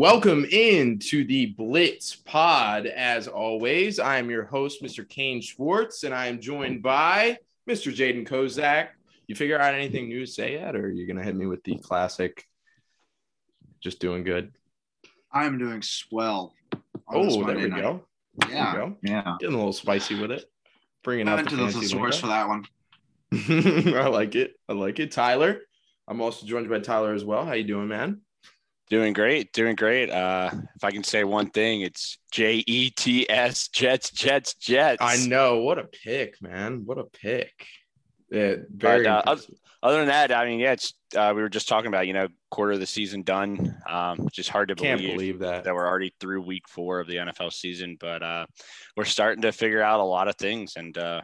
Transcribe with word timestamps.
Welcome 0.00 0.44
in 0.50 0.98
to 1.08 1.24
the 1.24 1.46
Blitz 1.56 2.16
Pod. 2.16 2.84
As 2.84 3.28
always, 3.28 3.98
I 3.98 4.18
am 4.18 4.28
your 4.28 4.44
host, 4.44 4.82
Mr. 4.82 5.08
Kane 5.08 5.40
Schwartz, 5.40 6.04
and 6.04 6.12
I 6.14 6.26
am 6.26 6.38
joined 6.38 6.82
by 6.82 7.38
Mr. 7.66 7.90
Jaden 7.96 8.28
Kozak. 8.28 8.88
You 9.26 9.34
figure 9.34 9.58
out 9.58 9.72
anything 9.72 10.10
new 10.10 10.20
to 10.20 10.26
say 10.30 10.52
yet, 10.52 10.76
or 10.76 10.80
are 10.80 10.90
you 10.90 11.06
gonna 11.06 11.22
hit 11.22 11.34
me 11.34 11.46
with 11.46 11.64
the 11.64 11.78
classic? 11.78 12.44
Just 13.80 13.98
doing 13.98 14.22
good. 14.22 14.52
I'm 15.32 15.56
doing 15.56 15.80
swell. 15.80 16.52
Oh, 17.08 17.42
there 17.46 17.56
we 17.56 17.68
night. 17.68 17.80
go. 17.80 18.04
There 18.36 18.50
Yeah, 18.50 18.72
we 18.74 18.78
go. 18.78 18.96
yeah. 19.02 19.36
Getting 19.40 19.54
a 19.54 19.58
little 19.58 19.72
spicy 19.72 20.20
with 20.20 20.30
it. 20.30 20.44
Bringing 21.04 21.26
I 21.26 21.32
out 21.32 21.36
went 21.36 21.48
the 21.48 21.56
to 21.56 21.62
the 21.62 21.68
fancy 21.70 21.80
thesaurus 21.86 22.20
for 22.20 22.26
that 22.26 22.48
one. 22.48 22.66
I 23.32 24.08
like 24.08 24.34
it. 24.34 24.60
I 24.68 24.74
like 24.74 24.98
it. 25.00 25.10
Tyler. 25.10 25.62
I'm 26.06 26.20
also 26.20 26.44
joined 26.44 26.68
by 26.68 26.80
Tyler 26.80 27.14
as 27.14 27.24
well. 27.24 27.46
How 27.46 27.54
you 27.54 27.64
doing, 27.64 27.88
man? 27.88 28.20
Doing 28.88 29.12
great, 29.14 29.52
doing 29.52 29.74
great. 29.74 30.10
Uh, 30.10 30.50
if 30.76 30.84
I 30.84 30.92
can 30.92 31.02
say 31.02 31.24
one 31.24 31.50
thing, 31.50 31.80
it's 31.80 32.18
J 32.30 32.62
E 32.66 32.90
T 32.90 33.28
S 33.28 33.66
Jets, 33.68 34.10
Jets, 34.10 34.54
Jets. 34.54 34.98
I 35.00 35.16
know. 35.26 35.58
What 35.58 35.78
a 35.78 35.84
pick, 35.84 36.40
man. 36.40 36.82
What 36.84 36.98
a 36.98 37.04
pick. 37.04 37.66
Yeah, 38.30 38.56
very 38.70 39.04
But, 39.04 39.28
uh. 39.28 39.36
Other 39.82 39.98
than 39.98 40.08
that, 40.08 40.32
I 40.32 40.46
mean, 40.46 40.58
yeah, 40.58 40.72
it's 40.72 40.94
uh, 41.16 41.32
we 41.36 41.42
were 41.42 41.48
just 41.48 41.68
talking 41.68 41.88
about, 41.88 42.06
you 42.06 42.12
know, 42.12 42.26
quarter 42.50 42.72
of 42.72 42.80
the 42.80 42.86
season 42.86 43.22
done. 43.22 43.76
Um, 43.88 44.28
just 44.32 44.48
hard 44.48 44.68
to 44.68 44.74
Can't 44.74 45.00
believe, 45.00 45.14
believe 45.14 45.38
that. 45.40 45.64
that 45.64 45.74
we're 45.74 45.86
already 45.86 46.12
through 46.18 46.42
week 46.42 46.68
four 46.68 46.98
of 46.98 47.06
the 47.06 47.16
NFL 47.16 47.52
season, 47.52 47.96
but 48.00 48.22
uh, 48.22 48.46
we're 48.96 49.04
starting 49.04 49.42
to 49.42 49.52
figure 49.52 49.82
out 49.82 50.00
a 50.00 50.04
lot 50.04 50.26
of 50.28 50.36
things. 50.36 50.74
And 50.76 50.96
uh, 50.96 51.22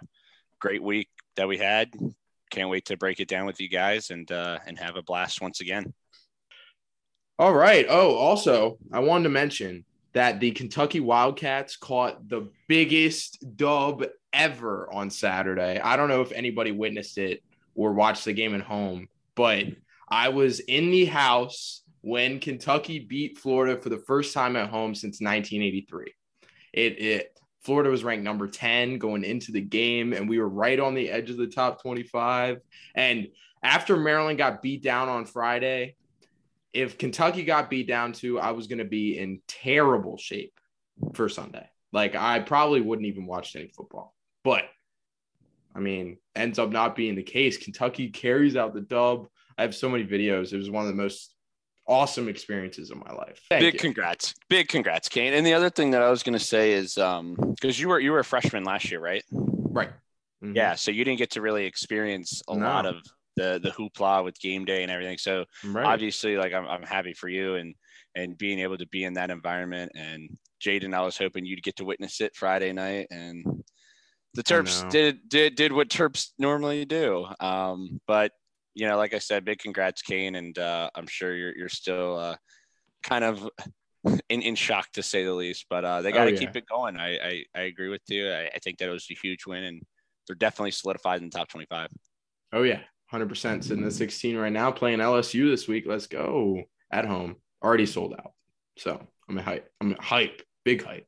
great 0.61 0.83
week 0.83 1.09
that 1.37 1.49
we 1.49 1.59
had. 1.59 1.93
Can't 2.51 2.69
wait 2.69 2.85
to 2.87 2.97
break 2.97 3.19
it 3.19 3.27
down 3.29 3.47
with 3.47 3.61
you 3.61 3.69
guys 3.69 4.11
and 4.11 4.31
uh, 4.31 4.59
and 4.67 4.79
have 4.79 4.97
a 4.97 5.03
blast 5.03 5.41
once 5.41 5.61
again. 5.61 5.93
All 7.39 7.55
right. 7.55 7.87
Oh, 7.89 8.15
also, 8.15 8.79
I 8.93 9.01
wanted 9.01 9.25
to 9.25 9.31
mention 9.31 9.85
that 10.13 10.41
the 10.41 10.51
Kentucky 10.51 11.01
Wildcats 11.01 11.77
caught 11.77 12.29
the 12.29 12.51
biggest 12.69 13.57
dub 13.57 14.05
ever 14.33 14.93
on 14.93 15.11
Saturday. 15.11 15.81
I 15.81 15.97
don't 15.97 16.09
know 16.09 16.21
if 16.21 16.33
anybody 16.33 16.71
witnessed 16.71 17.19
it 17.19 17.43
or 17.75 17.93
watched 17.95 18.25
the 18.25 18.33
game 18.33 18.55
at 18.55 18.61
home, 18.61 19.09
but 19.35 19.67
I 20.09 20.29
was 20.29 20.61
in 20.61 20.91
the 20.91 21.07
house 21.07 21.83
when 22.03 22.41
Kentucky 22.41 22.99
beat 22.99 23.39
Florida 23.39 23.81
for 23.81 23.89
the 23.89 23.99
first 24.07 24.35
time 24.35 24.57
at 24.57 24.69
home 24.69 24.95
since 24.95 25.21
1983. 25.21 26.13
It, 26.75 27.01
it 27.01 27.39
Florida 27.63 27.91
was 27.91 28.05
ranked 28.05 28.25
number 28.25 28.49
10 28.49 28.99
going 28.99 29.25
into 29.25 29.53
the 29.53 29.61
game, 29.61 30.13
and 30.13 30.29
we 30.29 30.39
were 30.39 30.49
right 30.49 30.79
on 30.79 30.95
the 30.95 31.11
edge 31.11 31.31
of 31.31 31.37
the 31.37 31.47
top 31.47 31.81
25. 31.81 32.61
And 32.95 33.29
after 33.63 33.97
Maryland 33.97 34.39
got 34.39 34.63
beat 34.63 34.83
down 34.83 35.09
on 35.09 35.25
Friday, 35.25 35.95
if 36.73 36.99
Kentucky 36.99 37.45
got 37.45 37.69
beat 37.71 37.87
down 37.89 38.13
too, 38.13 38.39
I 38.41 38.53
was 38.53 38.67
going 38.67 38.79
to 38.79 38.85
be 38.85 39.19
in 39.19 39.41
terrible 39.49 40.17
shape 40.17 40.53
for 41.15 41.29
Sunday. 41.29 41.69
Like 41.93 42.15
I 42.15 42.41
probably 42.41 42.81
wouldn't 42.81 43.07
even 43.07 43.27
watch 43.27 43.55
any 43.57 43.69
football. 43.69 44.15
But 44.45 44.65
I 45.75 45.81
mean, 45.81 46.19
ends 46.35 46.59
up 46.59 46.71
not 46.71 46.97
being 46.97 47.15
the 47.15 47.23
case. 47.23 47.57
Kentucky 47.57 48.09
carries 48.11 48.57
out 48.57 48.75
the 48.75 48.81
dub. 48.81 49.29
I 49.59 49.63
have 49.63 49.75
so 49.75 49.89
many 49.89 50.05
videos. 50.05 50.53
It 50.53 50.59
was 50.59 50.71
one 50.71 50.83
of 50.85 50.89
the 50.89 51.01
most 51.03 51.35
awesome 51.87 52.29
experiences 52.29 52.91
of 52.91 52.99
my 52.99 53.13
life. 53.13 53.41
Thank 53.51 53.61
big 53.63 53.75
you. 53.75 53.81
congrats 53.81 54.35
big 54.49 54.69
congrats 54.69 55.09
kane 55.09 55.33
and 55.35 55.45
the 55.45 55.53
other 55.53 55.69
thing 55.69 55.91
that 55.91 56.01
i 56.01 56.09
was 56.11 56.23
going 56.23 56.33
to 56.39 56.45
say 56.45 56.73
is 56.75 56.97
um 56.97 57.35
because 57.57 57.79
you 57.81 57.89
were 57.89 57.99
you 57.99 58.13
were 58.13 58.21
a 58.21 58.25
freshman 58.25 58.63
last 58.63 58.89
year 58.89 59.01
right 59.01 59.25
right. 59.33 59.91
Mhm. 60.45 60.55
yeah 60.55 60.77
so 60.77 60.93
you 60.93 61.05
didn't 61.05 61.19
get 61.19 61.33
to 61.33 61.41
really 61.41 61.65
experience 61.67 62.41
a 62.49 62.55
No. 62.57 62.65
lot 62.67 62.87
of 62.87 62.95
the 63.37 63.61
the 63.63 63.71
hoopla 63.71 64.25
with 64.25 64.39
game 64.41 64.65
day 64.65 64.83
and 64.83 64.91
everything. 64.91 65.19
So 65.19 65.45
Right. 65.65 65.87
obviously 65.87 66.37
like 66.37 66.53
I'm, 66.53 66.67
I'm 66.67 66.83
happy 66.83 67.15
for 67.15 67.29
you 67.29 67.57
and 67.57 67.75
and 68.15 68.37
being 68.37 68.59
able 68.59 68.77
to 68.79 68.87
be 68.89 69.05
in 69.05 69.15
that 69.15 69.31
environment. 69.31 69.93
And 69.95 70.37
jaden 70.65 70.95
i 70.95 71.01
was 71.01 71.17
hoping 71.19 71.45
you'd 71.45 71.63
get 71.63 71.77
to 71.77 71.85
witness 71.85 72.21
it 72.21 72.37
friday 72.37 72.73
night. 72.73 73.07
And 73.11 73.45
the 74.35 74.43
terps 74.43 74.89
did 74.91 75.29
did 75.29 75.55
did 75.55 75.73
what 75.73 75.89
terps 75.89 76.31
normally 76.39 76.85
do. 76.85 77.27
Um 77.41 78.01
but 78.07 78.33
you 78.75 78.87
know 78.87 78.97
like 78.97 79.15
i 79.15 79.19
said 79.19 79.45
big 79.45 79.59
congrats 79.59 80.03
kane. 80.03 80.35
And 80.35 80.59
uh 80.59 80.91
i'm 80.95 81.07
sure 81.07 81.35
you're 81.35 81.57
you're 81.57 81.69
still 81.69 82.19
uh 82.19 82.37
kind 83.03 83.25
of 83.25 83.49
in, 84.29 84.43
in 84.43 84.55
shock 84.55 84.91
to 84.93 85.03
say 85.03 85.25
the 85.25 85.33
least. 85.33 85.67
But 85.71 85.85
uh 85.85 86.03
they 86.03 86.13
Oh, 86.13 86.17
got 86.17 86.25
to 86.27 86.33
yeah. 86.33 86.39
keep 86.39 86.57
it 86.57 86.65
going. 86.67 86.97
I, 86.97 87.17
I 87.17 87.45
i 87.55 87.61
agree 87.63 87.89
with 87.89 88.03
you. 88.09 88.31
I, 88.31 88.51
I 88.55 88.59
think 88.63 88.79
that 88.79 88.89
it 88.89 88.93
was 88.93 89.07
a 89.11 89.15
huge 89.15 89.47
win. 89.47 89.65
And 89.65 89.83
they're 90.27 90.37
definitely 90.37 90.71
solidified 90.71 91.21
in 91.21 91.29
the 91.31 91.37
top 91.37 91.49
25 91.49 91.89
Oh 92.53 92.63
yeah, 92.63 92.81
hundred 93.13 93.29
percent. 93.29 93.65
Sitting 93.65 93.85
at 93.85 93.93
sixteen 93.93 94.37
right 94.37 94.53
now, 94.53 94.73
playing 94.73 94.99
LSU 94.99 95.49
this 95.49 95.69
week. 95.69 95.85
Let's 95.87 96.09
go 96.09 96.63
at 96.91 97.07
home. 97.07 97.37
Already 97.63 97.87
sold 97.87 98.15
out. 98.15 98.33
So 98.77 99.07
I'm 99.29 99.39
a 99.39 99.43
hype. 99.43 99.71
I'm 99.81 99.93
a 99.93 100.03
hype. 100.03 100.43
Big 100.65 100.83
hype. 100.83 101.07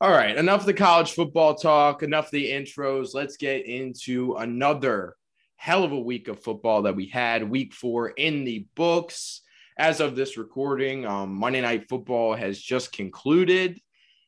All 0.00 0.10
right, 0.10 0.36
enough 0.36 0.60
of 0.60 0.66
the 0.66 0.74
college 0.74 1.12
football 1.12 1.54
talk. 1.54 2.02
Enough 2.02 2.26
of 2.26 2.30
the 2.32 2.50
intros. 2.50 3.14
Let's 3.14 3.36
get 3.36 3.66
into 3.66 4.34
another 4.34 5.16
hell 5.56 5.84
of 5.84 5.92
a 5.92 6.00
week 6.00 6.28
of 6.28 6.42
football 6.42 6.82
that 6.82 6.96
we 6.96 7.06
had. 7.06 7.48
Week 7.48 7.72
four 7.72 8.08
in 8.10 8.44
the 8.44 8.66
books. 8.74 9.42
As 9.78 10.00
of 10.00 10.14
this 10.14 10.36
recording, 10.36 11.06
um, 11.06 11.34
Monday 11.34 11.60
Night 11.62 11.88
Football 11.88 12.34
has 12.34 12.60
just 12.60 12.92
concluded, 12.92 13.80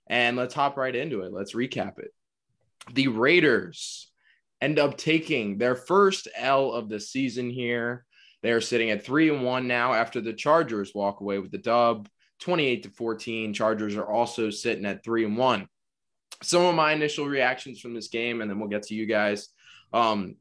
and 0.07 0.37
let's 0.37 0.55
hop 0.55 0.79
right 0.79 0.95
into 0.95 1.21
it. 1.21 1.33
Let's 1.33 1.55
recap 1.55 1.99
it. 1.99 2.15
The 2.93 3.09
Raiders 3.09 4.11
end 4.65 4.79
up 4.79 4.97
taking 4.97 5.59
their 5.59 5.75
first 5.75 6.27
L 6.35 6.73
of 6.73 6.89
the 6.89 6.99
season 6.99 7.51
here. 7.51 8.07
They're 8.43 8.63
sitting 8.63 8.91
at 8.91 9.05
three 9.05 9.29
and 9.29 9.45
one 9.45 9.69
now 9.69 9.93
after 9.93 10.23
the 10.23 10.33
Chargers 10.33 10.95
walk 10.95 11.21
away 11.21 11.39
with 11.39 11.51
the 11.51 11.59
dub, 11.59 12.09
28 12.41 12.85
to 12.85 12.91
14. 12.91 13.53
Chargers 13.53 13.97
are 13.97 14.07
also 14.07 14.49
sitting 14.49 14.87
at 14.87 15.05
three 15.05 15.25
and 15.27 15.37
one. 15.37 15.69
Some 16.43 16.63
of 16.63 16.75
my 16.75 16.93
initial 16.93 17.27
reactions 17.27 17.79
from 17.79 17.95
this 17.95 18.09
game, 18.09 18.41
and 18.41 18.51
then 18.51 18.59
we'll 18.59 18.69
get 18.69 18.85
to 18.85 18.95
you 18.95 19.07
guys. 19.07 19.49
Um, 19.93 20.37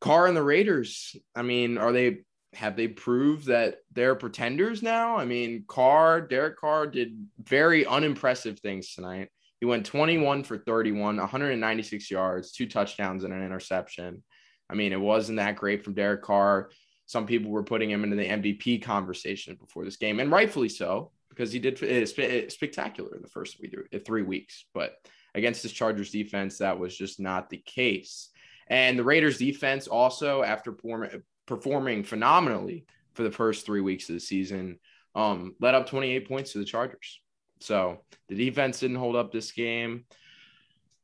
Carr 0.00 0.26
and 0.26 0.36
the 0.36 0.42
Raiders, 0.42 1.16
I 1.34 1.42
mean, 1.42 1.78
are 1.78 1.92
they 1.92 2.18
have 2.54 2.76
they 2.76 2.88
proved 2.88 3.46
that 3.46 3.78
they're 3.92 4.14
pretenders 4.14 4.82
now? 4.82 5.16
I 5.16 5.24
mean, 5.24 5.64
Carr, 5.66 6.20
Derek 6.20 6.58
Carr 6.58 6.86
did 6.86 7.26
very 7.42 7.84
unimpressive 7.84 8.60
things 8.60 8.94
tonight. 8.94 9.28
He 9.60 9.66
went 9.66 9.86
21 9.86 10.44
for 10.44 10.58
31, 10.58 11.16
196 11.16 12.10
yards, 12.10 12.52
two 12.52 12.66
touchdowns, 12.66 13.24
and 13.24 13.32
an 13.32 13.44
interception. 13.44 14.22
I 14.70 14.74
mean, 14.74 14.92
it 14.92 15.00
wasn't 15.00 15.38
that 15.38 15.56
great 15.56 15.84
from 15.84 15.94
Derek 15.94 16.22
Carr. 16.22 16.70
Some 17.06 17.26
people 17.26 17.50
were 17.50 17.64
putting 17.64 17.90
him 17.90 18.04
into 18.04 18.16
the 18.16 18.28
MVP 18.28 18.82
conversation 18.82 19.56
before 19.56 19.84
this 19.84 19.96
game, 19.96 20.20
and 20.20 20.30
rightfully 20.30 20.68
so, 20.68 21.10
because 21.30 21.50
he 21.50 21.58
did 21.58 21.82
uh, 21.82 21.86
it's 21.86 22.18
uh, 22.18 22.50
spectacular 22.50 23.16
in 23.16 23.22
the 23.22 23.28
first 23.28 23.56
uh, 23.64 23.98
three 24.04 24.22
weeks. 24.22 24.66
But 24.74 24.96
against 25.34 25.62
this 25.62 25.72
Chargers 25.72 26.10
defense, 26.10 26.58
that 26.58 26.78
was 26.78 26.96
just 26.96 27.18
not 27.18 27.50
the 27.50 27.58
case. 27.58 28.28
And 28.68 28.98
the 28.98 29.04
Raiders 29.04 29.38
defense 29.38 29.88
also, 29.88 30.42
after 30.42 30.72
perform- 30.72 31.22
performing 31.46 32.04
phenomenally 32.04 32.84
for 33.14 33.22
the 33.22 33.30
first 33.30 33.64
three 33.64 33.80
weeks 33.80 34.08
of 34.08 34.14
the 34.14 34.20
season, 34.20 34.78
um, 35.14 35.54
led 35.60 35.74
up 35.74 35.88
28 35.88 36.28
points 36.28 36.52
to 36.52 36.58
the 36.58 36.64
Chargers. 36.64 37.20
So 37.60 37.98
the 38.28 38.34
defense 38.34 38.80
didn't 38.80 38.96
hold 38.96 39.16
up 39.16 39.32
this 39.32 39.52
game. 39.52 40.04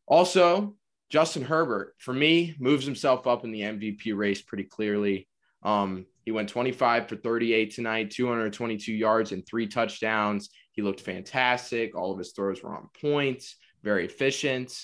Also, 0.06 0.76
Justin 1.10 1.42
Herbert, 1.42 1.94
for 1.98 2.12
me, 2.12 2.54
moves 2.58 2.84
himself 2.84 3.26
up 3.26 3.44
in 3.44 3.52
the 3.52 3.60
MVP 3.60 4.16
race 4.16 4.42
pretty 4.42 4.64
clearly. 4.64 5.28
Um, 5.62 6.06
he 6.24 6.30
went 6.30 6.48
25 6.48 7.08
for 7.08 7.16
38 7.16 7.74
tonight, 7.74 8.10
222 8.10 8.92
yards 8.92 9.32
and 9.32 9.46
three 9.46 9.66
touchdowns. 9.66 10.50
He 10.72 10.82
looked 10.82 11.00
fantastic. 11.00 11.94
All 11.94 12.12
of 12.12 12.18
his 12.18 12.32
throws 12.32 12.62
were 12.62 12.76
on 12.76 12.88
point, 13.00 13.44
very 13.82 14.06
efficient. 14.06 14.76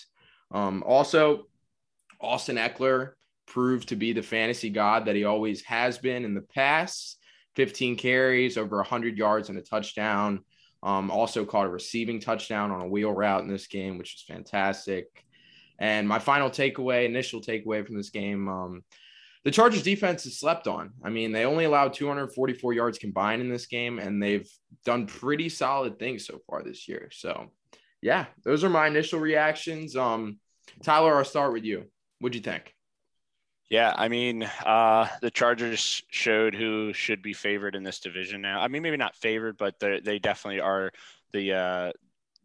Um, 0.50 0.82
also, 0.86 1.46
Austin 2.20 2.56
Ekeler 2.56 3.12
proved 3.46 3.88
to 3.88 3.96
be 3.96 4.12
the 4.12 4.22
fantasy 4.22 4.70
god 4.70 5.06
that 5.06 5.16
he 5.16 5.24
always 5.24 5.62
has 5.62 5.98
been 5.98 6.24
in 6.24 6.34
the 6.34 6.42
past. 6.42 7.18
15 7.56 7.96
carries, 7.96 8.56
over 8.56 8.76
100 8.76 9.18
yards 9.18 9.48
and 9.48 9.58
a 9.58 9.62
touchdown. 9.62 10.44
Um, 10.82 11.10
also 11.10 11.44
caught 11.44 11.66
a 11.66 11.70
receiving 11.70 12.20
touchdown 12.20 12.70
on 12.70 12.80
a 12.80 12.88
wheel 12.88 13.12
route 13.12 13.42
in 13.42 13.48
this 13.48 13.66
game, 13.66 13.98
which 13.98 14.14
was 14.14 14.34
fantastic. 14.34 15.06
And 15.78 16.08
my 16.08 16.18
final 16.18 16.50
takeaway, 16.50 17.06
initial 17.06 17.40
takeaway 17.40 17.86
from 17.86 17.96
this 17.96 18.10
game, 18.10 18.48
um, 18.48 18.82
the 19.44 19.50
Chargers 19.50 19.82
defense 19.82 20.26
is 20.26 20.38
slept 20.38 20.66
on. 20.66 20.92
I 21.02 21.08
mean, 21.08 21.32
they 21.32 21.46
only 21.46 21.64
allowed 21.64 21.94
244 21.94 22.74
yards 22.74 22.98
combined 22.98 23.40
in 23.40 23.48
this 23.48 23.66
game, 23.66 23.98
and 23.98 24.22
they've 24.22 24.48
done 24.84 25.06
pretty 25.06 25.48
solid 25.48 25.98
things 25.98 26.26
so 26.26 26.40
far 26.46 26.62
this 26.62 26.86
year. 26.86 27.08
So, 27.12 27.46
yeah, 28.02 28.26
those 28.44 28.64
are 28.64 28.70
my 28.70 28.86
initial 28.86 29.18
reactions. 29.18 29.96
Um, 29.96 30.38
Tyler, 30.82 31.16
I'll 31.16 31.24
start 31.24 31.54
with 31.54 31.64
you. 31.64 31.84
What'd 32.18 32.36
you 32.36 32.42
think? 32.42 32.74
Yeah, 33.70 33.94
I 33.96 34.08
mean, 34.08 34.42
uh, 34.42 35.06
the 35.22 35.30
Chargers 35.30 36.02
showed 36.10 36.54
who 36.54 36.92
should 36.92 37.22
be 37.22 37.32
favored 37.32 37.76
in 37.76 37.84
this 37.84 38.00
division 38.00 38.40
now. 38.40 38.60
I 38.60 38.66
mean, 38.68 38.82
maybe 38.82 38.96
not 38.96 39.14
favored, 39.14 39.56
but 39.56 39.78
they 39.78 40.18
definitely 40.18 40.60
are 40.60 40.90
the 41.32 41.52
uh, 41.52 41.92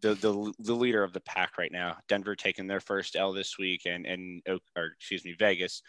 the, 0.01 0.13
the 0.15 0.53
the 0.59 0.75
leader 0.75 1.03
of 1.03 1.13
the 1.13 1.21
pack 1.21 1.57
right 1.57 1.71
now. 1.71 1.97
Denver 2.07 2.35
taking 2.35 2.67
their 2.67 2.79
first 2.79 3.15
L 3.15 3.33
this 3.33 3.57
week, 3.57 3.83
and 3.87 4.05
and 4.05 4.43
or 4.75 4.87
excuse 4.97 5.25
me, 5.25 5.33
Vegas 5.39 5.81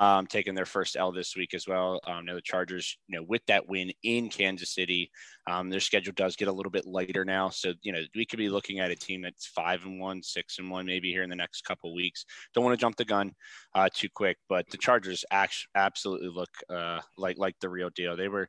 um, 0.00 0.26
taking 0.26 0.54
their 0.54 0.66
first 0.66 0.96
L 0.96 1.12
this 1.12 1.36
week 1.36 1.54
as 1.54 1.66
well. 1.68 2.00
Um, 2.06 2.24
now 2.26 2.34
the 2.34 2.40
Chargers, 2.42 2.96
you 3.06 3.16
know, 3.16 3.24
with 3.28 3.42
that 3.46 3.68
win 3.68 3.92
in 4.02 4.28
Kansas 4.28 4.74
City, 4.74 5.10
um, 5.46 5.70
their 5.70 5.80
schedule 5.80 6.14
does 6.16 6.36
get 6.36 6.48
a 6.48 6.52
little 6.52 6.70
bit 6.70 6.86
lighter 6.86 7.24
now. 7.24 7.50
So 7.50 7.74
you 7.82 7.92
know, 7.92 8.00
we 8.14 8.24
could 8.24 8.38
be 8.38 8.48
looking 8.48 8.80
at 8.80 8.90
a 8.90 8.96
team 8.96 9.22
that's 9.22 9.46
five 9.46 9.84
and 9.84 10.00
one, 10.00 10.22
six 10.22 10.58
and 10.58 10.70
one, 10.70 10.86
maybe 10.86 11.10
here 11.10 11.22
in 11.22 11.30
the 11.30 11.36
next 11.36 11.62
couple 11.62 11.94
weeks. 11.94 12.24
Don't 12.54 12.64
want 12.64 12.78
to 12.78 12.80
jump 12.80 12.96
the 12.96 13.04
gun 13.04 13.32
uh, 13.74 13.88
too 13.92 14.08
quick, 14.14 14.38
but 14.48 14.68
the 14.70 14.78
Chargers 14.78 15.24
actually 15.30 15.70
absolutely 15.74 16.28
look 16.28 16.50
uh, 16.70 17.00
like 17.16 17.38
like 17.38 17.56
the 17.60 17.68
real 17.68 17.90
deal. 17.90 18.16
They 18.16 18.28
were, 18.28 18.48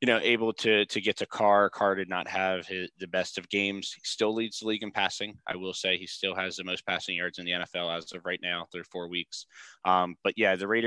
you 0.00 0.06
know, 0.06 0.20
able 0.22 0.52
to 0.54 0.84
to 0.86 1.00
get 1.00 1.16
to 1.18 1.26
Carr. 1.26 1.70
Carr 1.70 1.94
did 1.94 2.08
not 2.08 2.28
have 2.28 2.66
his, 2.66 2.90
the 2.98 3.08
best 3.08 3.38
of 3.38 3.48
games. 3.48 3.92
He 3.94 4.02
still 4.04 4.34
leads 4.34 4.60
the 4.60 4.68
league 4.68 4.82
in 4.82 4.90
passing. 4.90 5.38
I 5.46 5.56
will 5.56 5.74
say 5.74 5.96
he 5.96 6.06
still 6.06 6.34
has 6.34 6.56
the 6.56 6.64
most 6.64 6.86
passing 6.86 7.16
yards 7.16 7.38
in 7.38 7.46
the 7.46 7.52
NFL 7.52 7.96
as 7.96 8.12
of 8.12 8.24
right 8.24 8.40
now 8.42 8.66
through 8.70 8.84
four 8.84 9.08
weeks. 9.08 9.46
Um, 9.84 10.16
but 10.22 10.34
yeah, 10.36 10.56
the 10.56 10.68
Raiders, 10.68 10.83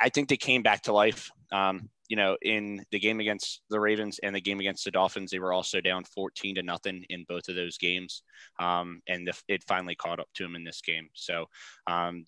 I 0.00 0.08
think 0.08 0.28
they 0.28 0.36
came 0.36 0.62
back 0.62 0.82
to 0.82 0.92
life. 0.92 1.30
Um, 1.52 1.90
you 2.08 2.16
know, 2.16 2.36
in 2.42 2.84
the 2.92 3.00
game 3.00 3.20
against 3.20 3.62
the 3.68 3.80
Ravens 3.80 4.20
and 4.22 4.34
the 4.34 4.40
game 4.40 4.60
against 4.60 4.84
the 4.84 4.90
Dolphins, 4.90 5.30
they 5.30 5.38
were 5.38 5.52
also 5.52 5.80
down 5.80 6.04
14 6.04 6.54
to 6.54 6.62
nothing 6.62 7.04
in 7.08 7.24
both 7.28 7.48
of 7.48 7.56
those 7.56 7.78
games. 7.78 8.22
Um, 8.60 9.00
and 9.08 9.26
the, 9.26 9.34
it 9.48 9.64
finally 9.66 9.96
caught 9.96 10.20
up 10.20 10.28
to 10.34 10.44
them 10.44 10.54
in 10.54 10.64
this 10.64 10.80
game. 10.80 11.08
So, 11.14 11.46
um, 11.86 12.26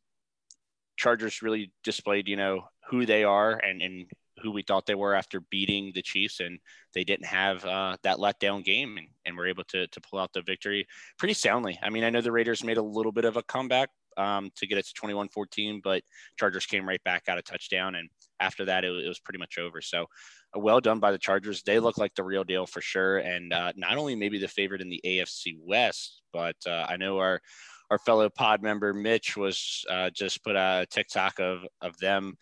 Chargers 0.97 1.43
really 1.43 1.73
displayed, 1.85 2.27
you 2.27 2.37
know, 2.37 2.65
who 2.91 3.07
they 3.07 3.23
are 3.23 3.53
and, 3.53 3.81
and 3.81 4.07
who 4.43 4.51
we 4.51 4.63
thought 4.63 4.87
they 4.87 4.95
were 4.95 5.15
after 5.15 5.41
beating 5.51 5.93
the 5.95 6.03
Chiefs, 6.03 6.41
and 6.41 6.59
they 6.95 7.05
didn't 7.05 7.27
have 7.27 7.65
uh, 7.65 7.97
that 8.03 8.19
letdown 8.19 8.65
game, 8.65 8.97
and, 8.97 9.09
and 9.25 9.37
were 9.37 9.47
able 9.47 9.65
to 9.65 9.87
to 9.87 10.01
pull 10.01 10.19
out 10.19 10.33
the 10.33 10.43
victory 10.43 10.87
pretty 11.19 11.35
soundly. 11.35 11.79
I 11.83 11.91
mean, 11.91 12.05
I 12.05 12.11
know 12.11 12.21
the 12.21 12.33
Raiders 12.33 12.65
made 12.65 12.77
a 12.79 12.83
little 12.83 13.13
bit 13.13 13.25
of 13.25 13.37
a 13.37 13.43
comeback 13.43 13.91
um, 14.19 14.51
to 14.57 14.67
get 14.67 14.79
it 14.79 14.87
to 14.87 15.01
21-14, 15.01 15.81
but 15.83 16.03
Chargers 16.39 16.67
came 16.67 16.87
right 16.87 17.03
back, 17.05 17.25
got 17.25 17.39
a 17.39 17.43
touchdown, 17.43 17.95
and 17.95 18.09
after 18.41 18.65
that, 18.67 18.85
it, 18.85 18.93
it 19.05 19.09
was 19.09 19.21
pretty 19.21 19.39
much 19.39 19.59
over. 19.59 19.81
So, 19.81 20.03
uh, 20.57 20.61
well 20.61 20.81
done 20.81 21.01
by 21.01 21.13
the 21.13 21.19
Chargers. 21.19 21.63
They 21.63 21.79
look 21.79 21.99
like 21.99 22.15
the 22.15 22.25
real 22.25 22.45
deal 22.45 22.67
for 22.67 22.81
sure, 22.81 23.19
and 23.19 23.53
uh, 23.53 23.73
not 23.77 23.97
only 23.97 24.17
maybe 24.17 24.39
the 24.39 24.49
favorite 24.49 24.81
in 24.81 24.91
the 24.91 25.01
AFC 25.05 25.57
West, 25.65 26.23
but 26.33 26.57
uh, 26.67 26.87
I 26.89 26.97
know 26.97 27.19
our 27.19 27.41
our 27.91 27.99
fellow 27.99 28.29
pod 28.29 28.63
member 28.63 28.93
Mitch 28.93 29.35
was 29.35 29.83
uh, 29.89 30.11
just 30.11 30.45
put 30.45 30.57
a 30.57 30.87
TikTok 30.91 31.41
of 31.41 31.67
of 31.81 31.97
them 31.99 32.37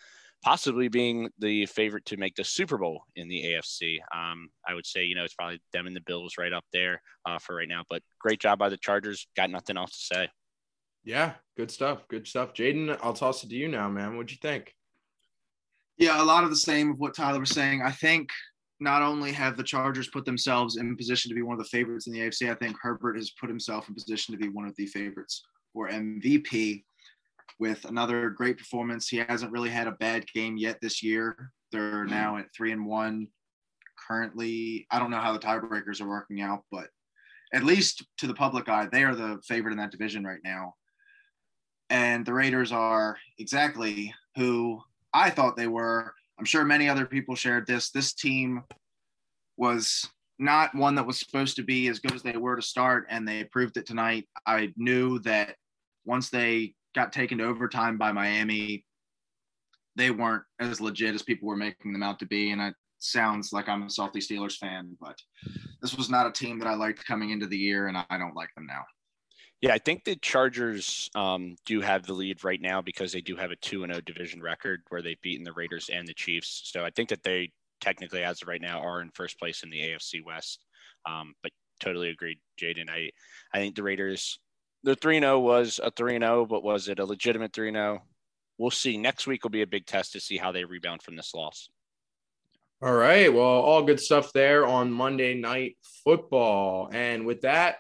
possibly 0.47 0.87
being 0.87 1.29
the 1.39 1.67
favorite 1.67 2.05
to 2.05 2.17
make 2.17 2.37
the 2.37 2.45
Super 2.45 2.79
Bowl 2.79 3.03
in 3.17 3.27
the 3.27 3.43
AFC. 3.43 3.99
Um, 4.15 4.49
I 4.65 4.75
would 4.75 4.87
say, 4.87 5.05
you 5.05 5.17
know, 5.17 5.25
it's 5.25 5.35
probably 5.35 5.61
them 5.73 5.89
and 5.89 5.97
the 5.97 6.01
Bills 6.03 6.35
right 6.39 6.53
up 6.53 6.65
there 6.73 7.03
uh, 7.25 7.39
for 7.39 7.57
right 7.57 7.69
now. 7.69 7.83
But 7.91 8.03
great 8.21 8.41
job 8.41 8.59
by 8.59 8.69
the 8.69 8.77
Chargers. 8.77 9.27
Got 9.37 9.51
nothing 9.51 9.77
else 9.77 9.91
to 9.91 10.15
say. 10.15 10.29
Yeah, 11.07 11.35
good 11.57 11.71
stuff. 11.71 12.01
Good 12.09 12.27
stuff. 12.27 12.53
Jaden, 12.53 12.99
I'll 13.01 13.13
toss 13.13 13.45
it 13.45 13.51
to 13.51 13.55
you 13.57 13.69
now, 13.69 13.89
man. 13.89 14.17
What'd 14.17 14.33
you 14.33 14.39
think? 14.43 14.75
Yeah, 15.99 16.21
a 16.21 16.25
lot 16.25 16.43
of 16.43 16.51
the 16.51 16.57
same 16.57 16.91
of 16.91 16.99
what 16.99 17.15
Tyler 17.15 17.39
was 17.39 17.51
saying. 17.51 17.81
I 17.81 17.93
think 17.93 18.29
not 18.81 19.03
only 19.03 19.31
have 19.33 19.57
the 19.57 19.63
Chargers 19.63 20.09
put 20.09 20.25
themselves 20.27 20.77
in 20.77 20.97
position 20.97 21.29
to 21.31 21.35
be 21.35 21.43
one 21.43 21.55
of 21.55 21.63
the 21.63 21.71
favorites 21.71 22.09
in 22.09 22.13
the 22.13 22.19
AFC, 22.19 22.51
I 22.51 22.57
think 22.57 22.77
Herbert 22.83 23.17
has 23.17 23.31
put 23.41 23.49
himself 23.49 23.89
in 23.89 23.95
position 23.95 24.33
to 24.33 24.39
be 24.39 24.49
one 24.49 24.67
of 24.67 24.75
the 24.75 24.87
favorites 24.87 25.45
for 25.73 25.89
MVP 25.89 26.83
with 27.61 27.85
another 27.85 28.29
great 28.31 28.59
performance. 28.59 29.09
He 29.09 29.19
hasn't 29.19 29.53
really 29.53 29.71
had 29.71 29.87
a 29.87 29.93
bad 29.93 30.27
game 30.35 30.57
yet 30.57 30.79
this 30.83 31.05
year. 31.05 31.53
They're 31.71 32.05
mm-hmm. 32.05 32.11
now 32.11 32.37
at 32.37 32.53
three 32.55 32.73
and 32.73 32.85
one. 32.85 33.29
Currently, 34.09 34.89
I 34.91 34.99
don't 34.99 35.11
know 35.11 35.21
how 35.21 35.33
the 35.33 35.39
tiebreakers 35.39 36.01
are 36.01 36.09
working 36.09 36.43
out, 36.43 36.65
but 36.73 36.89
at 37.55 37.65
least 37.65 38.05
to 38.19 38.27
the 38.27 38.35
public 38.35 38.69
eye, 38.69 38.89
they 38.91 39.05
are 39.05 39.15
the 39.15 39.39
favorite 39.47 39.71
in 39.71 39.79
that 39.79 39.93
division 39.93 40.25
right 40.25 40.41
now. 40.45 40.75
And 41.91 42.27
the 42.27 42.35
Raiders 42.35 42.73
are 42.73 43.17
exactly 43.39 44.15
who 44.37 44.81
I 45.13 45.31
thought 45.31 45.57
they 45.57 45.69
were. 45.69 46.13
I'm 46.39 46.45
sure 46.45 46.65
many 46.65 46.89
other 46.89 47.07
people 47.07 47.35
shared 47.35 47.67
this. 47.67 47.91
This 47.91 48.13
team 48.13 48.65
was 49.57 50.09
not 50.39 50.75
one 50.75 50.95
that 50.97 51.07
was 51.07 51.19
supposed 51.19 51.57
to 51.57 51.63
be 51.63 51.89
as 51.89 51.99
good 51.99 52.13
as 52.13 52.23
they 52.23 52.37
were 52.37 52.57
to 52.57 52.63
start, 52.63 53.07
and 53.09 53.27
they 53.27 53.45
proved 53.45 53.77
it 53.77 53.87
tonight. 53.87 54.29
I 54.47 54.73
knew 54.77 55.19
that 55.21 55.57
once 56.05 56.29
they 56.29 56.75
got 56.97 57.13
taken 57.13 57.39
to 57.39 57.45
overtime 57.45 57.99
by 57.99 58.11
Miami. 58.11 58.85
They 59.95 60.11
weren't 60.11 60.43
as 60.59 60.81
legit 60.81 61.15
as 61.15 61.23
people 61.23 61.47
were 61.47 61.57
making 61.57 61.93
them 61.93 62.03
out 62.03 62.19
to 62.19 62.27
be. 62.27 62.51
And 62.51 62.61
it 62.61 62.75
sounds 62.99 63.53
like 63.53 63.69
I'm 63.69 63.83
a 63.83 63.91
salty 63.91 64.19
Steelers 64.19 64.57
fan, 64.57 64.97
but 65.01 65.17
this 65.81 65.95
was 65.95 66.11
not 66.11 66.27
a 66.27 66.33
team 66.33 66.59
that 66.59 66.69
I 66.69 66.75
liked 66.75 67.07
coming 67.07 67.31
into 67.31 67.47
the 67.47 67.57
year, 67.57 67.87
and 67.87 67.97
I 67.97 68.19
don't 68.19 68.35
like 68.35 68.53
them 68.57 68.67
now. 68.67 68.83
Yeah, 69.61 69.73
I 69.73 69.79
think 69.79 70.05
the 70.05 70.17
Chargers 70.17 71.11
um, 71.15 71.57
do 71.65 71.81
have 71.81 72.05
the 72.05 72.13
lead 72.13 72.45
right 72.45 72.61
now 72.61 72.83
because 72.83 73.13
they 73.13 73.23
do 73.23 73.37
have 73.37 73.51
a 73.51 73.57
2 73.57 73.87
0 73.87 74.01
division 74.03 74.43
record 74.43 74.83
where 74.89 75.01
they've 75.03 75.21
beaten 75.23 75.45
the 75.45 75.53
Raiders 75.53 75.89
and 75.93 76.07
the 76.07 76.15
Chiefs. 76.15 76.63
So 76.65 76.85
I 76.85 76.91
think 76.91 77.09
that 77.09 77.23
they 77.23 77.53
technically, 77.81 78.23
as 78.23 78.43
of 78.43 78.49
right 78.49 78.61
now, 78.61 78.81
are 78.81 79.01
in 79.01 79.11
first 79.15 79.39
place 79.39 79.63
in 79.63 79.71
the 79.71 79.81
AFC 79.81 80.25
West. 80.25 80.65
Um, 81.09 81.35
but 81.43 81.53
totally 81.81 82.11
agreed, 82.11 82.39
Jaden. 82.61 82.91
I, 82.91 83.11
I 83.55 83.59
think 83.59 83.77
the 83.77 83.83
Raiders 83.83 84.39
the 84.87 84.95
3 84.95 85.19
0 85.19 85.41
was 85.41 85.81
a 85.83 85.91
3 85.91 86.19
0, 86.19 86.47
but 86.47 86.63
was 86.63 86.89
it 86.89 87.01
a 87.01 87.05
legitimate 87.05 87.53
3 87.53 87.73
0? 87.73 88.03
We'll 88.57 88.71
see. 88.71 88.97
Next 88.97 89.27
week 89.27 89.43
will 89.43 89.51
be 89.51 89.63
a 89.63 89.67
big 89.67 89.85
test 89.85 90.13
to 90.13 90.21
see 90.21 90.37
how 90.37 90.53
they 90.53 90.65
rebound 90.65 91.03
from 91.03 91.17
this 91.17 91.35
loss. 91.35 91.69
All 92.83 92.95
right. 92.95 93.33
Well, 93.33 93.43
all 93.43 93.83
good 93.83 94.01
stuff 94.01 94.33
there 94.33 94.67
on 94.67 94.93
Monday 94.93 95.35
Night 95.35 95.77
Football. 96.05 96.91
And 96.93 97.27
with 97.27 97.41
that, 97.43 97.79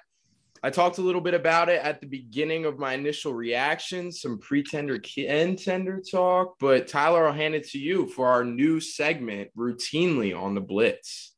I 0.62 0.70
talked 0.70 0.98
a 0.98 1.02
little 1.02 1.20
bit 1.20 1.34
about 1.34 1.68
it 1.68 1.80
at 1.82 2.00
the 2.00 2.06
beginning 2.06 2.64
of 2.64 2.78
my 2.78 2.94
initial 2.94 3.34
reaction, 3.34 4.10
some 4.10 4.38
pretender 4.38 4.98
contender 4.98 6.00
talk. 6.00 6.56
But 6.58 6.88
Tyler, 6.88 7.28
I'll 7.28 7.34
hand 7.34 7.54
it 7.54 7.68
to 7.70 7.78
you 7.78 8.06
for 8.06 8.28
our 8.28 8.44
new 8.44 8.80
segment, 8.80 9.50
routinely 9.56 10.36
on 10.36 10.54
the 10.54 10.60
Blitz. 10.60 11.32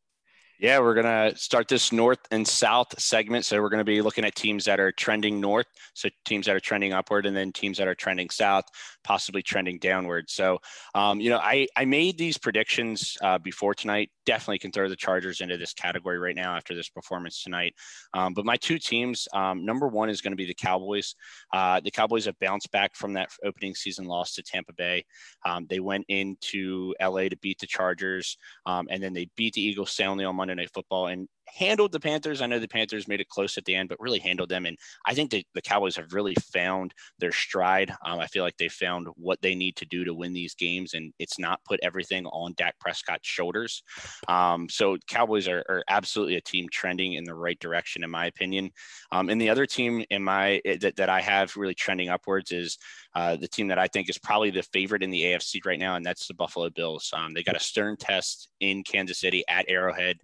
Yeah, 0.61 0.81
we're 0.81 0.95
going 0.95 1.31
to 1.31 1.39
start 1.39 1.69
this 1.69 1.93
north 1.93 2.19
and 2.33 2.47
south 2.47 3.01
segment. 3.01 3.45
So 3.45 3.63
we're 3.63 3.69
going 3.69 3.79
to 3.79 3.85
be 3.85 4.03
looking 4.03 4.25
at 4.25 4.35
teams 4.35 4.65
that 4.65 4.81
are 4.81 4.91
trending 4.91 5.41
north, 5.41 5.67
so 5.95 6.09
teams 6.25 6.47
that 6.47 6.57
are 6.57 6.61
trending 6.61 6.93
upward, 6.93 7.27
and 7.27 7.37
then 7.37 7.53
teams 7.53 7.79
that 7.79 7.87
are 7.87 7.95
trending 7.95 8.29
south, 8.29 8.65
possibly 9.05 9.43
trending 9.43 9.79
downward. 9.79 10.29
So, 10.29 10.59
um, 10.95 11.21
you 11.21 11.31
know, 11.31 11.39
I, 11.39 11.69
I 11.77 11.85
made 11.85 12.19
these 12.19 12.37
predictions 12.37 13.17
uh, 13.23 13.39
before 13.39 13.75
tonight. 13.75 14.11
Definitely 14.27 14.59
can 14.59 14.73
throw 14.73 14.89
the 14.89 14.97
Chargers 14.97 15.41
into 15.41 15.57
this 15.57 15.73
category 15.73 16.19
right 16.19 16.37
now 16.37 16.57
after 16.57 16.75
this 16.75 16.89
performance 16.89 17.43
tonight. 17.43 17.75
Um, 18.15 18.35
but 18.35 18.45
my 18.45 18.57
two 18.57 18.79
teams, 18.79 19.29
um, 19.33 19.65
number 19.65 19.89
one 19.89 20.11
is 20.11 20.21
going 20.21 20.33
to 20.33 20.37
be 20.37 20.47
the 20.47 20.55
Cowboys. 20.55 21.15
Uh, 21.53 21.81
the 21.81 21.91
Cowboys 21.91 22.25
have 22.25 22.39
bounced 22.41 22.71
back 22.73 22.97
from 22.97 23.13
that 23.15 23.31
opening 23.45 23.75
season 23.75 24.07
loss 24.07 24.35
to 24.35 24.43
Tampa 24.43 24.73
Bay. 24.73 25.05
Um, 25.47 25.67
they 25.71 25.81
went 25.81 26.05
into 26.09 26.95
LA 27.01 27.29
to 27.29 27.37
beat 27.37 27.59
the 27.61 27.67
Chargers, 27.67 28.37
um, 28.67 28.89
and 28.91 29.03
then 29.03 29.13
they 29.13 29.31
beat 29.37 29.55
the 29.55 29.63
Eagles 29.63 29.93
soundly 29.93 30.25
on 30.25 30.37
Monday 30.37 30.49
Monday 30.49 30.63
Night 30.63 30.71
Football 30.73 31.09
and 31.09 31.29
handled 31.55 31.93
the 31.93 32.01
Panthers. 32.01 32.41
I 32.41 32.47
know 32.47 32.59
the 32.59 32.69
Panthers 32.69 33.09
made 33.09 33.21
it 33.21 33.29
close 33.29 33.59
at 33.59 33.65
the 33.65 33.75
end, 33.75 33.89
but 33.89 34.01
really 34.01 34.19
handled 34.19 34.49
them. 34.49 34.67
And 34.67 34.77
I 35.07 35.15
think 35.15 35.31
the, 35.31 35.45
the 35.55 35.63
Cowboys 35.63 35.97
have 35.97 36.13
really 36.13 36.35
found 36.53 36.95
their 37.19 37.33
stride. 37.33 37.91
Um, 38.05 38.21
I 38.21 38.27
feel 38.27 38.45
like 38.45 38.57
they 38.57 38.69
found 38.69 39.09
what 39.17 39.41
they 39.43 39.55
need 39.55 39.77
to 39.77 39.87
do 39.87 40.05
to 40.05 40.15
win 40.15 40.33
these 40.33 40.55
games, 40.55 40.95
and 40.95 41.13
it's 41.19 41.39
not 41.39 41.65
put 41.65 41.81
everything 41.83 42.27
on 42.27 42.55
Dak 42.57 42.79
Prescott's 42.79 43.29
shoulders. 43.29 43.83
Um, 44.29 44.69
so 44.69 44.97
Cowboys 45.09 45.49
are, 45.49 45.65
are, 45.69 45.85
absolutely 45.89 46.37
a 46.37 46.41
team 46.41 46.67
trending 46.71 47.15
in 47.15 47.25
the 47.25 47.35
right 47.35 47.59
direction, 47.61 48.05
in 48.05 48.11
my 48.11 48.27
opinion. 48.27 48.71
Um, 49.11 49.31
and 49.31 49.41
the 49.41 49.49
other 49.49 49.65
team 49.65 50.05
in 50.11 50.23
my 50.23 50.61
eh, 50.65 50.77
that, 50.81 50.97
that 50.97 51.09
I 51.09 51.21
have 51.21 51.57
really 51.57 51.75
trending 51.75 52.09
upwards 52.09 52.53
is 52.53 52.79
uh, 53.15 53.37
the 53.37 53.49
team 53.49 53.69
that 53.69 53.79
I 53.79 53.89
think 53.89 54.11
is 54.11 54.19
probably 54.19 54.51
the 54.51 54.63
favorite 54.63 55.03
in 55.03 55.11
the 55.11 55.23
AFC 55.23 55.65
right 55.65 55.79
now, 55.79 55.97
and 55.97 56.05
that's 56.05 56.27
the 56.27 56.35
Buffalo 56.35 56.69
Bills. 56.71 57.11
Um, 57.17 57.33
they 57.33 57.43
got 57.43 57.57
a 57.57 57.61
stern 57.61 57.97
test 57.97 58.49
in 58.61 58.83
Kansas 58.85 59.19
City 59.19 59.45
at 59.49 59.65
Arrowhead 59.69 60.19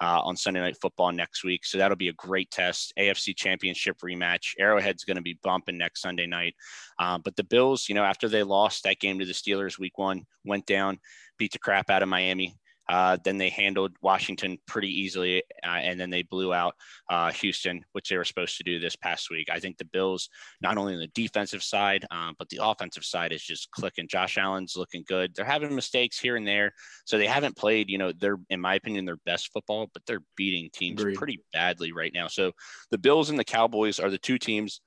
uh, 0.00 0.20
on 0.22 0.36
Sunday 0.36 0.60
Night 0.60 0.76
Football 0.80 1.12
next 1.12 1.44
week. 1.44 1.64
So 1.64 1.78
that'll 1.78 1.96
be 1.96 2.08
a 2.08 2.14
great 2.14 2.50
test. 2.50 2.92
AFC 2.98 3.36
Championship 3.36 3.98
rematch. 4.04 4.54
Arrowhead's 4.58 5.04
going 5.04 5.16
to 5.16 5.22
be 5.22 5.38
bumping 5.42 5.78
next 5.78 6.02
Sunday 6.02 6.26
night. 6.26 6.54
Uh, 6.98 7.18
but 7.18 7.36
the 7.36 7.44
Bills, 7.44 7.88
you 7.88 7.94
know, 7.94 8.04
after 8.04 8.28
they 8.28 8.42
lost 8.42 8.84
that 8.84 9.00
game 9.00 9.18
to 9.18 9.26
the 9.26 9.32
Steelers 9.32 9.78
week 9.78 9.98
one, 9.98 10.24
went 10.44 10.66
down, 10.66 10.98
beat 11.38 11.52
the 11.52 11.58
crap 11.58 11.90
out 11.90 12.02
of 12.02 12.08
Miami. 12.08 12.56
Uh, 12.90 13.16
then 13.22 13.38
they 13.38 13.48
handled 13.48 13.92
Washington 14.02 14.58
pretty 14.66 14.88
easily, 14.88 15.44
uh, 15.62 15.78
and 15.78 15.98
then 15.98 16.10
they 16.10 16.22
blew 16.22 16.52
out 16.52 16.74
uh, 17.08 17.30
Houston, 17.30 17.84
which 17.92 18.08
they 18.08 18.16
were 18.16 18.24
supposed 18.24 18.56
to 18.56 18.64
do 18.64 18.80
this 18.80 18.96
past 18.96 19.30
week. 19.30 19.48
I 19.48 19.60
think 19.60 19.78
the 19.78 19.84
Bills, 19.84 20.28
not 20.60 20.76
only 20.76 20.94
on 20.94 20.98
the 20.98 21.06
defensive 21.08 21.62
side, 21.62 22.04
uh, 22.10 22.32
but 22.36 22.48
the 22.48 22.58
offensive 22.60 23.04
side 23.04 23.32
is 23.32 23.44
just 23.44 23.70
clicking. 23.70 24.08
Josh 24.08 24.36
Allen's 24.38 24.74
looking 24.76 25.04
good. 25.06 25.32
They're 25.36 25.44
having 25.44 25.72
mistakes 25.72 26.18
here 26.18 26.34
and 26.34 26.44
there, 26.44 26.72
so 27.04 27.16
they 27.16 27.28
haven't 27.28 27.56
played. 27.56 27.88
You 27.88 27.98
know, 27.98 28.12
they're 28.12 28.40
in 28.50 28.60
my 28.60 28.74
opinion 28.74 29.04
their 29.04 29.18
best 29.24 29.52
football, 29.52 29.88
but 29.92 30.02
they're 30.06 30.24
beating 30.36 30.68
teams 30.72 31.00
Agreed. 31.00 31.16
pretty 31.16 31.44
badly 31.52 31.92
right 31.92 32.12
now. 32.12 32.26
So 32.26 32.50
the 32.90 32.98
Bills 32.98 33.30
and 33.30 33.38
the 33.38 33.44
Cowboys 33.44 34.00
are 34.00 34.10
the 34.10 34.18
two 34.18 34.36
teams 34.36 34.80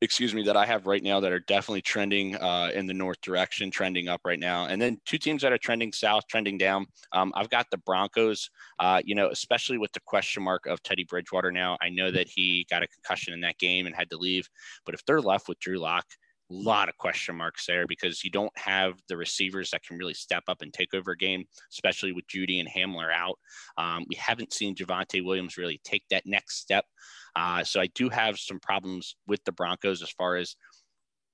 excuse 0.00 0.32
me, 0.32 0.42
that 0.44 0.56
I 0.56 0.64
have 0.64 0.86
right 0.86 1.02
now 1.02 1.18
that 1.20 1.32
are 1.32 1.40
definitely 1.40 1.82
trending 1.82 2.36
uh, 2.36 2.70
in 2.72 2.86
the 2.86 2.94
north 2.94 3.20
direction, 3.20 3.70
trending 3.70 4.08
up 4.08 4.20
right 4.24 4.38
now. 4.38 4.66
And 4.66 4.80
then 4.80 5.00
two 5.04 5.18
teams 5.18 5.42
that 5.42 5.52
are 5.52 5.58
trending 5.58 5.92
south, 5.92 6.24
trending 6.28 6.56
down. 6.56 6.86
Um, 7.12 7.32
I've 7.34 7.50
got 7.50 7.66
the 7.70 7.78
Broncos, 7.78 8.48
uh, 8.78 9.00
you 9.04 9.14
know, 9.14 9.28
especially 9.30 9.78
with 9.78 9.92
the 9.92 10.00
question 10.00 10.42
mark 10.42 10.66
of 10.66 10.82
Teddy 10.82 11.04
Bridgewater 11.04 11.50
now. 11.50 11.76
I 11.80 11.88
know 11.88 12.10
that 12.12 12.28
he 12.28 12.66
got 12.70 12.82
a 12.82 12.88
concussion 12.88 13.34
in 13.34 13.40
that 13.40 13.58
game 13.58 13.86
and 13.86 13.94
had 13.94 14.10
to 14.10 14.16
leave. 14.16 14.48
But 14.84 14.94
if 14.94 15.04
they're 15.04 15.20
left 15.20 15.48
with 15.48 15.58
Drew 15.58 15.78
Lock, 15.78 16.06
lot 16.50 16.88
of 16.88 16.96
question 16.96 17.36
marks 17.36 17.66
there 17.66 17.86
because 17.86 18.24
you 18.24 18.30
don't 18.30 18.56
have 18.56 18.94
the 19.08 19.16
receivers 19.16 19.70
that 19.70 19.82
can 19.82 19.98
really 19.98 20.14
step 20.14 20.44
up 20.48 20.62
and 20.62 20.72
take 20.72 20.94
over 20.94 21.12
a 21.12 21.16
game, 21.16 21.44
especially 21.72 22.12
with 22.12 22.26
Jeudy 22.26 22.60
and 22.60 22.68
Hamler 22.68 23.12
out. 23.12 23.38
Um, 23.76 24.04
we 24.08 24.16
haven't 24.16 24.52
seen 24.52 24.74
Javonte 24.74 25.24
Williams 25.24 25.56
really 25.56 25.80
take 25.84 26.04
that 26.10 26.26
next 26.26 26.60
step. 26.60 26.84
Uh, 27.36 27.62
so 27.62 27.80
I 27.80 27.88
do 27.94 28.08
have 28.08 28.38
some 28.38 28.58
problems 28.60 29.16
with 29.26 29.44
the 29.44 29.52
Broncos 29.52 30.02
as 30.02 30.10
far 30.10 30.36
as 30.36 30.56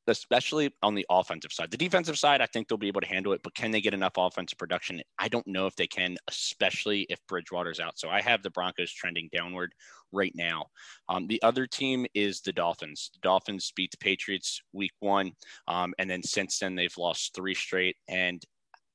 especially 0.06 0.72
on 0.82 0.94
the 0.94 1.06
offensive 1.10 1.52
side. 1.52 1.70
The 1.70 1.76
defensive 1.76 2.18
side, 2.18 2.40
I 2.40 2.46
think 2.46 2.68
they'll 2.68 2.78
be 2.78 2.88
able 2.88 3.00
to 3.00 3.06
handle 3.06 3.32
it, 3.32 3.42
but 3.42 3.54
can 3.54 3.70
they 3.70 3.80
get 3.80 3.94
enough 3.94 4.14
offensive 4.16 4.58
production? 4.58 5.02
I 5.18 5.28
don't 5.28 5.46
know 5.46 5.66
if 5.66 5.76
they 5.76 5.86
can, 5.86 6.16
especially 6.28 7.06
if 7.08 7.18
Bridgewater's 7.26 7.80
out. 7.80 7.98
So 7.98 8.08
I 8.08 8.20
have 8.20 8.42
the 8.42 8.50
Broncos 8.50 8.92
trending 8.92 9.28
downward 9.32 9.72
right 10.12 10.32
now. 10.34 10.66
Um, 11.08 11.26
the 11.26 11.42
other 11.42 11.66
team 11.66 12.06
is 12.14 12.40
the 12.40 12.52
Dolphins. 12.52 13.10
The 13.14 13.20
Dolphins 13.20 13.72
beat 13.74 13.90
the 13.90 13.98
Patriots 13.98 14.60
week 14.72 14.92
one, 15.00 15.32
um, 15.68 15.94
and 15.98 16.08
then 16.08 16.22
since 16.22 16.58
then 16.58 16.74
they've 16.74 16.96
lost 16.96 17.34
three 17.34 17.54
straight. 17.54 17.96
And 18.08 18.42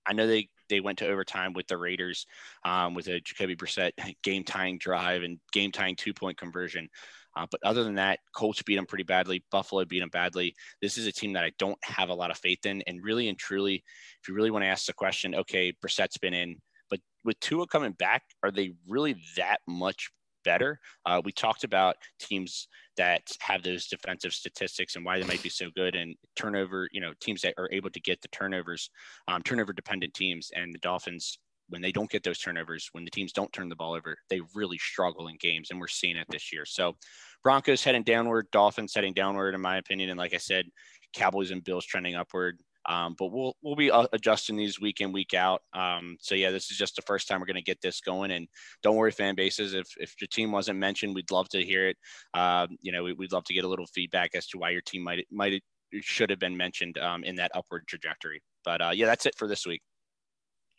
I 0.06 0.14
know 0.14 0.28
they 0.28 0.50
they 0.70 0.80
went 0.80 1.00
to 1.00 1.08
overtime 1.08 1.54
with 1.54 1.68
the 1.68 1.78
Raiders 1.78 2.26
um, 2.64 2.94
with 2.94 3.08
a 3.08 3.20
Jacoby 3.20 3.56
Brissett 3.56 3.92
game 4.24 4.44
tying 4.44 4.78
drive 4.78 5.24
and 5.24 5.40
game 5.52 5.72
tying 5.72 5.96
two 5.96 6.14
point 6.14 6.38
conversion. 6.38 6.90
Uh, 7.36 7.46
but 7.50 7.60
other 7.64 7.84
than 7.84 7.96
that, 7.96 8.20
Colts 8.36 8.62
beat 8.64 8.76
them 8.76 8.86
pretty 8.86 9.04
badly. 9.04 9.44
Buffalo 9.52 9.86
beat 9.86 10.00
them 10.00 10.10
badly. 10.10 10.56
This 10.82 10.98
is 10.98 11.06
a 11.06 11.12
team 11.12 11.34
that 11.34 11.44
I 11.44 11.52
don't 11.60 11.78
have 11.84 12.10
a 12.10 12.14
lot 12.14 12.32
of 12.32 12.38
faith 12.38 12.66
in. 12.66 12.82
And 12.88 13.04
really 13.04 13.30
and 13.30 13.38
truly, 13.38 13.84
if 14.22 14.28
you 14.28 14.34
really 14.34 14.52
want 14.52 14.64
to 14.64 14.70
ask 14.70 14.86
the 14.86 14.94
question, 14.94 15.36
okay, 15.36 15.74
Brissett's 15.82 16.18
been 16.18 16.34
in, 16.34 16.58
but 16.90 17.00
with 17.24 17.40
Tua 17.40 17.68
coming 17.68 17.94
back, 17.94 18.24
are 18.44 18.52
they 18.52 18.74
really 18.88 19.16
that 19.38 19.60
much 19.68 20.10
better? 20.44 20.80
Uh, 21.06 21.22
we 21.24 21.32
talked 21.32 21.64
about 21.64 21.96
teams 22.20 22.68
that 22.98 23.22
have 23.40 23.64
those 23.64 23.88
defensive 23.88 24.34
statistics 24.34 24.96
and 24.96 25.06
why 25.06 25.20
they 25.20 25.28
might 25.28 25.44
be 25.44 25.50
so 25.50 25.70
good 25.76 25.96
and 25.96 26.16
turnover, 26.36 26.90
you 26.92 27.02
know, 27.02 27.14
teams 27.22 27.42
that 27.42 27.54
are 27.58 27.70
able 27.72 27.90
to 27.90 28.00
get 28.02 28.22
the 28.22 28.28
turnovers, 28.30 28.90
um, 29.28 29.42
turnover 29.44 29.74
dependent 29.74 30.14
teams. 30.14 30.52
And 30.56 30.74
the 30.74 30.80
Dolphins 30.80 31.40
when 31.70 31.82
they 31.82 31.92
don't 31.92 32.10
get 32.10 32.24
those 32.24 32.40
turnovers, 32.40 32.90
when 32.92 33.06
the 33.06 33.12
teams 33.12 33.32
don't 33.32 33.52
turn 33.54 33.70
the 33.70 33.76
ball 33.76 33.94
over, 33.94 34.18
they 34.30 34.42
really 34.54 34.78
struggle 34.78 35.28
in 35.28 35.38
games, 35.40 35.70
and 35.72 35.80
we're 35.80 35.88
seeing 35.88 36.18
it 36.18 36.28
this 36.30 36.52
year. 36.52 36.66
So 36.66 36.96
Broncos 37.44 37.84
heading 37.84 38.04
downward, 38.04 38.48
Dolphins 38.52 38.94
heading 38.94 39.14
downward, 39.14 39.56
in 39.56 39.62
my 39.62 39.78
opinion. 39.78 40.10
And 40.10 40.20
like 40.20 40.34
I 40.34 40.38
said, 40.38 40.66
Cowboys 41.14 41.52
and 41.52 41.64
Bills 41.64 41.86
trending 41.86 42.16
upward. 42.16 42.60
Um, 42.88 43.16
but 43.20 43.32
we'll 43.32 43.56
we'll 43.62 43.76
be 43.76 43.92
uh, 43.92 44.08
adjusting 44.14 44.56
these 44.56 44.80
week 44.80 45.02
in 45.02 45.12
week 45.12 45.34
out. 45.34 45.62
Um, 45.74 46.18
so 46.22 46.34
yeah, 46.34 46.50
this 46.50 46.72
is 46.72 46.78
just 46.78 46.96
the 46.96 47.02
first 47.04 47.28
time 47.28 47.40
we're 47.40 47.46
going 47.46 47.56
to 47.56 47.62
get 47.62 47.82
this 47.82 48.02
going. 48.02 48.32
And 48.32 48.48
don't 48.82 48.96
worry, 48.96 49.12
fan 49.12 49.36
bases. 49.36 49.74
If 49.74 49.88
if 49.98 50.16
your 50.20 50.28
team 50.30 50.52
wasn't 50.52 50.80
mentioned, 50.80 51.14
we'd 51.14 51.30
love 51.30 51.50
to 51.50 51.64
hear 51.64 51.90
it. 51.90 51.98
Um, 52.34 52.78
you 52.82 52.92
know, 52.92 53.04
we, 53.04 53.14
would 53.14 53.32
love 53.32 53.44
to 53.46 53.54
get 53.54 53.66
a 53.66 53.68
little 53.68 53.86
feedback 53.88 54.34
as 54.34 54.48
to 54.48 54.58
why 54.58 54.72
your 54.72 54.82
team 54.82 55.04
might 55.04 55.28
might 55.30 55.62
should 56.02 56.30
have 56.30 56.40
been 56.40 56.56
mentioned 56.56 56.98
um, 56.98 57.24
in 57.24 57.36
that 57.36 57.52
upward 57.54 57.86
trajectory. 57.88 58.42
But 58.64 58.82
uh, 58.82 58.92
yeah, 58.94 59.06
that's 59.06 59.26
it 59.26 59.36
for 59.38 59.48
this 59.48 59.66
week. 59.66 59.82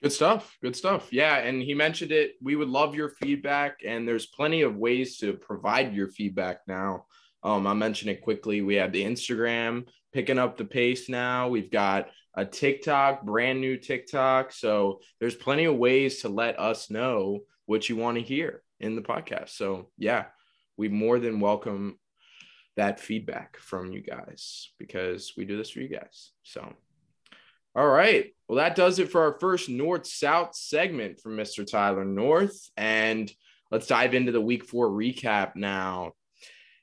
Good 0.03 0.13
stuff. 0.13 0.57
Good 0.63 0.77
stuff. 0.77 1.13
Yeah. 1.13 1.37
And 1.37 1.63
he 1.63 1.75
mentioned 1.75 2.11
it. 2.11 2.33
We 2.41 2.57
would 2.57 2.69
love 2.69 2.95
your 2.95 3.11
feedback, 3.11 3.81
and 3.85 4.09
there's 4.09 4.27
plenty 4.27 4.63
of 4.63 4.77
ways 4.77 5.19
to 5.19 5.35
provide 5.35 5.95
your 5.95 6.09
feedback 6.09 6.61
now. 6.67 7.05
Um, 7.43 7.67
I 7.67 7.75
mentioned 7.75 8.11
it 8.11 8.23
quickly. 8.23 8.63
We 8.63 8.77
have 8.77 8.93
the 8.93 9.05
Instagram 9.05 9.87
picking 10.13 10.39
up 10.39 10.57
the 10.57 10.65
pace 10.65 11.09
now. 11.09 11.49
We've 11.49 11.71
got 11.71 12.09
a 12.35 12.45
TikTok, 12.45 13.23
brand 13.25 13.61
new 13.61 13.77
TikTok. 13.77 14.53
So 14.53 15.01
there's 15.19 15.35
plenty 15.35 15.65
of 15.65 15.77
ways 15.77 16.23
to 16.23 16.29
let 16.29 16.59
us 16.59 16.91
know 16.91 17.41
what 17.67 17.89
you 17.89 17.97
want 17.97 18.17
to 18.17 18.23
hear 18.23 18.63
in 18.79 18.97
the 18.97 19.03
podcast. 19.03 19.51
So 19.51 19.91
yeah, 19.99 20.27
we 20.77 20.89
more 20.89 21.19
than 21.19 21.41
welcome 21.41 21.99
that 22.77 23.01
feedback 23.01 23.59
from 23.59 23.93
you 23.93 24.03
guys 24.03 24.71
because 24.79 25.35
we 25.37 25.45
do 25.45 25.57
this 25.57 25.71
for 25.71 25.81
you 25.81 25.89
guys. 25.89 26.33
So 26.43 26.75
all 27.75 27.89
right. 27.89 28.35
Well, 28.49 28.57
that 28.57 28.75
does 28.75 28.99
it 28.99 29.11
for 29.11 29.23
our 29.23 29.39
first 29.39 29.69
North 29.69 30.07
South 30.07 30.55
segment 30.55 31.21
from 31.21 31.37
Mr. 31.37 31.65
Tyler 31.65 32.05
North. 32.05 32.69
And 32.77 33.31
let's 33.71 33.87
dive 33.87 34.15
into 34.15 34.33
the 34.33 34.41
week 34.41 34.65
four 34.65 34.89
recap 34.89 35.55
now. 35.55 36.13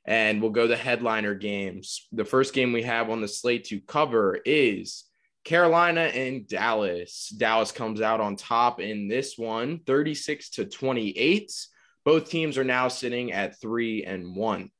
And 0.05 0.41
we'll 0.41 0.51
go 0.51 0.67
the 0.67 0.77
headliner 0.77 1.35
games. 1.35 2.07
The 2.13 2.23
first 2.23 2.53
game 2.53 2.71
we 2.71 2.83
have 2.83 3.09
on 3.09 3.19
the 3.19 3.27
slate 3.27 3.65
to 3.65 3.81
cover 3.81 4.39
is 4.45 5.03
Carolina 5.43 6.01
and 6.01 6.47
Dallas. 6.47 7.27
Dallas 7.29 7.73
comes 7.73 7.99
out 7.99 8.21
on 8.21 8.37
top 8.37 8.79
in 8.79 9.09
this 9.09 9.37
one, 9.37 9.81
36 9.85 10.51
to 10.51 10.65
28. 10.65 11.51
Both 12.05 12.29
teams 12.29 12.57
are 12.57 12.63
now 12.63 12.87
sitting 12.87 13.33
at 13.33 13.59
three 13.59 14.05
and 14.05 14.33
one. 14.37 14.71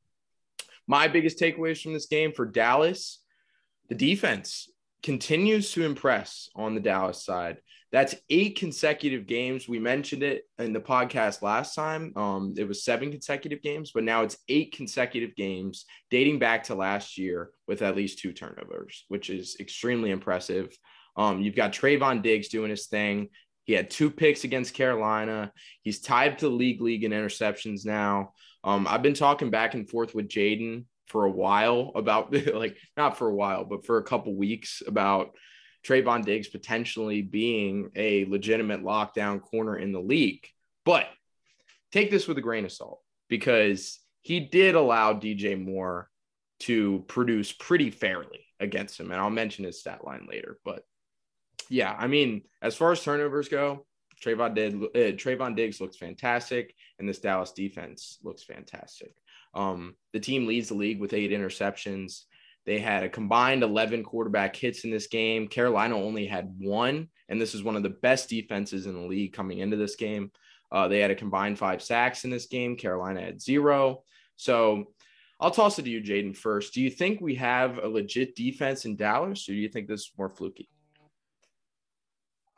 My 0.88 1.10
biggest 1.10 1.38
takeaways 1.38 1.82
from 1.82 1.92
this 1.92 2.06
game 2.06 2.32
for 2.32 2.46
Dallas 2.46 3.20
the 3.90 3.96
defense 3.96 4.70
continues 5.08 5.72
to 5.72 5.86
impress 5.86 6.50
on 6.54 6.76
the 6.76 6.82
Dallas 6.82 7.24
side. 7.24 7.60
That's 7.94 8.14
eight 8.30 8.58
consecutive 8.58 9.26
games. 9.26 9.66
We 9.66 9.80
mentioned 9.80 10.22
it 10.22 10.44
in 10.60 10.74
the 10.74 10.82
podcast 10.82 11.42
last 11.42 11.76
time. 11.76 12.12
Um, 12.18 12.54
it 12.58 12.68
was 12.68 12.84
seven 12.84 13.10
consecutive 13.10 13.62
games, 13.62 13.92
but 13.94 14.04
now 14.04 14.24
it's 14.24 14.36
eight 14.50 14.76
consecutive 14.76 15.34
games 15.38 15.86
dating 16.12 16.40
back 16.40 16.66
to 16.66 16.76
last 16.76 17.18
year 17.18 17.52
with 17.70 17.84
at 17.84 17.96
least 17.96 18.20
two 18.20 18.34
turnovers, 18.34 19.06
which 19.08 19.30
is 19.30 19.56
extremely 19.62 20.12
impressive. 20.12 20.78
Um, 21.16 21.40
you've 21.40 21.56
got 21.56 21.72
Trevon 21.72 22.22
Diggs 22.22 22.50
doing 22.50 22.70
his 22.70 22.88
thing. 22.88 23.30
He 23.64 23.72
had 23.72 23.90
two 23.90 24.12
picks 24.12 24.44
against 24.44 24.74
Carolina. 24.74 25.54
He's 25.84 26.02
tied 26.02 26.38
to 26.40 26.50
the 26.50 26.54
league 26.54 26.82
league 26.82 27.06
in 27.06 27.12
interceptions 27.12 27.86
now. 27.86 28.34
Um, 28.66 28.86
I've 28.90 29.04
been 29.04 29.14
talking 29.14 29.52
back 29.52 29.74
and 29.74 29.90
forth 29.90 30.14
with 30.14 30.28
Jaden 30.28 30.84
for 31.08 31.26
a 31.26 31.32
while 31.32 31.92
about 31.96 32.34
like 32.54 32.78
not 32.96 33.18
for 33.18 33.28
a 33.28 33.36
while, 33.36 33.66
but 33.66 33.86
for 33.86 33.98
a 33.98 34.04
couple 34.04 34.36
weeks 34.36 34.82
about 34.86 35.32
Trevon 35.86 36.26
Diggs 36.26 36.48
potentially 36.48 37.22
being 37.22 37.92
a 37.96 38.26
legitimate 38.26 38.84
lockdown 38.84 39.42
corner 39.42 39.78
in 39.78 39.92
the 39.92 40.02
league. 40.02 40.46
But 40.86 41.08
take 41.92 42.12
this 42.12 42.28
with 42.28 42.38
a 42.38 42.42
grain 42.42 42.66
of 42.66 42.72
salt 42.72 43.02
because 43.30 44.00
he 44.22 44.40
did 44.42 44.76
allow 44.76 45.14
DJ 45.14 45.62
Moore 45.62 46.10
to 46.60 47.04
produce 47.08 47.52
pretty 47.52 47.92
fairly 47.92 48.46
against 48.60 49.00
him. 49.00 49.12
And 49.12 49.22
I'll 49.22 49.30
mention 49.30 49.66
his 49.66 49.80
stat 49.80 50.04
line 50.04 50.28
later. 50.30 50.58
But 50.66 50.84
yeah, 51.70 51.96
I 51.98 52.08
mean, 52.08 52.44
as 52.62 52.76
far 52.76 52.92
as 52.92 53.04
turnovers 53.04 53.50
go, 53.50 53.86
Trevon, 54.24 54.56
did, 54.56 54.76
uh, 54.76 55.16
Trevon 55.16 55.56
Diggs 55.56 55.80
looks 55.80 55.98
fantastic, 55.98 56.74
and 56.98 57.08
this 57.08 57.20
Dallas 57.20 57.52
defense 57.52 58.18
looks 58.24 58.44
fantastic. 58.44 59.14
Um, 59.58 59.96
the 60.14 60.20
team 60.20 60.46
leads 60.46 60.70
the 60.70 60.76
league 60.76 61.00
with 61.00 61.14
eight 61.14 61.32
interceptions. 61.32 62.26
They 62.66 62.80
had 62.80 63.04
a 63.04 63.10
combined 63.10 63.64
11 63.64 64.04
quarterback 64.04 64.56
hits 64.56 64.84
in 64.84 64.92
this 64.92 65.08
game. 65.08 65.48
Carolina 65.48 65.98
only 65.98 66.28
had 66.28 66.54
one, 66.60 67.08
and 67.28 67.42
this 67.42 67.56
is 67.56 67.64
one 67.64 67.76
of 67.76 67.82
the 67.82 67.90
best 67.90 68.30
defenses 68.30 68.86
in 68.86 68.94
the 68.94 69.08
league 69.08 69.34
coming 69.34 69.60
into 69.60 69.76
this 69.76 69.96
game. 69.96 70.32
Uh, 70.72 70.88
they 70.88 71.00
had 71.00 71.12
a 71.12 71.16
combined 71.16 71.58
five 71.58 71.82
sacks 71.82 72.24
in 72.24 72.30
this 72.30 72.46
game. 72.46 72.76
Carolina 72.76 73.22
had 73.22 73.42
zero. 73.42 74.04
So 74.36 74.94
I'll 75.40 75.50
toss 75.50 75.80
it 75.80 75.84
to 75.84 75.90
you, 75.90 76.02
Jaden, 76.02 76.38
first. 76.38 76.74
Do 76.74 76.82
you 76.82 76.92
think 76.92 77.20
we 77.20 77.36
have 77.36 77.80
a 77.80 77.88
legit 77.88 78.36
defense 78.36 78.86
in 78.86 78.96
Dallas, 78.96 79.50
or 79.50 79.54
do 79.54 79.58
you 79.58 79.70
think 79.70 79.88
this 79.88 80.02
is 80.02 80.12
more 80.18 80.30
fluky? 80.30 80.70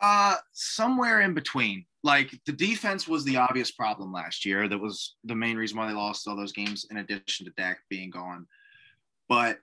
Uh, 0.02 0.36
somewhere 0.52 1.22
in 1.22 1.34
between 1.34 1.86
like 2.04 2.32
the 2.46 2.52
defense 2.52 3.08
was 3.08 3.24
the 3.26 3.38
obvious 3.38 3.72
problem 3.72 4.14
last 4.14 4.46
year. 4.46 4.68
That 4.68 4.80
was 4.80 5.16
the 5.24 5.36
main 5.36 5.58
reason 5.58 5.78
why 5.78 5.88
they 5.88 5.94
lost 5.94 6.28
all 6.28 6.36
those 6.36 6.54
games, 6.54 6.86
in 6.90 6.98
addition 6.98 7.46
to 7.46 7.52
Dak 7.58 7.80
being 7.90 8.10
gone. 8.10 8.48
But 9.28 9.60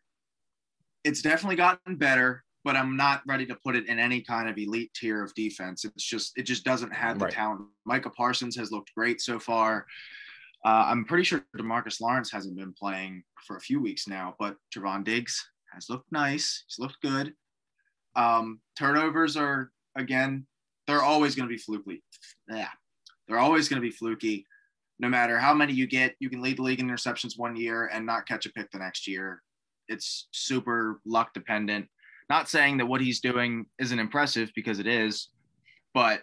it's 1.04 1.22
definitely 1.22 1.56
gotten 1.56 1.96
better. 1.96 2.44
But 2.64 2.76
I'm 2.76 2.96
not 2.96 3.22
ready 3.26 3.46
to 3.46 3.54
put 3.54 3.76
it 3.76 3.86
in 3.86 4.00
any 4.00 4.20
kind 4.20 4.48
of 4.48 4.58
elite 4.58 4.92
tier 4.92 5.22
of 5.22 5.32
defense. 5.34 5.84
It's 5.84 6.04
just 6.04 6.32
it 6.36 6.42
just 6.42 6.64
doesn't 6.64 6.92
have 6.92 7.18
the 7.18 7.26
right. 7.26 7.34
talent. 7.34 7.62
Micah 7.84 8.10
Parsons 8.10 8.56
has 8.56 8.72
looked 8.72 8.92
great 8.94 9.20
so 9.20 9.38
far. 9.38 9.86
Uh, 10.64 10.86
I'm 10.88 11.04
pretty 11.04 11.22
sure 11.22 11.44
Demarcus 11.56 12.00
Lawrence 12.00 12.30
hasn't 12.32 12.56
been 12.56 12.72
playing 12.72 13.22
for 13.46 13.56
a 13.56 13.60
few 13.60 13.80
weeks 13.80 14.08
now, 14.08 14.34
but 14.40 14.56
Trevon 14.74 15.04
Diggs 15.04 15.48
has 15.72 15.88
looked 15.88 16.10
nice. 16.10 16.64
He's 16.66 16.80
looked 16.80 17.00
good. 17.02 17.34
Um, 18.16 18.60
turnovers 18.76 19.36
are 19.36 19.70
again 19.94 20.44
they're 20.86 21.02
always 21.02 21.34
going 21.34 21.48
to 21.48 21.54
be 21.54 21.60
fluky. 21.60 22.02
Yeah, 22.48 22.68
they're 23.28 23.38
always 23.38 23.68
going 23.68 23.80
to 23.80 23.86
be 23.86 23.94
fluky. 23.94 24.46
No 24.98 25.08
matter 25.08 25.38
how 25.38 25.52
many 25.52 25.74
you 25.74 25.86
get, 25.86 26.14
you 26.20 26.30
can 26.30 26.40
lead 26.40 26.58
the 26.58 26.62
league 26.62 26.80
in 26.80 26.88
interceptions 26.88 27.34
one 27.36 27.54
year 27.56 27.90
and 27.92 28.06
not 28.06 28.26
catch 28.26 28.46
a 28.46 28.52
pick 28.52 28.70
the 28.70 28.78
next 28.78 29.06
year. 29.06 29.42
It's 29.88 30.28
super 30.32 31.00
luck 31.04 31.34
dependent. 31.34 31.86
Not 32.30 32.48
saying 32.48 32.78
that 32.78 32.86
what 32.86 33.00
he's 33.00 33.20
doing 33.20 33.66
isn't 33.78 33.98
impressive 33.98 34.50
because 34.54 34.78
it 34.78 34.86
is, 34.86 35.28
but 35.94 36.22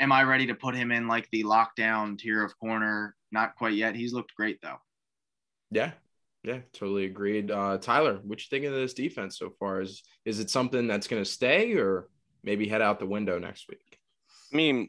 am 0.00 0.12
I 0.12 0.24
ready 0.24 0.46
to 0.46 0.54
put 0.54 0.74
him 0.74 0.90
in 0.90 1.06
like 1.06 1.28
the 1.30 1.44
lockdown 1.44 2.18
tier 2.18 2.44
of 2.44 2.58
corner? 2.58 3.14
Not 3.32 3.54
quite 3.54 3.74
yet. 3.74 3.94
He's 3.94 4.12
looked 4.12 4.34
great 4.34 4.58
though. 4.62 4.78
Yeah, 5.70 5.92
Yeah, 6.42 6.58
totally 6.72 7.04
agreed. 7.04 7.50
Uh, 7.50 7.78
Tyler, 7.78 8.18
what 8.24 8.40
you 8.40 8.46
think 8.50 8.64
of 8.64 8.72
this 8.72 8.94
defense 8.94 9.38
so 9.38 9.50
far? 9.58 9.82
Is 9.82 10.02
is 10.24 10.40
it 10.40 10.50
something 10.50 10.86
that's 10.86 11.06
going 11.06 11.22
to 11.22 11.30
stay, 11.30 11.74
or 11.74 12.08
maybe 12.42 12.66
head 12.68 12.82
out 12.82 12.98
the 12.98 13.06
window 13.06 13.38
next 13.38 13.68
week? 13.68 13.89
I 14.52 14.56
mean, 14.56 14.88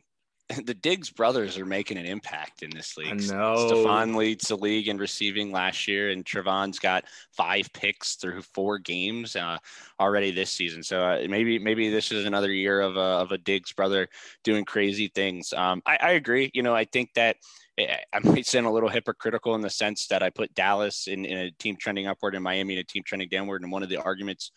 the 0.65 0.74
Diggs 0.74 1.10
brothers 1.10 1.58
are 1.58 1.65
making 1.65 1.98
an 1.98 2.06
impact 2.06 2.63
in 2.63 2.70
this 2.70 2.98
league. 2.98 3.12
I 3.12 3.15
know. 3.15 3.56
Stefon 3.56 4.15
leads 4.15 4.48
the 4.48 4.56
league 4.56 4.88
in 4.88 4.98
receiving 4.98 5.51
last 5.51 5.88
year, 5.88 6.10
and 6.10 6.25
Trevon's 6.25 6.80
got 6.80 7.06
five 7.32 7.72
picks 7.74 8.15
through 8.15 8.41
four 8.41 8.77
games 8.80 9.36
uh, 9.36 9.58
already 10.00 10.32
this 10.32 10.51
season. 10.51 10.84
So 10.84 11.01
uh, 11.01 11.25
maybe 11.30 11.60
maybe 11.60 11.89
this 11.89 12.12
is 12.12 12.25
another 12.25 12.51
year 12.51 12.82
of 12.82 12.98
a, 12.98 13.00
of 13.00 13.32
a 13.32 13.38
Diggs 13.38 13.74
brother 13.74 14.08
doing 14.44 14.65
crazy 14.65 15.12
things. 15.13 15.53
Um, 15.53 15.82
I, 15.86 15.98
I 16.01 16.12
agree. 16.12 16.51
You 16.53 16.63
know, 16.63 16.75
I 16.75 16.86
think 16.86 17.13
that 17.15 17.38
eh, 17.77 17.98
I 18.13 18.20
might 18.20 18.46
sound 18.46 18.65
a 18.65 18.72
little 18.72 18.89
hypocritical 18.89 19.56
in 19.56 19.62
the 19.62 19.70
sense 19.70 20.08
that 20.08 20.24
I 20.24 20.30
put 20.30 20.53
Dallas 20.53 21.08
in, 21.08 21.25
in 21.25 21.38
a 21.38 21.51
team 21.51 21.77
trending 21.80 22.08
upward 22.08 22.36
and 22.36 22.44
Miami 22.44 22.74
in 22.74 22.80
a 22.80 22.84
team 22.84 23.03
trending 23.06 23.30
downward. 23.30 23.62
And 23.62 23.72
one 23.72 23.84
of 23.84 23.89
the 23.89 24.01
arguments 24.01 24.51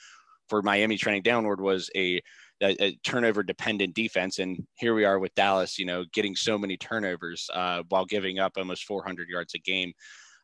for 0.48 0.62
Miami 0.62 0.96
trending 0.96 1.22
downward 1.22 1.60
was 1.60 1.90
a 1.96 2.20
a, 2.62 2.84
a, 2.84 2.96
turnover 3.04 3.42
dependent 3.42 3.94
defense. 3.94 4.38
And 4.38 4.66
here 4.76 4.94
we 4.94 5.04
are 5.04 5.18
with 5.18 5.34
Dallas, 5.34 5.78
you 5.78 5.86
know, 5.86 6.04
getting 6.12 6.36
so 6.36 6.58
many 6.58 6.76
turnovers 6.76 7.48
uh, 7.52 7.82
while 7.88 8.04
giving 8.04 8.38
up 8.38 8.52
almost 8.56 8.84
400 8.84 9.28
yards 9.28 9.54
a 9.54 9.58
game. 9.58 9.92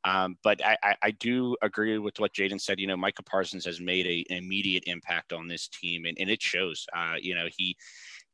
Um, 0.05 0.37
but 0.43 0.65
I, 0.65 0.97
I, 1.03 1.11
do 1.11 1.57
agree 1.61 1.99
with 1.99 2.19
what 2.19 2.33
Jaden 2.33 2.59
said. 2.59 2.81
You 2.81 2.87
know, 2.87 2.97
Micah 2.97 3.23
Parsons 3.23 3.67
has 3.67 3.83
made 3.83 4.07
a, 4.07 4.25
an 4.33 4.39
immediate 4.39 4.85
impact 4.87 5.35
on 5.35 5.47
this 5.47 5.69
team, 5.69 6.07
and, 6.07 6.17
and 6.19 6.31
it 6.31 6.41
shows. 6.41 6.87
Uh, 6.97 7.17
you 7.21 7.35
know, 7.35 7.49
he 7.55 7.77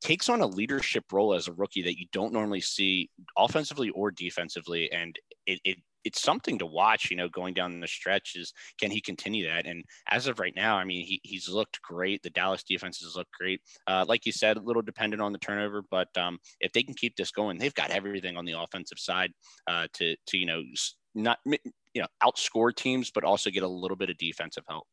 takes 0.01 0.29
on 0.29 0.43
a 0.43 0.47
leadership 0.47 1.05
role 1.13 1.35
as 1.35 1.49
a 1.49 1.53
rookie 1.55 1.83
that 1.83 1.99
you 1.99 2.07
don't 2.13 2.33
normally 2.33 2.61
see 2.61 3.11
offensively 3.37 3.91
or 3.91 4.13
defensively, 4.13 4.93
and 4.93 5.19
it, 5.47 5.59
it 5.65 5.79
it's 6.07 6.23
something 6.23 6.57
to 6.61 6.67
watch, 6.67 7.11
you 7.11 7.17
know, 7.17 7.29
going 7.29 7.53
down 7.53 7.81
the 7.81 7.89
stretch 7.89 8.37
is 8.37 8.53
can 8.81 8.93
he 8.93 9.01
continue 9.01 9.49
that? 9.49 9.67
And 9.67 9.83
as 10.09 10.29
of 10.29 10.39
right 10.39 10.55
now, 10.55 10.77
I 10.77 10.85
mean, 10.85 11.05
he, 11.05 11.21
he's 11.25 11.49
looked 11.49 11.83
great. 11.83 12.23
The 12.23 12.31
Dallas 12.31 12.63
defense 12.63 13.01
has 13.01 13.17
looked 13.17 13.33
great. 13.33 13.61
Uh, 13.89 14.05
like 14.07 14.25
you 14.25 14.31
said, 14.31 14.57
a 14.57 14.61
little 14.61 14.83
dependent 14.83 15.21
on 15.21 15.33
the 15.33 15.39
turnover, 15.41 15.83
but 15.91 16.17
um, 16.17 16.39
if 16.61 16.73
they 16.73 16.85
can 16.85 16.95
keep 16.95 17.17
this 17.17 17.33
going, 17.33 17.59
they've 17.59 17.75
got 17.75 17.91
everything 17.91 18.37
on 18.37 18.45
the 18.45 18.53
offensive 18.53 19.01
side 19.01 19.33
uh, 19.67 19.89
to, 19.95 20.15
to, 20.29 20.39
you 20.39 20.47
know, 20.47 20.63
not, 21.17 21.41
you 21.45 22.03
know, 22.03 22.07
outscore 22.23 22.75
teams, 22.75 23.11
but 23.11 23.25
also 23.25 23.51
get 23.51 23.65
a 23.65 23.69
little 23.69 23.97
bit 23.97 24.09
of 24.09 24.17
defensive 24.17 24.65
help. 24.69 24.87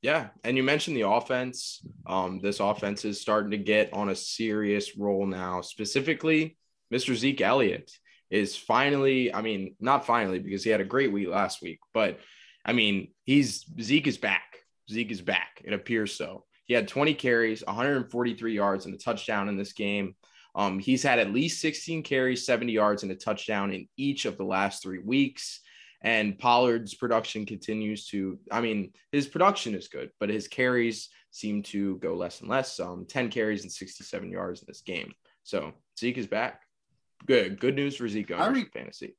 Yeah, 0.00 0.28
and 0.44 0.56
you 0.56 0.62
mentioned 0.62 0.96
the 0.96 1.06
offense. 1.08 1.84
Um, 2.06 2.40
this 2.40 2.58
offense 2.58 3.04
is 3.04 3.20
starting 3.20 3.50
to 3.50 3.58
get 3.58 3.92
on 3.92 4.08
a 4.08 4.16
serious 4.16 4.96
roll 4.96 5.26
now. 5.26 5.60
Specifically, 5.60 6.56
Mr. 6.92 7.14
Zeke 7.14 7.42
Elliott 7.42 7.92
is 8.32 8.56
finally, 8.56 9.32
I 9.32 9.42
mean, 9.42 9.76
not 9.78 10.06
finally 10.06 10.38
because 10.38 10.64
he 10.64 10.70
had 10.70 10.80
a 10.80 10.86
great 10.86 11.12
week 11.12 11.28
last 11.28 11.60
week, 11.60 11.80
but 11.92 12.18
I 12.64 12.72
mean, 12.72 13.08
he's 13.24 13.66
Zeke 13.78 14.06
is 14.06 14.16
back. 14.16 14.56
Zeke 14.90 15.12
is 15.12 15.20
back. 15.20 15.60
It 15.62 15.74
appears 15.74 16.16
so. 16.16 16.46
He 16.64 16.72
had 16.72 16.88
20 16.88 17.12
carries, 17.12 17.62
143 17.66 18.54
yards, 18.54 18.86
and 18.86 18.94
a 18.94 18.98
touchdown 18.98 19.50
in 19.50 19.58
this 19.58 19.74
game. 19.74 20.14
Um, 20.54 20.78
he's 20.78 21.02
had 21.02 21.18
at 21.18 21.32
least 21.32 21.60
16 21.60 22.02
carries, 22.04 22.46
70 22.46 22.72
yards, 22.72 23.02
and 23.02 23.12
a 23.12 23.16
touchdown 23.16 23.70
in 23.70 23.86
each 23.98 24.24
of 24.24 24.38
the 24.38 24.44
last 24.44 24.82
three 24.82 25.00
weeks. 25.00 25.60
And 26.00 26.38
Pollard's 26.38 26.94
production 26.94 27.44
continues 27.44 28.06
to, 28.08 28.38
I 28.50 28.62
mean, 28.62 28.92
his 29.12 29.26
production 29.26 29.74
is 29.74 29.88
good, 29.88 30.10
but 30.18 30.30
his 30.30 30.48
carries 30.48 31.10
seem 31.32 31.62
to 31.64 31.96
go 31.98 32.14
less 32.14 32.40
and 32.40 32.48
less. 32.48 32.80
Um, 32.80 33.04
10 33.06 33.28
carries 33.28 33.62
and 33.62 33.70
67 33.70 34.30
yards 34.30 34.60
in 34.60 34.66
this 34.66 34.80
game. 34.80 35.12
So 35.42 35.72
Zeke 35.98 36.18
is 36.18 36.26
back 36.26 36.62
good 37.26 37.60
good 37.60 37.74
news 37.74 37.96
for 37.96 38.08
Zeke 38.08 38.32
I 38.32 38.48
re- 38.48 38.66
fantasy. 38.72 39.16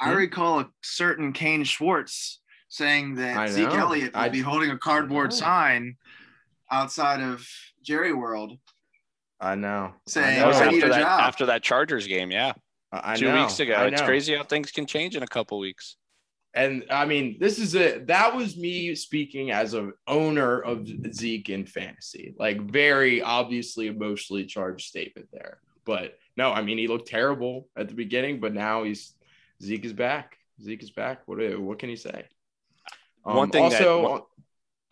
I 0.00 0.10
hmm? 0.10 0.16
recall 0.16 0.60
a 0.60 0.70
certain 0.82 1.32
Kane 1.32 1.64
Schwartz 1.64 2.40
saying 2.68 3.16
that 3.16 3.48
Zeke 3.50 3.72
Elliott 3.72 4.14
would 4.14 4.32
be 4.32 4.40
holding 4.40 4.70
a 4.70 4.78
cardboard 4.78 5.32
sign 5.32 5.96
outside 6.70 7.20
of 7.20 7.46
Jerry 7.82 8.12
World. 8.12 8.58
I 9.40 9.54
know. 9.54 9.94
Saying, 10.06 10.40
I 10.40 10.50
know. 10.50 10.50
after, 10.50 10.88
that, 10.88 11.00
after 11.00 11.46
that 11.46 11.62
Chargers 11.62 12.06
game, 12.06 12.30
yeah. 12.30 12.52
I 12.92 13.16
Two 13.16 13.26
know. 13.26 13.42
weeks 13.42 13.60
ago. 13.60 13.84
It's 13.84 14.02
crazy 14.02 14.34
how 14.34 14.44
things 14.44 14.70
can 14.70 14.86
change 14.86 15.16
in 15.16 15.22
a 15.22 15.26
couple 15.26 15.58
weeks. 15.58 15.96
And 16.54 16.84
I 16.90 17.04
mean, 17.04 17.36
this 17.38 17.58
is 17.58 17.74
it. 17.74 18.06
That 18.06 18.34
was 18.34 18.56
me 18.56 18.94
speaking 18.94 19.50
as 19.50 19.74
an 19.74 19.92
owner 20.06 20.58
of 20.58 20.88
Zeke 21.12 21.50
in 21.50 21.66
fantasy. 21.66 22.34
Like, 22.38 22.60
very 22.60 23.22
obviously 23.22 23.86
emotionally 23.86 24.46
charged 24.46 24.88
statement 24.88 25.28
there. 25.32 25.58
But 25.84 26.18
no, 26.38 26.52
I 26.52 26.62
mean 26.62 26.78
he 26.78 26.86
looked 26.86 27.08
terrible 27.08 27.68
at 27.76 27.88
the 27.88 27.94
beginning, 27.94 28.38
but 28.38 28.54
now 28.54 28.84
he's 28.84 29.12
Zeke 29.60 29.84
is 29.84 29.92
back. 29.92 30.38
Zeke 30.62 30.84
is 30.84 30.90
back. 30.90 31.26
What 31.26 31.38
what 31.60 31.80
can 31.80 31.88
he 31.88 31.96
say? 31.96 32.24
Um, 33.24 33.36
one 33.36 33.50
thing 33.50 33.64
also, 33.64 34.02
that, 34.02 34.22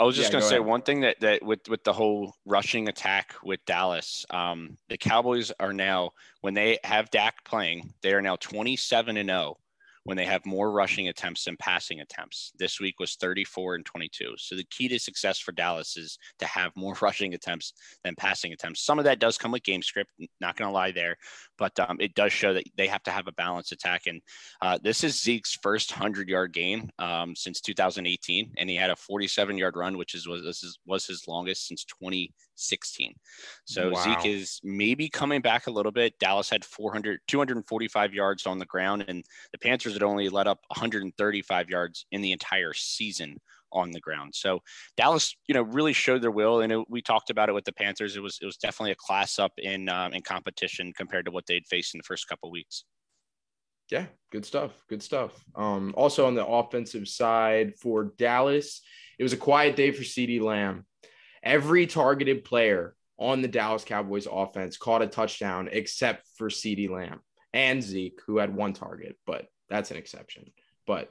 I 0.01 0.03
was 0.03 0.17
just 0.17 0.29
yeah, 0.29 0.33
gonna 0.33 0.43
go 0.43 0.49
say 0.49 0.57
ahead. 0.57 0.67
one 0.67 0.83
thing 0.83 1.01
that 1.03 1.21
that 1.21 1.45
with 1.45 1.69
with 1.69 1.85
the 1.85 1.93
whole 1.93 2.35
rushing 2.45 2.89
attack 2.89 3.37
with 3.45 3.65
Dallas, 3.65 4.27
um, 4.31 4.77
the 4.89 4.99
Cowboys 4.99 5.53
are 5.61 5.73
now 5.73 6.11
when 6.41 6.55
they 6.55 6.79
have 6.83 7.11
Dak 7.13 7.45
playing, 7.45 7.95
they 8.03 8.13
are 8.13 8.21
now 8.21 8.35
twenty 8.35 8.75
seven 8.75 9.17
and 9.17 9.29
zero 9.29 9.57
oh 9.57 9.59
when 10.07 10.17
they 10.17 10.25
have 10.25 10.47
more 10.47 10.71
rushing 10.71 11.09
attempts 11.09 11.45
than 11.45 11.57
passing 11.57 12.01
attempts. 12.01 12.53
This 12.59 12.81
week 12.81 13.01
was 13.01 13.17
34 13.17 13.75
and 13.75 13.85
22. 13.85 14.35
So 14.39 14.55
the 14.55 14.65
key 14.71 14.89
to 14.89 14.99
success 14.99 15.39
for 15.39 15.51
Dallas 15.53 15.97
is 15.97 16.19
to 16.39 16.47
have 16.47 16.71
more 16.77 16.97
rushing 17.03 17.35
attempts 17.35 17.73
than 18.05 18.15
passing 18.15 18.53
attempts. 18.53 18.85
Some 18.85 18.99
of 18.99 19.05
that 19.05 19.19
does 19.19 19.37
come 19.37 19.51
with 19.51 19.65
game 19.65 19.83
script, 19.83 20.11
not 20.41 20.57
going 20.57 20.69
to 20.69 20.75
lie 20.75 20.93
there, 20.93 21.17
but 21.59 21.79
um, 21.81 21.97
it 22.01 22.15
does 22.15 22.33
show 22.33 22.55
that 22.55 22.65
they 22.77 22.87
have 22.87 23.03
to 23.03 23.11
have 23.11 23.27
a 23.27 23.33
balanced 23.33 23.73
attack. 23.73 24.03
And 24.07 24.23
uh, 24.63 24.79
this 24.81 25.03
is 25.03 25.21
Zeke's 25.21 25.59
first 25.61 25.91
100 25.91 26.29
yard 26.29 26.53
game 26.53 26.89
um, 27.01 27.35
since 27.35 27.61
2018, 27.61 28.53
and 28.57 28.71
he 28.71 28.77
had 28.77 28.91
a 28.91 28.97
47 28.97 29.59
yard 29.59 29.77
run, 29.77 29.99
which 29.99 30.15
is 30.15 30.29
was 30.29 30.79
was 30.87 31.07
his 31.07 31.27
longest 31.27 31.67
since 31.67 31.85
2016. 32.57 33.15
So 33.65 33.91
wow. 33.91 34.03
Zeke 34.03 34.27
is 34.27 34.61
maybe 34.65 35.09
coming 35.09 35.41
back 35.41 35.67
a 35.67 35.71
little 35.71 35.93
bit. 35.93 36.19
Dallas 36.19 36.51
had 36.51 36.65
400 36.65 37.21
245 37.29 38.15
yards 38.15 38.47
on 38.47 38.59
the 38.59 38.67
ground, 38.67 39.05
and 39.09 39.25
the 39.53 39.59
Panthers 39.59 39.93
had 39.93 40.03
only 40.03 40.29
let 40.29 40.47
up 40.47 40.61
135 40.69 41.71
yards 41.71 42.07
in 42.11 42.23
the 42.23 42.33
entire 42.33 42.73
season 42.73 43.39
on 43.73 43.91
the 43.91 44.01
ground. 44.01 44.35
So 44.35 44.61
Dallas, 44.97 45.37
you 45.49 45.55
know, 45.55 45.63
really 45.63 45.93
showed 45.93 46.23
their 46.23 46.31
will, 46.31 46.61
and 46.61 46.73
it, 46.73 46.85
we 46.89 47.03
talked 47.03 47.31
about 47.31 47.49
it 47.49 47.53
with 47.53 47.65
the 47.65 47.73
Panthers. 47.73 48.17
It 48.17 48.23
was 48.23 48.39
it 48.41 48.47
was 48.47 48.57
definitely 48.57 48.93
a 48.93 48.97
class 48.97 49.39
up 49.39 49.53
in 49.59 49.89
um, 49.89 50.13
in 50.13 50.23
competition 50.23 50.93
compared 50.97 51.27
to 51.27 51.31
what 51.31 51.47
they'd 51.47 51.67
faced 51.67 51.95
in 51.95 51.99
the 51.99 52.05
first 52.05 52.29
couple 52.29 52.51
weeks. 52.51 52.85
Yeah, 53.91 54.07
good 54.33 54.45
stuff. 54.45 54.73
Good 54.89 55.03
stuff. 55.03 55.33
Um, 55.55 55.95
also 55.97 56.27
on 56.27 56.35
the 56.35 56.45
offensive 56.45 57.07
side 57.07 57.75
for 57.79 58.13
Dallas, 58.19 58.81
it 59.19 59.23
was 59.23 59.33
a 59.33 59.37
quiet 59.37 59.77
day 59.77 59.93
for 59.93 60.03
CeeDee 60.03 60.41
Lamb. 60.41 60.87
Every 61.47 61.87
targeted 61.87 62.43
player 62.43 62.97
on 63.21 63.41
the 63.41 63.47
Dallas 63.47 63.85
Cowboys 63.85 64.27
offense 64.31 64.77
caught 64.77 65.01
a 65.01 65.07
touchdown 65.07 65.69
except 65.71 66.27
for 66.37 66.49
CeeDee 66.49 66.91
Lamb 66.91 67.21
and 67.53 67.81
Zeke, 67.81 68.19
who 68.27 68.39
had 68.39 68.53
one 68.53 68.73
target, 68.73 69.17
but 69.29 69.47
that's 69.71 69.93
an 69.93 69.97
exception. 69.97 70.51
But 70.89 71.09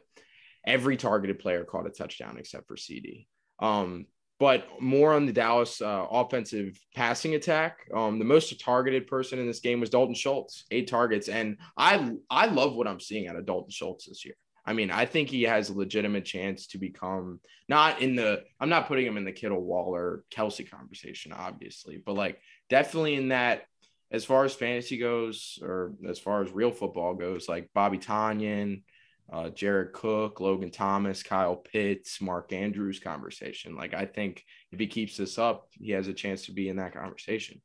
every 0.67 0.97
targeted 0.97 1.39
player 1.39 1.63
caught 1.63 1.87
a 1.87 1.89
touchdown 1.89 2.35
except 2.37 2.67
for 2.67 2.75
CeeDee. 2.75 3.27
Um, 3.59 4.07
but 4.37 4.67
more 4.81 5.13
on 5.13 5.25
the 5.25 5.31
Dallas 5.31 5.81
uh, 5.81 6.05
offensive 6.11 6.77
passing 6.93 7.35
attack. 7.35 7.77
Um, 7.95 8.19
the 8.19 8.25
most 8.25 8.59
targeted 8.59 9.07
person 9.07 9.39
in 9.39 9.47
this 9.47 9.61
game 9.61 9.79
was 9.79 9.89
Dalton 9.89 10.15
Schultz, 10.15 10.65
eight 10.69 10.89
targets, 10.89 11.29
and 11.29 11.57
I 11.77 12.11
I 12.29 12.47
love 12.47 12.75
what 12.75 12.89
I'm 12.89 12.99
seeing 12.99 13.29
out 13.29 13.37
of 13.37 13.45
Dalton 13.45 13.71
Schultz 13.71 14.07
this 14.07 14.25
year. 14.25 14.35
I 14.65 14.73
mean, 14.73 14.89
I 14.89 15.05
think 15.05 15.29
he 15.29 15.43
has 15.43 15.69
a 15.69 15.77
legitimate 15.77 16.25
chance 16.25 16.67
to 16.67 16.77
become 16.77 17.39
not 17.69 18.01
in 18.01 18.15
the. 18.15 18.43
I'm 18.59 18.69
not 18.69 18.87
putting 18.87 19.05
him 19.05 19.17
in 19.17 19.25
the 19.25 19.31
Kittle 19.31 19.61
Waller 19.61 20.23
Kelce 20.31 20.69
conversation, 20.69 21.31
obviously, 21.31 22.01
but 22.03 22.15
like 22.15 22.39
definitely 22.69 23.15
in 23.15 23.29
that 23.29 23.63
as 24.11 24.25
far 24.25 24.45
as 24.45 24.53
fantasy 24.53 24.97
goes, 24.97 25.59
or 25.61 25.93
as 26.07 26.19
far 26.19 26.41
as 26.41 26.51
real 26.51 26.71
football 26.71 27.15
goes, 27.15 27.49
like 27.49 27.69
Bobby 27.73 27.97
Tonyan, 27.97 28.83
uh, 29.31 29.49
Jared 29.49 29.93
Cook, 29.93 30.39
Logan 30.39 30.71
Thomas, 30.71 31.23
Kyle 31.23 31.55
Pitts, 31.55 32.21
Mark 32.21 32.53
Andrews 32.53 32.99
conversation. 32.99 33.75
Like, 33.75 33.93
I 33.93 34.05
think 34.05 34.43
if 34.71 34.79
he 34.79 34.87
keeps 34.87 35.17
this 35.17 35.37
up, 35.37 35.67
he 35.71 35.91
has 35.91 36.07
a 36.07 36.13
chance 36.13 36.45
to 36.45 36.51
be 36.51 36.69
in 36.69 36.77
that 36.77 36.93
conversation. 36.93 37.61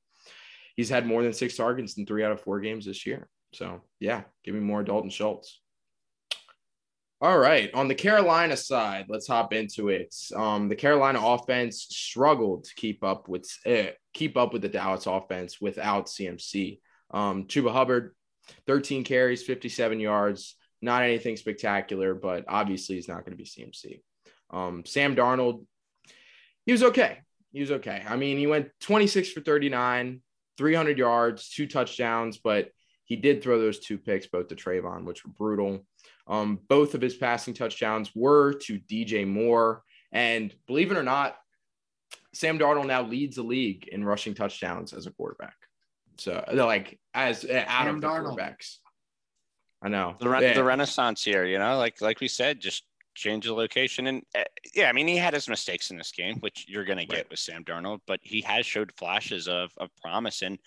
He's 0.76 0.88
had 0.88 1.06
more 1.06 1.22
than 1.22 1.32
six 1.32 1.56
targets 1.56 1.98
in 1.98 2.06
three 2.06 2.24
out 2.24 2.32
of 2.32 2.40
four 2.40 2.60
games 2.60 2.86
this 2.86 3.06
year. 3.06 3.28
So, 3.52 3.82
yeah, 3.98 4.22
give 4.44 4.54
me 4.54 4.60
more 4.60 4.82
Dalton 4.82 5.10
Schultz. 5.10 5.60
All 7.22 7.38
right. 7.38 7.70
On 7.74 7.86
the 7.86 7.94
Carolina 7.94 8.56
side, 8.56 9.06
let's 9.10 9.26
hop 9.26 9.52
into 9.52 9.90
it. 9.90 10.14
Um, 10.34 10.68
the 10.68 10.76
Carolina 10.76 11.20
offense 11.22 11.86
struggled 11.90 12.64
to 12.64 12.74
keep 12.76 13.04
up 13.04 13.28
with 13.28 13.46
uh, 13.66 13.92
keep 14.14 14.38
up 14.38 14.54
with 14.54 14.62
the 14.62 14.70
Dallas 14.70 15.06
offense 15.06 15.60
without 15.60 16.06
CMC. 16.06 16.80
Um, 17.10 17.44
Chuba 17.44 17.72
Hubbard, 17.72 18.14
13 18.66 19.04
carries, 19.04 19.42
57 19.42 20.00
yards, 20.00 20.56
not 20.80 21.02
anything 21.02 21.36
spectacular, 21.36 22.14
but 22.14 22.46
obviously 22.48 22.94
he's 22.96 23.08
not 23.08 23.26
going 23.26 23.36
to 23.36 23.42
be 23.42 23.44
CMC. 23.44 24.00
Um, 24.48 24.86
Sam 24.86 25.14
Darnold, 25.14 25.66
he 26.64 26.72
was 26.72 26.82
okay. 26.82 27.18
He 27.52 27.60
was 27.60 27.70
okay. 27.70 28.02
I 28.08 28.16
mean, 28.16 28.38
he 28.38 28.46
went 28.46 28.70
26 28.80 29.32
for 29.32 29.40
39, 29.42 30.22
300 30.56 30.98
yards, 30.98 31.50
two 31.50 31.66
touchdowns, 31.66 32.38
but 32.38 32.70
he 33.10 33.16
did 33.16 33.42
throw 33.42 33.58
those 33.58 33.80
two 33.80 33.98
picks, 33.98 34.28
both 34.28 34.46
to 34.46 34.54
Trevon, 34.54 35.02
which 35.02 35.24
were 35.24 35.32
brutal. 35.32 35.84
Um, 36.28 36.60
both 36.68 36.94
of 36.94 37.00
his 37.00 37.16
passing 37.16 37.54
touchdowns 37.54 38.12
were 38.14 38.52
to 38.52 38.78
DJ 38.78 39.26
Moore. 39.26 39.82
And 40.12 40.54
believe 40.68 40.92
it 40.92 40.96
or 40.96 41.02
not, 41.02 41.36
Sam 42.32 42.56
Darnold 42.56 42.86
now 42.86 43.02
leads 43.02 43.34
the 43.34 43.42
league 43.42 43.88
in 43.88 44.04
rushing 44.04 44.32
touchdowns 44.32 44.92
as 44.92 45.08
a 45.08 45.10
quarterback. 45.10 45.56
So 46.18 46.44
like 46.52 47.00
as 47.12 47.44
uh, 47.44 47.64
out 47.66 47.86
Sam 47.86 47.96
of 47.96 48.00
the 48.00 48.06
Darnold. 48.06 48.38
quarterbacks. 48.38 48.76
I 49.82 49.88
know 49.88 50.14
the, 50.20 50.28
re- 50.28 50.42
yeah. 50.42 50.52
the 50.52 50.62
renaissance 50.62 51.24
here, 51.24 51.44
you 51.44 51.58
know, 51.58 51.78
like 51.78 52.00
like 52.00 52.20
we 52.20 52.28
said, 52.28 52.60
just 52.60 52.84
change 53.16 53.46
the 53.46 53.54
location. 53.54 54.06
And 54.06 54.22
uh, 54.38 54.44
yeah, 54.72 54.88
I 54.88 54.92
mean, 54.92 55.08
he 55.08 55.16
had 55.16 55.34
his 55.34 55.48
mistakes 55.48 55.90
in 55.90 55.96
this 55.96 56.12
game, 56.12 56.36
which 56.40 56.66
you're 56.68 56.84
going 56.84 56.98
to 56.98 57.06
get 57.06 57.16
right. 57.16 57.30
with 57.30 57.40
Sam 57.40 57.64
Darnold, 57.64 58.02
but 58.06 58.20
he 58.22 58.40
has 58.42 58.66
showed 58.66 58.92
flashes 58.96 59.48
of, 59.48 59.72
of 59.78 59.88
promise. 60.00 60.42
And, 60.42 60.60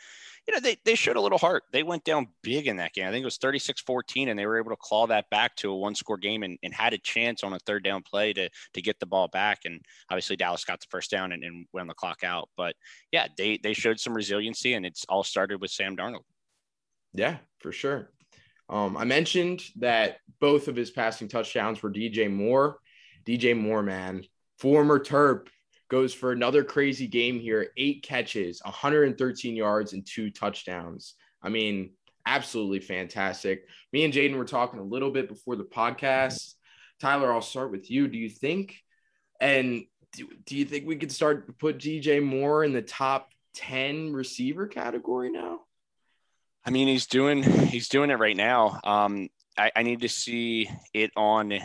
you 0.47 0.53
know, 0.53 0.59
they, 0.59 0.77
they 0.83 0.95
showed 0.95 1.15
a 1.15 1.21
little 1.21 1.37
heart. 1.37 1.63
They 1.71 1.83
went 1.83 2.03
down 2.03 2.27
big 2.41 2.67
in 2.67 2.77
that 2.77 2.93
game. 2.93 3.07
I 3.07 3.11
think 3.11 3.21
it 3.21 3.25
was 3.25 3.37
36 3.37 3.81
14, 3.81 4.29
and 4.29 4.37
they 4.37 4.45
were 4.45 4.57
able 4.57 4.71
to 4.71 4.77
claw 4.77 5.07
that 5.07 5.29
back 5.29 5.55
to 5.57 5.71
a 5.71 5.75
one 5.75 5.95
score 5.95 6.17
game 6.17 6.43
and, 6.43 6.57
and 6.63 6.73
had 6.73 6.93
a 6.93 6.97
chance 6.97 7.43
on 7.43 7.53
a 7.53 7.59
third 7.59 7.83
down 7.83 8.03
play 8.03 8.33
to, 8.33 8.49
to 8.73 8.81
get 8.81 8.99
the 8.99 9.05
ball 9.05 9.29
back. 9.29 9.59
And 9.65 9.79
obviously, 10.09 10.35
Dallas 10.35 10.65
got 10.65 10.81
the 10.81 10.87
first 10.89 11.11
down 11.11 11.31
and, 11.31 11.43
and 11.43 11.65
went 11.71 11.87
the 11.87 11.93
clock 11.93 12.23
out. 12.23 12.49
But 12.57 12.75
yeah, 13.11 13.27
they, 13.37 13.57
they 13.61 13.73
showed 13.73 13.99
some 13.99 14.13
resiliency, 14.13 14.73
and 14.73 14.85
it's 14.85 15.05
all 15.07 15.23
started 15.23 15.61
with 15.61 15.71
Sam 15.71 15.95
Darnold. 15.95 16.23
Yeah, 17.13 17.37
for 17.59 17.71
sure. 17.71 18.09
Um, 18.69 18.97
I 18.97 19.05
mentioned 19.05 19.61
that 19.77 20.17
both 20.39 20.67
of 20.67 20.75
his 20.75 20.91
passing 20.91 21.27
touchdowns 21.27 21.81
were 21.81 21.91
DJ 21.91 22.31
Moore. 22.31 22.77
DJ 23.25 23.57
Moore, 23.57 23.83
man, 23.83 24.23
former 24.57 24.99
Terp, 24.99 25.47
goes 25.89 26.13
for 26.13 26.31
another 26.31 26.63
crazy 26.63 27.07
game 27.07 27.39
here 27.39 27.67
eight 27.77 28.03
catches, 28.03 28.61
113 28.63 29.55
yards, 29.55 29.93
and 29.93 30.05
two 30.05 30.29
touchdowns. 30.29 31.15
I 31.41 31.49
mean, 31.49 31.91
absolutely 32.25 32.79
fantastic. 32.79 33.67
Me 33.91 34.03
and 34.03 34.13
Jaden 34.13 34.37
were 34.37 34.45
talking 34.45 34.79
a 34.79 34.83
little 34.83 35.11
bit 35.11 35.27
before 35.27 35.55
the 35.55 35.63
podcast. 35.63 36.53
Tyler, 36.99 37.33
I'll 37.33 37.41
start 37.41 37.71
with 37.71 37.91
you. 37.91 38.07
Do 38.07 38.17
you 38.17 38.29
think, 38.29 38.77
and 39.39 39.83
do, 40.13 40.27
do 40.45 40.55
you 40.55 40.65
think 40.65 40.87
we 40.87 40.95
could 40.95 41.11
start 41.11 41.47
to 41.47 41.53
put 41.53 41.79
DJ 41.79 42.23
Moore 42.23 42.63
in 42.63 42.71
the 42.71 42.81
top 42.81 43.31
10 43.55 44.13
receiver 44.13 44.67
category 44.67 45.31
now? 45.31 45.61
I 46.65 46.69
mean, 46.69 46.87
he's 46.87 47.07
doing 47.07 47.43
he's 47.43 47.89
doing 47.89 48.09
it 48.09 48.19
right 48.19 48.37
now. 48.37 48.79
Um, 48.85 49.27
I, 49.57 49.71
I 49.75 49.83
need 49.83 50.01
to 50.01 50.09
see 50.09 50.69
it 50.93 51.11
on. 51.17 51.59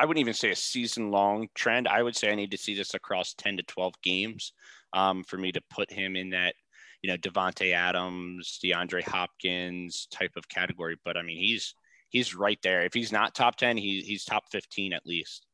I 0.00 0.06
wouldn't 0.06 0.22
even 0.22 0.32
say 0.32 0.50
a 0.50 0.56
season 0.56 1.10
long 1.10 1.48
trend. 1.54 1.86
I 1.86 2.02
would 2.02 2.16
say 2.16 2.32
I 2.32 2.34
need 2.34 2.52
to 2.52 2.56
see 2.56 2.74
this 2.74 2.94
across 2.94 3.34
ten 3.34 3.58
to 3.58 3.62
twelve 3.64 3.92
games 4.02 4.54
um, 4.94 5.22
for 5.24 5.36
me 5.36 5.52
to 5.52 5.60
put 5.70 5.92
him 5.92 6.16
in 6.16 6.30
that 6.30 6.54
you 7.02 7.10
know 7.10 7.18
Davante 7.18 7.74
Adams, 7.74 8.58
DeAndre 8.64 9.02
Hopkins 9.02 10.08
type 10.10 10.32
of 10.36 10.48
category. 10.48 10.96
But 11.04 11.18
I 11.18 11.22
mean, 11.22 11.36
he's 11.36 11.74
he's 12.08 12.34
right 12.34 12.58
there. 12.62 12.80
If 12.80 12.94
he's 12.94 13.12
not 13.12 13.34
top 13.34 13.56
ten, 13.56 13.76
he's 13.76 14.06
he's 14.06 14.24
top 14.24 14.44
fifteen 14.50 14.94
at 14.94 15.04
least. 15.04 15.44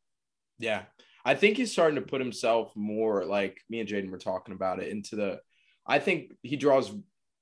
Yeah, 0.61 0.83
I 1.25 1.35
think 1.35 1.57
he's 1.57 1.73
starting 1.73 1.97
to 1.97 2.03
put 2.03 2.21
himself 2.21 2.71
more 2.77 3.25
like 3.25 3.61
me 3.69 3.81
and 3.81 3.89
Jaden 3.89 4.11
were 4.11 4.19
talking 4.19 4.55
about 4.55 4.81
it 4.81 4.91
into 4.91 5.17
the. 5.17 5.41
I 5.85 5.99
think 5.99 6.33
he 6.45 6.55
draws 6.55 6.93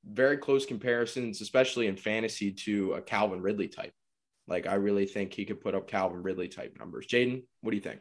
very 0.06 0.38
close 0.38 0.64
comparisons, 0.64 1.42
especially 1.42 1.86
in 1.86 1.96
fantasy, 1.98 2.50
to 2.52 2.94
a 2.94 3.02
Calvin 3.02 3.42
Ridley 3.42 3.68
type. 3.68 3.92
Like 4.46 4.66
I 4.66 4.74
really 4.74 5.06
think 5.06 5.32
he 5.32 5.44
could 5.44 5.60
put 5.60 5.74
up 5.74 5.88
Calvin 5.88 6.22
Ridley 6.22 6.48
type 6.48 6.76
numbers. 6.78 7.06
Jaden, 7.06 7.42
what 7.60 7.70
do 7.70 7.76
you 7.76 7.82
think? 7.82 8.00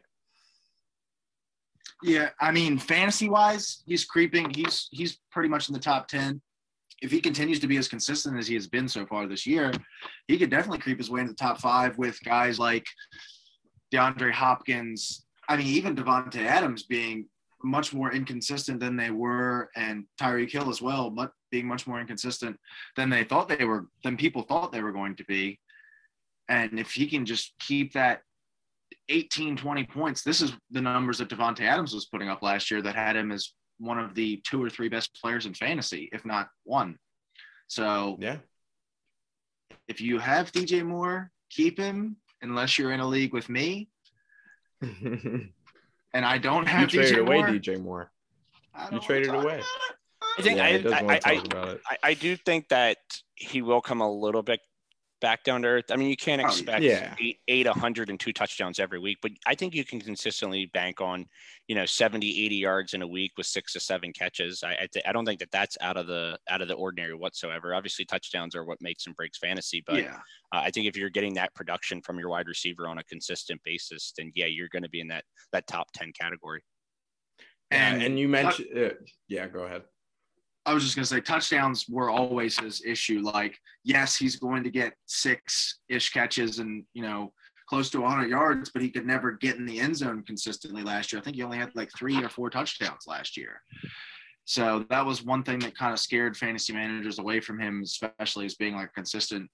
Yeah, 2.02 2.30
I 2.40 2.50
mean, 2.50 2.78
fantasy 2.78 3.28
wise, 3.28 3.82
he's 3.86 4.04
creeping. 4.04 4.50
He's 4.50 4.88
he's 4.90 5.18
pretty 5.30 5.48
much 5.48 5.68
in 5.68 5.72
the 5.72 5.80
top 5.80 6.08
ten. 6.08 6.40
If 7.02 7.10
he 7.10 7.20
continues 7.20 7.60
to 7.60 7.66
be 7.66 7.76
as 7.76 7.88
consistent 7.88 8.38
as 8.38 8.46
he 8.46 8.54
has 8.54 8.66
been 8.66 8.88
so 8.88 9.06
far 9.06 9.26
this 9.26 9.46
year, 9.46 9.72
he 10.28 10.38
could 10.38 10.50
definitely 10.50 10.78
creep 10.78 10.98
his 10.98 11.10
way 11.10 11.20
into 11.20 11.32
the 11.32 11.36
top 11.36 11.60
five 11.60 11.96
with 11.98 12.18
guys 12.24 12.58
like 12.58 12.86
DeAndre 13.92 14.32
Hopkins. 14.32 15.24
I 15.48 15.56
mean, 15.56 15.66
even 15.66 15.96
Davante 15.96 16.46
Adams 16.46 16.84
being 16.84 17.26
much 17.62 17.94
more 17.94 18.12
inconsistent 18.12 18.80
than 18.80 18.96
they 18.96 19.10
were, 19.10 19.70
and 19.76 20.04
Tyreek 20.20 20.50
Hill 20.50 20.68
as 20.68 20.82
well, 20.82 21.10
but 21.10 21.32
being 21.50 21.66
much 21.66 21.86
more 21.86 22.00
inconsistent 22.00 22.58
than 22.96 23.08
they 23.08 23.24
thought 23.24 23.48
they 23.48 23.64
were, 23.64 23.86
than 24.02 24.16
people 24.16 24.42
thought 24.42 24.72
they 24.72 24.82
were 24.82 24.92
going 24.92 25.16
to 25.16 25.24
be. 25.24 25.58
And 26.48 26.78
if 26.78 26.92
he 26.92 27.06
can 27.06 27.24
just 27.24 27.54
keep 27.58 27.94
that 27.94 28.20
18, 29.08 29.56
20 29.56 29.84
points, 29.84 30.22
this 30.22 30.40
is 30.40 30.52
the 30.70 30.80
numbers 30.80 31.18
that 31.18 31.28
Davante 31.28 31.60
Adams 31.60 31.94
was 31.94 32.06
putting 32.06 32.28
up 32.28 32.42
last 32.42 32.70
year 32.70 32.82
that 32.82 32.94
had 32.94 33.16
him 33.16 33.32
as 33.32 33.52
one 33.78 33.98
of 33.98 34.14
the 34.14 34.42
two 34.46 34.62
or 34.62 34.70
three 34.70 34.88
best 34.88 35.18
players 35.20 35.46
in 35.46 35.54
fantasy, 35.54 36.08
if 36.12 36.24
not 36.24 36.48
one. 36.64 36.96
So 37.68 38.16
yeah, 38.20 38.38
if 39.88 40.00
you 40.00 40.18
have 40.18 40.52
DJ 40.52 40.84
Moore, 40.84 41.30
keep 41.50 41.78
him 41.78 42.16
unless 42.42 42.78
you're 42.78 42.92
in 42.92 43.00
a 43.00 43.06
league 43.06 43.32
with 43.32 43.48
me. 43.48 43.88
and 44.82 45.50
I 46.14 46.38
don't 46.38 46.66
have 46.66 46.92
you 46.92 47.00
traded 47.00 47.18
DJ 47.18 47.20
away 47.20 47.38
DJ 47.40 47.80
Moore. 47.80 48.10
You 48.92 49.00
traded 49.00 49.34
away. 49.34 49.62
I 50.38 50.42
think 50.42 50.58
yeah, 50.58 50.90
I, 50.90 51.20
I, 51.24 51.42
I, 51.90 51.96
I, 52.02 52.14
do 52.14 52.34
think 52.36 52.68
that 52.70 52.96
he 53.36 53.62
will 53.62 53.80
come 53.80 54.00
a 54.00 54.10
little 54.10 54.42
bit 54.42 54.60
back 55.24 55.42
down 55.42 55.62
to 55.62 55.68
earth. 55.68 55.86
I 55.90 55.96
mean, 55.96 56.10
you 56.10 56.18
can't 56.18 56.42
expect 56.42 56.82
oh, 56.82 56.84
yeah. 56.84 57.14
eight, 57.18 57.38
eight, 57.48 57.66
100 57.66 58.10
and 58.10 58.20
two 58.20 58.34
touchdowns 58.34 58.78
every 58.78 58.98
week, 58.98 59.16
but 59.22 59.32
I 59.46 59.54
think 59.54 59.74
you 59.74 59.82
can 59.82 59.98
consistently 59.98 60.66
bank 60.66 61.00
on, 61.00 61.24
you 61.66 61.74
know, 61.74 61.86
70, 61.86 62.44
80 62.44 62.54
yards 62.56 62.92
in 62.92 63.00
a 63.00 63.06
week 63.06 63.32
with 63.38 63.46
six 63.46 63.72
to 63.72 63.80
seven 63.80 64.12
catches. 64.12 64.62
I, 64.62 64.72
I, 64.72 64.88
th- 64.92 65.06
I 65.08 65.12
don't 65.12 65.24
think 65.24 65.40
that 65.40 65.50
that's 65.50 65.78
out 65.80 65.96
of 65.96 66.06
the, 66.08 66.38
out 66.50 66.60
of 66.60 66.68
the 66.68 66.74
ordinary 66.74 67.14
whatsoever. 67.14 67.74
Obviously 67.74 68.04
touchdowns 68.04 68.54
are 68.54 68.66
what 68.66 68.82
makes 68.82 69.06
and 69.06 69.16
breaks 69.16 69.38
fantasy, 69.38 69.82
but 69.86 70.02
yeah. 70.02 70.16
uh, 70.52 70.60
I 70.60 70.70
think 70.70 70.86
if 70.86 70.94
you're 70.94 71.08
getting 71.08 71.32
that 71.34 71.54
production 71.54 72.02
from 72.02 72.18
your 72.18 72.28
wide 72.28 72.46
receiver 72.46 72.86
on 72.86 72.98
a 72.98 73.04
consistent 73.04 73.62
basis, 73.64 74.12
then 74.18 74.30
yeah, 74.34 74.44
you're 74.44 74.68
going 74.68 74.82
to 74.82 74.90
be 74.90 75.00
in 75.00 75.08
that, 75.08 75.24
that 75.52 75.66
top 75.66 75.86
10 75.94 76.12
category. 76.12 76.62
And, 77.70 78.02
and 78.02 78.18
you 78.18 78.28
mentioned, 78.28 78.68
uh, 78.76 78.90
yeah, 79.28 79.46
go 79.46 79.60
ahead. 79.60 79.84
I 80.66 80.72
was 80.72 80.82
just 80.82 80.96
going 80.96 81.04
to 81.04 81.08
say 81.08 81.20
touchdowns 81.20 81.86
were 81.88 82.10
always 82.10 82.58
his 82.58 82.82
issue. 82.84 83.20
Like, 83.20 83.58
yes, 83.84 84.16
he's 84.16 84.36
going 84.36 84.64
to 84.64 84.70
get 84.70 84.94
six 85.06 85.80
ish 85.88 86.10
catches 86.10 86.58
and, 86.58 86.84
you 86.94 87.02
know, 87.02 87.32
close 87.68 87.90
to 87.90 88.00
100 88.00 88.28
yards, 88.28 88.70
but 88.70 88.82
he 88.82 88.90
could 88.90 89.06
never 89.06 89.32
get 89.32 89.56
in 89.56 89.66
the 89.66 89.80
end 89.80 89.96
zone 89.96 90.22
consistently 90.22 90.82
last 90.82 91.12
year. 91.12 91.20
I 91.20 91.24
think 91.24 91.36
he 91.36 91.42
only 91.42 91.58
had 91.58 91.74
like 91.74 91.90
three 91.96 92.22
or 92.22 92.28
four 92.28 92.50
touchdowns 92.50 93.06
last 93.06 93.36
year. 93.36 93.60
So 94.46 94.84
that 94.90 95.04
was 95.04 95.24
one 95.24 95.42
thing 95.42 95.58
that 95.60 95.76
kind 95.76 95.92
of 95.92 95.98
scared 95.98 96.36
fantasy 96.36 96.72
managers 96.72 97.18
away 97.18 97.40
from 97.40 97.58
him, 97.58 97.82
especially 97.82 98.46
as 98.46 98.54
being 98.54 98.74
like 98.74 98.88
a 98.88 98.92
consistent 98.92 99.50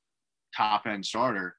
top 0.56 0.86
end 0.86 1.04
starter. 1.06 1.56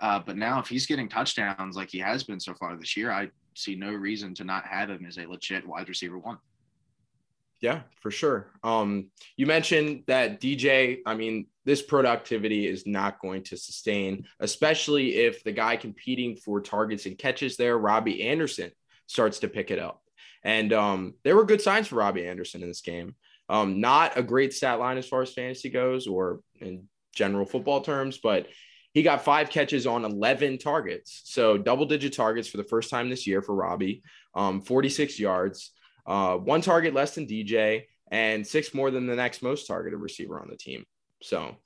Uh, 0.00 0.18
but 0.18 0.36
now, 0.36 0.58
if 0.58 0.66
he's 0.66 0.86
getting 0.86 1.08
touchdowns 1.08 1.76
like 1.76 1.90
he 1.90 1.98
has 1.98 2.24
been 2.24 2.40
so 2.40 2.54
far 2.54 2.74
this 2.76 2.96
year, 2.96 3.12
I 3.12 3.28
see 3.54 3.74
no 3.74 3.92
reason 3.92 4.34
to 4.34 4.44
not 4.44 4.66
have 4.66 4.90
him 4.90 5.04
as 5.06 5.18
a 5.18 5.26
legit 5.26 5.66
wide 5.66 5.88
receiver 5.88 6.18
one. 6.18 6.38
Yeah, 7.60 7.82
for 8.00 8.10
sure. 8.10 8.50
Um, 8.62 9.10
you 9.36 9.46
mentioned 9.46 10.04
that 10.06 10.40
DJ, 10.40 11.00
I 11.04 11.14
mean, 11.14 11.46
this 11.66 11.82
productivity 11.82 12.66
is 12.66 12.86
not 12.86 13.20
going 13.20 13.42
to 13.44 13.56
sustain, 13.56 14.24
especially 14.40 15.16
if 15.16 15.44
the 15.44 15.52
guy 15.52 15.76
competing 15.76 16.36
for 16.36 16.62
targets 16.62 17.04
and 17.04 17.18
catches 17.18 17.56
there, 17.56 17.76
Robbie 17.76 18.22
Anderson, 18.22 18.70
starts 19.06 19.40
to 19.40 19.48
pick 19.48 19.70
it 19.70 19.78
up. 19.78 20.02
And 20.42 20.72
um, 20.72 21.14
there 21.22 21.36
were 21.36 21.44
good 21.44 21.60
signs 21.60 21.88
for 21.88 21.96
Robbie 21.96 22.26
Anderson 22.26 22.62
in 22.62 22.68
this 22.68 22.80
game. 22.80 23.14
Um, 23.50 23.80
not 23.80 24.16
a 24.16 24.22
great 24.22 24.54
stat 24.54 24.78
line 24.78 24.96
as 24.96 25.06
far 25.06 25.20
as 25.20 25.34
fantasy 25.34 25.68
goes 25.68 26.06
or 26.06 26.40
in 26.60 26.88
general 27.14 27.44
football 27.44 27.82
terms, 27.82 28.18
but 28.22 28.46
he 28.94 29.02
got 29.02 29.22
five 29.22 29.50
catches 29.50 29.86
on 29.86 30.04
11 30.04 30.58
targets. 30.58 31.22
So 31.26 31.58
double 31.58 31.84
digit 31.84 32.14
targets 32.14 32.48
for 32.48 32.56
the 32.56 32.64
first 32.64 32.88
time 32.88 33.10
this 33.10 33.26
year 33.26 33.42
for 33.42 33.54
Robbie, 33.54 34.02
um, 34.34 34.62
46 34.62 35.18
yards 35.20 35.72
uh, 36.06 36.36
one 36.36 36.60
target 36.60 36.94
less 36.94 37.14
than 37.14 37.26
DJ, 37.26 37.84
and 38.10 38.46
six 38.46 38.74
more 38.74 38.90
than 38.90 39.06
the 39.06 39.16
next 39.16 39.42
most 39.42 39.66
targeted 39.66 40.00
receiver 40.00 40.40
on 40.40 40.48
the 40.48 40.56
team. 40.56 40.84
So, 41.22 41.56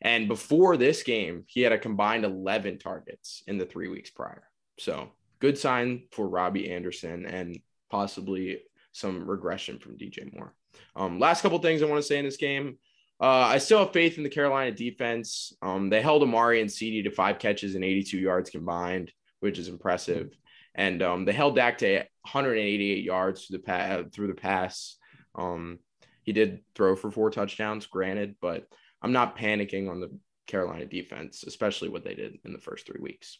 and 0.00 0.26
before 0.26 0.76
this 0.76 1.02
game, 1.02 1.44
he 1.46 1.60
had 1.60 1.72
a 1.72 1.78
combined 1.78 2.24
11 2.24 2.78
targets 2.78 3.42
in 3.46 3.58
the 3.58 3.66
three 3.66 3.88
weeks 3.88 4.10
prior. 4.10 4.42
So, 4.78 5.10
good 5.38 5.58
sign 5.58 6.04
for 6.10 6.28
Robbie 6.28 6.72
Anderson 6.72 7.26
and 7.26 7.60
possibly 7.90 8.62
some 8.92 9.28
regression 9.28 9.78
from 9.78 9.96
DJ 9.96 10.32
Moore. 10.34 10.54
Um, 10.96 11.18
last 11.18 11.42
couple 11.42 11.58
things 11.58 11.82
I 11.82 11.86
want 11.86 12.00
to 12.00 12.06
say 12.06 12.18
in 12.18 12.24
this 12.24 12.36
game. 12.36 12.78
Uh, 13.20 13.46
I 13.46 13.58
still 13.58 13.78
have 13.78 13.92
faith 13.92 14.16
in 14.16 14.24
the 14.24 14.30
Carolina 14.30 14.72
defense. 14.72 15.52
Um, 15.62 15.88
they 15.88 16.02
held 16.02 16.22
Amari 16.22 16.60
and 16.60 16.68
CeeDee 16.68 17.04
to 17.04 17.10
five 17.10 17.38
catches 17.38 17.76
and 17.76 17.84
82 17.84 18.18
yards 18.18 18.50
combined, 18.50 19.12
which 19.40 19.58
is 19.58 19.68
impressive 19.68 20.36
and 20.74 21.02
um, 21.02 21.24
they 21.24 21.32
held 21.32 21.56
Dak 21.56 21.78
to 21.78 21.96
188 21.96 23.04
yards 23.04 23.44
through 23.44 23.58
the 23.58 23.62
pass. 23.62 24.04
Through 24.12 24.28
the 24.28 24.34
pass, 24.34 24.96
um, 25.34 25.78
he 26.22 26.32
did 26.32 26.60
throw 26.74 26.96
for 26.96 27.10
four 27.10 27.30
touchdowns, 27.30 27.86
granted, 27.86 28.36
but 28.40 28.66
I'm 29.02 29.12
not 29.12 29.36
panicking 29.36 29.90
on 29.90 30.00
the 30.00 30.10
Carolina 30.46 30.86
defense, 30.86 31.44
especially 31.44 31.88
what 31.88 32.04
they 32.04 32.14
did 32.14 32.38
in 32.44 32.52
the 32.52 32.58
first 32.58 32.86
three 32.86 33.00
weeks. 33.00 33.38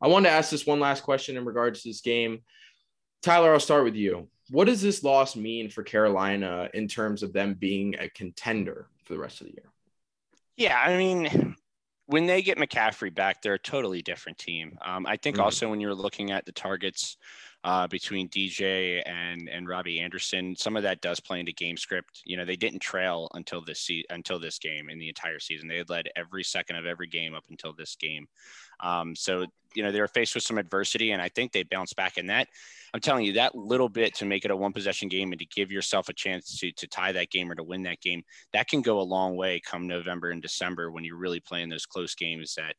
I 0.00 0.08
wanted 0.08 0.28
to 0.28 0.34
ask 0.34 0.50
this 0.50 0.66
one 0.66 0.80
last 0.80 1.02
question 1.02 1.36
in 1.36 1.44
regards 1.44 1.82
to 1.82 1.88
this 1.88 2.00
game. 2.00 2.40
Tyler, 3.22 3.52
I'll 3.52 3.60
start 3.60 3.84
with 3.84 3.94
you. 3.94 4.28
What 4.50 4.66
does 4.66 4.80
this 4.80 5.02
loss 5.02 5.34
mean 5.34 5.70
for 5.70 5.82
Carolina 5.82 6.68
in 6.74 6.86
terms 6.86 7.22
of 7.22 7.32
them 7.32 7.54
being 7.54 7.96
a 7.98 8.08
contender 8.10 8.88
for 9.04 9.14
the 9.14 9.18
rest 9.18 9.40
of 9.40 9.48
the 9.48 9.54
year? 9.54 9.72
Yeah, 10.56 10.78
I 10.78 10.96
mean, 10.96 11.55
when 12.06 12.26
they 12.26 12.40
get 12.42 12.58
McCaffrey 12.58 13.14
back, 13.14 13.42
they're 13.42 13.54
a 13.54 13.58
totally 13.58 14.00
different 14.00 14.38
team. 14.38 14.78
Um, 14.84 15.06
I 15.06 15.16
think 15.16 15.36
mm-hmm. 15.36 15.44
also 15.44 15.68
when 15.68 15.80
you're 15.80 15.94
looking 15.94 16.30
at 16.30 16.46
the 16.46 16.52
targets 16.52 17.16
uh, 17.64 17.86
between 17.88 18.28
DJ 18.28 19.02
and 19.06 19.48
and 19.48 19.68
Robbie 19.68 20.00
Anderson, 20.00 20.54
some 20.56 20.76
of 20.76 20.84
that 20.84 21.00
does 21.00 21.18
play 21.18 21.40
into 21.40 21.52
game 21.52 21.76
script. 21.76 22.22
You 22.24 22.36
know, 22.36 22.44
they 22.44 22.54
didn't 22.54 22.78
trail 22.78 23.28
until 23.34 23.60
this 23.60 23.80
se- 23.80 24.04
until 24.08 24.38
this 24.38 24.58
game 24.58 24.88
in 24.88 25.00
the 25.00 25.08
entire 25.08 25.40
season. 25.40 25.66
They 25.66 25.78
had 25.78 25.90
led 25.90 26.08
every 26.14 26.44
second 26.44 26.76
of 26.76 26.86
every 26.86 27.08
game 27.08 27.34
up 27.34 27.44
until 27.50 27.72
this 27.72 27.96
game. 27.96 28.28
Um, 28.80 29.14
so 29.16 29.46
you 29.74 29.82
know 29.82 29.92
they 29.92 30.00
were 30.00 30.08
faced 30.08 30.34
with 30.34 30.44
some 30.44 30.58
adversity, 30.58 31.12
and 31.12 31.20
I 31.20 31.28
think 31.28 31.52
they 31.52 31.62
bounced 31.62 31.96
back. 31.96 32.18
in 32.18 32.26
that 32.28 32.48
I'm 32.96 33.00
telling 33.00 33.26
you, 33.26 33.34
that 33.34 33.54
little 33.54 33.90
bit 33.90 34.14
to 34.16 34.24
make 34.24 34.46
it 34.46 34.50
a 34.50 34.56
one 34.56 34.72
possession 34.72 35.08
game 35.08 35.30
and 35.30 35.38
to 35.38 35.46
give 35.46 35.70
yourself 35.70 36.08
a 36.08 36.14
chance 36.14 36.58
to, 36.60 36.72
to 36.72 36.86
tie 36.86 37.12
that 37.12 37.28
game 37.30 37.50
or 37.50 37.54
to 37.54 37.62
win 37.62 37.82
that 37.82 38.00
game, 38.00 38.22
that 38.54 38.68
can 38.68 38.80
go 38.80 39.00
a 39.00 39.02
long 39.02 39.36
way 39.36 39.60
come 39.60 39.86
November 39.86 40.30
and 40.30 40.40
December 40.40 40.90
when 40.90 41.04
you're 41.04 41.18
really 41.18 41.38
playing 41.38 41.68
those 41.68 41.84
close 41.84 42.14
games 42.14 42.54
that, 42.54 42.74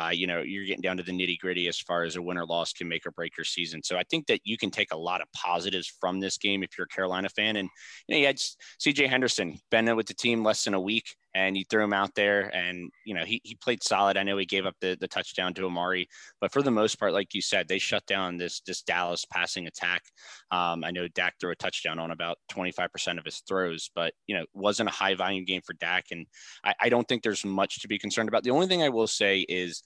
uh, 0.00 0.08
you 0.08 0.26
know, 0.26 0.40
you're 0.40 0.64
getting 0.64 0.80
down 0.80 0.96
to 0.96 1.02
the 1.02 1.12
nitty 1.12 1.38
gritty 1.38 1.68
as 1.68 1.78
far 1.78 2.04
as 2.04 2.16
a 2.16 2.22
win 2.22 2.38
or 2.38 2.46
loss 2.46 2.72
can 2.72 2.88
make 2.88 3.04
or 3.04 3.10
break 3.10 3.36
your 3.36 3.44
season. 3.44 3.82
So 3.82 3.98
I 3.98 4.04
think 4.04 4.26
that 4.28 4.40
you 4.44 4.56
can 4.56 4.70
take 4.70 4.90
a 4.92 4.96
lot 4.96 5.20
of 5.20 5.30
positives 5.32 5.92
from 6.00 6.18
this 6.18 6.38
game 6.38 6.62
if 6.62 6.70
you're 6.78 6.86
a 6.86 6.94
Carolina 6.94 7.28
fan. 7.28 7.56
And, 7.56 7.68
you 8.06 8.14
know, 8.14 8.20
you 8.20 8.26
had 8.26 8.36
CJ 8.36 9.08
Henderson 9.08 9.58
been 9.70 9.94
with 9.96 10.06
the 10.06 10.14
team 10.14 10.42
less 10.42 10.64
than 10.64 10.72
a 10.72 10.80
week 10.80 11.14
and 11.34 11.56
you 11.56 11.64
threw 11.68 11.84
him 11.84 11.92
out 11.92 12.14
there 12.14 12.54
and 12.54 12.90
you 13.04 13.14
know 13.14 13.24
he, 13.24 13.40
he 13.44 13.54
played 13.54 13.82
solid. 13.82 14.16
I 14.16 14.22
know 14.22 14.36
he 14.36 14.46
gave 14.46 14.66
up 14.66 14.76
the, 14.80 14.96
the 15.00 15.08
touchdown 15.08 15.54
to 15.54 15.66
amari 15.66 16.08
but 16.40 16.52
for 16.52 16.62
the 16.62 16.70
most 16.70 16.98
part 16.98 17.12
like 17.12 17.34
you 17.34 17.42
said 17.42 17.68
they 17.68 17.78
shut 17.78 18.04
down 18.06 18.36
this 18.36 18.60
this 18.66 18.82
dallas 18.82 19.24
passing 19.24 19.66
attack. 19.66 20.02
Um, 20.50 20.84
i 20.84 20.90
know 20.90 21.08
dak 21.08 21.34
threw 21.40 21.50
a 21.50 21.56
touchdown 21.56 21.98
on 21.98 22.10
about 22.10 22.38
25% 22.52 23.18
of 23.18 23.24
his 23.24 23.42
throws 23.46 23.90
but 23.94 24.14
you 24.26 24.36
know 24.36 24.44
wasn't 24.54 24.88
a 24.88 24.92
high 24.92 25.14
volume 25.14 25.44
game 25.44 25.62
for 25.64 25.74
dak 25.74 26.06
and 26.10 26.26
I, 26.64 26.74
I 26.82 26.88
don't 26.88 27.06
think 27.06 27.22
there's 27.22 27.44
much 27.44 27.80
to 27.80 27.88
be 27.88 27.98
concerned 27.98 28.28
about. 28.28 28.44
The 28.44 28.50
only 28.50 28.66
thing 28.66 28.82
i 28.82 28.88
will 28.88 29.06
say 29.06 29.40
is 29.40 29.82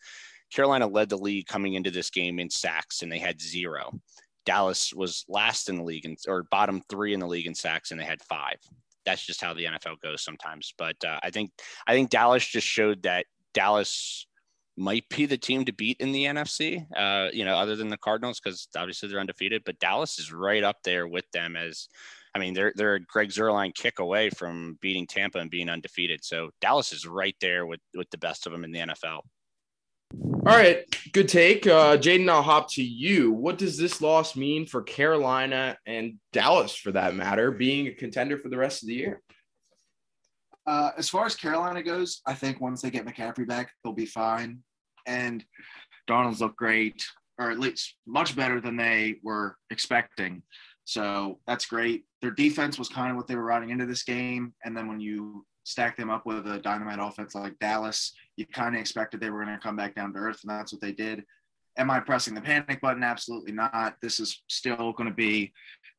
carolina 0.54 0.86
led 0.86 1.08
the 1.08 1.18
league 1.18 1.46
coming 1.46 1.74
into 1.74 1.90
this 1.90 2.10
game 2.10 2.38
in 2.38 2.50
sacks 2.50 3.02
and 3.02 3.10
they 3.10 3.18
had 3.18 3.40
zero. 3.40 3.92
Dallas 4.44 4.92
was 4.92 5.24
last 5.28 5.68
in 5.68 5.76
the 5.76 5.84
league 5.84 6.04
and 6.04 6.16
or 6.26 6.44
bottom 6.50 6.82
three 6.90 7.14
in 7.14 7.20
the 7.20 7.26
league 7.26 7.46
in 7.46 7.54
sacks 7.54 7.90
and 7.90 8.00
they 8.00 8.04
had 8.04 8.20
five 8.22 8.56
that's 9.04 9.24
just 9.24 9.40
how 9.40 9.54
the 9.54 9.64
NFL 9.64 10.00
goes 10.00 10.22
sometimes. 10.22 10.74
But 10.76 10.96
uh, 11.04 11.18
I 11.22 11.30
think 11.30 11.50
I 11.86 11.92
think 11.92 12.10
Dallas 12.10 12.46
just 12.46 12.66
showed 12.66 13.02
that 13.02 13.26
Dallas 13.54 14.26
might 14.76 15.08
be 15.08 15.26
the 15.26 15.36
team 15.36 15.64
to 15.64 15.72
beat 15.72 15.98
in 16.00 16.12
the 16.12 16.24
NFC. 16.24 16.86
Uh, 16.96 17.30
you 17.32 17.44
know, 17.44 17.56
other 17.56 17.76
than 17.76 17.88
the 17.88 17.98
Cardinals, 17.98 18.40
because 18.40 18.68
obviously 18.76 19.08
they're 19.08 19.20
undefeated. 19.20 19.62
But 19.64 19.78
Dallas 19.78 20.18
is 20.18 20.32
right 20.32 20.62
up 20.62 20.76
there 20.84 21.06
with 21.06 21.30
them 21.32 21.56
as. 21.56 21.88
I 22.34 22.38
mean, 22.38 22.54
they're 22.54 22.72
they're 22.76 22.94
a 22.94 23.00
Greg 23.00 23.28
Zuerlein 23.28 23.74
kick 23.74 23.98
away 23.98 24.30
from 24.30 24.78
beating 24.80 25.06
Tampa 25.06 25.38
and 25.38 25.50
being 25.50 25.68
undefeated. 25.68 26.24
So 26.24 26.48
Dallas 26.62 26.90
is 26.90 27.06
right 27.06 27.36
there 27.42 27.66
with 27.66 27.80
with 27.94 28.08
the 28.10 28.16
best 28.16 28.46
of 28.46 28.52
them 28.52 28.64
in 28.64 28.72
the 28.72 28.78
NFL. 28.78 29.20
All 30.44 30.56
right, 30.56 30.84
good 31.12 31.28
take. 31.28 31.68
Uh, 31.68 31.96
Jaden, 31.96 32.28
I'll 32.28 32.42
hop 32.42 32.68
to 32.72 32.82
you. 32.82 33.30
What 33.30 33.58
does 33.58 33.78
this 33.78 34.00
loss 34.00 34.34
mean 34.34 34.66
for 34.66 34.82
Carolina 34.82 35.78
and 35.86 36.14
Dallas, 36.32 36.74
for 36.74 36.90
that 36.90 37.14
matter, 37.14 37.52
being 37.52 37.86
a 37.86 37.94
contender 37.94 38.36
for 38.36 38.48
the 38.48 38.56
rest 38.56 38.82
of 38.82 38.88
the 38.88 38.94
year? 38.94 39.22
Uh, 40.66 40.90
as 40.98 41.08
far 41.08 41.26
as 41.26 41.36
Carolina 41.36 41.80
goes, 41.80 42.22
I 42.26 42.34
think 42.34 42.60
once 42.60 42.82
they 42.82 42.90
get 42.90 43.06
McCaffrey 43.06 43.46
back, 43.46 43.70
they'll 43.84 43.92
be 43.92 44.04
fine. 44.04 44.64
And 45.06 45.44
Darnold's 46.10 46.40
look 46.40 46.56
great, 46.56 47.04
or 47.38 47.52
at 47.52 47.60
least 47.60 47.94
much 48.04 48.34
better 48.34 48.60
than 48.60 48.76
they 48.76 49.20
were 49.22 49.56
expecting. 49.70 50.42
So 50.82 51.38
that's 51.46 51.66
great. 51.66 52.04
Their 52.20 52.32
defense 52.32 52.80
was 52.80 52.88
kind 52.88 53.12
of 53.12 53.16
what 53.16 53.28
they 53.28 53.36
were 53.36 53.44
riding 53.44 53.70
into 53.70 53.86
this 53.86 54.02
game. 54.02 54.54
And 54.64 54.76
then 54.76 54.88
when 54.88 54.98
you 54.98 55.46
stack 55.64 55.96
them 55.96 56.10
up 56.10 56.26
with 56.26 56.46
a 56.46 56.58
dynamite 56.58 56.98
offense 57.00 57.34
like 57.34 57.58
Dallas, 57.58 58.12
you 58.36 58.46
kind 58.46 58.74
of 58.74 58.80
expected 58.80 59.20
they 59.20 59.30
were 59.30 59.44
going 59.44 59.56
to 59.56 59.62
come 59.62 59.76
back 59.76 59.94
down 59.94 60.12
to 60.12 60.18
earth, 60.18 60.40
and 60.42 60.50
that's 60.50 60.72
what 60.72 60.80
they 60.80 60.92
did. 60.92 61.24
Am 61.78 61.90
I 61.90 62.00
pressing 62.00 62.34
the 62.34 62.40
panic 62.40 62.80
button? 62.80 63.02
Absolutely 63.02 63.52
not. 63.52 63.96
This 64.02 64.20
is 64.20 64.42
still 64.48 64.92
going 64.92 65.08
to 65.08 65.14
be 65.14 65.52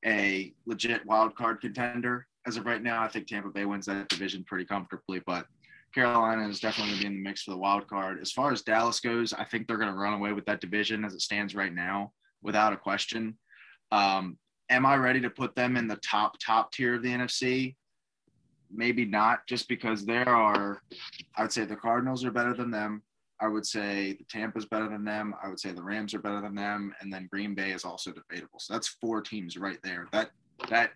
a 0.06 0.54
legit 0.66 1.06
wild 1.06 1.36
card 1.36 1.62
contender. 1.62 2.28
As 2.46 2.58
of 2.58 2.66
right 2.66 2.84
now, 2.84 3.02
I 3.02 3.08
think 3.08 3.28
Tampa 3.28 3.50
Bay 3.50 3.66
wins 3.66 3.86
that 3.86 4.10
division 4.10 4.44
pretty 4.44 4.66
comfortably, 4.66 5.22
but 5.26 5.48
Carolina 5.94 6.48
is 6.48 6.60
definitely 6.60 6.92
going 6.92 7.00
to 7.00 7.08
be 7.08 7.16
in 7.16 7.24
the 7.24 7.30
mix 7.30 7.44
for 7.44 7.52
the 7.52 7.58
wild 7.58 7.88
card. 7.88 8.20
As 8.22 8.32
far 8.32 8.52
as 8.52 8.62
Dallas 8.62 9.00
goes, 9.00 9.34
I 9.34 9.46
think 9.46 9.68
they're 9.68 9.78
going 9.78 9.92
to 9.92 9.98
run 9.98 10.14
away 10.14 10.34
with 10.34 10.46
that 10.46 10.62
division 10.62 11.06
as 11.06 11.14
it 11.14 11.22
stands 11.22 11.56
right 11.56 11.74
now, 11.74 12.12
without 12.42 12.74
a 12.74 12.78
question. 12.78 13.38
Um, 13.92 14.38
am 14.70 14.86
I 14.86 14.96
ready 14.96 15.22
to 15.22 15.30
put 15.30 15.56
them 15.56 15.78
in 15.78 15.88
the 15.88 15.98
top 15.98 16.36
top 16.44 16.72
tier 16.72 16.96
of 16.96 17.04
the 17.04 17.10
NFC? 17.10 17.76
Maybe 18.74 19.06
not 19.06 19.46
just 19.48 19.68
because 19.68 20.06
there 20.06 20.30
are 20.30 20.82
I 21.36 21.44
would 21.44 21.52
say 21.52 21.66
the 21.66 21.76
Cardinals 21.76 22.24
are 22.26 22.32
better 22.32 22.54
than 22.54 22.72
them. 22.72 23.04
I 23.40 23.48
would 23.48 23.66
say 23.66 24.14
the 24.14 24.24
Tampa's 24.26 24.66
better 24.66 24.88
than 24.88 25.04
them. 25.04 25.36
I 25.44 25.50
would 25.50 25.60
say 25.60 25.72
the 25.72 25.84
Rams 25.84 26.14
are 26.14 26.20
better 26.20 26.42
than 26.42 26.56
them, 26.56 26.94
and 27.02 27.12
then 27.12 27.28
Green 27.32 27.54
Bay 27.54 27.72
is 27.72 27.84
also 27.84 28.12
debatable. 28.12 28.60
So 28.60 28.74
that's 28.74 28.88
four 28.88 29.22
teams 29.22 29.58
right 29.58 29.80
there. 29.84 30.08
That 30.12 30.32
that 30.70 30.92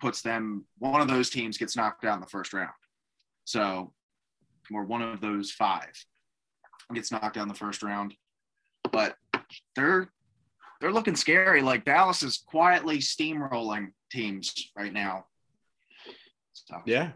puts 0.00 0.22
them. 0.22 0.64
One 0.78 1.00
of 1.00 1.08
those 1.08 1.30
teams 1.30 1.58
gets 1.58 1.76
knocked 1.76 2.04
out 2.04 2.14
in 2.14 2.20
the 2.20 2.26
first 2.26 2.52
round. 2.52 2.72
So, 3.44 3.92
or 4.72 4.84
one 4.84 5.02
of 5.02 5.20
those 5.20 5.52
five 5.52 5.92
gets 6.92 7.12
knocked 7.12 7.36
out 7.36 7.42
in 7.42 7.48
the 7.48 7.54
first 7.54 7.82
round. 7.82 8.14
But 8.90 9.16
they're 9.76 10.10
they're 10.80 10.92
looking 10.92 11.16
scary. 11.16 11.62
Like 11.62 11.84
Dallas 11.84 12.22
is 12.22 12.38
quietly 12.38 12.98
steamrolling 12.98 13.92
teams 14.10 14.72
right 14.76 14.92
now. 14.92 15.26
So. 16.52 16.82
Yeah, 16.84 17.12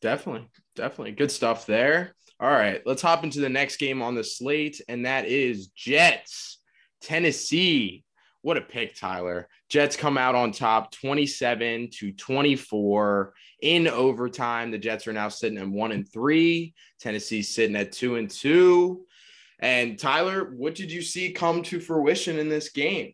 Definitely. 0.00 0.48
Definitely. 0.76 1.12
Good 1.12 1.30
stuff 1.32 1.66
there. 1.66 2.14
All 2.40 2.50
right. 2.50 2.80
Let's 2.86 3.02
hop 3.02 3.24
into 3.24 3.40
the 3.40 3.48
next 3.48 3.78
game 3.78 4.00
on 4.02 4.14
the 4.14 4.24
slate, 4.24 4.80
and 4.88 5.06
that 5.06 5.26
is 5.26 5.68
Jets, 5.68 6.58
Tennessee. 7.00 8.04
What 8.42 8.56
a 8.56 8.60
pick, 8.60 8.94
Tyler. 8.94 9.48
Jets 9.68 9.96
come 9.96 10.16
out 10.16 10.36
on 10.36 10.52
top 10.52 10.92
27 10.92 11.90
to 11.98 12.12
24 12.12 13.34
in 13.60 13.88
overtime. 13.88 14.70
The 14.70 14.78
Jets 14.78 15.08
are 15.08 15.12
now 15.12 15.28
sitting 15.28 15.58
at 15.58 15.68
one 15.68 15.90
and 15.90 16.08
three. 16.08 16.74
Tennessee's 17.00 17.54
sitting 17.54 17.76
at 17.76 17.92
two 17.92 18.16
and 18.16 18.30
two. 18.30 19.04
And 19.58 19.98
Tyler, 19.98 20.52
what 20.56 20.76
did 20.76 20.92
you 20.92 21.02
see 21.02 21.32
come 21.32 21.62
to 21.64 21.80
fruition 21.80 22.38
in 22.38 22.48
this 22.48 22.70
game? 22.70 23.12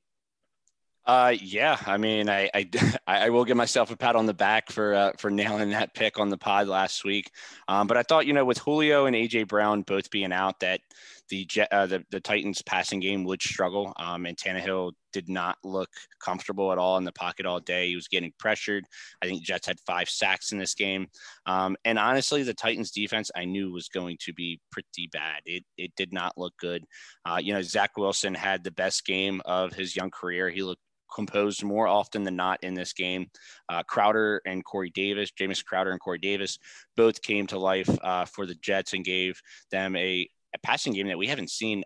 Uh, 1.07 1.35
yeah, 1.39 1.77
I 1.87 1.99
mean, 1.99 2.31
I, 2.31 2.51
I, 3.07 3.27
I 3.27 3.29
will 3.31 3.45
give 3.45 3.59
myself 3.59 3.91
a 3.91 3.97
pat 3.97 4.17
on 4.17 4.25
the 4.25 4.33
back 4.35 4.71
for 4.71 4.95
uh, 4.95 5.13
for 5.19 5.31
nailing 5.31 5.71
that 5.71 5.95
pick 5.95 6.19
on 6.19 6.31
the 6.31 6.39
pod 6.39 6.67
last 6.67 7.05
week. 7.05 7.31
Um, 7.69 7.87
but 7.87 7.97
I 7.99 8.03
thought, 8.03 8.27
you 8.27 8.33
know, 8.33 8.45
with 8.45 8.59
Julio 8.59 9.05
and 9.05 9.15
AJ 9.15 9.49
Brown 9.49 9.83
both 9.83 10.11
being 10.11 10.33
out, 10.33 10.61
that 10.61 10.81
the 11.29 11.47
uh, 11.71 11.87
the, 11.87 12.05
the 12.11 12.21
Titans 12.21 12.63
passing 12.63 13.01
game 13.01 13.25
would 13.25 13.43
struggle. 13.43 13.93
Um, 13.99 14.25
and 14.25 14.37
Tannehill 14.37 14.93
did 15.13 15.29
not 15.29 15.59
look 15.63 15.91
comfortable 16.21 16.73
at 16.73 16.79
all 16.79 16.97
in 16.97 17.05
the 17.05 17.13
pocket 17.13 17.45
all 17.45 17.61
day. 17.61 17.89
He 17.89 17.97
was 17.97 18.09
getting 18.09 18.33
pressured. 18.39 18.85
I 19.23 19.27
think 19.27 19.43
Jets 19.43 19.67
had 19.67 19.79
five 19.87 20.09
sacks 20.09 20.53
in 20.53 20.59
this 20.59 20.75
game. 20.75 21.09
Um, 21.45 21.77
and 21.85 21.99
honestly, 21.99 22.43
the 22.43 22.55
Titans 22.55 22.91
defense 22.91 23.31
I 23.37 23.45
knew 23.45 23.73
was 23.73 23.89
going 23.89 24.17
to 24.23 24.33
be 24.33 24.59
pretty 24.73 25.09
bad. 25.13 25.43
It 25.45 25.65
it 25.77 25.93
did 25.97 26.15
not 26.15 26.39
look 26.39 26.55
good. 26.57 26.85
Uh, 27.27 27.41
you 27.43 27.53
know, 27.53 27.61
Zach 27.61 27.99
Wilson 27.99 28.35
had 28.35 28.65
the 28.65 28.71
best 28.71 29.05
game 29.05 29.43
of 29.45 29.75
his 29.75 29.95
young 29.95 30.11
career. 30.11 30.49
He 30.49 30.63
looked 30.63 30.81
composed 31.15 31.63
more 31.63 31.87
often 31.87 32.25
than 32.25 32.37
not 32.37 32.63
in 32.63 32.75
this 32.75 32.93
game. 32.93 33.31
Uh, 33.69 33.83
Crowder 33.83 34.43
and 34.47 34.65
Corey 34.65 34.91
Davis, 34.91 35.31
James 35.31 35.63
Crowder 35.63 35.91
and 35.91 36.01
Corey 36.01 36.19
Davis, 36.19 36.59
both 36.97 37.23
came 37.23 37.47
to 37.47 37.59
life 37.59 37.91
uh, 38.03 38.25
for 38.25 38.47
the 38.47 38.55
Jets 38.57 38.93
and 38.93 39.05
gave 39.05 39.41
them 39.71 39.97
a, 39.97 40.29
a 40.55 40.59
passing 40.63 40.93
game 40.93 41.09
that 41.09 41.19
we 41.19 41.27
haven't 41.27 41.51
seen, 41.51 41.85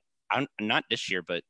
not 0.61 0.85
this 0.91 1.11
year, 1.11 1.23
but 1.23 1.43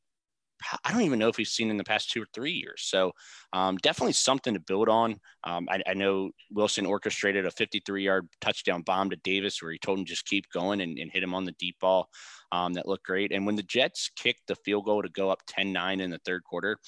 I 0.84 0.92
don't 0.92 1.02
even 1.02 1.18
know 1.18 1.28
if 1.28 1.38
we've 1.38 1.46
seen 1.46 1.70
in 1.70 1.76
the 1.76 1.84
past 1.84 2.10
two 2.10 2.22
or 2.22 2.26
three 2.34 2.52
years. 2.52 2.82
So 2.82 3.12
um, 3.52 3.76
definitely 3.76 4.12
something 4.12 4.54
to 4.54 4.60
build 4.60 4.88
on. 4.88 5.20
Um, 5.44 5.68
I, 5.70 5.82
I, 5.86 5.94
know 5.94 6.30
Wilson 6.50 6.84
orchestrated 6.84 7.46
a 7.46 7.50
53 7.50 8.02
yard 8.02 8.28
touchdown 8.40 8.82
bomb 8.82 9.10
to 9.10 9.16
Davis 9.16 9.62
where 9.62 9.72
he 9.72 9.78
told 9.78 9.98
him 9.98 10.04
just 10.04 10.26
keep 10.26 10.50
going 10.52 10.80
and, 10.80 10.98
and 10.98 11.10
hit 11.12 11.22
him 11.22 11.34
on 11.34 11.44
the 11.44 11.54
deep 11.58 11.76
ball 11.80 12.08
um, 12.52 12.72
that 12.74 12.88
looked 12.88 13.06
great. 13.06 13.32
And 13.32 13.46
when 13.46 13.56
the 13.56 13.62
Jets 13.62 14.10
kicked 14.16 14.46
the 14.46 14.56
field 14.56 14.84
goal 14.84 15.02
to 15.02 15.08
go 15.08 15.30
up 15.30 15.40
10 15.46 15.72
9 15.72 16.00
in 16.00 16.10
the 16.10 16.20
third 16.24 16.42
quarter, 16.44 16.78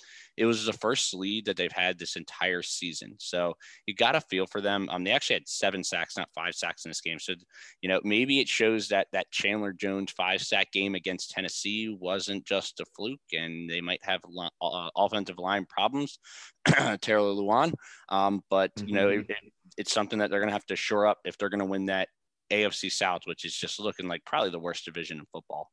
it 0.41 0.47
was 0.47 0.65
the 0.65 0.73
first 0.73 1.13
lead 1.13 1.45
that 1.45 1.59
they've 1.59 1.71
had 1.71 1.99
this 1.99 2.17
entire 2.17 2.63
season. 2.63 3.15
So 3.19 3.53
you 3.85 3.95
got 3.95 4.17
a 4.17 4.23
feel 4.23 4.47
for 4.47 4.63
them. 4.63 4.89
Um, 4.91 5.05
they 5.05 5.11
actually 5.11 5.35
had 5.35 5.47
seven 5.47 5.85
sacks, 5.85 6.17
not 6.17 6.31
five 6.35 6.55
sacks 6.55 6.87
in 6.87 6.91
this 6.91 7.03
game. 7.03 7.19
So, 7.19 7.35
you 7.83 7.91
know, 7.91 8.01
maybe 8.05 8.41
it 8.41 8.49
shows 8.49 8.89
that 8.89 9.09
that 9.13 9.31
Chandler 9.31 9.75
Jones 9.75 10.13
five 10.13 10.41
sack 10.41 10.73
game 10.73 10.95
against 10.95 11.33
Tennessee 11.33 11.95
wasn't 12.01 12.47
just 12.47 12.81
a 12.81 12.87
fluke 12.97 13.21
and 13.35 13.69
they 13.69 13.83
might 13.83 14.01
have 14.03 14.23
uh, 14.63 14.89
offensive 14.97 15.39
line 15.39 15.67
problems, 15.69 16.19
Taylor 17.03 17.35
Lewan. 17.35 17.75
Um, 18.09 18.43
but, 18.49 18.75
mm-hmm. 18.77 18.89
you 18.89 18.95
know, 18.95 19.09
mm-hmm. 19.09 19.31
it, 19.31 19.53
it's 19.77 19.93
something 19.93 20.21
that 20.21 20.31
they're 20.31 20.41
going 20.41 20.49
to 20.49 20.55
have 20.55 20.65
to 20.67 20.77
shore 20.77 21.07
up 21.07 21.19
if 21.27 21.37
they're 21.37 21.51
going 21.51 21.61
to 21.61 21.67
win 21.67 21.85
that 21.87 22.09
AFC 22.51 22.91
South, 22.91 23.23
which 23.27 23.45
is 23.45 23.55
just 23.55 23.79
looking 23.79 24.09
like 24.09 24.25
probably 24.25 24.51
the 24.51 24.59
worst 24.59 24.87
division 24.87 25.19
in 25.19 25.27
football. 25.31 25.69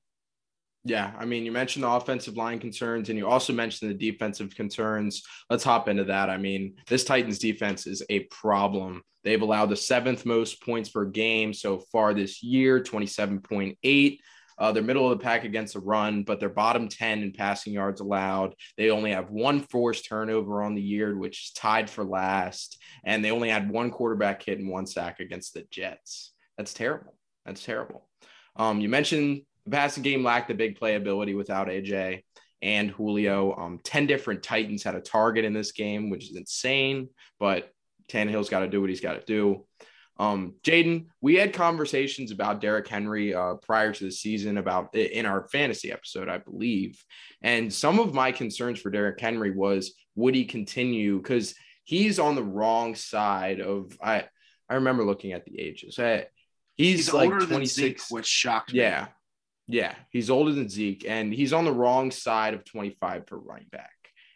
Yeah, 0.83 1.11
I 1.17 1.25
mean, 1.25 1.43
you 1.43 1.51
mentioned 1.51 1.83
the 1.83 1.89
offensive 1.89 2.37
line 2.37 2.59
concerns 2.59 3.09
and 3.09 3.17
you 3.17 3.27
also 3.27 3.51
mentioned 3.51 3.91
the 3.91 4.11
defensive 4.11 4.55
concerns. 4.55 5.23
Let's 5.49 5.63
hop 5.63 5.89
into 5.89 6.05
that. 6.05 6.29
I 6.29 6.37
mean, 6.37 6.75
this 6.87 7.03
Titans 7.03 7.39
defense 7.39 7.87
is 7.87 8.03
a 8.09 8.21
problem. 8.25 9.01
They've 9.23 9.41
allowed 9.41 9.65
the 9.69 9.75
seventh 9.75 10.25
most 10.25 10.61
points 10.61 10.89
per 10.89 11.03
game 11.03 11.53
so 11.53 11.79
far 11.91 12.13
this 12.13 12.41
year, 12.41 12.81
27.8. 12.81 14.19
Uh, 14.59 14.71
they're 14.71 14.81
middle 14.81 15.11
of 15.11 15.17
the 15.17 15.23
pack 15.23 15.43
against 15.43 15.73
the 15.73 15.79
run, 15.79 16.23
but 16.23 16.39
they're 16.39 16.49
bottom 16.49 16.87
10 16.87 17.21
in 17.21 17.31
passing 17.31 17.73
yards 17.73 18.01
allowed. 18.01 18.55
They 18.75 18.89
only 18.89 19.11
have 19.11 19.29
one 19.29 19.61
forced 19.61 20.07
turnover 20.07 20.63
on 20.63 20.73
the 20.73 20.81
year, 20.81 21.15
which 21.15 21.45
is 21.45 21.51
tied 21.51 21.89
for 21.89 22.03
last. 22.03 22.81
And 23.03 23.23
they 23.23 23.31
only 23.31 23.49
had 23.49 23.69
one 23.69 23.91
quarterback 23.91 24.41
hit 24.43 24.59
and 24.59 24.69
one 24.69 24.87
sack 24.87 25.19
against 25.19 25.53
the 25.53 25.65
Jets. 25.69 26.33
That's 26.57 26.73
terrible. 26.73 27.15
That's 27.45 27.63
terrible. 27.63 28.07
Um, 28.55 28.81
you 28.81 28.89
mentioned 28.89 29.43
passing 29.69 30.03
game 30.03 30.23
lacked 30.23 30.47
the 30.47 30.53
big 30.53 30.79
playability 30.79 31.35
without 31.35 31.67
AJ 31.67 32.23
and 32.61 32.91
Julio. 32.91 33.55
Um, 33.55 33.79
10 33.83 34.07
different 34.07 34.43
Titans 34.43 34.83
had 34.83 34.95
a 34.95 35.01
target 35.01 35.45
in 35.45 35.53
this 35.53 35.71
game, 35.71 36.09
which 36.09 36.29
is 36.29 36.35
insane, 36.35 37.09
but 37.39 37.71
Tannehill's 38.09 38.49
got 38.49 38.59
to 38.59 38.67
do 38.67 38.81
what 38.81 38.89
he's 38.89 39.01
got 39.01 39.13
to 39.13 39.25
do. 39.25 39.65
Um, 40.19 40.55
Jaden, 40.63 41.07
we 41.21 41.35
had 41.35 41.53
conversations 41.53 42.31
about 42.31 42.59
Derrick 42.59 42.87
Henry 42.87 43.35
uh, 43.35 43.55
prior 43.55 43.93
to 43.93 44.03
the 44.03 44.11
season 44.11 44.57
about 44.57 44.95
in 44.95 45.25
our 45.25 45.47
fantasy 45.49 45.91
episode, 45.91 46.27
I 46.27 46.39
believe. 46.39 47.03
And 47.41 47.71
some 47.71 47.99
of 47.99 48.13
my 48.13 48.31
concerns 48.31 48.79
for 48.79 48.89
Derrick 48.89 49.19
Henry 49.19 49.51
was 49.51 49.93
would 50.15 50.33
he 50.33 50.45
continue 50.45 51.17
because 51.17 51.53
he's 51.83 52.17
on 52.17 52.33
the 52.33 52.43
wrong 52.43 52.95
side 52.95 53.61
of 53.61 53.95
I 54.01 54.25
I 54.69 54.75
remember 54.75 55.05
looking 55.05 55.33
at 55.33 55.45
the 55.45 55.59
ages. 55.59 55.99
I, 55.99 56.25
he's, 56.75 57.05
he's 57.05 57.13
like 57.13 57.29
26, 57.29 57.73
Zeke, 57.75 58.01
which 58.09 58.25
shocked 58.25 58.73
me. 58.73 58.79
Yeah. 58.79 59.07
Yeah, 59.67 59.93
he's 60.09 60.29
older 60.29 60.51
than 60.51 60.69
Zeke 60.69 61.05
and 61.07 61.33
he's 61.33 61.53
on 61.53 61.65
the 61.65 61.73
wrong 61.73 62.11
side 62.11 62.53
of 62.53 62.63
25 62.65 63.27
for 63.27 63.39
running 63.39 63.67
back. 63.71 63.91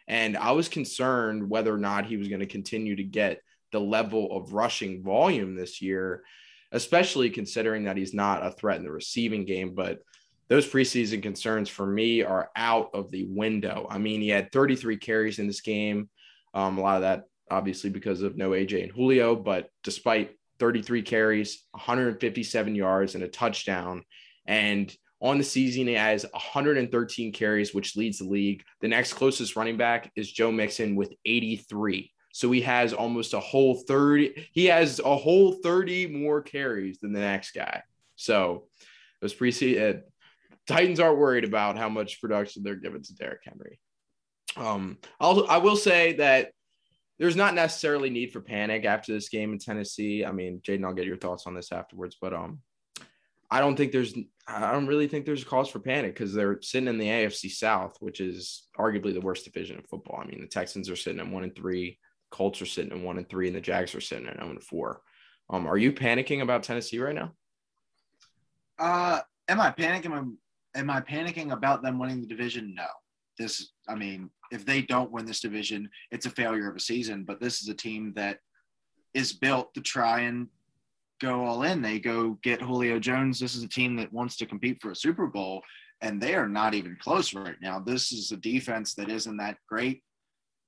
And 0.06 0.36
I 0.36 0.52
was 0.52 0.68
concerned 0.68 1.48
whether 1.48 1.72
or 1.72 1.78
not 1.78 2.06
he 2.06 2.16
was 2.16 2.28
going 2.28 2.40
to 2.40 2.46
continue 2.46 2.96
to 2.96 3.04
get 3.04 3.40
the 3.70 3.80
level 3.80 4.36
of 4.36 4.52
rushing 4.52 5.02
volume 5.02 5.54
this 5.54 5.80
year, 5.80 6.22
especially 6.70 7.30
considering 7.30 7.84
that 7.84 7.96
he's 7.96 8.12
not 8.12 8.44
a 8.44 8.50
threat 8.50 8.76
in 8.76 8.84
the 8.84 8.90
receiving 8.90 9.46
game. 9.46 9.74
But 9.74 10.00
those 10.48 10.68
preseason 10.68 11.22
concerns 11.22 11.70
for 11.70 11.86
me 11.86 12.22
are 12.22 12.50
out 12.54 12.90
of 12.92 13.10
the 13.10 13.24
window. 13.24 13.86
I 13.88 13.96
mean, 13.96 14.20
he 14.20 14.28
had 14.28 14.52
33 14.52 14.98
carries 14.98 15.38
in 15.38 15.46
this 15.46 15.62
game. 15.62 16.10
Um, 16.52 16.76
a 16.76 16.82
lot 16.82 16.96
of 16.96 17.02
that 17.02 17.24
obviously 17.52 17.90
because 17.90 18.22
of 18.22 18.36
no 18.36 18.50
AJ 18.50 18.84
and 18.84 18.92
Julio, 18.92 19.36
but 19.36 19.68
despite 19.84 20.36
33 20.58 21.02
carries, 21.02 21.64
157 21.72 22.74
yards, 22.74 23.14
and 23.14 23.22
a 23.22 23.28
touchdown. 23.28 24.04
And 24.46 24.94
on 25.22 25.38
the 25.38 25.44
season, 25.44 25.86
he 25.86 25.94
has 25.94 26.26
113 26.32 27.32
carries, 27.32 27.72
which 27.72 27.96
leads 27.96 28.18
the 28.18 28.24
league. 28.24 28.64
The 28.80 28.88
next 28.88 29.12
closest 29.12 29.54
running 29.54 29.76
back 29.76 30.10
is 30.16 30.30
Joe 30.30 30.50
Mixon 30.50 30.96
with 30.96 31.14
83. 31.24 32.10
So 32.32 32.50
he 32.50 32.62
has 32.62 32.92
almost 32.92 33.32
a 33.32 33.40
whole 33.40 33.76
30. 33.86 34.48
He 34.52 34.66
has 34.66 34.98
a 34.98 35.16
whole 35.16 35.52
30 35.52 36.08
more 36.08 36.42
carries 36.42 36.98
than 36.98 37.12
the 37.12 37.20
next 37.20 37.52
guy. 37.52 37.82
So 38.16 38.64
those 39.20 39.34
preseason 39.34 39.96
uh, 39.96 40.00
Titans 40.66 41.00
aren't 41.00 41.18
worried 41.18 41.44
about 41.44 41.76
how 41.76 41.88
much 41.88 42.20
production 42.20 42.62
they're 42.62 42.76
giving 42.76 43.02
to 43.02 43.14
Derrick 43.14 43.42
Henry. 43.44 43.78
Um, 44.56 44.98
I'll 45.20 45.46
I 45.48 45.58
will 45.58 45.76
say 45.76 46.14
that 46.14 46.52
there's 47.18 47.36
not 47.36 47.54
necessarily 47.54 48.10
need 48.10 48.32
for 48.32 48.40
panic 48.40 48.84
after 48.84 49.12
this 49.12 49.28
game 49.28 49.52
in 49.52 49.58
Tennessee. 49.58 50.24
I 50.24 50.32
mean, 50.32 50.60
Jaden, 50.60 50.84
I'll 50.84 50.94
get 50.94 51.06
your 51.06 51.16
thoughts 51.16 51.46
on 51.46 51.54
this 51.54 51.72
afterwards, 51.72 52.16
but 52.20 52.32
um, 52.32 52.60
I 53.52 53.60
don't 53.60 53.76
think 53.76 53.92
there's 53.92 54.14
I 54.48 54.72
don't 54.72 54.86
really 54.86 55.06
think 55.06 55.26
there's 55.26 55.42
a 55.42 55.46
cause 55.46 55.68
for 55.68 55.78
panic 55.78 56.14
because 56.14 56.32
they're 56.32 56.60
sitting 56.62 56.88
in 56.88 56.96
the 56.96 57.06
AFC 57.06 57.50
South, 57.50 57.98
which 58.00 58.18
is 58.18 58.66
arguably 58.78 59.12
the 59.12 59.20
worst 59.20 59.44
division 59.44 59.78
of 59.78 59.86
football. 59.86 60.18
I 60.22 60.26
mean, 60.26 60.40
the 60.40 60.46
Texans 60.46 60.88
are 60.88 60.96
sitting 60.96 61.20
at 61.20 61.28
one 61.28 61.44
and 61.44 61.54
three, 61.54 61.98
Colts 62.30 62.62
are 62.62 62.66
sitting 62.66 62.92
at 62.92 63.04
one 63.04 63.18
and 63.18 63.28
three, 63.28 63.48
and 63.48 63.54
the 63.54 63.60
Jags 63.60 63.94
are 63.94 64.00
sitting 64.00 64.26
at 64.26 64.36
zero 64.36 64.48
and 64.48 64.64
four. 64.64 65.02
Um, 65.50 65.66
are 65.66 65.76
you 65.76 65.92
panicking 65.92 66.40
about 66.40 66.62
Tennessee 66.62 66.98
right 66.98 67.14
now? 67.14 67.32
Uh, 68.78 69.20
am 69.48 69.60
I 69.60 69.70
panicking? 69.70 70.34
Am 70.74 70.90
I 70.90 71.00
panicking 71.02 71.52
about 71.52 71.82
them 71.82 71.98
winning 71.98 72.22
the 72.22 72.26
division? 72.26 72.74
No. 72.74 72.86
This, 73.38 73.72
I 73.86 73.94
mean, 73.94 74.30
if 74.50 74.64
they 74.64 74.80
don't 74.80 75.12
win 75.12 75.26
this 75.26 75.40
division, 75.40 75.90
it's 76.10 76.24
a 76.24 76.30
failure 76.30 76.70
of 76.70 76.76
a 76.76 76.80
season. 76.80 77.24
But 77.24 77.38
this 77.38 77.60
is 77.60 77.68
a 77.68 77.74
team 77.74 78.14
that 78.16 78.38
is 79.12 79.34
built 79.34 79.74
to 79.74 79.82
try 79.82 80.20
and 80.20 80.48
go 81.22 81.46
all 81.46 81.62
in. 81.62 81.80
They 81.80 82.00
go 82.00 82.36
get 82.42 82.60
Julio 82.60 82.98
Jones. 82.98 83.38
This 83.38 83.54
is 83.54 83.62
a 83.62 83.68
team 83.68 83.96
that 83.96 84.12
wants 84.12 84.36
to 84.36 84.46
compete 84.46 84.82
for 84.82 84.90
a 84.90 84.96
Super 84.96 85.26
Bowl, 85.28 85.62
and 86.00 86.20
they 86.20 86.34
are 86.34 86.48
not 86.48 86.74
even 86.74 86.98
close 87.00 87.32
right 87.32 87.54
now. 87.62 87.78
This 87.78 88.10
is 88.12 88.32
a 88.32 88.36
defense 88.36 88.94
that 88.94 89.08
isn't 89.08 89.36
that 89.36 89.56
great, 89.68 90.02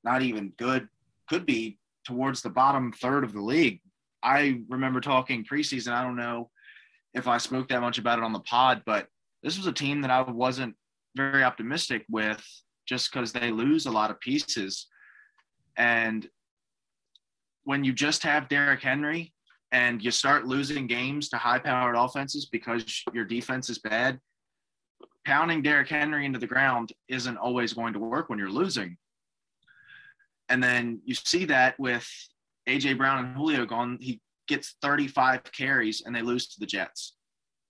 not 0.04 0.22
even 0.22 0.52
good 0.56 0.88
could 1.28 1.44
be 1.44 1.78
towards 2.06 2.40
the 2.40 2.50
bottom 2.50 2.92
third 2.92 3.24
of 3.24 3.32
the 3.32 3.40
league. 3.40 3.80
I 4.22 4.60
remember 4.68 5.00
talking 5.00 5.44
preseason. 5.44 5.92
I 5.92 6.02
don't 6.02 6.16
know 6.16 6.50
if 7.14 7.26
I 7.26 7.38
spoke 7.38 7.68
that 7.68 7.80
much 7.80 7.98
about 7.98 8.18
it 8.18 8.24
on 8.24 8.32
the 8.32 8.40
pod, 8.40 8.82
but 8.86 9.08
this 9.42 9.58
was 9.58 9.66
a 9.66 9.72
team 9.72 10.00
that 10.02 10.10
I 10.10 10.22
wasn't 10.22 10.76
very 11.16 11.42
optimistic 11.42 12.04
with 12.08 12.42
just 12.86 13.12
because 13.12 13.32
they 13.32 13.50
lose 13.50 13.86
a 13.86 13.90
lot 13.90 14.10
of 14.10 14.20
pieces. 14.20 14.86
And 15.76 16.28
when 17.64 17.82
you 17.82 17.92
just 17.92 18.22
have 18.22 18.48
Derrick 18.48 18.82
Henry 18.82 19.33
and 19.74 20.00
you 20.04 20.12
start 20.12 20.46
losing 20.46 20.86
games 20.86 21.28
to 21.28 21.36
high 21.36 21.58
powered 21.58 21.96
offenses 21.96 22.46
because 22.46 23.02
your 23.12 23.24
defense 23.24 23.68
is 23.68 23.80
bad, 23.80 24.20
pounding 25.26 25.62
Derrick 25.62 25.88
Henry 25.88 26.24
into 26.24 26.38
the 26.38 26.46
ground 26.46 26.92
isn't 27.08 27.36
always 27.36 27.72
going 27.72 27.92
to 27.92 27.98
work 27.98 28.28
when 28.28 28.38
you're 28.38 28.48
losing. 28.48 28.96
And 30.48 30.62
then 30.62 31.00
you 31.04 31.16
see 31.16 31.44
that 31.46 31.74
with 31.80 32.08
AJ 32.68 32.98
Brown 32.98 33.24
and 33.24 33.36
Julio 33.36 33.66
gone, 33.66 33.98
he 34.00 34.20
gets 34.46 34.76
35 34.80 35.42
carries 35.50 36.04
and 36.06 36.14
they 36.14 36.22
lose 36.22 36.46
to 36.50 36.60
the 36.60 36.66
Jets. 36.66 37.16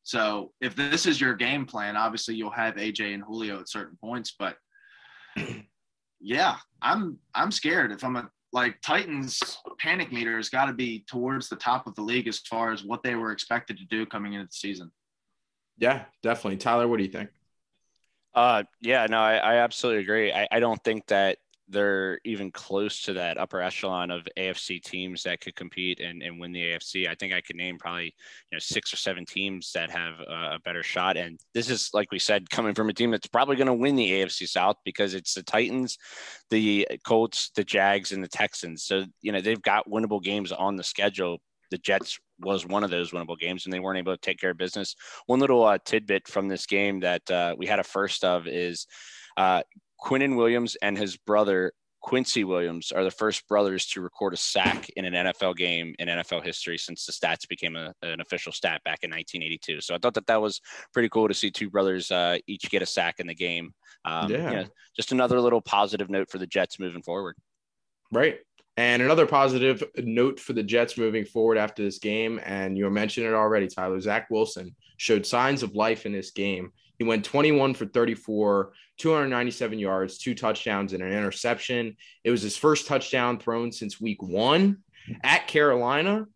So 0.03 0.53
if 0.61 0.77
this 0.77 1.07
is 1.07 1.19
your 1.19 1.35
game 1.35 1.65
plan, 1.65 1.97
obviously 1.97 2.35
you'll 2.35 2.51
have 2.51 2.75
AJ 2.75 3.15
and 3.15 3.23
Julio 3.23 3.61
at 3.61 3.71
certain 3.71 3.97
points, 3.99 4.35
but 4.39 4.59
yeah, 6.21 6.57
I'm 6.83 7.19
I'm 7.35 7.51
scared. 7.51 7.93
If 7.93 8.05
I'm 8.05 8.17
a 8.17 8.29
like 8.55 8.81
Titans 8.81 9.59
panic 9.79 10.13
meter 10.13 10.37
has 10.37 10.49
got 10.49 10.67
to 10.67 10.73
be 10.73 11.05
towards 11.09 11.49
the 11.49 11.57
top 11.57 11.89
of 11.89 11.95
the 11.97 12.03
league 12.03 12.29
as 12.29 12.39
far 12.39 12.73
as 12.73 12.85
what 12.85 13.03
they 13.03 13.17
were 13.17 13.33
expected 13.33 13.77
to 13.79 13.85
do 13.87 14.07
coming 14.07 14.35
into 14.35 14.47
the 14.47 14.53
season. 14.53 14.93
Yeah, 15.77 16.05
definitely. 16.23 16.59
Tyler, 16.59 16.87
what 16.87 16.99
do 16.99 17.03
you 17.03 17.11
think? 17.11 17.31
Uh, 18.33 18.63
yeah, 18.81 19.07
no, 19.11 19.19
I, 19.19 19.37
I 19.37 19.57
absolutely 19.57 20.05
agree. 20.05 20.33
I, 20.33 20.47
I 20.53 20.61
don't 20.61 20.83
think 20.85 21.05
that 21.09 21.39
they're 21.69 22.19
even 22.25 22.51
close 22.51 23.03
to 23.03 23.15
that 23.15 23.39
upper 23.39 23.61
echelon 23.61 24.11
of 24.11 24.27
AFC 24.37 24.83
teams 24.83 25.23
that 25.23 25.41
could 25.41 25.55
compete 25.55 26.01
and, 26.01 26.23
and 26.23 26.39
win 26.39 26.53
the 26.53 26.61
AFC. 26.61 27.09
I 27.09 27.15
think 27.15 27.33
I 27.33 27.41
could 27.41 27.57
name 27.57 27.79
probably 27.79 28.15
you 28.51 28.57
know 28.57 28.59
six 28.59 28.93
or 28.93 28.97
seven 28.97 29.25
teams 29.25 29.73
that 29.73 29.91
have 29.91 30.21
a, 30.21 30.59
better 30.65 30.83
shot. 30.83 31.17
And 31.17 31.39
this 31.53 31.71
is 31.71 31.91
like 31.93 32.11
we 32.11 32.19
said, 32.19 32.49
coming 32.51 32.75
from 32.75 32.89
a 32.89 32.93
team 32.93 33.11
that's 33.11 33.27
probably 33.27 33.57
going 33.57 33.67
to 33.67 33.75
win 33.75 33.97
the 33.97 34.11
AFC 34.11 34.49
South 34.49 34.77
because 34.85 35.15
it's 35.15 35.35
the 35.35 35.43
Titans, 35.43 35.99
the 36.51 36.87
Colts, 37.05 37.51
the 37.55 37.65
Jags, 37.65 38.13
and 38.13 38.23
the 38.23 38.29
Texans. 38.29 38.85
So 38.85 39.05
you 39.23 39.33
know 39.33 39.41
they've 39.41 39.61
got 39.61 39.89
winnable 39.89 40.23
games 40.23 40.53
on 40.53 40.77
the 40.77 40.85
schedule. 40.85 41.39
The 41.71 41.79
Jets 41.79 42.19
was 42.41 42.67
one 42.67 42.85
of 42.85 42.91
those 42.91 43.13
winnable 43.13 43.39
games, 43.39 43.65
and 43.65 43.73
they 43.73 43.81
weren't 43.81 43.99
able 43.99 44.15
to 44.15 44.21
take 44.21 44.39
care 44.39 44.51
of 44.51 44.59
business. 44.59 44.95
One 45.27 45.41
little 45.41 45.65
uh, 45.65 45.79
tidbit 45.85 46.29
from 46.29 46.49
this 46.49 46.67
game 46.67 47.01
that 47.01 47.29
uh, 47.31 47.55
we 47.59 47.67
had 47.67 47.79
a 47.79 47.85
first 47.85 48.23
of 48.23 48.47
is. 48.47 48.87
Uh, 49.37 49.63
Quinnen 50.05 50.37
Williams 50.37 50.77
and 50.83 50.99
his 50.99 51.17
brother 51.17 51.73
Quincy 52.05 52.45
Williams 52.45 52.93
are 52.93 53.03
the 53.03 53.11
first 53.11 53.49
brothers 53.49 53.87
to 53.87 54.03
record 54.03 54.35
a 54.35 54.37
sack 54.37 54.91
in 54.95 55.07
an 55.07 55.15
NFL 55.15 55.57
game 55.57 55.95
in 55.99 56.09
NFL 56.09 56.45
history 56.45 56.77
since 56.77 57.07
the 57.07 57.13
stats 57.13 57.49
became 57.49 57.77
a, 57.77 57.95
an 58.03 58.21
official 58.21 58.53
stat 58.53 58.83
back 58.85 58.99
in 59.03 59.11
1982. 59.11 59.81
So 59.81 59.95
I 59.95 59.99
thought 59.99 60.13
that 60.13 60.27
that 60.27 60.43
was 60.43 60.61
pretty 60.93 61.09
cool 61.09 61.29
to 61.29 61.33
see 61.33 61.51
two 61.51 61.71
brothers 61.71 62.11
uh, 62.11 62.37
each 62.47 62.69
get 62.69 62.83
a 62.83 62.87
sack 62.87 63.21
in 63.21 63.27
the 63.27 63.35
game. 63.35 63.73
Um, 64.05 64.31
yeah. 64.31 64.51
You 64.51 64.57
know, 64.57 64.65
just 64.95 65.13
another 65.13 65.41
little 65.41 65.63
positive 65.63 66.11
note 66.11 66.31
for 66.31 66.37
the 66.37 66.47
Jets 66.47 66.79
moving 66.79 67.03
forward. 67.03 67.37
Right. 68.13 68.41
And 68.77 69.01
another 69.01 69.25
positive 69.25 69.83
note 69.97 70.39
for 70.39 70.53
the 70.53 70.63
Jets 70.63 70.99
moving 70.99 71.25
forward 71.25 71.57
after 71.57 71.83
this 71.83 71.99
game, 71.99 72.39
and 72.45 72.77
you 72.77 72.91
mentioned 72.91 73.27
it 73.27 73.33
already, 73.33 73.69
Tyler. 73.69 73.99
Zach 73.99 74.29
Wilson 74.31 74.75
showed 74.99 75.25
signs 75.25 75.63
of 75.63 75.75
life 75.75 76.05
in 76.05 76.13
this 76.13 76.33
game. 76.33 76.73
He 76.99 77.05
went 77.05 77.25
21 77.25 77.75
for 77.75 77.87
34, 77.87 78.73
297 78.99 79.79
yards, 79.79 80.19
two 80.19 80.35
touchdowns, 80.35 80.93
and 80.93 81.03
an 81.03 81.13
interception. 81.13 81.97
It 82.23 82.31
was 82.31 82.43
his 82.43 82.57
first 82.57 82.87
touchdown 82.87 83.39
thrown 83.39 83.73
since 83.73 84.01
week 84.01 84.23
one 84.23 84.79
at 85.23 85.49
Carolina. 85.49 86.27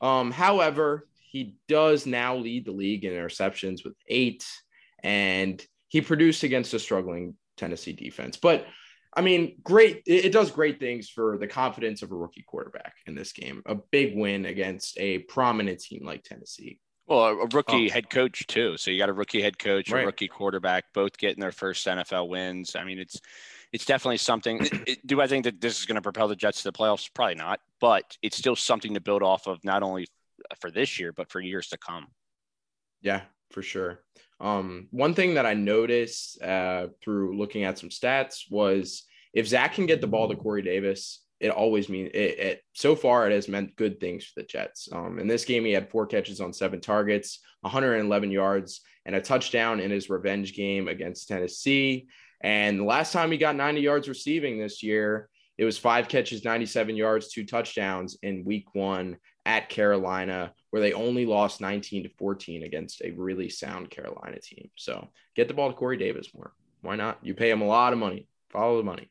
Um, 0.00 0.30
however, 0.30 1.08
he 1.30 1.56
does 1.68 2.06
now 2.06 2.36
lead 2.36 2.66
the 2.66 2.72
league 2.72 3.04
in 3.04 3.12
interceptions 3.12 3.84
with 3.84 3.94
eight, 4.08 4.46
and 5.02 5.64
he 5.88 6.00
produced 6.00 6.42
against 6.42 6.74
a 6.74 6.78
struggling 6.78 7.34
Tennessee 7.56 7.92
defense. 7.92 8.36
But 8.36 8.66
I 9.16 9.22
mean, 9.22 9.56
great. 9.62 10.02
It, 10.04 10.30
does 10.30 10.50
great 10.50 10.78
things 10.78 11.08
for 11.08 11.38
the 11.38 11.46
confidence 11.46 12.02
of 12.02 12.12
a 12.12 12.14
rookie 12.14 12.44
quarterback 12.46 12.96
in 13.06 13.14
this 13.14 13.32
game. 13.32 13.62
A 13.64 13.74
big 13.74 14.14
win 14.14 14.44
against 14.44 14.98
a 14.98 15.20
prominent 15.20 15.80
team 15.80 16.04
like 16.04 16.22
Tennessee. 16.22 16.80
Well, 17.06 17.24
a 17.24 17.46
rookie 17.46 17.88
oh. 17.88 17.92
head 17.92 18.10
coach 18.10 18.46
too. 18.46 18.76
So 18.76 18.90
you 18.90 18.98
got 18.98 19.08
a 19.08 19.12
rookie 19.12 19.40
head 19.40 19.58
coach, 19.58 19.90
right. 19.90 20.02
a 20.02 20.06
rookie 20.06 20.28
quarterback, 20.28 20.92
both 20.92 21.16
getting 21.16 21.40
their 21.40 21.52
first 21.52 21.86
NFL 21.86 22.28
wins. 22.28 22.74
I 22.74 22.84
mean, 22.84 22.98
it's 22.98 23.20
it's 23.72 23.84
definitely 23.84 24.16
something. 24.18 24.68
It, 24.86 25.06
do 25.06 25.20
I 25.20 25.26
think 25.26 25.44
that 25.44 25.60
this 25.60 25.78
is 25.78 25.86
going 25.86 25.96
to 25.96 26.02
propel 26.02 26.28
the 26.28 26.36
Jets 26.36 26.62
to 26.62 26.70
the 26.70 26.76
playoffs? 26.76 27.08
Probably 27.12 27.36
not, 27.36 27.60
but 27.80 28.16
it's 28.22 28.36
still 28.36 28.56
something 28.56 28.94
to 28.94 29.00
build 29.00 29.22
off 29.22 29.46
of, 29.46 29.62
not 29.64 29.82
only 29.82 30.06
for 30.60 30.70
this 30.70 30.98
year 30.98 31.12
but 31.12 31.30
for 31.30 31.40
years 31.40 31.68
to 31.68 31.78
come. 31.78 32.08
Yeah, 33.02 33.22
for 33.50 33.62
sure. 33.62 34.00
Um, 34.40 34.88
one 34.90 35.14
thing 35.14 35.34
that 35.34 35.46
I 35.46 35.54
noticed 35.54 36.42
uh, 36.42 36.88
through 37.02 37.38
looking 37.38 37.64
at 37.64 37.78
some 37.78 37.88
stats 37.88 38.50
was 38.50 39.04
if 39.32 39.46
Zach 39.46 39.74
can 39.74 39.86
get 39.86 40.00
the 40.00 40.06
ball 40.06 40.28
to 40.28 40.36
Corey 40.36 40.62
Davis, 40.62 41.22
it 41.40 41.50
always 41.50 41.88
means 41.88 42.10
it, 42.14 42.38
it, 42.38 42.62
so 42.72 42.96
far 42.96 43.28
it 43.28 43.34
has 43.34 43.48
meant 43.48 43.76
good 43.76 44.00
things 44.00 44.24
for 44.24 44.40
the 44.40 44.46
Jets. 44.46 44.88
Um, 44.90 45.18
in 45.18 45.26
this 45.26 45.44
game, 45.44 45.64
he 45.64 45.72
had 45.72 45.90
four 45.90 46.06
catches 46.06 46.40
on 46.40 46.52
seven 46.52 46.80
targets, 46.80 47.40
111 47.60 48.30
yards, 48.30 48.80
and 49.04 49.14
a 49.14 49.20
touchdown 49.20 49.80
in 49.80 49.90
his 49.90 50.08
revenge 50.08 50.54
game 50.54 50.88
against 50.88 51.28
Tennessee. 51.28 52.08
And 52.40 52.78
the 52.78 52.84
last 52.84 53.12
time 53.12 53.30
he 53.30 53.38
got 53.38 53.56
90 53.56 53.80
yards 53.80 54.08
receiving 54.08 54.58
this 54.58 54.82
year, 54.82 55.28
it 55.58 55.64
was 55.64 55.78
five 55.78 56.08
catches, 56.08 56.44
97 56.44 56.96
yards, 56.96 57.28
two 57.28 57.44
touchdowns 57.44 58.18
in 58.22 58.44
week 58.44 58.74
one 58.74 59.16
at 59.46 59.68
Carolina, 59.68 60.52
where 60.70 60.82
they 60.82 60.92
only 60.92 61.24
lost 61.24 61.60
19 61.60 62.02
to 62.02 62.08
14 62.18 62.62
against 62.62 63.00
a 63.02 63.12
really 63.12 63.48
sound 63.48 63.90
Carolina 63.90 64.38
team. 64.40 64.70
So 64.74 65.08
get 65.34 65.48
the 65.48 65.54
ball 65.54 65.70
to 65.70 65.76
Corey 65.76 65.96
Davis 65.96 66.34
more. 66.34 66.52
Why 66.82 66.96
not? 66.96 67.18
You 67.22 67.34
pay 67.34 67.50
him 67.50 67.62
a 67.62 67.66
lot 67.66 67.92
of 67.92 67.98
money. 67.98 68.26
Follow 68.50 68.76
the 68.76 68.84
money. 68.84 69.10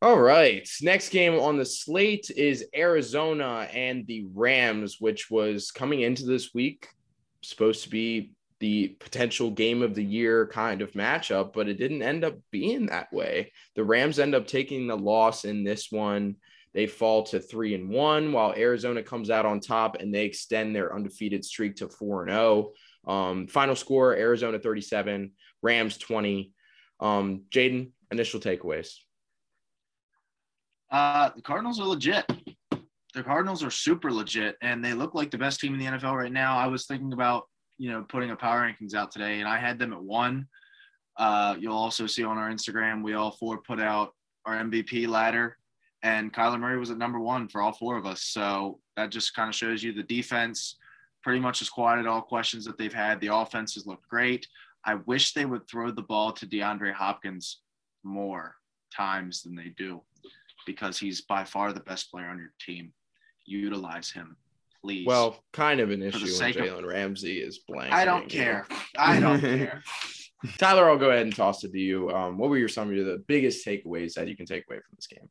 All 0.00 0.20
right. 0.20 0.68
Next 0.80 1.08
game 1.08 1.34
on 1.40 1.56
the 1.56 1.64
slate 1.64 2.30
is 2.30 2.66
Arizona 2.74 3.68
and 3.72 4.06
the 4.06 4.26
Rams, 4.32 4.98
which 5.00 5.28
was 5.28 5.72
coming 5.72 6.02
into 6.02 6.24
this 6.24 6.54
week 6.54 6.88
supposed 7.42 7.82
to 7.84 7.90
be 7.90 8.32
the 8.60 8.88
potential 9.00 9.50
game 9.50 9.82
of 9.82 9.94
the 9.94 10.04
year 10.04 10.46
kind 10.46 10.82
of 10.82 10.92
matchup, 10.92 11.52
but 11.52 11.68
it 11.68 11.78
didn't 11.78 12.02
end 12.02 12.24
up 12.24 12.34
being 12.50 12.86
that 12.86 13.12
way. 13.12 13.52
The 13.74 13.84
Rams 13.84 14.18
end 14.18 14.34
up 14.34 14.46
taking 14.46 14.86
the 14.86 14.96
loss 14.96 15.44
in 15.44 15.64
this 15.64 15.90
one. 15.90 16.36
They 16.74 16.86
fall 16.86 17.24
to 17.24 17.40
three 17.40 17.74
and 17.74 17.88
one, 17.88 18.30
while 18.32 18.54
Arizona 18.56 19.02
comes 19.02 19.30
out 19.30 19.46
on 19.46 19.58
top 19.58 19.96
and 19.96 20.14
they 20.14 20.24
extend 20.24 20.76
their 20.76 20.94
undefeated 20.94 21.44
streak 21.44 21.76
to 21.76 21.88
four 21.88 22.22
and 22.22 22.30
zero. 22.30 22.72
Oh. 23.06 23.12
Um, 23.12 23.46
final 23.46 23.74
score: 23.74 24.14
Arizona 24.14 24.58
thirty-seven, 24.58 25.32
Rams 25.62 25.96
twenty. 25.96 26.52
Um, 27.00 27.44
Jaden, 27.50 27.90
initial 28.12 28.38
takeaways. 28.38 28.90
Uh, 30.90 31.30
the 31.36 31.42
Cardinals 31.42 31.80
are 31.80 31.86
legit. 31.86 32.24
The 33.14 33.22
Cardinals 33.22 33.62
are 33.62 33.70
super 33.70 34.12
legit, 34.12 34.56
and 34.62 34.84
they 34.84 34.94
look 34.94 35.14
like 35.14 35.30
the 35.30 35.38
best 35.38 35.60
team 35.60 35.74
in 35.74 35.80
the 35.80 35.86
NFL 35.86 36.16
right 36.16 36.32
now. 36.32 36.56
I 36.56 36.66
was 36.66 36.86
thinking 36.86 37.12
about 37.12 37.48
you 37.78 37.90
know 37.90 38.04
putting 38.08 38.30
a 38.30 38.36
power 38.36 38.60
rankings 38.60 38.94
out 38.94 39.10
today, 39.10 39.40
and 39.40 39.48
I 39.48 39.58
had 39.58 39.78
them 39.78 39.92
at 39.92 40.02
one. 40.02 40.46
Uh, 41.16 41.56
you'll 41.58 41.76
also 41.76 42.06
see 42.06 42.22
on 42.22 42.38
our 42.38 42.50
Instagram, 42.50 43.02
we 43.02 43.14
all 43.14 43.32
four 43.32 43.58
put 43.58 43.80
out 43.80 44.14
our 44.46 44.56
MVP 44.56 45.08
ladder, 45.08 45.56
and 46.02 46.32
Kyler 46.32 46.60
Murray 46.60 46.78
was 46.78 46.90
at 46.90 46.98
number 46.98 47.18
one 47.18 47.48
for 47.48 47.60
all 47.60 47.72
four 47.72 47.96
of 47.96 48.06
us. 48.06 48.22
So 48.22 48.78
that 48.96 49.10
just 49.10 49.34
kind 49.34 49.48
of 49.48 49.54
shows 49.54 49.82
you 49.82 49.92
the 49.92 50.02
defense 50.04 50.76
pretty 51.22 51.40
much 51.40 51.58
has 51.58 51.68
quieted 51.68 52.06
all 52.06 52.22
questions 52.22 52.64
that 52.64 52.78
they've 52.78 52.94
had. 52.94 53.20
The 53.20 53.34
offense 53.34 53.74
has 53.74 53.86
looked 53.86 54.08
great. 54.08 54.46
I 54.84 54.94
wish 54.94 55.32
they 55.32 55.44
would 55.44 55.68
throw 55.68 55.90
the 55.90 56.02
ball 56.02 56.32
to 56.32 56.46
DeAndre 56.46 56.92
Hopkins 56.92 57.60
more 58.04 58.54
times 58.94 59.42
than 59.42 59.56
they 59.56 59.74
do 59.76 60.00
because 60.68 60.98
he's 60.98 61.22
by 61.22 61.44
far 61.44 61.72
the 61.72 61.80
best 61.80 62.10
player 62.10 62.26
on 62.26 62.38
your 62.38 62.52
team. 62.60 62.92
Utilize 63.46 64.10
him 64.10 64.36
please. 64.82 65.06
Well, 65.06 65.42
kind 65.52 65.80
of 65.80 65.90
an 65.90 66.02
issue 66.02 66.18
when 66.18 66.52
Jalen 66.52 66.86
Ramsey 66.86 67.40
is 67.40 67.58
blank. 67.58 67.92
I 67.92 68.04
don't 68.04 68.28
care. 68.28 68.66
I 68.96 69.20
don't 69.20 69.40
care. 69.58 69.82
Tyler, 70.56 70.88
I'll 70.88 70.98
go 70.98 71.10
ahead 71.10 71.26
and 71.26 71.34
toss 71.34 71.64
it 71.64 71.72
to 71.72 71.78
you. 71.78 72.10
Um, 72.10 72.38
what 72.38 72.50
were 72.50 72.58
your 72.58 72.68
some 72.68 72.90
of 72.90 72.96
the 72.96 73.22
biggest 73.26 73.66
takeaways 73.66 74.14
that 74.14 74.28
you 74.28 74.36
can 74.36 74.46
take 74.46 74.64
away 74.68 74.78
from 74.78 74.96
this 74.96 75.06
game? 75.06 75.28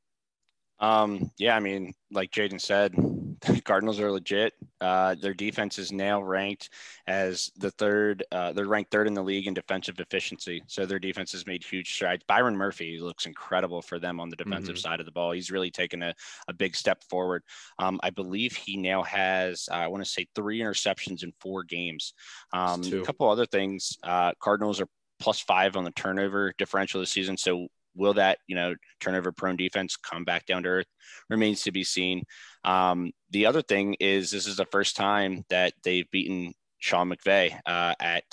Um, 0.80 1.32
yeah, 1.38 1.56
I 1.56 1.60
mean, 1.60 1.94
like 2.12 2.32
Jaden 2.32 2.62
said, 2.62 2.94
the 3.42 3.62
Cardinals 3.62 4.00
are 4.00 4.12
legit. 4.12 4.54
Uh, 4.80 5.16
their 5.16 5.34
defense 5.34 5.80
is 5.80 5.92
now 5.92 6.22
ranked 6.22 6.70
as 7.08 7.52
the 7.58 7.72
third. 7.72 8.24
Uh, 8.32 8.52
they're 8.54 8.68
ranked 8.68 8.92
third 8.92 9.08
in 9.08 9.14
the 9.14 9.22
league 9.22 9.48
in 9.48 9.54
defensive 9.54 10.00
efficiency. 10.00 10.62
So 10.68 10.86
their 10.86 11.00
defense 11.00 11.32
has 11.32 11.46
made 11.46 11.64
huge 11.64 11.94
strides. 11.94 12.24
Byron 12.28 12.56
Murphy 12.56 13.00
looks 13.00 13.26
incredible 13.26 13.82
for 13.82 14.00
them 14.00 14.20
on 14.20 14.30
the 14.30 14.36
defensive 14.36 14.76
mm-hmm. 14.76 14.90
side 14.90 15.00
of 15.00 15.06
the 15.06 15.12
ball. 15.12 15.32
He's 15.32 15.52
really 15.52 15.72
taken 15.72 16.04
a, 16.04 16.14
a 16.48 16.54
big 16.54 16.76
step 16.76 17.04
forward. 17.10 17.44
Um, 17.80 18.00
I 18.04 18.10
believe 18.10 18.56
he 18.56 18.78
now 18.78 19.04
has, 19.04 19.68
uh, 19.72 19.76
I 19.76 19.88
want 19.88 20.04
to 20.04 20.10
say, 20.10 20.28
three 20.36 20.60
interceptions 20.60 21.24
in 21.24 21.34
four 21.40 21.64
games. 21.64 22.14
Um, 22.54 22.82
a 22.82 23.02
couple 23.02 23.30
other 23.30 23.46
things. 23.46 23.98
Uh, 24.04 24.34
Cardinals 24.40 24.82
are 24.82 24.88
plus 25.20 25.40
five 25.40 25.76
on 25.76 25.84
the 25.84 25.92
turnover 25.92 26.54
differential 26.58 27.00
this 27.00 27.12
season. 27.12 27.38
So 27.38 27.68
will 27.98 28.14
that 28.14 28.38
you 28.48 28.56
know 28.56 28.76
turnover 29.00 29.32
prone 29.32 29.58
defense 29.58 29.98
come 29.98 30.24
back 30.24 30.46
down 30.46 30.64
to 30.64 30.70
earth 30.70 30.88
remains 31.30 31.64
to 31.64 31.72
be 31.72 31.84
seen 31.84 32.24
um, 32.68 33.12
the 33.32 33.46
other 33.46 33.62
thing 33.62 33.96
is 34.00 34.30
this 34.30 34.46
is 34.46 34.58
the 34.58 34.66
first 34.66 34.96
time 34.96 35.44
that 35.50 35.74
they've 35.84 36.10
beaten 36.12 36.54
sean 36.80 37.10
mcvay 37.10 37.58
uh, 37.66 37.96
at 38.00 38.24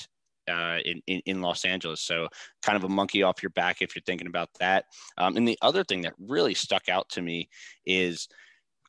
uh, 0.47 0.79
in, 0.85 1.01
in, 1.07 1.23
in, 1.25 1.41
Los 1.41 1.65
Angeles. 1.65 2.03
So 2.03 2.29
kind 2.63 2.77
of 2.77 2.85
a 2.85 2.89
monkey 2.89 3.23
off 3.23 3.43
your 3.43 3.49
back 3.49 3.81
if 3.81 3.97
you're 3.97 4.03
thinking 4.05 4.27
about 4.27 4.51
that. 4.61 4.85
Um, 5.17 5.39
and 5.39 5.49
the 5.49 5.59
other 5.63 5.85
thing 5.85 6.03
that 6.03 6.13
really 6.19 6.53
stuck 6.53 6.91
out 6.91 7.09
to 7.11 7.23
me 7.23 7.49
is 7.87 8.29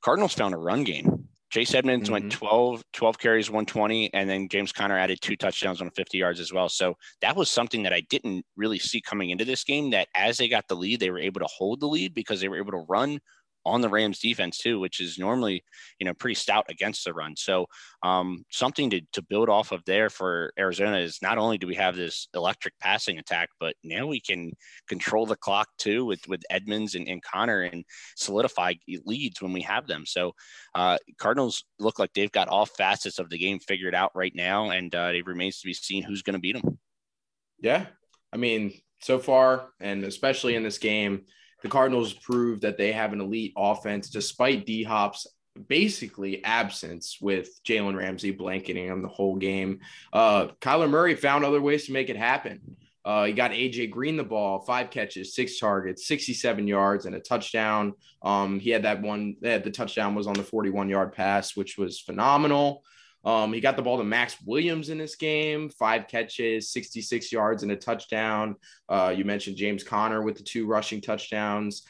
Cardinals 0.01 0.33
found 0.33 0.53
a 0.53 0.57
run 0.57 0.83
game. 0.83 1.29
Chase 1.49 1.73
Edmonds 1.73 2.09
mm-hmm. 2.09 2.13
went 2.13 2.31
12, 2.33 2.83
12 2.91 3.19
carries, 3.19 3.49
120, 3.49 4.13
and 4.13 4.29
then 4.29 4.49
James 4.49 4.73
Conner 4.73 4.97
added 4.97 5.19
two 5.21 5.37
touchdowns 5.37 5.81
on 5.81 5.89
50 5.91 6.17
yards 6.17 6.41
as 6.41 6.51
well. 6.51 6.67
So 6.67 6.95
that 7.21 7.37
was 7.37 7.49
something 7.49 7.83
that 7.83 7.93
I 7.93 8.01
didn't 8.09 8.45
really 8.57 8.79
see 8.79 8.99
coming 8.99 9.29
into 9.29 9.45
this 9.45 9.63
game. 9.63 9.91
That 9.91 10.09
as 10.13 10.37
they 10.37 10.49
got 10.49 10.67
the 10.67 10.75
lead, 10.75 10.99
they 10.99 11.11
were 11.11 11.19
able 11.19 11.39
to 11.39 11.47
hold 11.47 11.79
the 11.79 11.87
lead 11.87 12.13
because 12.13 12.41
they 12.41 12.49
were 12.49 12.57
able 12.57 12.73
to 12.73 12.85
run 12.89 13.19
on 13.65 13.81
the 13.81 13.89
Rams 13.89 14.19
defense 14.19 14.57
too, 14.57 14.79
which 14.79 14.99
is 14.99 15.17
normally, 15.17 15.63
you 15.99 16.05
know, 16.05 16.13
pretty 16.13 16.35
stout 16.35 16.65
against 16.69 17.03
the 17.03 17.13
run. 17.13 17.35
So 17.35 17.65
um, 18.03 18.43
something 18.51 18.89
to, 18.91 19.01
to 19.13 19.21
build 19.21 19.49
off 19.49 19.71
of 19.71 19.83
there 19.85 20.09
for 20.09 20.53
Arizona 20.57 20.97
is 20.97 21.19
not 21.21 21.37
only 21.37 21.57
do 21.57 21.67
we 21.67 21.75
have 21.75 21.95
this 21.95 22.27
electric 22.33 22.73
passing 22.79 23.17
attack, 23.17 23.49
but 23.59 23.75
now 23.83 24.07
we 24.07 24.19
can 24.19 24.51
control 24.87 25.25
the 25.25 25.35
clock 25.35 25.67
too 25.77 26.05
with, 26.05 26.27
with 26.27 26.43
Edmonds 26.49 26.95
and, 26.95 27.07
and 27.07 27.21
Conner 27.23 27.63
and 27.63 27.83
solidify 28.15 28.73
leads 29.05 29.41
when 29.41 29.53
we 29.53 29.61
have 29.61 29.87
them. 29.87 30.05
So 30.05 30.33
uh, 30.73 30.97
Cardinals 31.17 31.65
look 31.79 31.99
like 31.99 32.13
they've 32.13 32.31
got 32.31 32.47
all 32.47 32.65
facets 32.65 33.19
of 33.19 33.29
the 33.29 33.37
game 33.37 33.59
figured 33.59 33.95
out 33.95 34.11
right 34.15 34.33
now. 34.35 34.69
And 34.69 34.93
uh, 34.93 35.11
it 35.13 35.25
remains 35.25 35.59
to 35.59 35.67
be 35.67 35.73
seen 35.73 36.03
who's 36.03 36.21
going 36.21 36.35
to 36.35 36.39
beat 36.39 36.61
them. 36.61 36.77
Yeah. 37.59 37.87
I 38.31 38.37
mean, 38.37 38.73
so 39.01 39.19
far, 39.19 39.69
and 39.79 40.03
especially 40.03 40.55
in 40.55 40.63
this 40.63 40.77
game, 40.77 41.25
the 41.65 41.71
Cardinals 41.71 42.13
proved 42.13 42.61
that 42.61 42.77
they 42.77 42.91
have 42.91 43.11
an 43.11 43.19
elite 43.19 43.51
offense 43.57 44.11
despite 44.11 44.67
D 44.67 44.83
Hop's 44.83 45.25
basically 45.67 46.43
absence 46.43 47.17
with 47.19 47.59
Jalen 47.63 47.97
Ramsey 47.97 48.29
blanketing 48.29 48.85
him 48.85 49.01
the 49.01 49.07
whole 49.07 49.35
game. 49.35 49.79
Uh, 50.13 50.49
Kyler 50.61 50.87
Murray 50.87 51.15
found 51.15 51.43
other 51.43 51.59
ways 51.59 51.87
to 51.87 51.91
make 51.91 52.11
it 52.11 52.17
happen. 52.17 52.77
Uh, 53.03 53.25
he 53.25 53.33
got 53.33 53.49
AJ 53.49 53.89
Green 53.89 54.15
the 54.15 54.23
ball, 54.23 54.59
five 54.59 54.91
catches, 54.91 55.33
six 55.33 55.57
targets, 55.59 56.05
67 56.05 56.67
yards, 56.67 57.07
and 57.07 57.15
a 57.15 57.19
touchdown. 57.19 57.93
Um, 58.21 58.59
he 58.59 58.69
had 58.69 58.83
that 58.83 59.01
one, 59.01 59.35
had 59.43 59.63
the 59.63 59.71
touchdown 59.71 60.13
was 60.13 60.27
on 60.27 60.35
the 60.35 60.43
41 60.43 60.87
yard 60.87 61.13
pass, 61.13 61.55
which 61.55 61.79
was 61.79 61.99
phenomenal. 61.99 62.83
Um, 63.25 63.51
he 63.51 63.59
got 63.59 63.75
the 63.75 63.81
ball 63.81 63.97
to 63.97 64.03
Maxx 64.03 64.37
Williams 64.45 64.89
in 64.89 64.99
this 64.99 65.15
game, 65.15 65.69
five 65.69 66.07
catches, 66.07 66.71
66 66.71 67.31
yards, 67.31 67.63
and 67.63 67.71
a 67.71 67.75
touchdown. 67.75 68.55
Uh, 68.87 69.13
you 69.15 69.25
mentioned 69.25 69.57
James 69.57 69.83
Conner 69.83 70.21
with 70.21 70.37
the 70.37 70.43
two 70.43 70.67
rushing 70.67 71.01
touchdowns. 71.01 71.83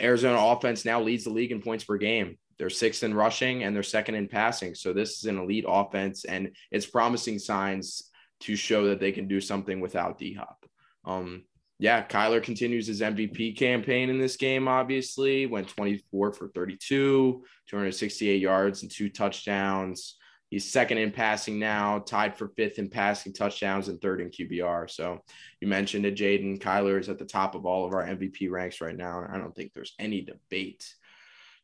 Arizona 0.00 0.38
offense 0.38 0.84
now 0.84 1.00
leads 1.00 1.24
the 1.24 1.30
league 1.30 1.52
in 1.52 1.62
points 1.62 1.84
per 1.84 1.96
game. 1.96 2.36
They're 2.58 2.70
sixth 2.70 3.02
in 3.02 3.14
rushing 3.14 3.62
and 3.62 3.74
they're 3.74 3.82
second 3.82 4.16
in 4.16 4.28
passing. 4.28 4.74
So 4.74 4.92
this 4.92 5.18
is 5.18 5.24
an 5.24 5.38
elite 5.38 5.64
offense, 5.66 6.24
and 6.24 6.50
it's 6.70 6.86
promising 6.86 7.38
signs 7.38 8.10
to 8.40 8.54
show 8.54 8.88
that 8.88 9.00
they 9.00 9.12
can 9.12 9.26
do 9.26 9.40
something 9.40 9.80
without 9.80 10.18
D 10.18 10.34
Hop. 10.34 10.64
Um, 11.04 11.44
yeah, 11.78 12.04
Kyler 12.04 12.42
continues 12.42 12.88
his 12.88 13.00
MVP 13.00 13.56
campaign 13.56 14.10
in 14.10 14.18
this 14.18 14.36
game, 14.36 14.66
obviously, 14.66 15.46
went 15.46 15.68
24 15.68 16.32
for 16.32 16.48
32, 16.48 17.44
268 17.68 18.42
yards 18.42 18.82
and 18.82 18.90
two 18.90 19.08
touchdowns. 19.08 20.17
He's 20.50 20.70
second 20.70 20.98
in 20.98 21.10
passing 21.10 21.58
now, 21.58 21.98
tied 21.98 22.36
for 22.36 22.48
fifth 22.48 22.78
in 22.78 22.88
passing 22.88 23.32
touchdowns 23.32 23.88
and 23.88 24.00
third 24.00 24.20
in 24.20 24.30
QBR. 24.30 24.90
So 24.90 25.20
you 25.60 25.68
mentioned 25.68 26.06
it, 26.06 26.16
Jaden. 26.16 26.58
Kyler 26.58 26.98
is 26.98 27.08
at 27.08 27.18
the 27.18 27.24
top 27.24 27.54
of 27.54 27.66
all 27.66 27.86
of 27.86 27.92
our 27.92 28.06
MVP 28.06 28.50
ranks 28.50 28.80
right 28.80 28.96
now. 28.96 29.22
And 29.22 29.34
I 29.34 29.38
don't 29.38 29.54
think 29.54 29.72
there's 29.72 29.94
any 29.98 30.22
debate. 30.22 30.90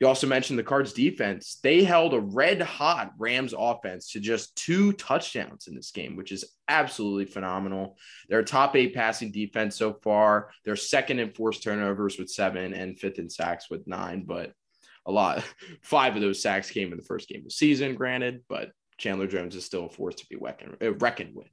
You 0.01 0.09
also 0.09 0.27
mentioned 0.27 0.59
the 0.59 0.65
Cards 0.65 0.93
defense. 0.93 1.61
They 1.63 1.83
held 1.85 2.15
a 2.15 2.21
red 2.21 2.61
hot 2.61 3.13
Rams 3.17 3.55
offense 3.57 4.11
to 4.11 4.21
just 4.21 4.55
two 4.57 4.93
touchdowns 4.93 5.67
in 5.67 5.75
this 5.75 5.93
game, 5.93 6.17
which 6.17 6.33
is 6.33 6.45
absolutely 6.69 7.27
phenomenal. 7.27 7.97
They're 8.29 8.41
a 8.41 8.45
top 8.45 8.75
eight 8.77 8.95
passing 8.95 9.31
defense 9.31 9.77
so 9.77 9.95
far. 10.03 10.51
They're 10.65 10.77
second 10.77 11.21
in 11.21 11.31
forced 11.31 11.63
turnovers 11.63 12.19
with 12.19 12.29
seven 12.29 12.75
and 12.75 12.99
fifth 12.99 13.19
in 13.19 13.31
sacks 13.31 13.71
with 13.71 13.87
nine. 13.87 14.25
But 14.27 14.53
a 15.07 15.13
lot. 15.13 15.45
Five 15.83 16.17
of 16.17 16.23
those 16.23 16.43
sacks 16.43 16.71
came 16.71 16.93
in 16.93 16.99
the 16.99 17.05
first 17.05 17.29
game 17.29 17.41
of 17.41 17.45
the 17.45 17.51
season, 17.51 17.95
granted, 17.95 18.43
but 18.49 18.71
Chandler 18.99 19.27
Jones 19.27 19.57
is 19.57 19.65
still 19.65 19.87
a 19.87 19.91
force 19.91 20.17
to 20.17 20.27
be 20.27 20.37
reckoned, 20.37 20.77
uh, 20.83 20.95
reckoned 20.95 21.35
with. 21.35 21.49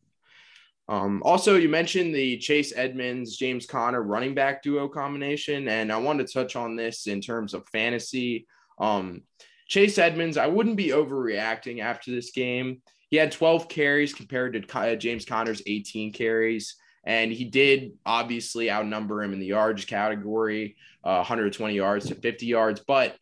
Um, 0.88 1.22
also, 1.24 1.56
you 1.56 1.70
mentioned 1.70 2.14
the 2.14 2.38
Chase 2.38 2.74
Edmonds, 2.76 3.38
James 3.38 3.66
Conner 3.66 4.02
running 4.02 4.34
back 4.34 4.62
duo 4.62 4.88
combination, 4.88 5.68
and 5.68 5.92
I 5.92 5.98
wanted 5.98 6.28
to 6.28 6.34
touch 6.34 6.56
on 6.56 6.76
this 6.76 7.08
in 7.08 7.22
terms 7.22 7.54
of 7.54 7.68
fantasy. 7.70 8.46
Um, 8.78 9.22
Chase 9.68 9.98
Edmonds, 9.98 10.38
I 10.38 10.48
wouldn't 10.48 10.76
be 10.76 10.90
overreacting 10.90 11.80
after 11.80 12.12
this 12.12 12.32
game. 12.32 12.82
He 13.10 13.18
had 13.18 13.32
12 13.32 13.70
carries 13.70 14.14
compared 14.14 14.54
to 14.54 14.78
uh, 14.78 14.96
James 14.96 15.24
Conner's 15.24 15.62
18 15.66 16.12
carries. 16.12 16.76
And 17.04 17.32
he 17.32 17.46
did 17.46 17.94
obviously 18.06 18.70
outnumber 18.70 19.24
him 19.24 19.34
in 19.34 19.40
the 19.40 19.48
yards 19.48 19.86
category, 19.86 20.76
uh, 21.04 21.16
120 21.16 21.74
yards 21.74 22.08
to 22.08 22.16
50 22.16 22.46
yards, 22.46 22.82
but 22.86 23.16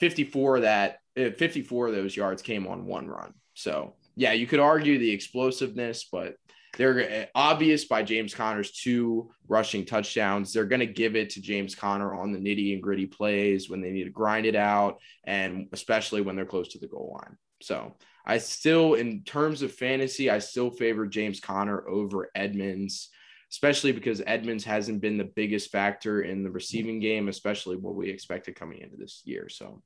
54 0.00 0.60
that 0.60 0.98
uh, 1.18 1.30
54 1.30 1.88
of 1.88 1.94
those 1.94 2.16
yards 2.16 2.42
came 2.42 2.66
on 2.66 2.86
one 2.86 3.08
run. 3.08 3.34
So 3.54 3.94
yeah, 4.16 4.32
you 4.32 4.46
could 4.46 4.60
argue 4.60 4.98
the 4.98 5.10
explosiveness, 5.10 6.08
but 6.10 6.36
they're 6.76 7.22
uh, 7.22 7.26
obvious 7.34 7.86
by 7.86 8.02
James 8.02 8.34
Conner's 8.34 8.72
two 8.72 9.30
rushing 9.48 9.84
touchdowns. 9.84 10.52
They're 10.52 10.64
going 10.64 10.80
to 10.80 10.86
give 10.86 11.16
it 11.16 11.30
to 11.30 11.42
James 11.42 11.74
Conner 11.74 12.14
on 12.14 12.32
the 12.32 12.38
nitty 12.38 12.74
and 12.74 12.82
gritty 12.82 13.06
plays 13.06 13.68
when 13.68 13.80
they 13.80 13.90
need 13.90 14.04
to 14.04 14.10
grind 14.10 14.46
it 14.46 14.56
out, 14.56 14.98
and 15.24 15.68
especially 15.72 16.20
when 16.20 16.36
they're 16.36 16.44
close 16.44 16.68
to 16.68 16.78
the 16.78 16.86
goal 16.86 17.18
line. 17.20 17.36
So 17.62 17.96
I 18.24 18.38
still, 18.38 18.94
in 18.94 19.22
terms 19.22 19.62
of 19.62 19.72
fantasy, 19.72 20.30
I 20.30 20.38
still 20.38 20.70
favor 20.70 21.06
James 21.06 21.40
Conner 21.40 21.88
over 21.88 22.30
Edmonds 22.34 23.08
especially 23.50 23.92
because 23.92 24.22
Edmonds 24.26 24.64
hasn't 24.64 25.00
been 25.00 25.16
the 25.16 25.24
biggest 25.24 25.70
factor 25.70 26.22
in 26.22 26.42
the 26.42 26.50
receiving 26.50 27.00
game, 27.00 27.28
especially 27.28 27.76
what 27.76 27.94
we 27.94 28.10
expected 28.10 28.54
coming 28.54 28.80
into 28.80 28.96
this 28.96 29.22
year. 29.24 29.48
So 29.48 29.82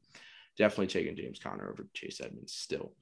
definitely 0.58 0.88
taking 0.88 1.16
James 1.16 1.38
Conner 1.38 1.70
over 1.70 1.86
Chase 1.94 2.20
Edmonds 2.20 2.54
still. 2.54 2.92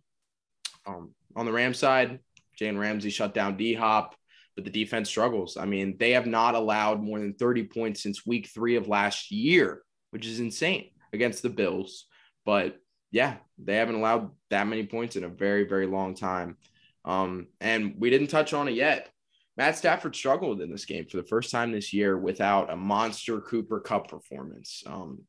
Um, 0.86 1.10
on 1.36 1.46
the 1.46 1.52
Ram 1.52 1.74
side, 1.74 2.20
Jalen 2.60 2.78
Ramsey 2.78 3.10
shut 3.10 3.34
down 3.34 3.56
D 3.56 3.74
Hop, 3.74 4.14
but 4.54 4.64
the 4.64 4.70
defense 4.70 5.08
struggles. 5.08 5.56
I 5.56 5.64
mean, 5.64 5.96
they 5.98 6.12
have 6.12 6.26
not 6.26 6.54
allowed 6.54 7.02
more 7.02 7.18
than 7.18 7.34
30 7.34 7.64
points 7.64 8.02
since 8.02 8.26
week 8.26 8.48
three 8.48 8.76
of 8.76 8.88
last 8.88 9.30
year, 9.30 9.82
which 10.10 10.26
is 10.26 10.40
insane 10.40 10.90
against 11.12 11.42
the 11.42 11.48
Bills. 11.48 12.06
But 12.44 12.78
yeah, 13.10 13.36
they 13.58 13.76
haven't 13.76 13.96
allowed 13.96 14.30
that 14.50 14.66
many 14.66 14.86
points 14.86 15.16
in 15.16 15.24
a 15.24 15.28
very, 15.28 15.64
very 15.64 15.86
long 15.86 16.14
time. 16.14 16.56
Um, 17.04 17.48
and 17.60 17.94
we 17.98 18.10
didn't 18.10 18.28
touch 18.28 18.52
on 18.52 18.68
it 18.68 18.74
yet. 18.74 19.08
Matt 19.56 19.76
Stafford 19.76 20.14
struggled 20.14 20.60
in 20.60 20.70
this 20.70 20.84
game 20.84 21.06
for 21.06 21.16
the 21.16 21.24
first 21.24 21.50
time 21.50 21.72
this 21.72 21.92
year 21.92 22.16
without 22.16 22.72
a 22.72 22.76
monster 22.76 23.40
Cooper 23.40 23.80
Kupp 23.80 24.08
performance. 24.08 24.82
Um, 24.86 25.20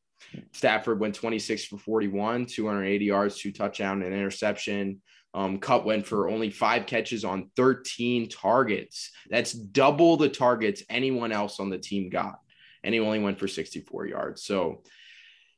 Stafford 0.54 1.00
went 1.00 1.16
26 1.16 1.66
for 1.66 1.78
41, 1.78 2.46
280 2.46 3.06
yards, 3.06 3.38
two 3.38 3.52
touchdown, 3.52 4.04
and 4.04 4.14
interception. 4.14 5.02
Um, 5.34 5.60
Kupp 5.60 5.86
went 5.86 6.06
for 6.06 6.30
only 6.30 6.50
five 6.50 6.86
catches 6.86 7.24
on 7.24 7.50
13 7.56 8.30
targets. 8.30 9.12
That's 9.30 9.54
double 9.54 10.18
the 10.18 10.30
targets 10.30 10.84
anyone 10.90 11.32
else 11.32 11.60
on 11.60 11.70
the 11.70 11.78
team 11.78 12.10
got. 12.10 12.40
And 12.84 12.94
he 12.94 13.00
only 13.00 13.20
went 13.20 13.40
for 13.40 13.48
64 13.48 14.08
yards. 14.08 14.44
So 14.44 14.84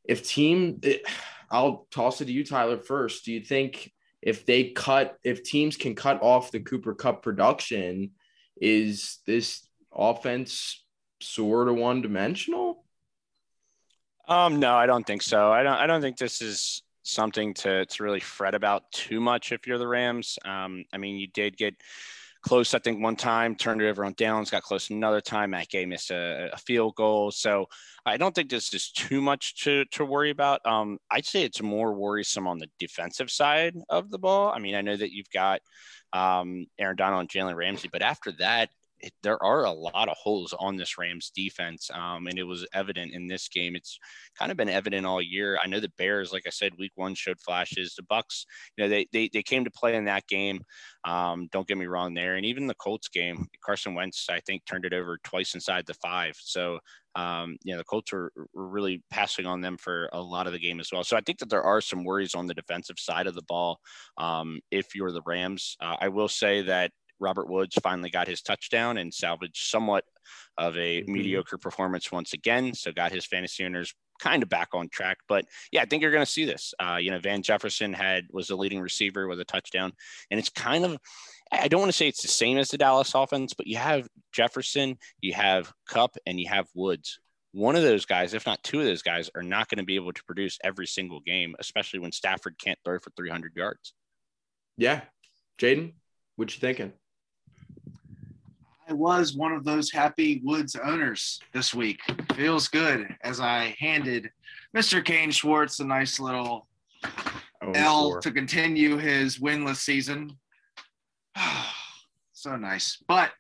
if 0.04 0.28
team, 0.28 0.80
I'll 1.52 1.88
toss 1.92 2.22
it 2.22 2.26
to 2.26 2.32
you, 2.32 2.44
Tyler, 2.44 2.78
first. 2.78 3.26
Do 3.26 3.32
you 3.32 3.42
think 3.42 3.92
if 4.22 4.46
they 4.46 4.70
cut, 4.70 5.18
if 5.24 5.44
teams 5.44 5.78
can 5.78 5.96
cut 5.96 6.22
off 6.22 6.52
the 6.52 6.60
Cooper 6.60 6.96
Kupp 6.96 7.22
production, 7.22 8.12
is 8.64 9.18
this 9.28 9.68
offense 9.94 10.86
sort 11.22 11.68
of 11.68 11.76
one 11.76 12.02
dimensional? 12.02 12.86
Um, 14.30 14.62
no, 14.62 14.74
I 14.74 14.86
don't 14.86 15.06
think 15.06 15.22
so. 15.22 15.52
I 15.52 15.64
don't. 15.64 15.76
I 15.76 15.86
don't 15.86 16.02
think 16.02 16.18
this 16.18 16.42
is 16.42 16.82
something 17.04 17.54
to 17.56 17.86
to 17.86 18.04
really 18.04 18.22
fret 18.22 18.56
about 18.56 18.90
too 18.94 19.20
much 19.20 19.52
if 19.52 19.68
you're 19.68 19.78
the 19.78 19.88
Rams. 19.88 20.40
Um, 20.46 20.86
I 20.94 20.98
mean, 20.98 21.18
you 21.18 21.28
did 21.28 21.58
get 21.58 21.76
close, 22.44 22.74
I 22.74 22.80
think, 22.80 23.02
one 23.02 23.16
time, 23.16 23.56
turned 23.56 23.82
it 23.82 23.90
over 23.90 24.06
on 24.06 24.14
downs, 24.18 24.52
got 24.52 24.64
close 24.64 24.90
another 24.90 25.22
time. 25.22 25.52
Matt 25.52 25.70
Gay 25.70 25.86
missed 25.86 26.12
a, 26.12 26.50
a, 26.54 26.58
field 26.58 26.96
goal. 26.96 27.32
So 27.32 27.68
I 28.06 28.18
don't 28.18 28.36
think 28.36 28.50
this 28.50 28.74
is 28.74 28.92
too 28.92 29.22
much 29.22 29.64
to, 29.64 29.86
to 29.92 30.06
worry 30.06 30.30
about. 30.30 30.66
Um, 30.66 31.00
I'd 31.10 31.26
say 31.26 31.44
it's 31.44 31.62
more 31.62 31.94
worrisome 31.94 32.48
on 32.48 32.60
the 32.60 32.68
defensive 32.80 33.32
side 33.32 33.76
of 33.90 34.12
the 34.12 34.20
ball. 34.20 34.52
I 34.54 34.60
mean, 34.60 34.76
I 34.76 34.82
know 34.82 34.96
that 34.96 35.14
you've 35.14 35.30
got 35.30 35.62
um, 36.12 36.68
Aaron 36.78 36.96
Donald 36.96 37.22
and 37.22 37.30
Jalen 37.30 37.56
Ramsey. 37.56 37.90
But 37.92 38.02
after 38.02 38.32
that, 38.34 38.70
it, 39.04 39.14
there 39.22 39.42
are 39.44 39.66
a 39.66 39.72
lot 39.72 40.08
of 40.08 40.16
holes 40.18 40.54
on 40.60 40.78
this 40.78 40.98
Rams 40.98 41.32
defense, 41.36 41.92
um, 41.94 42.28
and 42.28 42.40
it 42.40 42.44
was 42.44 42.66
evident 42.74 43.14
in 43.14 43.28
this 43.28 43.50
game. 43.50 43.76
It's 43.76 44.00
kind 44.40 44.50
of 44.50 44.58
been 44.58 44.70
evident 44.70 45.06
all 45.06 45.22
year. 45.22 45.60
I 45.62 45.68
know 45.68 45.82
the 45.82 45.92
Bears, 45.98 46.32
like 46.32 46.44
I 46.48 46.50
said, 46.50 46.72
Week 46.80 46.94
One 46.96 47.14
showed 47.14 47.40
flashes. 47.42 47.96
The 47.96 48.04
Bucs, 48.04 48.46
you 48.78 48.84
know, 48.84 48.90
they 48.90 49.06
they, 49.12 49.30
they 49.32 49.44
came 49.44 49.66
to 49.66 49.72
play 49.72 49.96
in 49.96 50.06
that 50.06 50.26
game. 50.28 50.62
Um, 51.06 51.50
don't 51.52 51.68
get 51.68 51.78
me 51.78 51.86
wrong 51.86 52.14
there, 52.14 52.36
and 52.36 52.46
even 52.46 52.66
the 52.66 52.76
Colts 52.76 53.10
game, 53.10 53.46
Carson 53.64 53.94
Wentz, 53.94 54.28
I 54.30 54.40
think, 54.40 54.64
turned 54.66 54.86
it 54.86 54.94
over 54.94 55.20
twice 55.24 55.54
inside 55.54 55.86
the 55.86 55.96
five. 55.96 56.36
So 56.40 56.80
um, 57.16 57.58
you 57.64 57.74
know, 57.74 57.78
the 57.78 57.84
Colts 57.84 58.12
were, 58.12 58.32
were, 58.36 58.68
really 58.68 59.04
passing 59.12 59.46
on 59.46 59.62
them 59.62 59.78
for 59.78 60.10
a 60.14 60.22
lot 60.22 60.48
of 60.48 60.54
the 60.54 60.60
game 60.60 60.80
as 60.80 60.90
well. 60.92 61.04
So 61.04 61.16
I 61.16 61.22
think 61.22 61.38
that 61.40 61.50
there 61.50 61.62
are 61.62 61.80
some 61.80 62.04
worries 62.04 62.34
on 62.34 62.48
the 62.48 62.56
defensive 62.56 62.98
side 62.98 63.28
of 63.28 63.36
the 63.36 63.44
ball. 63.44 63.80
Um, 64.18 64.62
if 64.72 64.96
you're 64.96 65.12
the 65.12 65.22
Rams, 65.24 65.78
uh, 65.80 65.98
I 66.00 66.08
will 66.08 66.28
say 66.28 66.64
that 66.64 66.90
Robert 67.24 67.50
Woods 67.50 67.78
finally 67.82 68.10
got 68.10 68.28
his 68.28 68.42
touchdown 68.42 68.98
and 68.98 69.14
salvaged 69.14 69.66
somewhat 69.66 70.04
of 70.58 70.76
a 70.76 71.02
mm-hmm. 71.02 71.12
mediocre 71.12 71.58
performance 71.58 72.12
once 72.12 72.34
again. 72.34 72.74
So 72.74 72.92
got 72.92 73.12
his 73.12 73.26
fantasy 73.26 73.66
owners 73.66 73.94
kind 74.20 74.44
of 74.44 74.50
back 74.50 74.70
on 74.74 74.90
track. 74.90 75.18
But 75.28 75.46
yeah, 75.72 75.82
I 75.82 75.86
think 75.86 76.02
you're 76.02 76.12
going 76.12 76.26
to 76.26 76.32
see 76.32 76.46
this. 76.46 76.74
Uh, 76.80 76.98
you 76.98 77.12
know, 77.12 77.20
Van 77.20 77.42
Jefferson 77.42 77.94
had 77.94 78.26
was 78.32 78.48
the 78.48 78.56
leading 78.56 78.80
receiver 78.80 79.28
with 79.28 79.40
a 79.40 79.46
touchdown, 79.46 79.92
and 80.30 80.40
it's 80.40 80.50
kind 80.50 80.86
of 80.86 80.98
I 81.52 81.68
don't 81.68 81.82
want 81.82 81.92
to 81.92 81.98
say 81.98 82.08
it's 82.08 82.22
the 82.22 82.28
same 82.28 82.58
as 82.58 82.70
the 82.70 82.78
Dallas 82.78 83.14
offense, 83.14 83.54
but 83.54 83.68
you 83.68 83.78
have 83.78 84.08
Jefferson, 84.32 84.98
you 85.22 85.34
have 85.34 85.72
Kupp, 85.88 86.16
and 86.26 86.40
you 86.40 86.48
have 86.50 86.68
Woods. 86.74 87.20
One 87.52 87.76
of 87.76 87.84
those 87.84 88.06
guys, 88.06 88.34
if 88.34 88.48
not 88.48 88.64
two 88.64 88.80
of 88.80 88.86
those 88.86 89.04
guys, 89.04 89.30
are 89.36 89.44
not 89.44 89.70
going 89.70 89.78
to 89.78 89.84
be 89.84 89.96
able 89.96 90.14
to 90.14 90.24
produce 90.24 90.58
every 90.64 90.88
single 90.88 91.20
game, 91.20 91.56
especially 91.60 92.00
when 92.00 92.12
Stafford 92.12 92.56
can't 92.58 92.80
throw 92.84 92.98
for 92.98 93.12
300 93.16 93.56
yards. 93.56 93.94
Yeah, 94.78 95.02
Jaden, 95.60 95.94
what 96.36 96.54
you 96.56 96.60
thinking? 96.60 96.94
Was 98.96 99.34
one 99.34 99.52
of 99.52 99.64
those 99.64 99.92
happy 99.92 100.42
Woods 100.44 100.76
owners 100.76 101.40
this 101.54 101.74
week. 101.74 102.00
Feels 102.36 102.68
good 102.68 103.08
as 103.22 103.40
I 103.40 103.76
handed 103.80 104.30
Mr. 104.76 105.04
Kane 105.04 105.32
Schwartz 105.32 105.80
a 105.80 105.86
nice 105.86 106.20
little 106.20 106.68
oh, 107.62 107.72
L 107.74 108.20
to 108.22 108.32
continue 108.32 108.98
his 108.98 109.40
winless 109.40 109.78
season. 109.78 110.38
so 112.34 112.56
nice. 112.56 112.98
But 113.08 113.32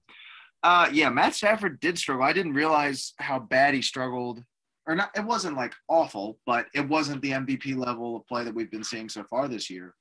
uh, 0.64 0.90
yeah, 0.92 1.10
Matt 1.10 1.36
Stafford 1.36 1.80
did 1.80 1.98
struggle. 1.98 2.24
I 2.24 2.34
didn't 2.34 2.54
realize 2.54 3.14
how 3.20 3.40
bad 3.40 3.74
he 3.74 3.82
struggled. 3.82 4.44
Or 4.86 4.96
not, 4.96 5.12
it 5.16 5.24
wasn't 5.24 5.56
like 5.56 5.74
awful, 5.88 6.38
but 6.46 6.68
it 6.74 6.88
wasn't 6.88 7.22
the 7.22 7.32
MVP 7.32 7.78
level 7.78 8.18
of 8.18 8.28
play 8.28 8.44
that 8.44 8.54
we've 8.54 8.72
been 8.72 8.84
seeing 8.84 9.08
so 9.10 9.24
far 9.24 9.48
this 9.48 9.70
year. 9.70 9.96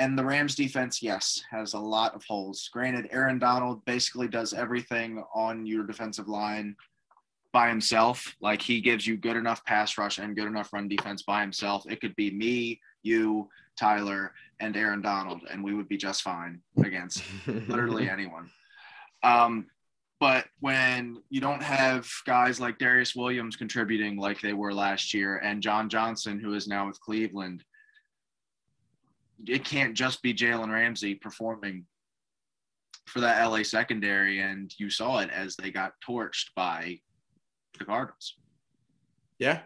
And 0.00 0.18
the 0.18 0.24
Rams 0.24 0.54
defense, 0.54 1.02
yes, 1.02 1.44
has 1.50 1.74
a 1.74 1.78
lot 1.78 2.14
of 2.14 2.24
holes. 2.24 2.70
Granted, 2.72 3.10
Aaron 3.12 3.38
Donald 3.38 3.84
basically 3.84 4.28
does 4.28 4.54
everything 4.54 5.22
on 5.34 5.66
your 5.66 5.86
defensive 5.86 6.26
line 6.26 6.74
by 7.52 7.68
himself. 7.68 8.34
Like 8.40 8.62
he 8.62 8.80
gives 8.80 9.06
you 9.06 9.18
good 9.18 9.36
enough 9.36 9.62
pass 9.66 9.98
rush 9.98 10.16
and 10.16 10.34
good 10.34 10.46
enough 10.46 10.72
run 10.72 10.88
defense 10.88 11.22
by 11.22 11.42
himself. 11.42 11.84
It 11.86 12.00
could 12.00 12.16
be 12.16 12.30
me, 12.30 12.80
you, 13.02 13.50
Tyler, 13.78 14.32
and 14.58 14.74
Aaron 14.74 15.02
Donald, 15.02 15.42
and 15.50 15.62
we 15.62 15.74
would 15.74 15.88
be 15.88 15.98
just 15.98 16.22
fine 16.22 16.62
against 16.82 17.22
literally 17.46 18.08
anyone. 18.10 18.50
Um, 19.22 19.66
but 20.18 20.46
when 20.60 21.22
you 21.28 21.42
don't 21.42 21.62
have 21.62 22.08
guys 22.24 22.58
like 22.58 22.78
Darious 22.78 23.14
Williams 23.14 23.54
contributing 23.54 24.16
like 24.16 24.40
they 24.40 24.54
were 24.54 24.72
last 24.72 25.12
year, 25.12 25.36
and 25.44 25.62
John 25.62 25.90
Johnson, 25.90 26.40
who 26.40 26.54
is 26.54 26.66
now 26.66 26.86
with 26.86 26.98
Cleveland, 27.02 27.64
it 29.46 29.64
can't 29.64 29.94
just 29.94 30.22
be 30.22 30.34
Jalen 30.34 30.72
Ramsey 30.72 31.14
performing 31.14 31.86
for 33.06 33.20
that 33.20 33.44
LA 33.44 33.62
secondary, 33.62 34.40
and 34.40 34.72
you 34.78 34.90
saw 34.90 35.18
it 35.18 35.30
as 35.30 35.56
they 35.56 35.70
got 35.70 35.92
torched 36.06 36.50
by 36.54 37.00
the 37.78 37.84
Cardinals. 37.84 38.36
Yeah, 39.38 39.60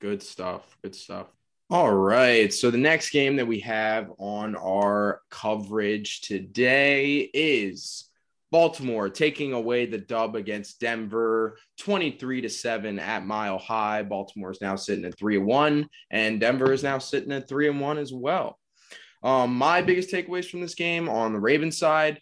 good 0.00 0.22
stuff. 0.22 0.76
Good 0.82 0.94
stuff. 0.94 1.28
All 1.70 1.94
right. 1.94 2.52
So 2.52 2.70
the 2.70 2.78
next 2.78 3.10
game 3.10 3.36
that 3.36 3.46
we 3.46 3.60
have 3.60 4.10
on 4.18 4.56
our 4.56 5.20
coverage 5.30 6.22
today 6.22 7.30
is 7.32 8.08
Baltimore 8.50 9.08
taking 9.08 9.52
away 9.52 9.86
the 9.86 9.98
dub 9.98 10.34
against 10.34 10.80
Denver 10.80 11.56
23 11.78 12.40
to 12.40 12.48
7 12.48 12.98
at 12.98 13.24
Mile 13.24 13.58
High. 13.58 14.02
Baltimore 14.02 14.50
is 14.50 14.60
now 14.60 14.74
sitting 14.74 15.04
at 15.04 15.16
3 15.16 15.38
1, 15.38 15.88
and 16.10 16.40
Denver 16.40 16.72
is 16.72 16.82
now 16.82 16.98
sitting 16.98 17.30
at 17.30 17.48
3 17.48 17.68
and 17.68 17.80
1 17.80 17.98
as 17.98 18.12
well. 18.12 18.58
Um, 19.22 19.54
my 19.54 19.82
biggest 19.82 20.10
takeaways 20.10 20.48
from 20.48 20.60
this 20.60 20.74
game 20.74 21.08
on 21.08 21.32
the 21.32 21.40
Ravens 21.40 21.78
side, 21.78 22.20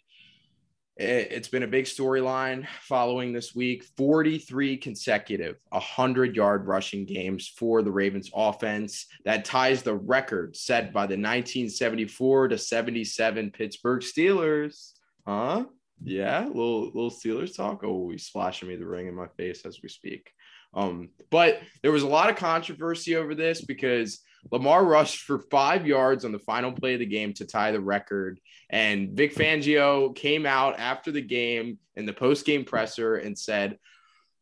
It's 0.97 1.47
been 1.47 1.63
a 1.63 1.67
big 1.67 1.85
storyline 1.85 2.67
following 2.81 3.31
this 3.31 3.55
week 3.55 3.85
43 3.95 4.75
consecutive 4.75 5.55
100 5.69 6.35
yard 6.35 6.67
rushing 6.67 7.05
games 7.05 7.47
for 7.47 7.81
the 7.81 7.91
Ravens 7.91 8.29
offense. 8.35 9.05
That 9.23 9.45
ties 9.45 9.81
the 9.81 9.95
record 9.95 10.57
set 10.57 10.91
by 10.91 11.03
the 11.03 11.15
1974 11.15 12.49
to 12.49 12.57
77 12.57 13.51
Pittsburgh 13.51 14.01
Steelers. 14.01 14.91
Huh? 15.25 15.65
Yeah, 16.03 16.45
little 16.47 16.85
little 16.87 17.11
Steelers 17.11 17.55
talk. 17.55 17.81
Oh, 17.85 18.09
he's 18.09 18.25
splashing 18.25 18.67
me 18.67 18.75
the 18.75 18.85
ring 18.85 19.07
in 19.07 19.15
my 19.15 19.27
face 19.37 19.65
as 19.65 19.79
we 19.81 19.87
speak. 19.87 20.29
Um, 20.73 21.09
but 21.29 21.61
there 21.81 21.93
was 21.93 22.03
a 22.03 22.07
lot 22.07 22.29
of 22.29 22.35
controversy 22.35 23.15
over 23.15 23.35
this 23.35 23.61
because 23.61 24.19
Lamar 24.51 24.83
rushed 24.83 25.21
for 25.21 25.39
five 25.39 25.85
yards 25.85 26.25
on 26.25 26.31
the 26.31 26.39
final 26.39 26.71
play 26.71 26.93
of 26.93 26.99
the 26.99 27.05
game 27.05 27.33
to 27.33 27.45
tie 27.45 27.71
the 27.71 27.81
record. 27.81 28.39
And 28.69 29.11
Vic 29.11 29.35
Fangio 29.35 30.15
came 30.15 30.45
out 30.45 30.79
after 30.79 31.11
the 31.11 31.21
game 31.21 31.79
in 31.95 32.05
the 32.05 32.13
post 32.13 32.45
game 32.45 32.65
presser 32.65 33.15
and 33.15 33.37
said, 33.37 33.77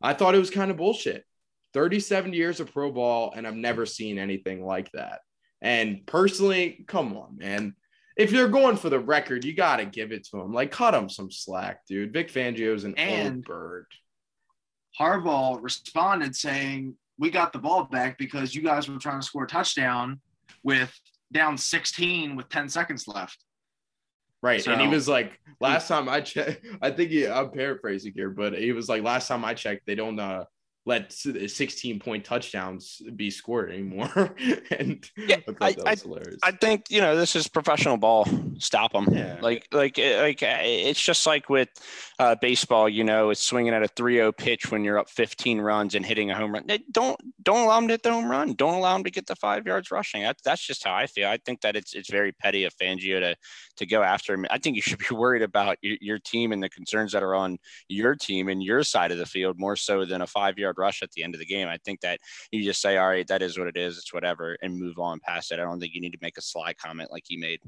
I 0.01 0.13
thought 0.13 0.35
it 0.35 0.39
was 0.39 0.49
kind 0.49 0.71
of 0.71 0.77
bullshit. 0.77 1.25
37 1.73 2.33
years 2.33 2.59
of 2.59 2.71
pro 2.71 2.91
ball, 2.91 3.33
and 3.35 3.45
I've 3.45 3.55
never 3.55 3.85
seen 3.85 4.17
anything 4.17 4.65
like 4.65 4.91
that. 4.93 5.19
And 5.61 6.05
personally, 6.05 6.85
come 6.87 7.15
on, 7.15 7.37
man. 7.37 7.75
If 8.15 8.31
you're 8.31 8.47
going 8.47 8.77
for 8.77 8.89
the 8.89 8.99
record, 8.99 9.45
you 9.45 9.53
got 9.53 9.77
to 9.77 9.85
give 9.85 10.11
it 10.11 10.27
to 10.27 10.41
him. 10.41 10.53
Like, 10.53 10.71
cut 10.71 10.95
him 10.95 11.07
some 11.09 11.29
slack, 11.29 11.85
dude. 11.85 12.13
Vic 12.13 12.31
Fangio's 12.31 12.83
an 12.83 12.95
and 12.95 13.35
old 13.35 13.45
bird. 13.45 13.85
Harbaugh 14.99 15.61
responded 15.61 16.35
saying, 16.35 16.95
we 17.19 17.29
got 17.29 17.53
the 17.53 17.59
ball 17.59 17.83
back 17.85 18.17
because 18.17 18.53
you 18.53 18.61
guys 18.61 18.87
were 18.87 18.97
trying 18.97 19.19
to 19.19 19.25
score 19.25 19.43
a 19.43 19.47
touchdown 19.47 20.19
with 20.63 20.93
down 21.31 21.57
16 21.57 22.35
with 22.35 22.49
10 22.49 22.69
seconds 22.69 23.07
left. 23.07 23.43
Right. 24.43 24.61
So, 24.61 24.71
and 24.71 24.79
he 24.79 24.87
was 24.87 25.07
like, 25.07 25.39
last 25.59 25.87
time 25.87 26.07
I 26.07 26.21
checked, 26.21 26.65
I 26.81 26.91
think 26.91 27.11
he, 27.11 27.27
I'm 27.27 27.49
paraphrasing 27.49 28.13
here, 28.15 28.29
but 28.29 28.57
he 28.57 28.71
was 28.71 28.87
like, 28.87 29.03
last 29.03 29.27
time 29.27 29.43
I 29.43 29.53
checked, 29.53 29.85
they 29.87 29.95
don't 29.95 30.19
uh, 30.19 30.45
let 30.87 31.13
uh, 31.27 31.47
16 31.47 31.99
point 31.99 32.23
touchdowns 32.23 33.01
be 33.15 33.29
scored 33.29 33.69
anymore. 33.69 34.33
and 34.71 35.07
yeah, 35.17 35.35
I, 35.59 35.75
I, 35.85 35.95
I, 36.43 36.51
think 36.51 36.85
you 36.89 37.01
know 37.01 37.17
this 37.17 37.35
is 37.35 37.47
professional 37.49 37.97
ball. 37.97 38.25
Stop 38.57 38.93
them. 38.93 39.05
Yeah. 39.11 39.37
Like 39.41 39.67
like 39.73 39.99
eh, 39.99 40.21
like 40.21 40.41
eh, 40.41 40.61
it's 40.61 41.01
just 41.01 41.27
like 41.27 41.49
with 41.49 41.67
uh, 42.19 42.35
baseball. 42.41 42.87
You 42.87 43.03
know, 43.03 43.31
it's 43.31 43.43
swinging 43.43 43.73
at 43.73 43.83
a 43.83 43.89
3-0 43.89 44.37
pitch 44.37 44.71
when 44.71 44.85
you're 44.85 44.97
up 44.97 45.09
15 45.09 45.59
runs 45.59 45.93
and 45.93 46.05
hitting 46.05 46.31
a 46.31 46.35
home 46.35 46.53
run. 46.53 46.65
Don't 46.91 47.19
don't 47.43 47.65
allow 47.65 47.75
them 47.75 47.89
to 47.89 47.93
hit 47.95 48.03
the 48.03 48.13
home 48.13 48.31
run. 48.31 48.53
Don't 48.53 48.75
allow 48.75 48.93
them 48.93 49.03
to 49.03 49.11
get 49.11 49.27
the 49.27 49.35
five 49.35 49.67
yards 49.67 49.91
rushing. 49.91 50.23
That, 50.23 50.37
that's 50.45 50.65
just 50.65 50.85
how 50.85 50.95
I 50.95 51.07
feel. 51.07 51.27
I 51.27 51.37
think 51.37 51.61
that 51.61 51.75
it's 51.75 51.93
it's 51.95 52.09
very 52.09 52.31
petty 52.31 52.63
of 52.63 52.73
Fangio 52.77 53.19
to 53.19 53.35
to 53.75 53.85
go 53.85 54.03
after 54.03 54.33
him. 54.33 54.45
I 54.49 54.57
think 54.57 54.77
you 54.77 54.81
should 54.81 54.99
be 54.99 55.07
worried 55.15 55.43
about 55.43 55.77
your, 55.81 55.97
your 55.99 56.19
team 56.19 56.53
and 56.53 56.63
the 56.63 56.69
concerns 56.69 57.11
that 57.11 57.23
are 57.23 57.35
on 57.35 57.57
your 57.89 58.15
team 58.15 58.47
and 58.47 58.63
your 58.63 58.83
side 58.83 59.11
of 59.11 59.17
the 59.17 59.25
field 59.25 59.59
more 59.59 59.75
so 59.75 60.05
than 60.05 60.21
a 60.21 60.27
five 60.27 60.57
yard 60.57 60.76
rush 60.77 61.01
at 61.03 61.11
the 61.11 61.23
end 61.23 61.35
of 61.35 61.39
the 61.39 61.45
game. 61.45 61.67
I 61.67 61.77
think 61.77 62.01
that 62.01 62.19
you 62.51 62.63
just 62.63 62.81
say, 62.81 62.97
all 62.97 63.07
right, 63.07 63.27
that 63.27 63.41
is 63.41 63.57
what 63.57 63.67
it 63.67 63.77
is. 63.77 63.97
It's 63.97 64.13
whatever 64.13 64.57
and 64.61 64.79
move 64.79 64.99
on 64.99 65.19
past 65.19 65.51
it. 65.51 65.59
I 65.59 65.63
don't 65.63 65.79
think 65.79 65.93
you 65.93 66.01
need 66.01 66.13
to 66.13 66.19
make 66.21 66.37
a 66.37 66.41
sly 66.41 66.73
comment 66.73 67.11
like 67.11 67.23
he 67.27 67.37
made. 67.37 67.59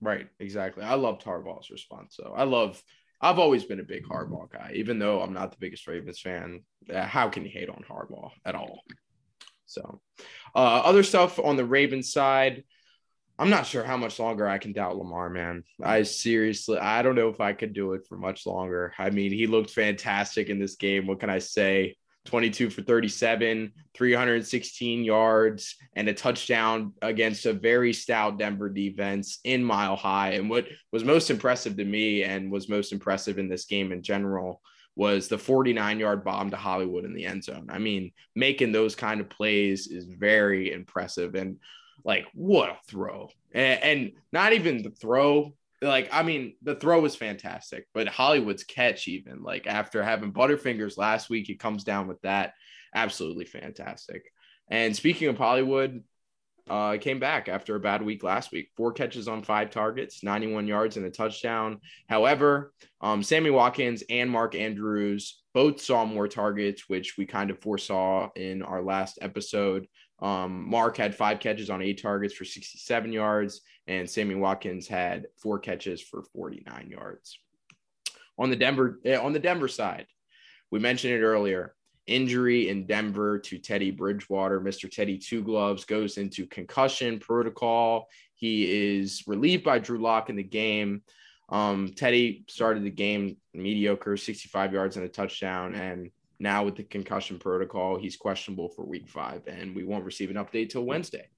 Right. 0.00 0.28
Exactly. 0.38 0.84
I 0.84 0.94
love 0.94 1.20
Harbaugh's 1.20 1.70
response. 1.70 2.16
So 2.16 2.34
I 2.36 2.44
love, 2.44 2.82
I've 3.20 3.38
always 3.38 3.64
been 3.64 3.80
a 3.80 3.84
big 3.84 4.04
Harbaugh 4.04 4.50
guy, 4.52 4.72
even 4.74 4.98
though 4.98 5.22
I'm 5.22 5.32
not 5.32 5.50
the 5.50 5.56
biggest 5.58 5.86
Ravens 5.86 6.20
fan. 6.20 6.60
How 6.92 7.28
can 7.28 7.44
you 7.44 7.50
hate 7.50 7.70
on 7.70 7.84
Harbaugh 7.88 8.30
at 8.44 8.54
all? 8.54 8.80
So, 9.66 10.00
uh, 10.54 10.82
other 10.84 11.02
stuff 11.02 11.38
on 11.38 11.56
the 11.56 11.64
Ravens 11.64 12.12
side, 12.12 12.64
I'm 13.38 13.50
not 13.50 13.66
sure 13.66 13.82
how 13.82 13.96
much 13.96 14.20
longer 14.20 14.46
I 14.46 14.58
can 14.58 14.72
doubt 14.72 14.96
Lamar, 14.96 15.28
man. 15.28 15.64
I 15.82 16.02
seriously, 16.02 16.78
I 16.78 17.02
don't 17.02 17.16
know 17.16 17.30
if 17.30 17.40
I 17.40 17.52
could 17.52 17.72
do 17.72 17.94
it 17.94 18.06
for 18.06 18.16
much 18.16 18.46
longer. 18.46 18.92
I 18.98 19.10
mean, 19.10 19.32
he 19.32 19.46
looked 19.46 19.70
fantastic 19.70 20.50
in 20.50 20.60
this 20.60 20.76
game. 20.76 21.06
What 21.06 21.18
can 21.18 21.30
I 21.30 21.38
say? 21.38 21.96
22 22.24 22.70
for 22.70 22.82
37, 22.82 23.72
316 23.94 25.04
yards, 25.04 25.76
and 25.94 26.08
a 26.08 26.14
touchdown 26.14 26.92
against 27.02 27.46
a 27.46 27.52
very 27.52 27.92
stout 27.92 28.38
Denver 28.38 28.68
defense 28.68 29.40
in 29.44 29.62
Mile 29.62 29.96
High. 29.96 30.32
And 30.32 30.48
what 30.48 30.66
was 30.90 31.04
most 31.04 31.30
impressive 31.30 31.76
to 31.76 31.84
me 31.84 32.24
and 32.24 32.50
was 32.50 32.68
most 32.68 32.92
impressive 32.92 33.38
in 33.38 33.48
this 33.48 33.66
game 33.66 33.92
in 33.92 34.02
general 34.02 34.62
was 34.96 35.28
the 35.28 35.38
49 35.38 35.98
yard 35.98 36.24
bomb 36.24 36.50
to 36.50 36.56
Hollywood 36.56 37.04
in 37.04 37.14
the 37.14 37.26
end 37.26 37.44
zone. 37.44 37.66
I 37.68 37.78
mean, 37.78 38.12
making 38.34 38.72
those 38.72 38.94
kind 38.94 39.20
of 39.20 39.28
plays 39.28 39.88
is 39.88 40.04
very 40.06 40.72
impressive. 40.72 41.34
And 41.34 41.58
like, 42.04 42.26
what 42.34 42.70
a 42.70 42.76
throw! 42.88 43.28
And, 43.52 43.82
and 43.82 44.12
not 44.32 44.52
even 44.52 44.82
the 44.82 44.90
throw, 44.90 45.54
like 45.84 46.08
I 46.12 46.22
mean, 46.22 46.54
the 46.62 46.74
throw 46.74 47.00
was 47.00 47.16
fantastic, 47.16 47.86
but 47.94 48.08
Hollywood's 48.08 48.64
catch, 48.64 49.08
even 49.08 49.42
like 49.42 49.66
after 49.66 50.02
having 50.02 50.32
Butterfingers 50.32 50.98
last 50.98 51.30
week, 51.30 51.46
he 51.46 51.54
comes 51.54 51.84
down 51.84 52.08
with 52.08 52.20
that. 52.22 52.54
Absolutely 52.94 53.44
fantastic. 53.44 54.30
And 54.68 54.94
speaking 54.96 55.28
of 55.28 55.38
Hollywood, 55.38 56.02
uh, 56.68 56.96
came 56.98 57.20
back 57.20 57.48
after 57.48 57.76
a 57.76 57.80
bad 57.80 58.02
week 58.02 58.22
last 58.22 58.50
week. 58.50 58.70
Four 58.76 58.92
catches 58.92 59.28
on 59.28 59.42
five 59.42 59.70
targets, 59.70 60.22
91 60.22 60.66
yards 60.66 60.96
and 60.96 61.04
a 61.04 61.10
touchdown. 61.10 61.80
However, 62.08 62.72
um, 63.00 63.22
Sammy 63.22 63.50
Watkins 63.50 64.02
and 64.08 64.30
Mark 64.30 64.54
Andrews 64.54 65.42
both 65.52 65.80
saw 65.80 66.06
more 66.06 66.26
targets, 66.26 66.88
which 66.88 67.16
we 67.18 67.26
kind 67.26 67.50
of 67.50 67.60
foresaw 67.60 68.30
in 68.34 68.62
our 68.62 68.82
last 68.82 69.18
episode. 69.20 69.86
Um, 70.24 70.66
Mark 70.70 70.96
had 70.96 71.14
five 71.14 71.38
catches 71.38 71.68
on 71.68 71.82
eight 71.82 72.00
targets 72.00 72.32
for 72.32 72.46
67 72.46 73.12
yards, 73.12 73.60
and 73.86 74.08
Sammy 74.08 74.34
Watkins 74.34 74.88
had 74.88 75.26
four 75.36 75.58
catches 75.58 76.00
for 76.00 76.22
49 76.22 76.88
yards. 76.88 77.38
On 78.38 78.48
the 78.48 78.56
Denver 78.56 79.00
eh, 79.04 79.18
on 79.18 79.34
the 79.34 79.38
Denver 79.38 79.68
side, 79.68 80.06
we 80.70 80.78
mentioned 80.78 81.12
it 81.12 81.22
earlier. 81.22 81.74
Injury 82.06 82.70
in 82.70 82.86
Denver 82.86 83.38
to 83.38 83.58
Teddy 83.58 83.90
Bridgewater. 83.90 84.62
Mr. 84.62 84.90
Teddy 84.90 85.18
Two 85.18 85.42
Gloves 85.42 85.84
goes 85.84 86.16
into 86.16 86.46
concussion 86.46 87.18
protocol. 87.18 88.08
He 88.34 88.96
is 88.96 89.24
relieved 89.26 89.62
by 89.62 89.78
Drew 89.78 89.98
Lock 89.98 90.30
in 90.30 90.36
the 90.36 90.42
game. 90.42 91.02
Um, 91.50 91.92
Teddy 91.94 92.46
started 92.48 92.82
the 92.82 92.90
game 92.90 93.36
mediocre, 93.52 94.16
65 94.16 94.72
yards 94.72 94.96
and 94.96 95.04
a 95.04 95.08
touchdown, 95.08 95.74
and 95.74 96.10
now 96.38 96.64
with 96.64 96.76
the 96.76 96.82
concussion 96.82 97.38
protocol, 97.38 97.98
he's 97.98 98.16
questionable 98.16 98.68
for 98.68 98.84
week 98.84 99.08
five, 99.08 99.46
and 99.46 99.74
we 99.74 99.84
won't 99.84 100.04
receive 100.04 100.30
an 100.30 100.36
update 100.36 100.70
till 100.70 100.84
Wednesday. 100.84 101.28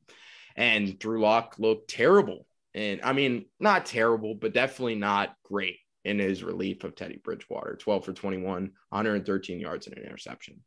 And 0.57 0.99
Drew 0.99 1.21
Lock 1.21 1.57
looked 1.59 1.91
terrible. 1.91 2.47
And 2.75 3.01
I 3.03 3.13
mean, 3.13 3.47
not 3.61 3.87
terrible, 3.87 4.35
but 4.35 4.55
definitely 4.55 4.97
not 4.97 5.35
great 5.45 5.79
in 6.05 6.19
his 6.19 6.45
relief 6.45 6.85
of 6.85 6.95
Teddy 6.95 7.21
Bridgewater 7.23 7.77
12 7.77 8.05
for 8.05 8.13
21, 8.13 8.71
113 8.91 9.61
yards 9.61 9.87
and 9.87 9.99
an 9.99 10.05
interception. 10.05 10.63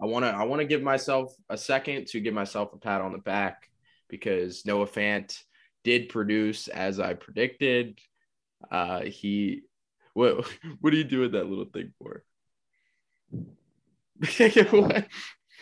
I 0.00 0.06
want 0.06 0.24
to 0.24 0.30
I 0.30 0.44
want 0.44 0.60
to 0.60 0.66
give 0.66 0.82
myself 0.82 1.34
a 1.48 1.56
second 1.56 2.08
to 2.08 2.20
give 2.20 2.34
myself 2.34 2.72
a 2.72 2.78
pat 2.78 3.00
on 3.00 3.12
the 3.12 3.18
back 3.18 3.68
because 4.08 4.66
Noah 4.66 4.86
Fant 4.86 5.36
did 5.84 6.08
produce 6.08 6.68
as 6.68 6.98
I 6.98 7.14
predicted. 7.14 7.98
Uh, 8.70 9.02
he 9.02 9.62
what 10.14 10.46
what 10.80 10.90
do 10.90 10.96
you 10.96 11.04
do 11.04 11.20
with 11.20 11.32
that 11.32 11.48
little 11.48 11.66
thing 11.66 11.92
for? 11.98 12.24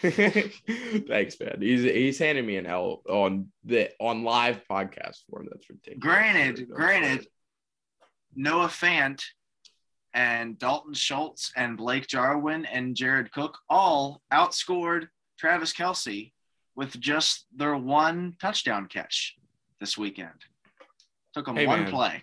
Thanks, 0.03 1.39
man. 1.41 1.59
He's 1.61 1.83
he's 1.83 2.19
handing 2.19 2.45
me 2.45 2.57
an 2.57 2.67
L 2.67 3.03
on 3.09 3.53
the 3.65 3.91
on 4.01 4.25
live 4.25 4.63
podcast 4.71 5.19
form. 5.31 5.49
That's 5.51 5.69
ridiculous. 5.71 6.01
Granted, 6.01 6.69
granted, 6.69 7.27
Noah 8.35 8.67
Fant 8.67 9.23
and 10.15 10.59
Dalton 10.59 10.95
Schultz 10.95 11.53
and 11.57 11.77
Blake 11.77 12.07
Jarwin 12.07 12.67
and 12.67 12.97
Jared 12.97 13.33
Cook 13.33 13.59
all 13.69 14.21
outscored 14.33 15.07
Travis 15.39 15.73
Kelce 15.73 16.33
with 16.75 16.99
just 17.01 17.47
their 17.55 17.77
one 17.77 18.37
touchdown 18.41 18.87
catch 18.87 19.37
this 19.81 19.97
weekend. 19.97 20.47
Took 21.35 21.47
them 21.47 21.57
hey, 21.57 21.67
one 21.67 21.85
man. 21.85 21.91
play. 21.91 22.23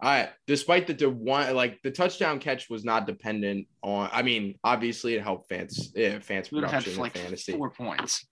I 0.00 0.30
despite 0.46 0.86
the 0.86 1.08
one 1.08 1.54
like 1.54 1.80
the 1.82 1.90
touchdown 1.90 2.38
catch 2.38 2.68
was 2.68 2.84
not 2.84 3.06
dependent 3.06 3.66
on. 3.82 4.10
I 4.12 4.22
mean, 4.22 4.58
obviously 4.62 5.14
it 5.14 5.22
helped 5.22 5.48
fans 5.48 5.92
yeah, 5.94 6.18
fans 6.18 6.48
production 6.48 6.92
had, 6.92 7.00
like, 7.00 7.16
fantasy 7.16 7.52
four 7.52 7.70
points. 7.70 8.26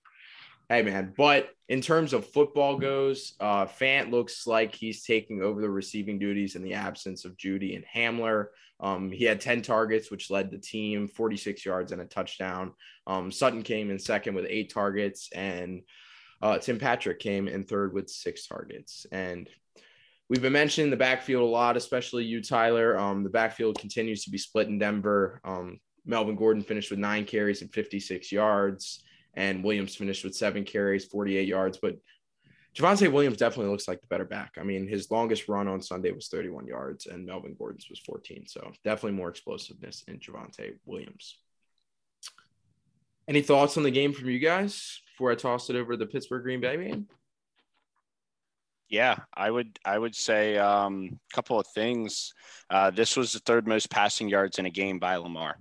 Hey 0.68 0.82
man, 0.82 1.12
but 1.16 1.50
in 1.68 1.80
terms 1.80 2.12
of 2.12 2.26
football 2.26 2.78
goes, 2.78 3.34
uh, 3.40 3.66
Fant 3.66 4.10
looks 4.10 4.46
like 4.46 4.74
he's 4.74 5.04
taking 5.04 5.42
over 5.42 5.60
the 5.60 5.68
receiving 5.68 6.18
duties 6.18 6.56
in 6.56 6.62
the 6.62 6.74
absence 6.74 7.24
of 7.24 7.36
Jeudy 7.36 7.76
and 7.76 7.84
Hamler. 7.84 8.46
Um, 8.80 9.10
he 9.10 9.24
had 9.24 9.40
10 9.40 9.62
targets, 9.62 10.10
which 10.10 10.30
led 10.30 10.50
the 10.50 10.58
team 10.58 11.06
46 11.06 11.64
yards 11.64 11.92
and 11.92 12.00
a 12.00 12.06
touchdown. 12.06 12.72
Um, 13.06 13.30
Sutton 13.30 13.62
came 13.62 13.90
in 13.90 13.98
second 13.98 14.34
with 14.34 14.46
eight 14.48 14.72
targets, 14.72 15.28
and 15.34 15.82
uh, 16.42 16.58
Tim 16.58 16.78
Patrick 16.78 17.20
came 17.20 17.48
in 17.48 17.62
third 17.62 17.94
with 17.94 18.10
six 18.10 18.46
targets. 18.46 19.06
And 19.12 19.48
We've 20.28 20.42
been 20.42 20.52
mentioning 20.52 20.90
the 20.90 20.96
backfield 20.96 21.42
a 21.42 21.46
lot, 21.46 21.76
especially 21.76 22.24
you, 22.24 22.42
Tyler. 22.42 22.98
Um, 22.98 23.22
the 23.22 23.30
backfield 23.30 23.78
continues 23.78 24.24
to 24.24 24.30
be 24.30 24.38
split 24.38 24.68
in 24.68 24.78
Denver. 24.78 25.40
Um, 25.44 25.78
Melvin 26.06 26.36
Gordon 26.36 26.62
finished 26.62 26.90
with 26.90 26.98
nine 26.98 27.24
carries 27.24 27.60
and 27.60 27.72
56 27.72 28.32
yards, 28.32 29.02
and 29.34 29.62
Williams 29.62 29.96
finished 29.96 30.24
with 30.24 30.34
seven 30.34 30.64
carries, 30.64 31.04
48 31.06 31.46
yards. 31.46 31.78
But 31.80 31.96
Javonte 32.74 33.12
Williams 33.12 33.36
definitely 33.36 33.70
looks 33.70 33.86
like 33.86 34.00
the 34.00 34.06
better 34.08 34.24
back. 34.24 34.54
I 34.58 34.64
mean, 34.64 34.88
his 34.88 35.10
longest 35.10 35.48
run 35.48 35.68
on 35.68 35.80
Sunday 35.80 36.10
was 36.10 36.28
31 36.28 36.66
yards, 36.66 37.06
and 37.06 37.24
Melvin 37.24 37.54
Gordon's 37.58 37.88
was 37.88 38.00
14. 38.00 38.46
So 38.48 38.72
definitely 38.82 39.16
more 39.16 39.28
explosiveness 39.28 40.04
in 40.08 40.18
Javonte 40.18 40.78
Williams. 40.84 41.38
Any 43.28 43.42
thoughts 43.42 43.76
on 43.76 43.84
the 43.84 43.90
game 43.90 44.12
from 44.12 44.28
you 44.28 44.38
guys 44.38 45.00
before 45.12 45.30
I 45.30 45.34
toss 45.34 45.70
it 45.70 45.76
over 45.76 45.92
to 45.92 45.96
the 45.98 46.06
Pittsburgh 46.06 46.42
Green 46.42 46.60
Bay 46.60 46.76
game? 46.76 47.08
Yeah, 48.88 49.16
I 49.34 49.50
would 49.50 49.78
I 49.84 49.98
would 49.98 50.14
say 50.14 50.56
a 50.56 50.66
um, 50.66 51.18
couple 51.32 51.58
of 51.58 51.66
things. 51.74 52.32
Uh, 52.70 52.90
this 52.90 53.16
was 53.16 53.32
the 53.32 53.40
third 53.40 53.66
most 53.66 53.90
passing 53.90 54.28
yards 54.28 54.58
in 54.58 54.66
a 54.66 54.70
game 54.70 54.98
by 54.98 55.16
Lamar. 55.16 55.56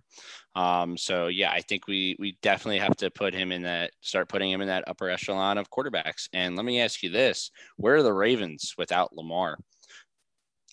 Um, 0.55 0.97
so 0.97 1.27
yeah, 1.27 1.51
I 1.51 1.61
think 1.61 1.87
we 1.87 2.15
we 2.19 2.37
definitely 2.41 2.79
have 2.79 2.95
to 2.97 3.09
put 3.09 3.33
him 3.33 3.51
in 3.51 3.63
that 3.63 3.91
start 4.01 4.29
putting 4.29 4.51
him 4.51 4.61
in 4.61 4.67
that 4.67 4.83
upper 4.87 5.09
echelon 5.09 5.57
of 5.57 5.69
quarterbacks. 5.69 6.27
And 6.33 6.55
let 6.55 6.65
me 6.65 6.81
ask 6.81 7.01
you 7.01 7.09
this: 7.09 7.49
Where 7.77 7.95
are 7.95 8.03
the 8.03 8.13
Ravens 8.13 8.75
without 8.77 9.15
Lamar? 9.15 9.57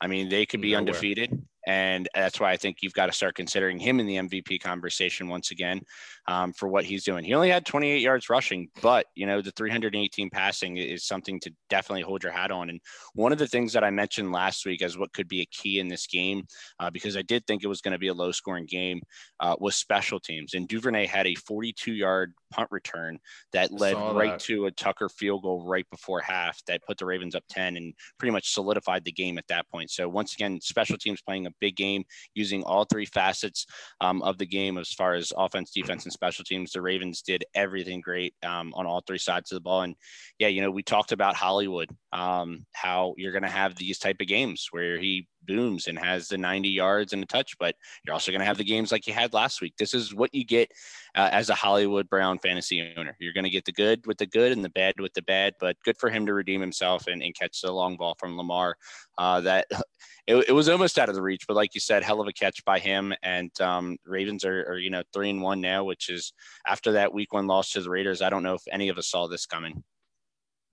I 0.01 0.07
mean, 0.07 0.29
they 0.29 0.45
could 0.45 0.61
be 0.61 0.73
Nowhere. 0.73 0.79
undefeated. 0.79 1.31
And 1.67 2.09
that's 2.15 2.41
why 2.41 2.51
I 2.53 2.57
think 2.57 2.79
you've 2.81 2.95
got 2.95 3.07
to 3.07 3.13
start 3.13 3.35
considering 3.35 3.79
him 3.79 4.01
in 4.01 4.07
the 4.07 4.17
MVP 4.17 4.61
conversation 4.61 5.29
once 5.29 5.51
again 5.51 5.81
um, 6.27 6.53
for 6.53 6.69
what 6.69 6.85
he's 6.85 7.05
doing. 7.05 7.25
He 7.25 7.35
only 7.35 7.51
had 7.51 7.67
28 7.67 8.01
yards 8.01 8.31
rushing, 8.31 8.69
but 8.83 9.07
you 9.15 9.27
know 9.27 9.43
the 9.43 9.53
318 9.53 10.31
passing 10.31 10.77
is 10.77 11.07
something 11.07 11.41
to 11.41 11.53
definitely 11.69 12.03
hold 12.03 12.23
your 12.23 12.33
hat 12.33 12.51
on. 12.51 12.71
And 12.71 12.81
one 13.15 13.33
of 13.33 13.39
the 13.39 13.47
things 13.47 13.73
that 13.73 13.85
I 13.85 13.91
mentioned 13.91 14.33
last 14.33 14.65
week 14.65 14.83
as 14.83 14.97
what 14.97 15.13
could 15.13 15.29
be 15.29 15.43
a 15.43 15.47
key 15.47 15.81
in 15.81 15.89
this 15.89 16.07
game, 16.07 16.47
uh, 16.79 16.91
because 16.91 17.17
I 17.17 17.23
did 17.23 17.47
think 17.47 17.63
it 17.63 17.69
was 17.69 17.81
going 17.81 17.93
to 17.93 17.99
be 17.99 18.09
a 18.09 18.15
low-scoring 18.15 18.67
game, 18.67 19.03
uh, 19.41 19.57
was 19.59 19.77
special 19.77 20.21
teams. 20.21 20.55
And 20.55 20.69
Duvernay 20.69 21.07
had 21.07 21.27
a 21.27 21.35
42-yard 21.35 22.33
punt 22.51 22.69
return 22.71 23.19
that 23.53 23.73
led 23.73 23.95
right 23.95 24.33
that. 24.33 24.41
to 24.41 24.67
a 24.67 24.71
Tucker 24.71 25.09
field 25.09 25.43
goal 25.43 25.65
right 25.67 25.87
before 25.91 26.21
half 26.21 26.63
that 26.67 26.85
put 26.87 26.99
the 26.99 27.07
Ravens 27.07 27.35
up 27.35 27.45
10 27.51 27.77
and 27.77 27.95
pretty 28.19 28.33
much 28.33 28.53
solidified 28.53 29.05
the 29.05 29.13
game 29.13 29.39
at 29.39 29.47
that 29.49 29.69
point. 29.71 29.91
So 29.91 30.09
once 30.09 30.35
again, 30.35 30.61
special 30.61 30.99
teams 30.99 31.23
playing 31.23 31.47
a 31.47 31.50
big 31.61 31.77
game 31.77 32.05
using 32.35 32.63
all 32.63 32.85
three 32.85 33.07
facets 33.07 33.67
um, 34.01 34.23
of 34.23 34.39
the 34.39 34.47
game 34.47 34.79
as 34.79 34.93
far 34.93 35.15
as 35.15 35.33
offense, 35.37 35.71
defense, 35.71 36.05
and 36.05 36.13
special 36.13 36.45
teams. 36.45 36.73
The 36.73 36.83
Ravens 36.83 37.23
did 37.23 37.45
everything 37.55 38.01
great 38.01 38.35
um, 38.45 38.73
on 38.75 38.87
all 38.87 39.03
three 39.07 39.19
sides 39.19 39.53
of 39.53 39.57
the 39.57 39.63
ball. 39.63 39.83
And 39.83 39.95
yeah, 40.39 40.49
you 40.49 40.63
know, 40.63 40.71
we 40.71 40.83
talked 40.83 41.13
about 41.13 41.37
Hollywood, 41.37 41.91
um, 42.13 42.67
how 42.73 43.15
you're 43.17 43.33
going 43.33 43.43
to 43.43 43.49
have 43.49 43.75
these 43.77 43.99
type 43.99 44.17
of 44.21 44.27
games 44.27 44.69
where 44.71 44.99
he 44.99 45.27
booms 45.47 45.87
and 45.87 45.99
has 45.99 46.29
the 46.29 46.39
90 46.39 46.69
yards 46.69 47.13
and 47.13 47.23
a 47.23 47.27
touch, 47.27 47.57
but 47.59 47.75
you're 48.05 48.13
also 48.13 48.31
going 48.31 48.41
to 48.41 48.47
have 48.47 48.59
the 48.59 48.65
games 48.65 48.93
like 48.93 49.07
you 49.07 49.13
had 49.13 49.33
last 49.33 49.61
week. 49.61 49.75
This 49.79 49.95
is 49.95 50.15
what 50.15 50.35
you 50.35 50.45
get 50.45 50.71
uh, 51.15 51.29
as 51.33 51.51
a 51.51 51.55
Hollywood 51.55 52.09
Brown 52.09 52.39
fantasy 52.39 52.93
owner. 52.97 53.17
You're 53.19 53.33
going 53.33 53.45
to 53.45 53.51
get 53.51 53.65
the 53.65 53.73
good 53.73 54.07
with 54.07 54.19
the 54.19 54.27
good 54.27 54.53
and 54.53 54.65
the 54.65 54.71
bad 54.71 55.01
with 55.01 55.15
the 55.15 55.23
bad, 55.23 55.55
but 55.61 55.77
good 55.85 55.97
for 55.99 56.11
him 56.11 56.27
to 56.27 56.35
redeem 56.35 56.61
himself 56.61 57.07
and, 57.07 57.23
and 57.23 57.35
catch 57.35 57.61
the 57.61 57.73
long 57.73 57.97
ball 57.97 58.15
from 58.19 58.37
Lamar. 58.37 58.77
Uh, 59.19 59.41
that 59.41 59.67
it, 60.27 60.37
it, 60.49 60.53
was 60.53 60.69
almost 60.69 60.99
out 60.99 61.09
of 61.09 61.15
the 61.15 61.23
reach, 61.23 61.47
but 61.47 61.57
like 61.57 61.75
you 61.75 61.81
said, 61.81 62.03
hell 62.03 62.21
of 62.21 62.29
a 62.29 62.33
catch 62.33 62.65
by 62.65 62.79
him. 62.79 63.13
And 63.23 63.51
um, 63.61 63.97
Ravens 64.05 64.45
are, 64.45 64.63
are, 64.63 64.79
you 64.79 64.91
know, 64.91 65.03
three 65.13 65.31
and 65.31 65.43
one 65.43 65.61
now, 65.61 65.85
which 65.85 66.09
is 66.09 66.33
after 66.67 66.93
that 66.93 67.13
week 67.13 67.33
one 67.33 67.47
loss 67.47 67.71
to 67.73 67.81
the 67.81 67.91
Raiders. 67.91 68.23
I 68.23 68.31
don't 68.31 68.43
know 68.43 68.55
if 68.55 68.63
any 68.71 68.89
of 68.89 68.99
us 68.99 69.09
saw 69.09 69.27
this 69.27 69.47
coming. 69.47 69.83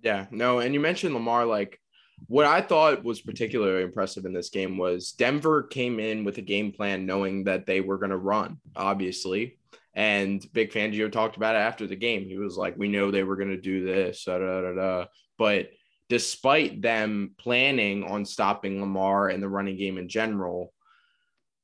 Yeah, 0.01 0.28
no. 0.30 0.59
And 0.59 0.74
you 0.74 0.80
mentioned 0.80 1.13
Lamar, 1.13 1.45
like, 1.45 1.80
what 2.26 2.45
I 2.45 2.61
thought 2.61 3.03
was 3.03 3.22
particularly 3.22 3.84
impressive 3.84 4.26
in 4.26 4.34
this 4.34 4.49
game 4.49 4.78
was 4.78 5.11
Denver 5.11 5.63
came 5.63 5.99
in 5.99 6.24
with 6.24 6.38
a 6.39 6.41
game 6.41 6.72
plan 6.72 7.05
knowing 7.05 7.43
that 7.45 7.65
they 7.65 7.80
were 7.80 7.97
going 7.97 8.09
to 8.09 8.18
run, 8.18 8.59
obviously. 8.76 9.57
And 9.93 10.45
Vic 10.53 10.74
Fangio 10.74 11.11
talked 11.11 11.38
about 11.38 11.55
it 11.55 11.59
after 11.59 11.88
the 11.88 11.95
game. 11.95 12.26
He 12.26 12.38
was 12.38 12.57
like, 12.57 12.78
We 12.78 12.88
know 12.88 13.11
they 13.11 13.24
were 13.24 13.36
going 13.36 13.49
to 13.49 13.61
do 13.61 13.86
this, 13.86 14.26
da, 14.26 14.38
da, 14.38 14.61
da, 14.61 14.74
da. 14.74 15.05
but 15.38 15.70
despite 16.09 16.82
them 16.82 17.32
planning 17.38 18.03
on 18.03 18.26
stopping 18.26 18.80
Lamar 18.80 19.30
and 19.30 19.41
the 19.43 19.49
running 19.49 19.76
game 19.78 19.97
in 19.97 20.07
general, 20.07 20.74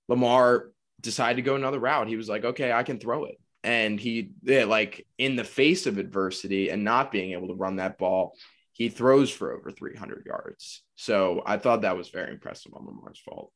Lamar 0.08 0.72
decided 1.00 1.38
to 1.38 1.42
go 1.42 1.56
another 1.56 1.80
route. 1.80 2.08
He 2.08 2.18
was 2.18 2.30
like, 2.30 2.46
Okay, 2.46 2.72
I 2.72 2.84
can 2.84 3.00
throw 3.00 3.26
it. 3.26 3.40
And 3.66 4.00
he, 4.00 4.32
yeah, 4.44 4.66
like, 4.66 5.08
in 5.18 5.36
the 5.36 5.44
face 5.44 5.86
of 5.86 5.98
adversity 5.98 6.70
and 6.70 6.84
not 6.84 7.12
being 7.12 7.32
able 7.32 7.48
to 7.48 7.54
run 7.54 7.78
that 7.78 7.98
ball, 7.98 8.36
he 8.74 8.90
throws 8.90 9.30
for 9.30 9.54
over 9.54 9.72
300 9.72 10.26
yards. 10.26 10.84
So 10.96 11.44
I 11.46 11.58
thought 11.58 11.84
that 11.84 11.98
was 11.98 12.10
very 12.10 12.32
impressive 12.32 12.74
on 12.76 12.86
Lamar's 12.86 13.20
fault 13.20 13.52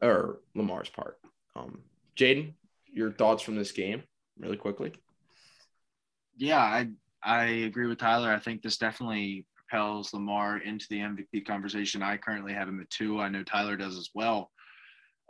or 0.00 0.40
Lamar's 0.54 0.88
part. 0.88 1.18
Um, 1.54 1.82
Jaden, 2.16 2.54
your 2.86 3.12
thoughts 3.12 3.42
from 3.42 3.56
this 3.56 3.72
game, 3.72 4.02
really 4.38 4.56
quickly. 4.56 4.92
Yeah, 6.36 6.58
I 6.58 6.88
I 7.22 7.44
agree 7.44 7.86
with 7.86 7.98
Tyler. 7.98 8.32
I 8.32 8.38
think 8.38 8.62
this 8.62 8.78
definitely 8.78 9.46
propels 9.54 10.12
Lamar 10.12 10.58
into 10.58 10.86
the 10.90 10.98
MVP 10.98 11.46
conversation. 11.46 12.02
I 12.02 12.16
currently 12.16 12.52
have 12.52 12.68
him 12.68 12.80
at 12.80 12.90
two. 12.90 13.20
I 13.20 13.28
know 13.28 13.42
Tyler 13.42 13.76
does 13.76 13.96
as 13.96 14.10
well. 14.14 14.50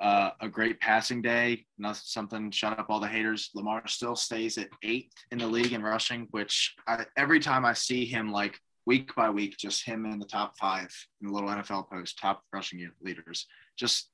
Uh, 0.00 0.30
a 0.40 0.48
great 0.48 0.80
passing 0.80 1.20
day, 1.20 1.64
not 1.78 1.96
something 1.96 2.50
shut 2.50 2.78
up 2.78 2.86
all 2.88 2.98
the 2.98 3.06
haters. 3.06 3.50
Lamar 3.54 3.86
still 3.86 4.16
stays 4.16 4.56
at 4.58 4.68
eighth 4.82 5.12
in 5.30 5.38
the 5.38 5.46
league 5.46 5.72
in 5.72 5.82
rushing, 5.82 6.26
which 6.30 6.74
I, 6.86 7.04
every 7.16 7.40
time 7.40 7.64
I 7.64 7.74
see 7.74 8.04
him 8.04 8.32
like 8.32 8.58
week 8.86 9.14
by 9.14 9.30
week, 9.30 9.56
just 9.56 9.84
him 9.84 10.06
in 10.06 10.18
the 10.18 10.26
top 10.26 10.56
five 10.58 10.90
in 11.20 11.28
the 11.28 11.32
little 11.32 11.48
NFL 11.48 11.88
post, 11.88 12.18
top 12.18 12.42
rushing 12.52 12.88
leaders. 13.00 13.46
Just 13.76 14.10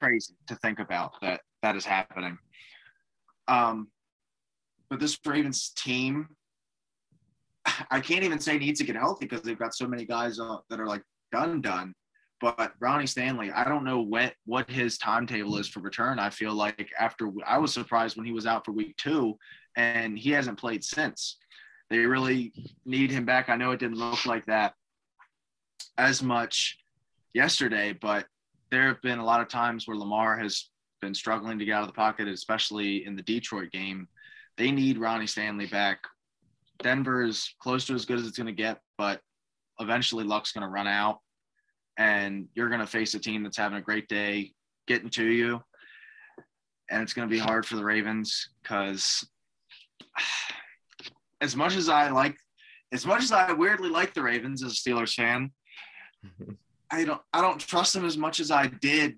crazy 0.00 0.34
to 0.48 0.54
think 0.56 0.78
about 0.78 1.12
that 1.22 1.40
that 1.62 1.76
is 1.76 1.84
happening. 1.84 2.38
Um, 3.48 3.88
but 4.90 5.00
this 5.00 5.18
Ravens 5.24 5.70
team, 5.70 6.28
I 7.90 8.00
can't 8.00 8.24
even 8.24 8.40
say 8.40 8.58
needs 8.58 8.80
to 8.80 8.86
get 8.86 8.96
healthy 8.96 9.26
because 9.26 9.42
they've 9.42 9.58
got 9.58 9.74
so 9.74 9.86
many 9.86 10.04
guys 10.04 10.38
uh, 10.38 10.58
that 10.70 10.80
are 10.80 10.86
like 10.86 11.02
done 11.32 11.60
done. 11.60 11.94
But 12.40 12.72
Ronnie 12.80 13.06
Stanley, 13.06 13.50
I 13.50 13.64
don't 13.64 13.84
know 13.84 14.02
what 14.02 14.34
what 14.44 14.70
his 14.70 14.98
timetable 14.98 15.56
is 15.56 15.68
for 15.68 15.80
return. 15.80 16.18
I 16.18 16.28
feel 16.28 16.52
like 16.52 16.90
after 16.98 17.30
I 17.46 17.58
was 17.58 17.72
surprised 17.72 18.16
when 18.16 18.26
he 18.26 18.32
was 18.32 18.46
out 18.46 18.64
for 18.64 18.72
week 18.72 18.94
two, 18.98 19.38
and 19.76 20.18
he 20.18 20.30
hasn't 20.30 20.58
played 20.58 20.84
since. 20.84 21.38
They 21.90 21.98
really 21.98 22.52
need 22.84 23.10
him 23.10 23.24
back. 23.24 23.48
I 23.48 23.56
know 23.56 23.70
it 23.70 23.80
didn't 23.80 23.98
look 23.98 24.26
like 24.26 24.46
that 24.46 24.74
as 25.98 26.22
much 26.22 26.78
yesterday, 27.32 27.92
but 27.92 28.26
there 28.70 28.88
have 28.88 29.00
been 29.02 29.18
a 29.18 29.24
lot 29.24 29.40
of 29.40 29.48
times 29.48 29.86
where 29.86 29.96
Lamar 29.96 30.36
has 30.38 30.68
been 31.00 31.14
struggling 31.14 31.58
to 31.58 31.64
get 31.64 31.74
out 31.74 31.82
of 31.82 31.88
the 31.88 31.94
pocket, 31.94 32.26
especially 32.28 33.06
in 33.06 33.14
the 33.14 33.22
Detroit 33.22 33.70
game. 33.70 34.08
They 34.56 34.70
need 34.72 34.98
Ronnie 34.98 35.26
Stanley 35.26 35.66
back. 35.66 36.00
Denver 36.82 37.22
is 37.22 37.54
close 37.60 37.84
to 37.86 37.94
as 37.94 38.04
good 38.04 38.18
as 38.18 38.26
it's 38.26 38.36
going 38.36 38.46
to 38.48 38.52
get, 38.52 38.80
but 38.98 39.20
eventually 39.78 40.24
luck's 40.24 40.52
going 40.52 40.62
to 40.62 40.68
run 40.68 40.86
out, 40.86 41.20
and 41.96 42.48
you're 42.54 42.68
going 42.68 42.80
to 42.80 42.86
face 42.86 43.14
a 43.14 43.18
team 43.18 43.42
that's 43.42 43.56
having 43.56 43.78
a 43.78 43.82
great 43.82 44.08
day 44.08 44.52
getting 44.86 45.10
to 45.10 45.24
you. 45.24 45.62
And 46.90 47.02
it's 47.02 47.12
going 47.12 47.28
to 47.28 47.32
be 47.32 47.38
hard 47.38 47.66
for 47.66 47.76
the 47.76 47.84
Ravens 47.84 48.50
because 48.62 49.26
as 51.40 51.56
much 51.56 51.76
as 51.76 51.88
I 51.88 52.10
like, 52.10 52.36
as 52.92 53.06
much 53.06 53.22
as 53.22 53.32
I 53.32 53.52
weirdly 53.52 53.88
like 53.88 54.14
the 54.14 54.22
Ravens 54.22 54.62
as 54.62 54.72
a 54.72 54.74
Steelers 54.74 55.14
fan, 55.14 55.50
I 56.90 57.04
don't 57.04 57.20
I 57.32 57.40
don't 57.40 57.58
trust 57.58 57.92
them 57.92 58.04
as 58.04 58.16
much 58.16 58.40
as 58.40 58.50
I 58.50 58.66
did. 58.66 59.16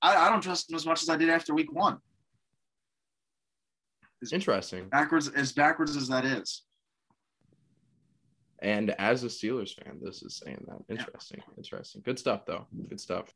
I, 0.00 0.26
I 0.26 0.30
don't 0.30 0.42
trust 0.42 0.68
them 0.68 0.76
as 0.76 0.86
much 0.86 1.02
as 1.02 1.08
I 1.08 1.16
did 1.16 1.30
after 1.30 1.54
week 1.54 1.72
one. 1.72 1.98
As 4.22 4.32
Interesting. 4.32 4.88
Backwards 4.88 5.28
as 5.28 5.52
backwards 5.52 5.96
as 5.96 6.08
that 6.08 6.24
is. 6.24 6.62
And 8.60 8.90
as 8.98 9.24
a 9.24 9.26
Steelers 9.26 9.74
fan, 9.74 9.98
this 10.00 10.22
is 10.22 10.40
saying 10.42 10.64
that. 10.68 10.78
Interesting. 10.88 11.40
Yeah. 11.40 11.54
Interesting. 11.58 12.02
Good 12.04 12.18
stuff 12.18 12.46
though. 12.46 12.66
Good 12.88 13.00
stuff. 13.00 13.32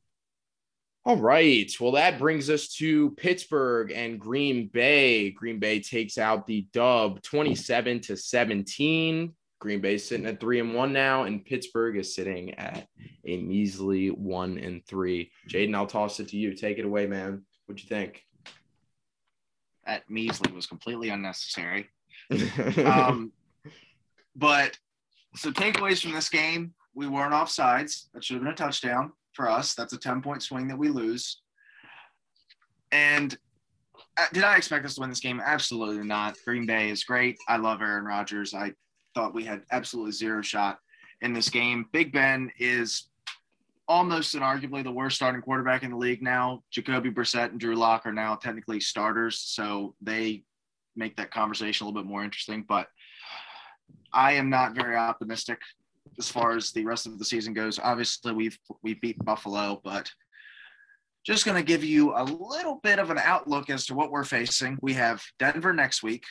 All 1.07 1.17
right. 1.17 1.73
Well, 1.81 1.93
that 1.93 2.19
brings 2.19 2.51
us 2.51 2.67
to 2.79 3.11
Pittsburgh 3.11 3.93
and 3.93 4.19
Green 4.19 4.67
Bay. 4.67 5.31
Green 5.31 5.61
Bay 5.61 5.79
takes 5.79 6.19
out 6.19 6.49
the 6.49 6.67
dub 6.73 7.23
27 7.23 8.01
to 8.01 8.17
17. 8.17 9.33
Green 9.61 9.81
Bay 9.81 9.99
sitting 9.99 10.27
at 10.27 10.41
three 10.41 10.59
and 10.59 10.75
one 10.75 10.93
now, 10.93 11.23
and 11.23 11.45
Pittsburgh 11.45 11.97
is 11.97 12.13
sitting 12.13 12.55
at 12.55 12.89
a 13.25 13.37
measly 13.37 14.09
one 14.09 14.59
and 14.59 14.85
three. 14.85 15.31
Jaden, 15.49 15.77
I'll 15.77 15.87
toss 15.87 16.19
it 16.19 16.27
to 16.31 16.37
you. 16.37 16.55
Take 16.55 16.79
it 16.79 16.85
away, 16.85 17.07
man. 17.07 17.45
What'd 17.67 17.85
you 17.85 17.89
think? 17.89 18.25
That 19.87 20.11
measly 20.11 20.51
was 20.51 20.67
completely 20.67 21.11
unnecessary. 21.11 21.89
um, 22.85 23.31
but 24.35 24.77
so 25.37 25.53
takeaways 25.53 26.03
from 26.03 26.15
this 26.15 26.29
game: 26.29 26.75
we 26.97 27.07
weren't 27.07 27.33
offsides. 27.33 28.07
That 28.13 28.25
should 28.25 28.35
have 28.35 28.43
been 28.43 28.53
a 28.53 28.57
touchdown 28.57 29.13
for 29.37 29.49
us. 29.49 29.75
That's 29.75 29.93
a 29.93 29.99
10 29.99 30.23
point 30.23 30.43
swing 30.43 30.67
that 30.69 30.79
we 30.79 30.89
lose. 30.89 31.43
And 32.91 33.37
uh, 34.19 34.27
did 34.33 34.45
I 34.45 34.57
expect 34.57 34.85
us 34.87 34.95
to 34.95 35.03
win 35.03 35.11
this 35.11 35.21
game? 35.21 35.41
Absolutely 35.45 36.05
not. 36.05 36.37
Green 36.45 36.67
Bay 36.67 36.91
is 36.91 37.05
great. 37.05 37.37
I 37.49 37.59
love 37.59 37.83
Aaron 37.83 38.05
Rodgers. 38.05 38.55
I 38.55 38.73
thought 39.15 39.35
we 39.35 39.45
had 39.45 39.63
absolutely 39.71 40.13
zero 40.13 40.43
shot 40.43 40.79
in 41.21 41.33
this 41.33 41.51
game. 41.51 41.87
Big 41.93 42.13
Ben 42.13 42.51
is 42.59 43.09
almost 43.89 44.35
and 44.35 44.43
arguably 44.43 44.83
the 44.83 44.91
worst 44.91 45.17
starting 45.17 45.43
quarterback 45.43 45.83
in 45.83 45.91
the 45.91 45.97
league 45.97 46.23
now. 46.23 46.63
Jacoby 46.71 47.11
Brissett 47.11 47.51
and 47.51 47.61
Drew 47.61 47.77
Lock 47.77 48.07
are 48.07 48.13
now 48.13 48.35
technically 48.35 48.81
starters, 48.81 49.39
so 49.39 49.95
they 50.01 50.43
make 50.97 51.17
that 51.17 51.31
conversation 51.31 51.85
a 51.85 51.89
little 51.89 52.03
bit 52.03 52.09
more 52.09 52.25
interesting. 52.25 52.65
But 52.67 52.89
I 54.13 54.33
am 54.33 54.51
not 54.51 54.75
very 54.75 54.97
optimistic 54.97 55.59
as 56.19 56.29
far 56.29 56.57
as 56.57 56.73
the 56.73 56.85
rest 56.85 57.07
of 57.07 57.19
the 57.19 57.25
season 57.25 57.53
goes. 57.53 57.79
Obviously, 57.79 58.33
we've 58.33 58.59
we 58.83 58.95
beat 58.95 59.19
Buffalo, 59.25 59.81
but 59.85 60.11
just 61.25 61.45
going 61.45 61.57
to 61.57 61.67
give 61.67 61.83
you 61.83 62.17
a 62.17 62.23
little 62.23 62.81
bit 62.83 62.99
of 62.99 63.11
an 63.11 63.19
outlook 63.19 63.69
as 63.69 63.87
to 63.87 63.95
what 63.95 64.13
we're 64.13 64.25
facing. 64.25 64.79
We 64.81 64.93
have 64.95 65.23
Denver 65.39 65.73
next 65.73 66.03
week. 66.03 66.25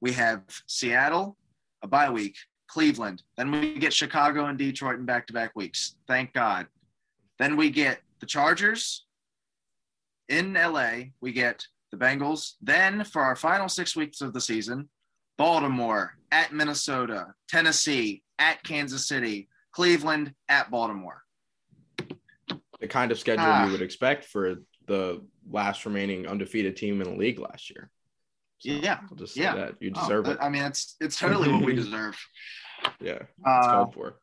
We 0.00 0.12
have 0.12 0.42
Seattle, 0.66 1.36
a 1.82 1.88
bye 1.88 2.10
week, 2.10 2.36
Cleveland. 2.68 3.22
Then 3.36 3.50
we 3.50 3.78
get 3.78 3.92
Chicago 3.92 4.46
and 4.46 4.56
Detroit 4.56 4.98
in 4.98 5.04
back 5.04 5.26
to 5.26 5.32
back 5.32 5.54
weeks. 5.54 5.96
Thank 6.06 6.32
God. 6.32 6.66
Then 7.38 7.56
we 7.56 7.70
get 7.70 8.00
the 8.20 8.26
Chargers 8.26 9.04
in 10.28 10.54
LA. 10.54 11.10
We 11.20 11.32
get 11.32 11.66
the 11.90 11.98
Bengals. 11.98 12.54
Then 12.62 13.04
for 13.04 13.22
our 13.22 13.36
final 13.36 13.68
six 13.68 13.94
weeks 13.94 14.20
of 14.20 14.32
the 14.32 14.40
season, 14.40 14.88
Baltimore 15.36 16.14
at 16.32 16.52
Minnesota, 16.52 17.34
Tennessee 17.48 18.22
at 18.38 18.62
Kansas 18.62 19.06
City, 19.06 19.48
Cleveland 19.72 20.34
at 20.48 20.70
Baltimore. 20.70 21.22
The 22.80 22.88
kind 22.88 23.10
of 23.10 23.18
schedule 23.18 23.44
ah. 23.46 23.66
you 23.66 23.72
would 23.72 23.82
expect 23.82 24.24
for 24.24 24.56
the 24.86 25.22
last 25.50 25.84
remaining 25.84 26.26
undefeated 26.26 26.76
team 26.76 27.00
in 27.00 27.10
the 27.10 27.16
league 27.16 27.38
last 27.38 27.70
year. 27.70 27.90
So 28.58 28.70
yeah, 28.70 29.00
I'll 29.08 29.16
just 29.16 29.34
say 29.34 29.42
yeah. 29.42 29.54
that 29.54 29.74
you 29.80 29.92
oh, 29.94 30.00
deserve 30.00 30.28
oh, 30.28 30.32
it. 30.32 30.38
I 30.40 30.48
mean, 30.48 30.62
it's 30.62 30.96
it's 31.00 31.18
totally 31.18 31.52
what 31.52 31.64
we 31.64 31.74
deserve. 31.76 32.18
Yeah, 33.00 33.12
it's 33.14 33.28
uh, 33.44 33.62
called 33.62 33.94
for. 33.94 34.20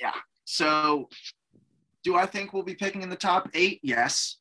Yeah. 0.00 0.14
So, 0.44 1.08
do 2.04 2.16
I 2.16 2.24
think 2.24 2.52
we'll 2.52 2.62
be 2.62 2.74
picking 2.74 3.02
in 3.02 3.10
the 3.10 3.16
top 3.16 3.50
eight? 3.52 3.80
Yes. 3.82 4.36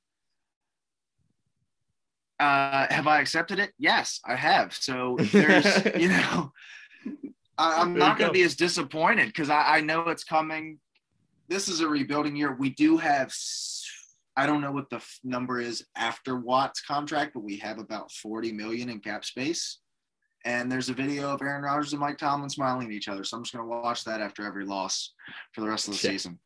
Uh, 2.40 2.86
have 2.90 3.08
I 3.08 3.20
accepted 3.20 3.60
it? 3.60 3.74
Yes, 3.80 4.22
I 4.24 4.36
have. 4.36 4.74
So 4.74 5.18
there's, 5.32 5.66
you 5.98 6.10
know, 6.10 6.54
I, 7.58 7.82
am 7.82 7.94
not 7.94 8.18
going 8.18 8.30
to 8.30 8.34
be 8.34 8.44
as 8.44 8.56
disappointed 8.56 9.28
because 9.28 9.50
I, 9.50 9.78
I 9.78 9.82
know 9.82 10.10
it's 10.10 10.24
coming. 10.24 10.80
This 11.48 11.68
is 11.68 11.80
a 11.80 11.88
rebuilding 11.88 12.36
year. 12.36 12.56
We 12.58 12.72
do 12.72 12.98
have, 12.98 13.34
I 14.36 14.46
don't 14.46 14.62
know 14.62 14.72
what 14.72 14.90
the 14.90 14.98
f- 14.98 15.20
number 15.24 15.60
is 15.60 15.86
after 15.96 16.38
Watt's 16.40 16.82
contract, 16.82 17.34
but 17.34 17.44
we 17.44 17.58
have 17.58 17.80
about 17.80 18.12
40 18.12 18.52
million 18.52 18.90
in 18.90 19.00
cap 19.00 19.26
space. 19.26 19.80
And 20.46 20.72
there's 20.72 20.90
a 20.90 20.94
video 20.94 21.32
of 21.32 21.42
Aaron 21.42 21.64
Rodgers 21.64 21.94
and 21.94 22.00
Mike 22.00 22.18
Tomlin 22.18 22.50
smiling 22.50 22.88
at 22.88 22.94
each 22.94 23.08
other. 23.08 23.24
So 23.24 23.38
I'm 23.38 23.44
just 23.44 23.56
going 23.56 23.66
to 23.66 23.70
watch 23.70 24.04
that 24.04 24.22
after 24.22 24.46
every 24.46 24.66
loss 24.66 25.14
for 25.54 25.62
the 25.62 25.68
rest 25.68 25.88
of 25.88 26.00
the 26.00 26.08
yeah. 26.08 26.12
season. 26.12 26.40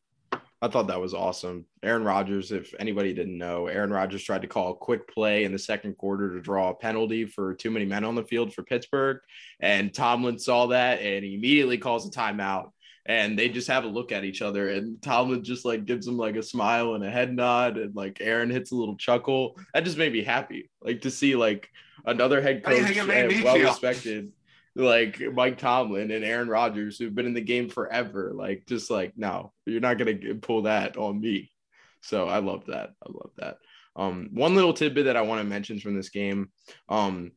I 0.62 0.68
thought 0.68 0.86
that 0.86 1.00
was 1.00 1.12
awesome. 1.12 1.66
Aaron 1.82 2.04
Rodgers, 2.04 2.52
if 2.52 2.72
anybody 2.78 3.12
didn't 3.12 3.36
know, 3.36 3.66
Aaron 3.66 3.90
Rodgers 3.90 4.22
tried 4.22 4.42
to 4.42 4.48
call 4.48 4.70
a 4.70 4.76
quick 4.76 5.08
play 5.12 5.42
in 5.42 5.50
the 5.50 5.58
second 5.58 5.98
quarter 5.98 6.32
to 6.32 6.40
draw 6.40 6.70
a 6.70 6.74
penalty 6.74 7.26
for 7.26 7.52
too 7.52 7.72
many 7.72 7.84
men 7.84 8.04
on 8.04 8.14
the 8.14 8.22
field 8.22 8.54
for 8.54 8.62
Pittsburgh. 8.62 9.18
And 9.58 9.92
Tomlin 9.92 10.38
saw 10.38 10.68
that 10.68 11.00
and 11.00 11.24
he 11.24 11.34
immediately 11.34 11.78
calls 11.78 12.06
a 12.06 12.12
timeout. 12.12 12.70
And 13.04 13.36
they 13.36 13.48
just 13.48 13.66
have 13.66 13.82
a 13.82 13.88
look 13.88 14.12
at 14.12 14.22
each 14.22 14.40
other. 14.40 14.68
And 14.68 15.02
Tomlin 15.02 15.42
just 15.42 15.64
like 15.64 15.84
gives 15.84 16.06
him 16.06 16.16
like 16.16 16.36
a 16.36 16.42
smile 16.44 16.94
and 16.94 17.02
a 17.02 17.10
head 17.10 17.34
nod. 17.34 17.76
And 17.76 17.96
like 17.96 18.18
Aaron 18.20 18.48
hits 18.48 18.70
a 18.70 18.76
little 18.76 18.96
chuckle. 18.96 19.58
That 19.74 19.84
just 19.84 19.98
made 19.98 20.12
me 20.12 20.22
happy. 20.22 20.70
Like 20.80 21.00
to 21.00 21.10
see 21.10 21.34
like 21.34 21.68
another 22.06 22.40
head 22.40 22.62
coach, 22.62 22.96
well 23.42 23.58
respected 23.58 24.30
like 24.74 25.20
Mike 25.20 25.58
Tomlin 25.58 26.10
and 26.10 26.24
Aaron 26.24 26.48
Rodgers, 26.48 26.98
who've 26.98 27.14
been 27.14 27.26
in 27.26 27.34
the 27.34 27.40
game 27.40 27.68
forever. 27.68 28.32
Like, 28.34 28.64
just 28.66 28.90
like, 28.90 29.12
no, 29.16 29.52
you're 29.66 29.80
not 29.80 29.98
gonna 29.98 30.16
pull 30.40 30.62
that 30.62 30.96
on 30.96 31.20
me. 31.20 31.50
So 32.00 32.28
I 32.28 32.38
love 32.38 32.66
that. 32.66 32.90
I 33.02 33.10
love 33.10 33.30
that. 33.38 33.56
Um, 33.94 34.30
one 34.32 34.54
little 34.54 34.72
tidbit 34.72 35.04
that 35.04 35.16
I 35.16 35.22
want 35.22 35.40
to 35.40 35.48
mention 35.48 35.78
from 35.78 35.96
this 35.96 36.08
game. 36.08 36.50
Um, 36.88 37.32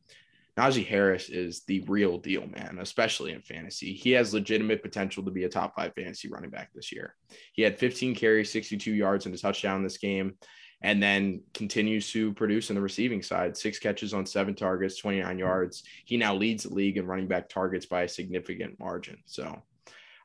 Najee 0.58 0.86
Harris 0.86 1.28
is 1.28 1.64
the 1.66 1.80
real 1.80 2.16
deal, 2.16 2.46
man, 2.46 2.78
especially 2.80 3.32
in 3.32 3.42
fantasy. 3.42 3.92
He 3.92 4.12
has 4.12 4.32
legitimate 4.32 4.82
potential 4.82 5.22
to 5.24 5.30
be 5.30 5.44
a 5.44 5.50
top 5.50 5.76
five 5.76 5.92
fantasy 5.94 6.28
running 6.28 6.48
back 6.48 6.70
this 6.74 6.90
year. 6.92 7.14
He 7.52 7.60
had 7.60 7.78
15 7.78 8.14
carries, 8.14 8.50
62 8.50 8.92
yards, 8.92 9.26
and 9.26 9.34
a 9.34 9.38
touchdown 9.38 9.82
this 9.82 9.98
game 9.98 10.38
and 10.82 11.02
then 11.02 11.42
continues 11.54 12.10
to 12.12 12.32
produce 12.34 12.70
on 12.70 12.76
the 12.76 12.82
receiving 12.82 13.22
side. 13.22 13.56
Six 13.56 13.78
catches 13.78 14.12
on 14.12 14.26
seven 14.26 14.54
targets, 14.54 14.98
29 14.98 15.38
yards. 15.38 15.82
He 16.04 16.16
now 16.16 16.34
leads 16.34 16.64
the 16.64 16.74
league 16.74 16.98
in 16.98 17.06
running 17.06 17.28
back 17.28 17.48
targets 17.48 17.86
by 17.86 18.02
a 18.02 18.08
significant 18.08 18.78
margin. 18.78 19.18
So 19.24 19.62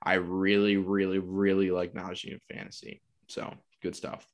I 0.03 0.15
really, 0.15 0.77
really, 0.77 1.19
really 1.19 1.71
like 1.71 1.93
Najee 1.93 2.33
in 2.33 2.39
fantasy. 2.53 3.01
So 3.27 3.53
good 3.81 3.95
stuff. 3.95 4.25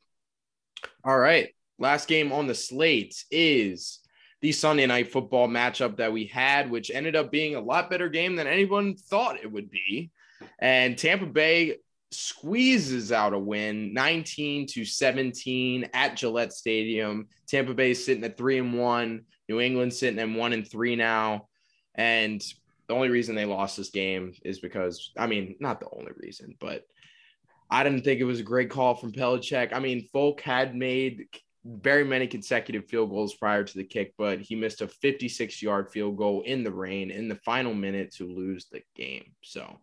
All 1.04 1.18
right. 1.18 1.50
Last 1.80 2.08
game 2.08 2.32
on 2.32 2.48
the 2.48 2.56
slate 2.56 3.24
is 3.30 4.00
the 4.42 4.52
Sunday 4.52 4.86
night 4.86 5.12
football 5.12 5.48
matchup 5.48 5.98
that 5.98 6.14
we 6.14 6.26
had, 6.26 6.70
which 6.70 6.92
ended 6.92 7.16
up 7.16 7.32
being 7.32 7.56
a 7.56 7.62
lot 7.62 7.90
better 7.90 8.10
game 8.10 8.36
than 8.36 8.48
anyone 8.48 8.96
thought 8.96 9.40
it 9.42 9.52
would 9.52 9.70
be. 9.70 10.12
And 10.60 10.98
Tampa 10.98 11.26
Bay 11.26 11.78
squeezes 12.12 13.12
out 13.12 13.34
a 13.34 13.40
win 13.40 13.94
19 13.94 14.68
to 14.68 14.86
17 14.86 15.90
at 15.94 16.16
Gillette 16.16 16.54
Stadium. 16.54 17.28
Tampa 17.48 17.74
Bay 17.74 17.94
sitting 17.94 18.24
at 18.24 18.38
three 18.38 18.60
and 18.60 18.78
one, 18.78 19.24
New 19.50 19.60
England 19.60 19.94
sitting 19.94 20.20
at 20.20 20.30
one 20.30 20.54
and 20.54 20.70
three 20.70 20.96
now. 20.96 21.48
And 21.96 22.42
the 22.88 22.94
only 22.94 23.10
reason 23.10 23.36
they 23.36 23.46
lost 23.46 23.78
this 23.78 23.90
game 23.90 24.34
is 24.44 24.60
because, 24.60 25.12
I 25.18 25.28
mean, 25.28 25.56
not 25.60 25.80
the 25.80 25.90
only 25.92 26.12
reason, 26.18 26.56
but 26.60 26.84
I 27.70 27.84
didn't 27.84 28.04
think 28.04 28.22
it 28.22 28.26
was 28.26 28.40
a 28.40 28.44
great 28.44 28.70
call 28.70 28.96
from 28.96 29.12
Belichick. 29.12 29.74
I 29.74 29.80
mean, 29.80 30.08
Folk 30.14 30.42
had 30.42 30.76
made 30.76 31.28
very 31.66 32.06
many 32.06 32.28
consecutive 32.28 32.88
field 32.88 33.10
goals 33.10 33.36
prior 33.36 33.64
to 33.64 33.78
the 33.78 33.84
kick, 33.84 34.14
but 34.18 34.40
he 34.40 34.56
missed 34.56 34.82
a 34.82 34.88
56 34.88 35.62
yard 35.62 35.92
field 35.92 36.16
goal 36.16 36.44
in 36.44 36.64
the 36.64 36.72
rain 36.72 37.12
in 37.12 37.28
the 37.28 37.36
final 37.36 37.74
minute 37.74 38.14
to 38.16 38.26
lose 38.26 38.68
the 38.72 38.82
game. 38.96 39.34
So, 39.42 39.80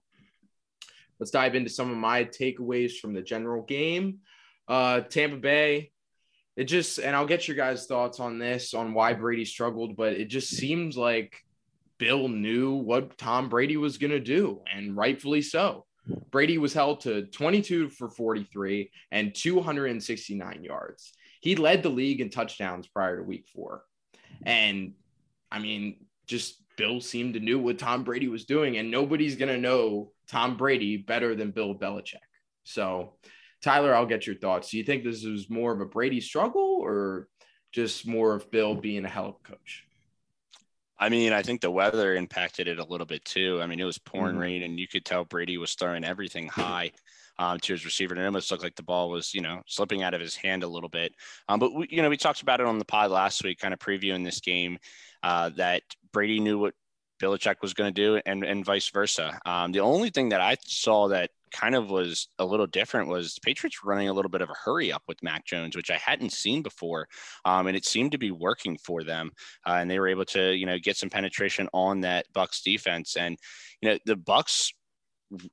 let's 1.24 1.30
dive 1.30 1.54
into 1.54 1.70
some 1.70 1.90
of 1.90 1.96
my 1.96 2.22
takeaways 2.22 2.98
from 2.98 3.14
the 3.14 3.22
general 3.22 3.62
game. 3.62 4.18
Uh, 4.68 5.00
Tampa 5.00 5.38
Bay, 5.38 5.90
it 6.54 6.64
just, 6.64 6.98
and 6.98 7.16
I'll 7.16 7.24
get 7.24 7.48
your 7.48 7.56
guys' 7.56 7.86
thoughts 7.86 8.20
on 8.20 8.38
this, 8.38 8.74
on 8.74 8.92
why 8.92 9.14
Brady 9.14 9.46
struggled, 9.46 9.96
but 9.96 10.12
it 10.12 10.26
just 10.26 10.50
seems 10.50 10.98
like 10.98 11.42
Bill 11.96 12.28
knew 12.28 12.74
what 12.74 13.16
Tom 13.16 13.48
Brady 13.48 13.78
was 13.78 13.96
going 13.96 14.10
to 14.10 14.20
do, 14.20 14.60
and 14.70 14.94
rightfully 14.94 15.40
so. 15.40 15.86
Brady 16.30 16.58
was 16.58 16.74
held 16.74 17.00
to 17.00 17.22
22 17.22 17.88
for 17.88 18.10
43 18.10 18.90
and 19.10 19.34
269 19.34 20.62
yards. 20.62 21.14
He 21.40 21.56
led 21.56 21.82
the 21.82 21.88
league 21.88 22.20
in 22.20 22.28
touchdowns 22.28 22.86
prior 22.86 23.16
to 23.16 23.22
week 23.22 23.46
four. 23.48 23.82
And 24.44 24.92
I 25.50 25.58
mean, 25.58 26.04
just 26.26 26.62
Bill 26.76 27.00
seemed 27.00 27.32
to 27.32 27.40
knew 27.40 27.58
what 27.58 27.78
Tom 27.78 28.04
Brady 28.04 28.28
was 28.28 28.44
doing, 28.44 28.76
and 28.76 28.90
nobody's 28.90 29.36
going 29.36 29.48
to 29.48 29.56
know 29.56 30.10
Tom 30.28 30.56
Brady 30.56 30.96
better 30.96 31.34
than 31.34 31.50
Bill 31.50 31.74
Belichick. 31.74 32.16
So, 32.64 33.14
Tyler, 33.62 33.94
I'll 33.94 34.06
get 34.06 34.26
your 34.26 34.36
thoughts. 34.36 34.70
Do 34.70 34.78
you 34.78 34.84
think 34.84 35.04
this 35.04 35.24
was 35.24 35.50
more 35.50 35.72
of 35.72 35.80
a 35.80 35.86
Brady 35.86 36.20
struggle 36.20 36.78
or 36.80 37.28
just 37.72 38.06
more 38.06 38.34
of 38.34 38.50
Bill 38.50 38.74
being 38.74 39.04
a 39.04 39.08
hell 39.08 39.26
of 39.26 39.36
a 39.44 39.48
coach? 39.48 39.84
I 40.98 41.08
mean, 41.08 41.32
I 41.32 41.42
think 41.42 41.60
the 41.60 41.70
weather 41.70 42.14
impacted 42.14 42.68
it 42.68 42.78
a 42.78 42.84
little 42.84 43.06
bit 43.06 43.24
too. 43.24 43.60
I 43.60 43.66
mean, 43.66 43.80
it 43.80 43.84
was 43.84 43.98
pouring 43.98 44.34
mm-hmm. 44.34 44.42
rain, 44.42 44.62
and 44.62 44.78
you 44.78 44.86
could 44.86 45.04
tell 45.04 45.24
Brady 45.24 45.58
was 45.58 45.74
throwing 45.74 46.04
everything 46.04 46.46
high 46.46 46.92
um, 47.38 47.58
to 47.60 47.72
his 47.72 47.84
receiver, 47.84 48.14
and 48.14 48.22
it 48.22 48.26
almost 48.26 48.50
looked 48.50 48.62
like 48.62 48.76
the 48.76 48.82
ball 48.82 49.10
was, 49.10 49.34
you 49.34 49.40
know, 49.40 49.60
slipping 49.66 50.02
out 50.02 50.14
of 50.14 50.20
his 50.20 50.36
hand 50.36 50.62
a 50.62 50.68
little 50.68 50.88
bit. 50.88 51.12
Um, 51.48 51.58
but 51.58 51.74
we, 51.74 51.88
you 51.90 52.00
know, 52.00 52.08
we 52.08 52.16
talked 52.16 52.42
about 52.42 52.60
it 52.60 52.66
on 52.66 52.78
the 52.78 52.84
pod 52.84 53.10
last 53.10 53.42
week, 53.42 53.58
kind 53.58 53.74
of 53.74 53.80
previewing 53.80 54.24
this 54.24 54.40
game, 54.40 54.78
uh, 55.22 55.50
that 55.56 55.82
Brady 56.12 56.38
knew 56.38 56.58
what 56.58 56.74
Belichick 57.24 57.56
was 57.62 57.74
going 57.74 57.92
to 57.92 58.02
do, 58.02 58.20
and 58.26 58.44
and 58.44 58.64
vice 58.64 58.90
versa. 58.90 59.38
Um, 59.46 59.72
the 59.72 59.80
only 59.80 60.10
thing 60.10 60.28
that 60.30 60.40
I 60.40 60.56
saw 60.64 61.08
that 61.08 61.30
kind 61.52 61.74
of 61.74 61.88
was 61.88 62.28
a 62.38 62.44
little 62.44 62.66
different 62.66 63.08
was 63.08 63.34
the 63.34 63.40
Patriots 63.40 63.84
running 63.84 64.08
a 64.08 64.12
little 64.12 64.30
bit 64.30 64.42
of 64.42 64.50
a 64.50 64.54
hurry 64.64 64.92
up 64.92 65.02
with 65.06 65.22
Mac 65.22 65.46
Jones, 65.46 65.76
which 65.76 65.90
I 65.90 65.96
hadn't 65.96 66.32
seen 66.32 66.62
before, 66.62 67.08
um, 67.44 67.66
and 67.66 67.76
it 67.76 67.84
seemed 67.84 68.12
to 68.12 68.18
be 68.18 68.30
working 68.30 68.76
for 68.76 69.04
them. 69.04 69.30
Uh, 69.66 69.76
and 69.80 69.90
they 69.90 69.98
were 69.98 70.08
able 70.08 70.24
to, 70.26 70.52
you 70.52 70.66
know, 70.66 70.78
get 70.78 70.96
some 70.96 71.10
penetration 71.10 71.68
on 71.72 72.00
that 72.00 72.26
Bucs 72.34 72.62
defense, 72.62 73.16
and 73.16 73.38
you 73.80 73.90
know 73.90 73.98
the 74.04 74.16
Bucs 74.16 74.70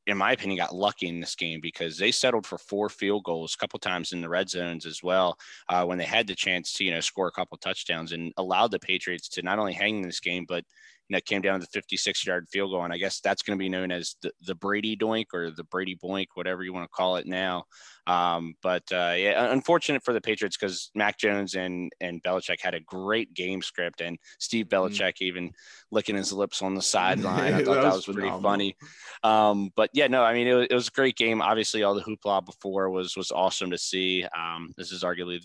in 0.06 0.18
my 0.18 0.34
opinion, 0.34 0.58
got 0.58 0.76
lucky 0.76 1.08
in 1.08 1.20
this 1.20 1.36
game 1.36 1.60
because 1.62 1.98
they 1.98 2.12
settled 2.12 2.46
for 2.46 2.58
four 2.58 2.90
field 2.90 3.24
goals 3.24 3.56
a 3.56 3.58
couple 3.58 3.80
times 3.80 4.12
in 4.12 4.22
the 4.22 4.30
red 4.30 4.50
zones 4.50 4.86
as 4.86 5.02
well 5.02 5.38
uh, 5.70 5.84
when 5.86 5.98
they 5.98 6.06
had 6.06 6.28
the 6.28 6.36
chance 6.36 6.74
to 6.74 6.84
you 6.84 6.92
know 6.92 7.00
score 7.00 7.28
a 7.28 7.32
couple 7.32 7.58
touchdowns 7.58 8.12
and 8.12 8.34
allowed 8.38 8.72
the 8.72 8.80
Patriots 8.80 9.30
to 9.30 9.42
not 9.42 9.60
only 9.60 9.74
hang 9.74 9.98
in 9.98 10.02
this 10.02 10.20
game 10.20 10.46
but 10.48 10.64
you 11.12 11.18
know, 11.18 11.22
came 11.26 11.42
down 11.42 11.60
to 11.60 11.66
the 11.66 11.72
56 11.74 12.26
yard 12.26 12.48
field 12.50 12.72
goal. 12.72 12.86
And 12.86 12.94
I 12.94 12.98
guess 12.98 13.20
that's 13.20 13.44
going 13.44 13.60
to 13.60 13.62
be 13.62 13.68
known 13.68 13.92
as 13.92 14.16
the, 14.22 14.32
the 14.44 14.56
Brady 14.56 14.96
doink 14.96 15.26
or 15.34 15.52
the 15.52 15.66
Brady 15.66 15.98
boink, 16.02 16.28
whatever 16.36 16.64
you 16.64 16.72
want 16.72 16.86
to 16.86 16.96
call 16.96 17.18
it 17.18 17.28
now. 17.28 17.66
Um, 18.08 18.54
but 18.64 18.84
uh, 18.94 19.14
yeah, 19.18 19.52
unfortunate 19.52 20.06
for 20.06 20.14
the 20.14 20.22
Patriots 20.22 20.56
because 20.56 20.90
Mac 20.96 21.18
Jones 21.18 21.56
and, 21.56 21.92
and 22.00 22.24
Belichick 22.24 22.62
had 22.62 22.76
a 22.76 22.80
great 22.80 23.34
game 23.34 23.62
script 23.62 24.00
and 24.00 24.18
Steve 24.40 24.68
mm-hmm. 24.68 24.86
Belichick 24.86 25.16
mm-hmm. 25.16 25.26
even 25.26 25.52
licking 25.92 26.16
his 26.16 26.32
lips 26.32 26.62
on 26.62 26.76
the 26.76 26.82
sideline. 26.82 27.56
I 27.56 27.64
thought 27.64 27.76
that, 27.76 27.82
that 27.82 27.94
was, 27.94 28.08
was 28.08 28.16
pretty 28.16 28.42
funny. 28.42 28.78
Um, 29.22 29.70
but 29.76 29.90
yeah, 29.94 30.08
no, 30.08 30.24
I 30.24 30.34
mean, 30.34 30.48
it, 30.48 30.72
it, 30.72 30.74
was 30.74 30.88
a 30.88 30.92
great 30.92 31.18
game. 31.18 31.42
Obviously 31.42 31.84
all 31.84 31.94
the 31.94 32.04
hoopla 32.04 32.46
before 32.46 32.90
was, 32.90 33.18
was 33.18 33.32
awesome 33.32 33.72
to 33.72 33.78
see. 33.78 34.26
Um, 34.34 34.72
this 34.78 34.94
is 34.94 35.04
arguably 35.04 35.42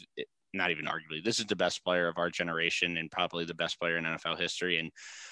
not 0.57 0.71
even 0.71 0.87
arguably, 0.87 1.23
this 1.23 1.39
is 1.39 1.47
the 1.47 1.57
best 1.57 1.85
player 1.85 2.09
of 2.09 2.19
our 2.19 2.31
generation 2.31 2.97
and 2.97 3.11
probably 3.11 3.45
the 3.45 3.55
best 3.55 3.79
player 3.79 3.97
in 3.97 4.05
NFL 4.05 4.39
history 4.39 4.79
and 4.79 4.91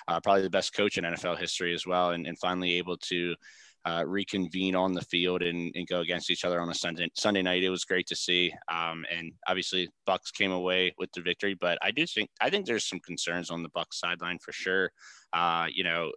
uh, 0.09 0.21
probably 0.21 0.43
the 0.43 0.51
best 0.51 0.75
coach 0.75 0.99
in 0.99 1.05
NFL 1.05 1.39
history 1.39 1.75
as 1.75 1.87
well. 1.87 2.11
And, 2.11 2.27
and 2.27 2.39
finally 2.39 2.75
able 2.75 2.97
to 2.99 3.35
uh, 3.87 4.03
reconvene 4.07 4.75
on 4.75 4.95
the 4.95 5.03
field 5.03 5.43
and, 5.43 5.71
and, 5.75 5.87
go 5.87 6.01
against 6.01 6.31
each 6.31 6.45
other 6.45 6.61
on 6.61 6.71
a 6.71 6.75
Sunday 6.75 7.11
Sunday 7.15 7.43
night. 7.43 7.63
It 7.63 7.69
was 7.69 7.85
great 7.85 8.07
to 8.07 8.17
see, 8.17 8.53
um, 8.73 9.05
and 9.15 9.33
obviously 9.47 9.91
Bucs 10.09 10.33
came 10.33 10.53
away 10.53 10.95
with 10.99 11.13
the 11.13 11.21
victory. 11.21 11.55
But 11.55 11.79
I 11.83 11.91
do 11.91 12.07
think 12.07 12.31
I 12.41 12.49
think 12.49 12.65
there's 12.65 12.89
some 12.89 13.01
concerns 13.01 13.51
on 13.51 13.63
the 13.63 13.69
Bucks 13.71 14.01
sideline 14.01 14.39
for 14.39 14.53
sure. 14.53 14.91
Uh, 15.35 15.67
you 15.73 15.85
know, 15.85 16.13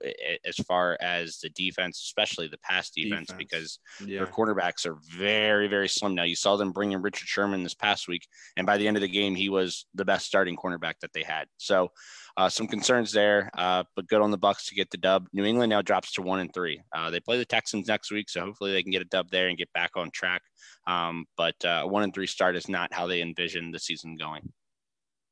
as 0.46 0.56
far 0.68 0.96
as 1.02 1.40
the 1.40 1.50
defense, 1.50 2.00
especially 2.04 2.48
the 2.48 2.60
pass 2.60 2.92
defense, 2.92 3.28
defense. 3.28 3.38
because 3.38 3.80
yeah. 4.06 4.20
their 4.20 4.28
quarterbacks 4.28 4.86
are 4.86 4.98
very 5.18 5.68
very 5.68 5.90
slim 5.90 6.16
now. 6.16 6.24
You 6.24 6.36
saw 6.36 6.56
them 6.56 6.72
bring 6.72 6.94
in 6.94 7.02
Richard 7.02 7.28
Sherman 7.28 7.64
this 7.64 7.74
past 7.74 8.08
week, 8.08 8.28
and 8.56 8.66
by 8.66 8.78
the 8.78 8.88
end 8.88 8.96
of 8.96 9.02
the 9.02 9.10
game, 9.10 9.36
he 9.36 9.50
was 9.50 9.88
the 9.94 10.06
best 10.06 10.26
starting 10.26 10.56
cornerback 10.56 11.00
that 11.02 11.12
they 11.14 11.24
had. 11.24 11.48
So 11.58 11.92
uh, 12.38 12.48
some 12.48 12.68
concerns 12.68 13.12
there, 13.12 13.50
uh, 13.58 13.84
but 13.96 14.08
good 14.08 14.22
on 14.22 14.30
the 14.30 14.38
Bucs 14.38 14.68
to 14.68 14.76
get 14.76 14.92
the 14.92 14.98
dub. 14.98 15.28
New 15.34 15.44
England 15.44 15.72
now 15.72 15.82
drops 15.82 16.14
to 16.14 16.22
one 16.22 16.40
and 16.40 16.54
three. 16.54 16.80
Uh, 16.96 17.10
they 17.10 17.20
play 17.20 17.38
the 17.38 17.46
Texans 17.46 17.88
next 17.88 18.12
week, 18.12 18.30
so 18.30 18.42
hopefully 18.42 18.72
they 18.72 18.84
can 18.84 18.92
get 18.92 19.02
a 19.02 19.06
dub 19.06 19.30
there 19.32 19.48
and 19.48 19.58
get 19.58 19.74
back 19.74 19.92
on 19.96 20.12
track. 20.12 20.44
Um, 20.86 21.26
but 21.36 21.56
uh, 21.66 21.84
one 21.86 22.04
and 22.04 22.14
three 22.14 22.28
start 22.28 22.56
is 22.56 22.70
not 22.70 22.94
how 22.94 23.08
they 23.08 23.22
envision 23.22 23.72
the 23.72 23.80
season 23.80 24.16
going. 24.16 24.54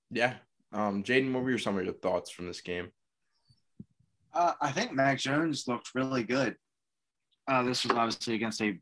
Yeah, 0.10 0.34
um, 0.74 1.04
Jaden, 1.04 1.32
what 1.32 1.44
were 1.44 1.52
your 1.52 1.60
some 1.60 1.78
of 1.78 1.86
your 1.86 1.94
thoughts 1.94 2.32
from 2.32 2.48
this 2.48 2.62
game? 2.62 2.90
Uh, 4.34 4.54
I 4.60 4.72
think 4.72 4.92
Mac 4.92 5.20
Jones 5.20 5.66
looked 5.68 5.92
really 5.94 6.24
good. 6.24 6.56
Uh, 7.48 7.62
this 7.64 7.86
was 7.86 7.96
obviously 7.96 8.34
against 8.34 8.62
a 8.62 8.80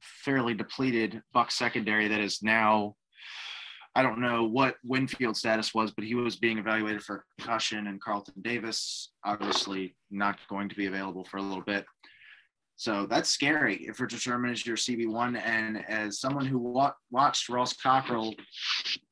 fairly 0.00 0.54
depleted 0.54 1.22
Buck 1.34 1.50
secondary 1.50 2.08
that 2.08 2.20
is 2.20 2.42
now 2.42 2.96
I 3.96 4.02
don't 4.02 4.20
know 4.20 4.44
what 4.44 4.76
Winfield 4.84 5.38
status 5.38 5.72
was, 5.72 5.90
but 5.90 6.04
he 6.04 6.14
was 6.14 6.36
being 6.36 6.58
evaluated 6.58 7.02
for 7.02 7.24
concussion, 7.38 7.86
and 7.86 7.98
Carlton 7.98 8.34
Davis 8.42 9.12
obviously 9.24 9.96
not 10.10 10.38
going 10.50 10.68
to 10.68 10.76
be 10.76 10.84
available 10.84 11.24
for 11.24 11.38
a 11.38 11.42
little 11.42 11.62
bit. 11.62 11.86
So 12.76 13.06
that's 13.06 13.30
scary 13.30 13.76
if 13.88 13.98
Richard 13.98 14.20
Sherman 14.20 14.50
is 14.50 14.66
your 14.66 14.76
CB1. 14.76 15.40
And 15.42 15.82
as 15.88 16.20
someone 16.20 16.44
who 16.44 16.58
wa- 16.58 16.92
watched 17.10 17.48
Ross 17.48 17.72
Cockrell 17.72 18.34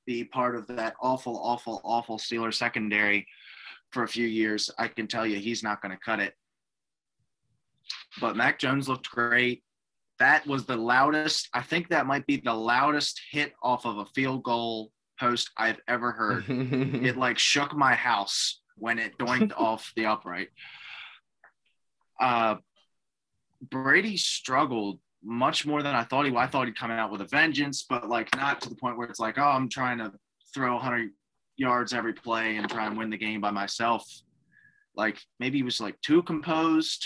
be 0.07 0.23
part 0.23 0.55
of 0.55 0.67
that 0.67 0.95
awful, 1.01 1.41
awful, 1.43 1.81
awful 1.83 2.19
Steeler 2.19 2.53
secondary 2.53 3.27
for 3.91 4.03
a 4.03 4.09
few 4.09 4.27
years, 4.27 4.71
I 4.79 4.89
can 4.89 5.07
tell 5.07 5.27
you 5.27 5.39
he's 5.39 5.63
not 5.63 5.81
going 5.81 5.93
to 5.93 6.05
cut 6.05 6.21
it. 6.21 6.35
But 8.21 8.37
Mac 8.37 8.59
Jones 8.59 8.87
looked 8.87 9.09
great 9.09 9.63
that 10.25 10.47
was 10.47 10.65
the 10.65 10.77
loudest. 10.77 11.51
I 11.53 11.61
think 11.61 11.91
that 11.91 12.07
might 12.07 12.27
be 12.27 12.39
the 12.39 12.55
loudest 12.55 13.21
hit 13.31 13.53
off 13.63 13.85
of 13.85 13.99
a 13.99 14.07
field 14.07 14.43
goal 14.43 14.91
post 15.21 15.51
I've 15.59 15.81
ever 15.87 16.13
heard. 16.13 16.45
it 16.49 17.19
like 17.19 17.39
shook 17.39 17.77
my 17.77 17.95
house 17.95 18.63
when 18.77 18.99
it 18.99 19.19
doinked 19.19 19.53
off 19.59 19.93
the 19.97 20.07
upright. 20.07 20.49
Uh, 22.19 22.57
Brady 23.61 24.17
struggled 24.17 24.99
much 25.23 25.67
more 25.67 25.83
than 25.83 25.95
I 25.95 26.05
thought 26.05 26.25
he 26.25 26.31
would. 26.31 26.41
I 26.41 26.47
thought 26.47 26.69
he'd 26.69 26.79
come 26.79 26.91
out 26.91 27.13
with 27.13 27.21
a 27.21 27.27
vengeance, 27.27 27.85
but 27.87 28.09
like 28.09 28.35
not 28.35 28.63
to 28.63 28.71
the 28.71 28.77
point 28.77 28.97
where 28.97 29.09
it's 29.09 29.21
like, 29.21 29.37
oh, 29.37 29.43
I'm 29.43 29.69
trying 29.69 29.99
to 29.99 30.11
throw 30.55 30.73
100 30.75 31.11
yards 31.59 31.93
every 31.93 32.15
play 32.15 32.57
and 32.57 32.69
try 32.69 32.87
and 32.87 32.97
win 32.97 33.11
the 33.11 33.19
game 33.19 33.43
by 33.43 33.51
myself. 33.51 34.07
Like 34.97 35.19
maybe 35.39 35.59
he 35.59 35.63
was 35.63 35.81
like 35.81 36.01
too 36.01 36.23
composed, 36.23 37.05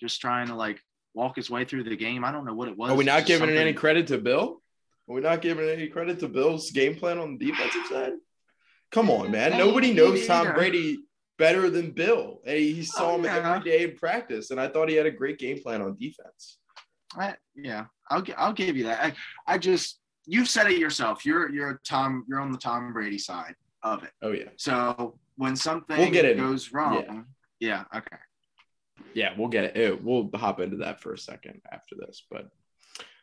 just 0.00 0.20
trying 0.20 0.48
to 0.48 0.56
like 0.56 0.80
walk 1.18 1.36
his 1.36 1.50
way 1.50 1.64
through 1.64 1.82
the 1.82 1.96
game. 1.96 2.24
I 2.24 2.30
don't 2.30 2.46
know 2.46 2.54
what 2.54 2.68
it 2.68 2.78
was. 2.78 2.90
Are 2.90 2.94
we 2.94 3.04
not 3.04 3.26
giving 3.26 3.48
something... 3.48 3.58
any 3.58 3.74
credit 3.74 4.06
to 4.06 4.18
Bill? 4.18 4.62
Are 5.08 5.14
we 5.14 5.20
not 5.20 5.42
giving 5.42 5.68
any 5.68 5.88
credit 5.88 6.20
to 6.20 6.28
Bill's 6.28 6.70
game 6.70 6.94
plan 6.94 7.18
on 7.18 7.36
the 7.36 7.46
defensive 7.46 7.86
side? 7.86 8.12
Come 8.92 9.10
on, 9.10 9.30
man. 9.30 9.58
Nobody 9.58 9.92
knows 9.92 10.26
Tom 10.26 10.54
Brady 10.54 10.98
better 11.36 11.68
than 11.70 11.90
Bill. 11.90 12.40
Hey, 12.44 12.72
he 12.72 12.84
saw 12.84 13.12
oh, 13.12 13.16
him 13.16 13.24
yeah. 13.24 13.36
every 13.36 13.70
day 13.70 13.84
in 13.84 13.96
practice, 13.96 14.50
and 14.50 14.60
I 14.60 14.68
thought 14.68 14.88
he 14.88 14.94
had 14.94 15.06
a 15.06 15.10
great 15.10 15.38
game 15.38 15.60
plan 15.60 15.82
on 15.82 15.96
defense. 15.98 16.58
I, 17.14 17.34
yeah, 17.54 17.86
I'll 18.10 18.24
I'll 18.36 18.52
give 18.52 18.76
you 18.76 18.84
that. 18.84 19.02
I, 19.02 19.54
I 19.54 19.58
just 19.58 19.98
you've 20.26 20.48
said 20.48 20.70
it 20.70 20.78
yourself. 20.78 21.26
You're 21.26 21.50
you're 21.50 21.80
Tom. 21.86 22.24
You're 22.28 22.40
on 22.40 22.52
the 22.52 22.58
Tom 22.58 22.92
Brady 22.92 23.18
side 23.18 23.54
of 23.82 24.04
it. 24.04 24.10
Oh 24.22 24.32
yeah. 24.32 24.50
So 24.56 25.18
when 25.36 25.56
something 25.56 25.98
we'll 25.98 26.36
goes 26.36 26.72
wrong, 26.72 27.26
yeah. 27.60 27.84
yeah. 27.92 27.98
Okay 27.98 28.18
yeah, 29.14 29.32
we'll 29.36 29.48
get 29.48 29.76
it. 29.76 30.02
We'll 30.02 30.30
hop 30.34 30.60
into 30.60 30.78
that 30.78 31.00
for 31.00 31.12
a 31.12 31.18
second 31.18 31.60
after 31.70 31.96
this. 31.98 32.24
But 32.30 32.48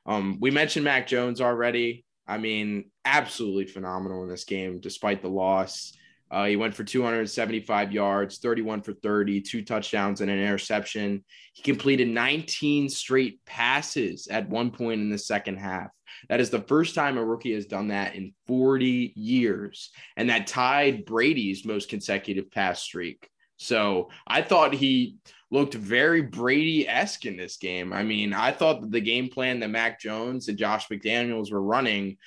um, 0.05 0.37
we 0.39 0.51
mentioned 0.51 0.85
Mac 0.85 1.07
Jones 1.07 1.41
already. 1.41 2.05
I 2.27 2.37
mean, 2.37 2.91
absolutely 3.03 3.67
phenomenal 3.67 4.23
in 4.23 4.29
this 4.29 4.45
game, 4.45 4.79
despite 4.79 5.21
the 5.21 5.29
loss. 5.29 5.93
Uh, 6.31 6.45
he 6.45 6.55
went 6.55 6.73
for 6.73 6.83
275 6.83 7.91
yards, 7.91 8.39
31 8.39 8.81
for 8.81 8.93
30, 8.93 9.41
two 9.41 9.63
touchdowns, 9.63 10.21
and 10.21 10.31
an 10.31 10.39
interception. 10.39 11.23
He 11.53 11.61
completed 11.61 12.07
19 12.07 12.89
straight 12.89 13.45
passes 13.45 14.27
at 14.27 14.49
one 14.49 14.71
point 14.71 15.01
in 15.01 15.09
the 15.09 15.19
second 15.19 15.57
half. 15.57 15.91
That 16.29 16.39
is 16.39 16.49
the 16.49 16.61
first 16.61 16.95
time 16.95 17.17
a 17.17 17.23
rookie 17.23 17.53
has 17.53 17.67
done 17.67 17.89
that 17.89 18.15
in 18.15 18.33
40 18.47 19.13
years. 19.15 19.91
And 20.17 20.29
that 20.29 20.47
tied 20.47 21.05
Brady's 21.05 21.65
most 21.65 21.89
consecutive 21.89 22.49
pass 22.49 22.81
streak. 22.81 23.29
So 23.57 24.09
I 24.27 24.41
thought 24.41 24.73
he 24.73 25.17
looked 25.51 25.73
very 25.73 26.21
Brady 26.21 26.87
esque 26.87 27.25
in 27.25 27.37
this 27.37 27.57
game. 27.57 27.93
I 27.93 28.03
mean, 28.03 28.33
I 28.33 28.51
thought 28.51 28.81
that 28.81 28.91
the 28.91 29.01
game 29.01 29.29
plan 29.29 29.59
that 29.59 29.69
Mac 29.69 29.99
Jones 29.99 30.47
and 30.47 30.57
Josh 30.57 30.87
McDaniels 30.89 31.51
were 31.51 31.61
running 31.61 32.17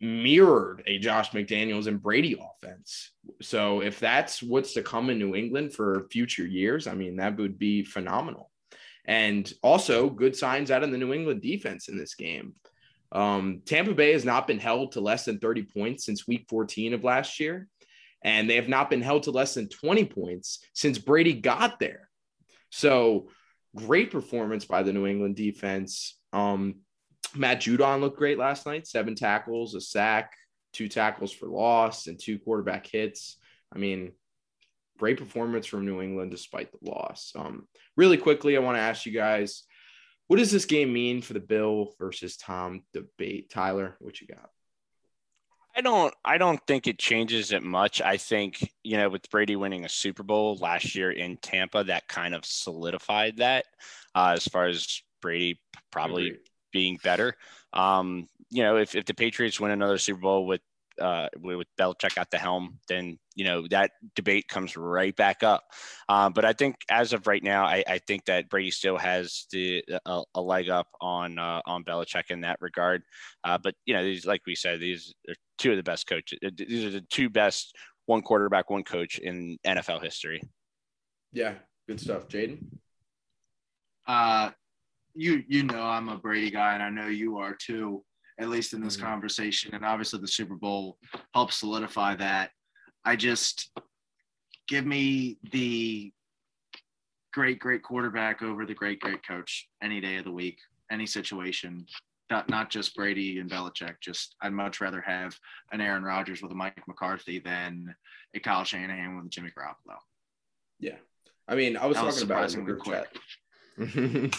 mirrored 0.00 0.82
a 0.86 0.98
Josh 0.98 1.30
McDaniels 1.30 1.86
and 1.86 2.02
Brady 2.02 2.34
offense. 2.40 3.12
So 3.40 3.80
if 3.80 4.00
that's 4.00 4.42
what's 4.42 4.74
to 4.74 4.82
come 4.82 5.10
in 5.10 5.18
New 5.18 5.34
England 5.34 5.74
for 5.74 6.08
future 6.10 6.46
years, 6.46 6.86
I 6.86 6.94
mean, 6.94 7.16
that 7.16 7.36
would 7.36 7.58
be 7.58 7.84
phenomenal. 7.84 8.50
And 9.04 9.50
also 9.62 10.10
good 10.10 10.36
signs 10.36 10.70
out 10.70 10.82
of 10.82 10.90
the 10.90 10.98
New 10.98 11.12
England 11.12 11.40
defense 11.40 11.88
in 11.88 11.96
this 11.96 12.14
game. 12.14 12.54
Um, 13.12 13.62
Tampa 13.64 13.94
Bay 13.94 14.12
has 14.12 14.24
not 14.24 14.46
been 14.46 14.58
held 14.58 14.92
to 14.92 15.00
less 15.00 15.24
than 15.24 15.38
30 15.38 15.64
points 15.64 16.04
since 16.04 16.26
week 16.26 16.46
14 16.48 16.94
of 16.94 17.04
last 17.04 17.38
year. 17.38 17.68
And 18.24 18.48
they 18.48 18.56
have 18.56 18.68
not 18.68 18.90
been 18.90 19.02
held 19.02 19.24
to 19.24 19.30
less 19.30 19.54
than 19.54 19.68
20 19.68 20.04
points 20.06 20.60
since 20.74 20.98
Brady 20.98 21.32
got 21.34 21.78
there. 21.78 22.08
So 22.70 23.28
great 23.74 24.10
performance 24.10 24.64
by 24.64 24.82
the 24.82 24.92
New 24.92 25.06
England 25.06 25.36
defense. 25.36 26.18
Um, 26.32 26.76
Matt 27.34 27.60
Judon 27.60 28.00
looked 28.00 28.18
great 28.18 28.38
last 28.38 28.66
night, 28.66 28.86
seven 28.86 29.14
tackles, 29.14 29.74
a 29.74 29.80
sack, 29.80 30.34
two 30.72 30.88
tackles 30.88 31.32
for 31.32 31.48
loss, 31.48 32.06
and 32.06 32.18
two 32.18 32.38
quarterback 32.38 32.86
hits. 32.86 33.38
I 33.74 33.78
mean, 33.78 34.12
great 34.98 35.18
performance 35.18 35.66
from 35.66 35.86
New 35.86 36.00
England 36.00 36.30
despite 36.30 36.70
the 36.72 36.90
loss. 36.90 37.32
Um, 37.34 37.66
really 37.96 38.18
quickly, 38.18 38.56
I 38.56 38.60
want 38.60 38.76
to 38.76 38.82
ask 38.82 39.06
you 39.06 39.12
guys, 39.12 39.64
what 40.28 40.38
does 40.38 40.50
this 40.50 40.64
game 40.64 40.92
mean 40.92 41.22
for 41.22 41.32
the 41.32 41.40
Bill 41.40 41.94
versus 41.98 42.36
Tom 42.36 42.82
debate? 42.92 43.50
Tyler, 43.50 43.96
what 44.00 44.20
you 44.20 44.26
got? 44.26 44.50
I 45.74 45.80
don't 45.80 46.14
I 46.24 46.38
don't 46.38 46.60
think 46.66 46.86
it 46.86 46.98
changes 46.98 47.52
it 47.52 47.62
much. 47.62 48.02
I 48.02 48.16
think, 48.16 48.72
you 48.82 48.96
know, 48.96 49.08
with 49.08 49.30
Brady 49.30 49.56
winning 49.56 49.84
a 49.84 49.88
Super 49.88 50.22
Bowl 50.22 50.56
last 50.56 50.94
year 50.94 51.10
in 51.10 51.38
Tampa, 51.38 51.84
that 51.84 52.08
kind 52.08 52.34
of 52.34 52.44
solidified 52.44 53.38
that 53.38 53.64
uh, 54.14 54.34
as 54.36 54.44
far 54.44 54.66
as 54.66 55.02
Brady 55.20 55.60
probably 55.90 56.36
being 56.72 56.98
better. 57.02 57.34
Um, 57.72 58.28
you 58.50 58.62
know, 58.62 58.76
if, 58.76 58.94
if 58.94 59.06
the 59.06 59.14
Patriots 59.14 59.58
win 59.60 59.70
another 59.70 59.96
Super 59.98 60.20
Bowl 60.20 60.46
with 60.46 60.60
uh, 61.00 61.28
with 61.38 61.66
Belichick 61.78 62.18
at 62.18 62.30
the 62.30 62.38
helm, 62.38 62.78
then 62.88 63.18
you 63.34 63.44
know 63.44 63.66
that 63.68 63.92
debate 64.14 64.48
comes 64.48 64.76
right 64.76 65.14
back 65.16 65.42
up. 65.42 65.62
Uh, 66.08 66.30
but 66.30 66.44
I 66.44 66.52
think 66.52 66.76
as 66.90 67.12
of 67.12 67.26
right 67.26 67.42
now, 67.42 67.64
I, 67.64 67.84
I 67.86 67.98
think 67.98 68.24
that 68.26 68.48
Brady 68.48 68.70
still 68.70 68.98
has 68.98 69.46
the 69.52 69.84
a, 70.06 70.22
a 70.34 70.40
leg 70.40 70.68
up 70.68 70.88
on 71.00 71.38
uh, 71.38 71.60
on 71.66 71.84
Belichick 71.84 72.30
in 72.30 72.42
that 72.42 72.58
regard. 72.60 73.02
Uh, 73.44 73.58
but 73.62 73.74
you 73.84 73.94
know, 73.94 74.02
these 74.02 74.26
like 74.26 74.42
we 74.46 74.54
said, 74.54 74.80
these 74.80 75.14
are 75.28 75.34
two 75.58 75.70
of 75.70 75.76
the 75.76 75.82
best 75.82 76.06
coaches. 76.06 76.38
Uh, 76.44 76.50
these 76.56 76.84
are 76.84 76.90
the 76.90 77.04
two 77.10 77.30
best 77.30 77.74
one 78.06 78.22
quarterback, 78.22 78.70
one 78.70 78.84
coach 78.84 79.18
in 79.18 79.58
NFL 79.66 80.02
history. 80.02 80.42
Yeah, 81.32 81.54
good 81.88 82.00
stuff, 82.00 82.28
Jaden. 82.28 82.58
Uh, 84.06 84.50
you 85.14 85.42
you 85.46 85.62
know 85.62 85.82
I'm 85.82 86.08
a 86.08 86.16
Brady 86.16 86.50
guy, 86.50 86.74
and 86.74 86.82
I 86.82 86.90
know 86.90 87.08
you 87.08 87.38
are 87.38 87.54
too 87.54 88.04
at 88.40 88.48
least 88.48 88.72
in 88.72 88.82
this 88.82 88.96
mm-hmm. 88.96 89.06
conversation. 89.06 89.74
And 89.74 89.84
obviously, 89.84 90.20
the 90.20 90.28
Super 90.28 90.56
Bowl 90.56 90.98
helps 91.34 91.56
solidify 91.56 92.16
that. 92.16 92.50
I 93.04 93.16
just 93.16 93.70
give 94.68 94.86
me 94.86 95.38
the 95.52 96.12
great, 97.32 97.58
great 97.58 97.82
quarterback 97.82 98.42
over 98.42 98.64
the 98.66 98.74
great, 98.74 99.00
great 99.00 99.26
coach 99.26 99.68
any 99.82 100.00
day 100.00 100.16
of 100.16 100.24
the 100.24 100.32
week, 100.32 100.58
any 100.90 101.06
situation. 101.06 101.86
Not, 102.30 102.48
not 102.48 102.70
just 102.70 102.94
Brady 102.94 103.38
and 103.40 103.50
Belichick. 103.50 103.96
Just 104.00 104.36
I'd 104.40 104.52
much 104.52 104.80
rather 104.80 105.02
have 105.02 105.36
an 105.72 105.80
Aaron 105.80 106.02
Rodgers 106.02 106.40
with 106.40 106.52
a 106.52 106.54
Mike 106.54 106.80
McCarthy 106.88 107.40
than 107.40 107.94
a 108.34 108.40
Kyle 108.40 108.64
Shanahan 108.64 109.16
with 109.16 109.26
a 109.26 109.28
Jimmy 109.28 109.50
Garoppolo. 109.50 109.98
Yeah, 110.80 110.96
I 111.46 111.54
mean, 111.54 111.76
I 111.76 111.86
was, 111.86 112.00
was 112.00 112.14
talking 112.14 112.30
about 112.30 112.54
in 112.54 112.60
the 112.60 112.64
group 112.64 112.80
quick. 112.80 113.12
chat. 113.12 113.22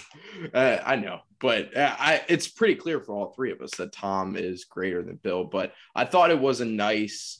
uh, 0.54 0.78
I 0.86 0.96
know, 0.96 1.20
but 1.40 1.76
uh, 1.76 1.96
I 1.98 2.22
it's 2.28 2.48
pretty 2.48 2.76
clear 2.76 3.00
for 3.00 3.16
all 3.16 3.34
three 3.34 3.52
of 3.52 3.62
us 3.62 3.72
that 3.78 3.92
Tom 3.92 4.36
is 4.36 4.66
greater 4.66 5.02
than 5.02 5.16
Bill. 5.16 5.44
But 5.44 5.74
I 5.96 6.06
thought 6.06 6.32
it 6.32 6.40
was 6.40 6.62
a 6.62 6.66
nice, 6.66 7.40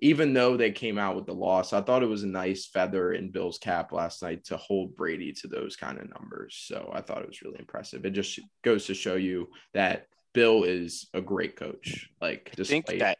even 0.00 0.32
though 0.32 0.56
they 0.56 0.70
came 0.70 0.98
out 0.98 1.16
with 1.16 1.26
the 1.26 1.34
loss, 1.34 1.72
I 1.72 1.80
thought 1.80 2.02
it 2.02 2.08
was 2.08 2.22
a 2.22 2.28
nice 2.28 2.66
feather 2.66 3.12
in 3.12 3.32
Bill's 3.32 3.58
cap 3.58 3.92
last 3.92 4.22
night 4.22 4.44
to 4.44 4.56
hold 4.56 4.96
Brady 4.96 5.32
to 5.32 5.48
those 5.48 5.76
kind 5.76 5.98
of 5.98 6.08
numbers. 6.08 6.62
So 6.66 6.90
I 6.94 7.00
thought 7.00 7.22
it 7.22 7.28
was 7.28 7.42
really 7.42 7.58
impressive. 7.58 8.04
It 8.04 8.10
just 8.10 8.40
goes 8.62 8.86
to 8.86 8.94
show 8.94 9.16
you 9.16 9.48
that 9.74 10.06
Bill 10.34 10.64
is 10.64 11.08
a 11.12 11.20
great 11.20 11.56
coach. 11.56 12.08
Like, 12.20 12.54
I 12.58 12.62
think 12.64 12.86
that 12.86 13.18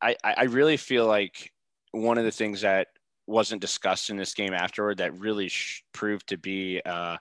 I 0.00 0.16
I 0.24 0.44
really 0.44 0.76
feel 0.76 1.06
like 1.06 1.52
one 1.92 2.18
of 2.18 2.24
the 2.24 2.32
things 2.32 2.62
that 2.62 2.88
wasn't 3.26 3.60
discussed 3.60 4.10
in 4.10 4.16
this 4.16 4.34
game 4.34 4.52
afterward 4.52 4.98
that 4.98 5.18
really 5.18 5.48
sh- 5.48 5.82
proved 5.92 6.28
to 6.28 6.36
be 6.36 6.80
uh, 6.84 7.16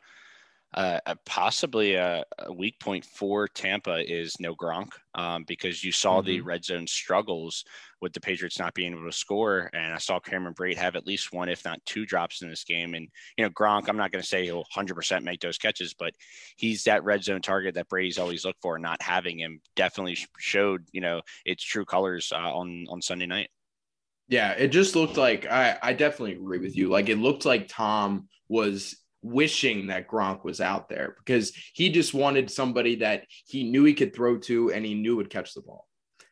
uh, 0.73 0.99
possibly 1.25 1.95
a, 1.95 2.23
a, 2.39 2.51
weak 2.51 2.79
point 2.79 3.05
for 3.05 3.47
Tampa 3.47 4.03
is 4.11 4.39
no 4.39 4.55
Gronk 4.55 4.93
um, 5.13 5.43
because 5.47 5.83
you 5.83 5.91
saw 5.91 6.17
mm-hmm. 6.17 6.27
the 6.27 6.41
red 6.41 6.65
zone 6.65 6.87
struggles 6.87 7.63
with 8.01 8.11
the 8.11 8.19
Patriots 8.19 8.57
not 8.57 8.73
being 8.73 8.91
able 8.91 9.05
to 9.05 9.11
score. 9.11 9.69
And 9.73 9.93
I 9.93 9.99
saw 9.99 10.19
Cameron 10.19 10.55
Brate 10.55 10.77
have 10.77 10.95
at 10.95 11.05
least 11.05 11.31
one, 11.31 11.47
if 11.47 11.63
not 11.63 11.85
two 11.85 12.07
drops 12.07 12.41
in 12.41 12.49
this 12.49 12.63
game. 12.63 12.95
And, 12.95 13.07
you 13.37 13.45
know, 13.45 13.51
Gronk, 13.51 13.87
I'm 13.87 13.97
not 13.97 14.11
going 14.11 14.21
to 14.23 14.27
say 14.27 14.45
he'll 14.45 14.65
100% 14.75 15.23
make 15.23 15.41
those 15.41 15.59
catches, 15.59 15.93
but 15.93 16.13
he's 16.57 16.83
that 16.85 17.03
red 17.03 17.23
zone 17.23 17.41
target 17.41 17.75
that 17.75 17.87
Brady's 17.87 18.17
always 18.17 18.43
looked 18.43 18.61
for. 18.61 18.79
Not 18.79 19.01
having 19.01 19.39
him 19.39 19.61
definitely 19.75 20.17
showed, 20.39 20.87
you 20.91 21.01
know, 21.01 21.21
its 21.45 21.63
true 21.63 21.85
colors 21.85 22.31
uh, 22.33 22.55
on, 22.55 22.87
on 22.89 23.01
Sunday 23.01 23.27
night. 23.27 23.49
Yeah, 24.27 24.51
it 24.51 24.69
just 24.69 24.95
looked 24.95 25.17
like 25.17 25.45
I, 25.45 25.77
I 25.81 25.93
definitely 25.93 26.33
agree 26.33 26.59
with 26.59 26.75
you. 26.75 26.89
Like 26.89 27.09
it 27.09 27.17
looked 27.17 27.45
like 27.45 27.67
Tom 27.67 28.27
was 28.47 28.95
wishing 29.21 29.87
that 29.87 30.07
Gronk 30.07 30.43
was 30.43 30.61
out 30.61 30.89
there 30.89 31.15
because 31.17 31.53
he 31.73 31.89
just 31.89 32.13
wanted 32.13 32.51
somebody 32.51 32.95
that 32.97 33.25
he 33.45 33.63
knew 33.63 33.83
he 33.83 33.93
could 33.93 34.13
throw 34.13 34.37
to 34.39 34.71
and 34.71 34.85
he 34.85 34.93
knew 34.93 35.15
would 35.15 35.29
catch 35.29 35.53
the 35.53 35.61
ball. 35.61 35.87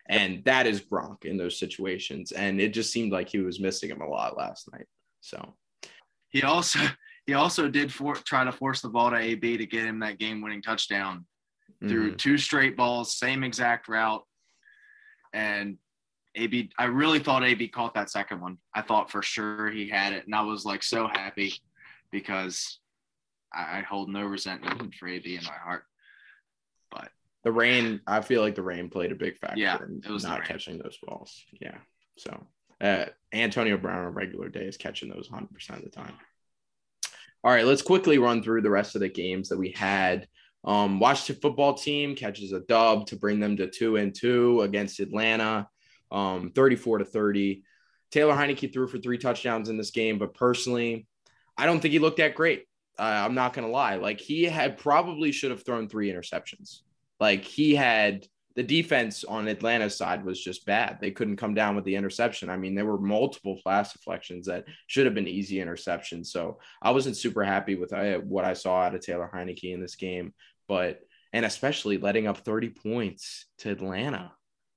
And 0.10 0.44
that 0.46 0.68
is 0.68 0.82
Gronk 0.82 1.26
in 1.26 1.38
those 1.38 1.58
situations. 1.58 2.32
And 2.34 2.60
it 2.60 2.74
just 2.74 2.92
seemed 2.92 3.12
like 3.14 3.30
he 3.30 3.40
was 3.40 3.60
missing 3.60 3.90
him 3.90 4.02
a 4.02 4.08
lot 4.08 4.38
last 4.38 4.70
night. 4.72 4.88
So 5.22 5.54
he 6.30 6.44
also 6.44 6.80
he 7.26 7.34
also 7.34 7.70
did 7.70 7.94
for, 7.94 8.16
try 8.16 8.44
to 8.44 8.52
force 8.52 8.82
the 8.82 8.90
ball 8.90 9.12
to 9.12 9.18
AB 9.18 9.58
to 9.58 9.66
get 9.66 9.86
him 9.86 10.00
that 10.00 10.20
game 10.20 10.42
winning 10.42 10.62
touchdown 10.62 11.26
through 11.88 12.10
mm-hmm. 12.10 12.18
two 12.18 12.38
straight 12.38 12.76
balls, 12.76 13.18
same 13.18 13.44
exact 13.44 13.88
route. 13.88 14.24
And 15.34 15.78
AB, 16.36 16.72
I 16.78 16.86
really 16.86 17.20
thought 17.20 17.44
AB 17.44 17.68
caught 17.70 17.94
that 17.96 18.10
second 18.10 18.42
one. 18.42 18.58
I 18.74 18.82
thought 18.82 19.12
for 19.12 19.22
sure 19.22 19.70
he 19.70 19.90
had 19.90 20.14
it, 20.14 20.26
and 20.26 20.36
I 20.36 20.42
was 20.42 20.66
like 20.66 20.84
so 20.84 21.08
happy 21.08 21.54
because 22.12 22.80
I, 23.54 23.80
I 23.80 23.82
hold 23.82 24.10
no 24.10 24.24
resentment 24.24 24.96
for 24.96 25.08
AB 25.08 25.36
in 25.36 25.44
my 25.44 25.54
heart. 25.54 25.84
But 26.90 27.10
the 27.44 27.52
rain, 27.52 28.02
I 28.08 28.22
feel 28.22 28.42
like 28.42 28.56
the 28.56 28.64
rain 28.64 28.90
played 28.90 29.12
a 29.12 29.16
big 29.16 29.38
factor 29.38 29.60
yeah, 29.60 29.78
in 29.78 30.02
it 30.06 30.12
was 30.12 30.24
not 30.24 30.46
catching 30.46 30.78
those 30.78 30.98
balls. 31.04 31.44
Yeah. 31.60 31.78
So 32.18 32.46
uh, 32.80 33.06
Antonio 33.34 33.78
Brown 33.78 34.06
on 34.06 34.14
regular 34.14 34.50
day 34.50 34.66
is 34.66 34.78
catching 34.78 35.10
those 35.10 35.30
100% 35.30 35.48
of 35.78 35.84
the 35.84 35.90
time. 35.90 36.14
All 37.44 37.52
right, 37.52 37.66
let's 37.66 37.82
quickly 37.82 38.20
run 38.20 38.44
through 38.44 38.62
the 38.62 38.70
rest 38.70 38.96
of 38.96 39.02
the 39.02 39.10
games 39.10 39.50
that 39.50 39.58
we 39.58 39.72
had. 39.72 40.28
Um, 40.64 41.00
Washington 41.00 41.42
football 41.42 41.74
team 41.74 42.16
catches 42.16 42.52
a 42.52 42.60
dub 42.60 43.08
to 43.08 43.16
bring 43.16 43.40
them 43.40 43.58
to 43.58 43.68
two 43.68 43.98
and 43.98 44.14
two 44.14 44.62
against 44.62 45.00
Atlanta 45.00 45.68
um, 46.12 46.52
34 46.54 47.00
to 47.00 47.06
30. 47.06 47.64
Taylor 48.12 48.34
Heinicke 48.34 48.74
threw 48.74 48.88
for 48.88 48.98
three 48.98 49.18
touchdowns 49.18 49.70
in 49.70 49.78
this 49.78 49.92
game, 49.92 50.18
but 50.18 50.34
personally, 50.34 51.08
I 51.58 51.66
don't 51.66 51.80
think 51.80 51.94
he 51.94 52.00
looked 52.00 52.18
that 52.18 52.36
great. 52.36 52.66
Uh, 53.00 53.04
I'm 53.04 53.36
not 53.36 53.54
going 53.54 53.66
to 53.66 53.72
lie. 53.72 53.96
Like 53.96 54.20
he 54.20 54.44
had 54.44 54.78
probably 54.78 55.32
should 55.32 55.52
have 55.52 55.64
thrown 55.64 55.88
three 55.88 56.12
interceptions. 56.12 56.80
Like 57.20 57.44
he 57.44 57.74
had 57.74 58.26
the 58.56 58.64
defense 58.64 59.24
on 59.24 59.48
Atlanta's 59.48 59.98
side 59.98 60.26
was 60.26 60.44
just 60.44 60.66
bad. 60.66 60.98
They 61.00 61.12
couldn't 61.12 61.38
come 61.38 61.54
down 61.54 61.76
with 61.76 61.86
the 61.86 61.96
interception. 61.96 62.50
I 62.50 62.58
mean, 62.58 62.76
there 62.76 62.86
were 62.86 63.00
multiple 63.00 63.60
pass 63.66 63.94
deflections 63.94 64.48
that 64.48 64.66
should 64.88 65.06
have 65.06 65.16
been 65.16 65.28
easy 65.28 65.58
interceptions. 65.58 66.28
So 66.28 66.60
I 66.82 66.92
wasn't 66.92 67.16
super 67.16 67.44
happy 67.44 67.76
with 67.76 67.94
uh, 67.94 68.18
what 68.18 68.44
I 68.44 68.54
saw 68.54 68.82
out 68.82 68.96
of 68.96 69.02
Taylor 69.02 69.30
Heinicke 69.34 69.74
in 69.74 69.82
this 69.82 69.96
game, 69.96 70.34
but 70.68 71.00
and 71.32 71.46
especially 71.46 71.98
letting 71.98 72.28
up 72.28 72.40
30 72.40 72.70
points 72.70 73.46
to 73.60 73.72
Atlanta 73.72 74.34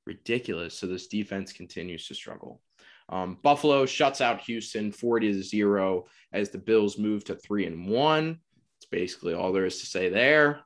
ridiculous. 0.06 0.74
So 0.74 0.86
this 0.86 1.06
defense 1.06 1.52
continues 1.52 2.06
to 2.08 2.14
struggle. 2.14 2.60
Um, 3.08 3.38
Buffalo 3.42 3.86
shuts 3.86 4.20
out 4.20 4.42
Houston 4.42 4.90
40 4.92 5.32
to 5.32 5.42
0 5.42 6.06
as 6.32 6.50
the 6.50 6.58
Bills 6.58 6.98
move 6.98 7.24
to 7.24 7.34
3 7.34 7.66
and 7.66 7.86
1. 7.86 8.38
It's 8.78 8.86
basically 8.86 9.34
all 9.34 9.52
there 9.52 9.66
is 9.66 9.80
to 9.80 9.86
say 9.86 10.08
there. 10.08 10.60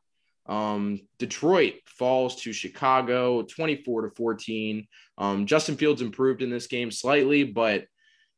Um, 0.47 1.01
Detroit 1.19 1.75
falls 1.87 2.37
to 2.43 2.53
Chicago 2.53 3.43
24 3.43 4.03
to 4.03 4.11
14. 4.11 4.87
Um, 5.19 5.47
Justin 5.47 5.77
Fields 5.77 6.01
improved 6.01 6.43
in 6.43 6.51
this 6.51 6.67
game 6.67 6.91
slightly, 6.91 7.45
but 7.45 7.85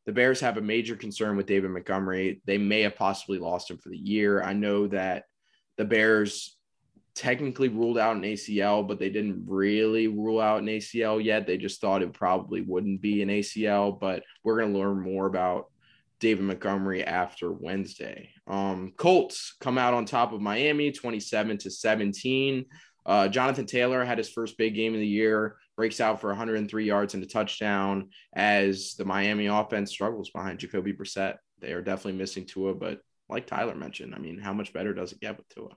the 0.07 0.13
Bears 0.13 0.41
have 0.41 0.57
a 0.57 0.63
major 0.63 0.97
concern 0.97 1.37
with 1.37 1.47
David 1.47 1.71
Montgomery. 1.71 2.43
They 2.47 2.59
may 2.59 2.81
have 2.83 2.97
possibly 2.97 3.39
lost 3.39 3.71
him 3.71 3.79
for 3.79 3.91
the 3.91 3.99
year. 3.99 4.43
I 4.43 4.55
know 4.55 4.89
that 4.89 5.25
the 5.77 5.85
Bears 5.85 6.57
technically 7.21 7.69
ruled 7.69 7.99
out 7.99 8.17
an 8.17 8.23
ACL, 8.23 8.89
but 8.89 8.99
they 8.99 9.11
didn't 9.11 9.45
really 9.47 10.09
rule 10.09 10.41
out 10.41 10.63
an 10.63 10.69
ACL 10.69 11.23
yet. 11.23 11.47
They 11.47 11.59
just 11.59 11.79
thought 11.79 12.03
it 12.03 12.15
probably 12.15 12.63
wouldn't 12.63 13.03
be 13.03 13.21
an 13.21 13.29
ACL, 13.29 14.01
but 14.01 14.23
we're 14.43 14.59
going 14.59 14.73
to 14.73 14.79
learn 14.79 15.03
more 15.03 15.27
about 15.27 15.67
David 16.19 16.45
Montgomery 16.45 17.05
after 17.05 17.53
Wednesday. 17.53 18.31
Um, 18.47 18.95
Colts 18.97 19.55
come 19.61 19.77
out 19.77 19.93
on 19.93 20.07
top 20.07 20.33
of 20.33 20.41
Miami 20.41 20.93
27 20.93 21.59
to 21.59 21.71
17. 21.71 22.65
Uh, 23.05 23.29
Jonathan 23.29 23.67
Taylor 23.67 24.03
had 24.03 24.17
his 24.17 24.31
first 24.31 24.57
big 24.57 24.75
game 24.75 24.95
of 24.95 25.01
the 25.01 25.07
year, 25.07 25.57
breaks 25.77 26.01
out 26.01 26.23
for 26.23 26.29
103 26.29 26.87
yards 26.87 27.13
and 27.13 27.23
a 27.23 27.27
touchdown 27.27 28.09
as 28.35 28.95
the 28.95 29.05
Miami 29.05 29.45
offense 29.45 29.91
struggles 29.91 30.31
behind 30.31 30.59
Jacoby 30.59 30.95
Brissett. 30.95 31.37
They 31.61 31.73
are 31.73 31.83
definitely 31.83 32.19
missing 32.19 32.47
Tua, 32.47 32.75
but 32.75 33.01
like 33.29 33.47
Tyler 33.47 33.75
mentioned, 33.75 34.15
I 34.15 34.19
mean, 34.19 34.39
how 34.39 34.55
much 34.55 34.73
better 34.73 34.95
does 34.95 35.13
it 35.13 35.21
get 35.21 35.37
with 35.37 35.49
Tua? 35.51 35.77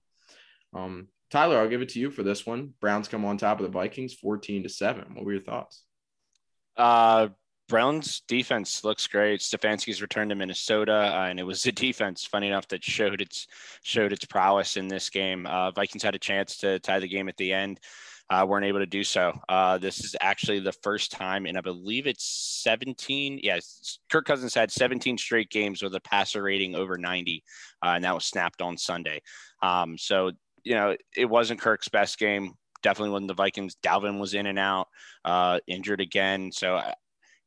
Um, 0.73 1.09
Tyler, 1.33 1.57
I'll 1.57 1.67
give 1.67 1.81
it 1.81 1.89
to 1.89 1.99
you 1.99 2.11
for 2.11 2.21
this 2.21 2.45
one. 2.45 2.75
Browns 2.79 3.07
come 3.07 3.25
on 3.25 3.39
top 3.39 3.59
of 3.59 3.65
the 3.65 3.71
Vikings 3.71 4.13
14 4.13 4.61
to 4.61 4.69
7. 4.69 5.15
What 5.15 5.25
were 5.25 5.33
your 5.33 5.41
thoughts? 5.41 5.83
Uh 6.77 7.29
Browns 7.69 8.21
defense 8.27 8.83
looks 8.83 9.07
great. 9.07 9.39
Stefanski's 9.39 10.01
returned 10.01 10.29
to 10.29 10.35
Minnesota, 10.35 10.93
uh, 10.93 11.25
and 11.29 11.39
it 11.39 11.43
was 11.43 11.63
the 11.63 11.71
defense, 11.87 12.23
funny 12.25 12.47
enough, 12.47 12.67
that 12.67 12.83
showed 12.83 13.19
its 13.19 13.47
showed 13.81 14.13
its 14.13 14.25
prowess 14.25 14.77
in 14.77 14.87
this 14.87 15.09
game. 15.09 15.47
Uh, 15.47 15.71
Vikings 15.71 16.03
had 16.03 16.13
a 16.13 16.19
chance 16.19 16.57
to 16.57 16.77
tie 16.79 16.99
the 16.99 17.07
game 17.07 17.29
at 17.29 17.37
the 17.37 17.53
end, 17.53 17.79
uh, 18.29 18.45
weren't 18.47 18.65
able 18.65 18.79
to 18.79 18.85
do 18.85 19.03
so. 19.03 19.39
Uh, 19.49 19.77
this 19.77 20.03
is 20.03 20.15
actually 20.21 20.59
the 20.59 20.73
first 20.83 21.11
time, 21.11 21.45
and 21.45 21.57
I 21.57 21.61
believe 21.61 22.05
it's 22.05 22.25
17. 22.63 23.39
Yes, 23.41 23.97
Kirk 24.11 24.25
Cousins 24.25 24.53
had 24.53 24.69
17 24.69 25.17
straight 25.17 25.49
games 25.49 25.81
with 25.81 25.95
a 25.95 26.01
passer 26.01 26.43
rating 26.43 26.75
over 26.75 26.97
90, 26.97 27.43
uh, 27.81 27.93
and 27.95 28.03
that 28.03 28.13
was 28.13 28.25
snapped 28.25 28.61
on 28.61 28.77
Sunday. 28.77 29.21
Um, 29.63 29.97
so 29.97 30.31
you 30.63 30.75
know, 30.75 30.95
it 31.15 31.25
wasn't 31.25 31.61
Kirk's 31.61 31.89
best 31.89 32.17
game. 32.17 32.53
Definitely 32.81 33.11
wasn't 33.11 33.29
the 33.29 33.33
Vikings. 33.33 33.75
Dalvin 33.83 34.19
was 34.19 34.33
in 34.33 34.45
and 34.45 34.59
out, 34.59 34.87
uh, 35.23 35.59
injured 35.67 36.01
again. 36.01 36.51
So, 36.51 36.75
uh, 36.75 36.93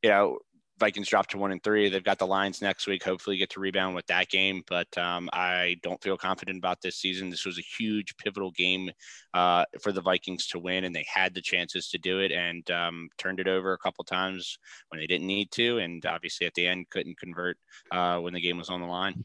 you 0.03 0.11
know, 0.11 0.39
Vikings 0.79 1.09
dropped 1.09 1.31
to 1.31 1.39
one 1.39 1.53
and 1.53 1.63
three. 1.63 1.89
They've 1.89 2.05
got 2.05 2.19
the 2.19 2.27
Lions 2.27 2.61
next 2.61 2.87
week. 2.87 3.03
Hopefully, 3.03 3.39
get 3.39 3.51
to 3.51 3.61
rebound 3.61 3.95
with 3.95 4.07
that 4.07 4.29
game. 4.29 4.63
But 4.69 4.97
um, 4.99 5.31
I 5.33 5.77
don't 5.83 6.03
feel 6.03 6.17
confident 6.17 6.59
about 6.59 6.83
this 6.83 6.97
season. 6.97 7.31
This 7.31 7.47
was 7.47 7.59
a 7.59 7.63
huge, 7.79 8.17
pivotal 8.19 8.51
game 8.51 8.91
uh, 9.33 9.65
for 9.81 9.93
the 9.93 10.03
Vikings 10.03 10.47
to 10.49 10.59
win, 10.59 10.85
and 10.85 10.95
they 10.95 11.07
had 11.13 11.35
the 11.35 11.41
chances 11.41 11.89
to 11.91 11.99
do 11.99 12.21
it 12.21 12.31
and 12.31 12.71
um, 12.71 13.09
turned 13.17 13.41
it 13.41 13.49
over 13.49 13.73
a 13.73 13.79
couple 13.79 14.05
times 14.05 14.59
when 14.89 15.01
they 15.01 15.07
didn't 15.07 15.27
need 15.27 15.51
to. 15.53 15.79
And 15.79 16.05
obviously, 16.05 16.47
at 16.47 16.55
the 16.55 16.67
end, 16.67 16.91
couldn't 16.91 17.19
convert 17.19 17.57
uh, 17.91 18.19
when 18.19 18.35
the 18.35 18.41
game 18.41 18.59
was 18.59 18.69
on 18.69 18.81
the 18.81 18.87
line. 18.87 19.25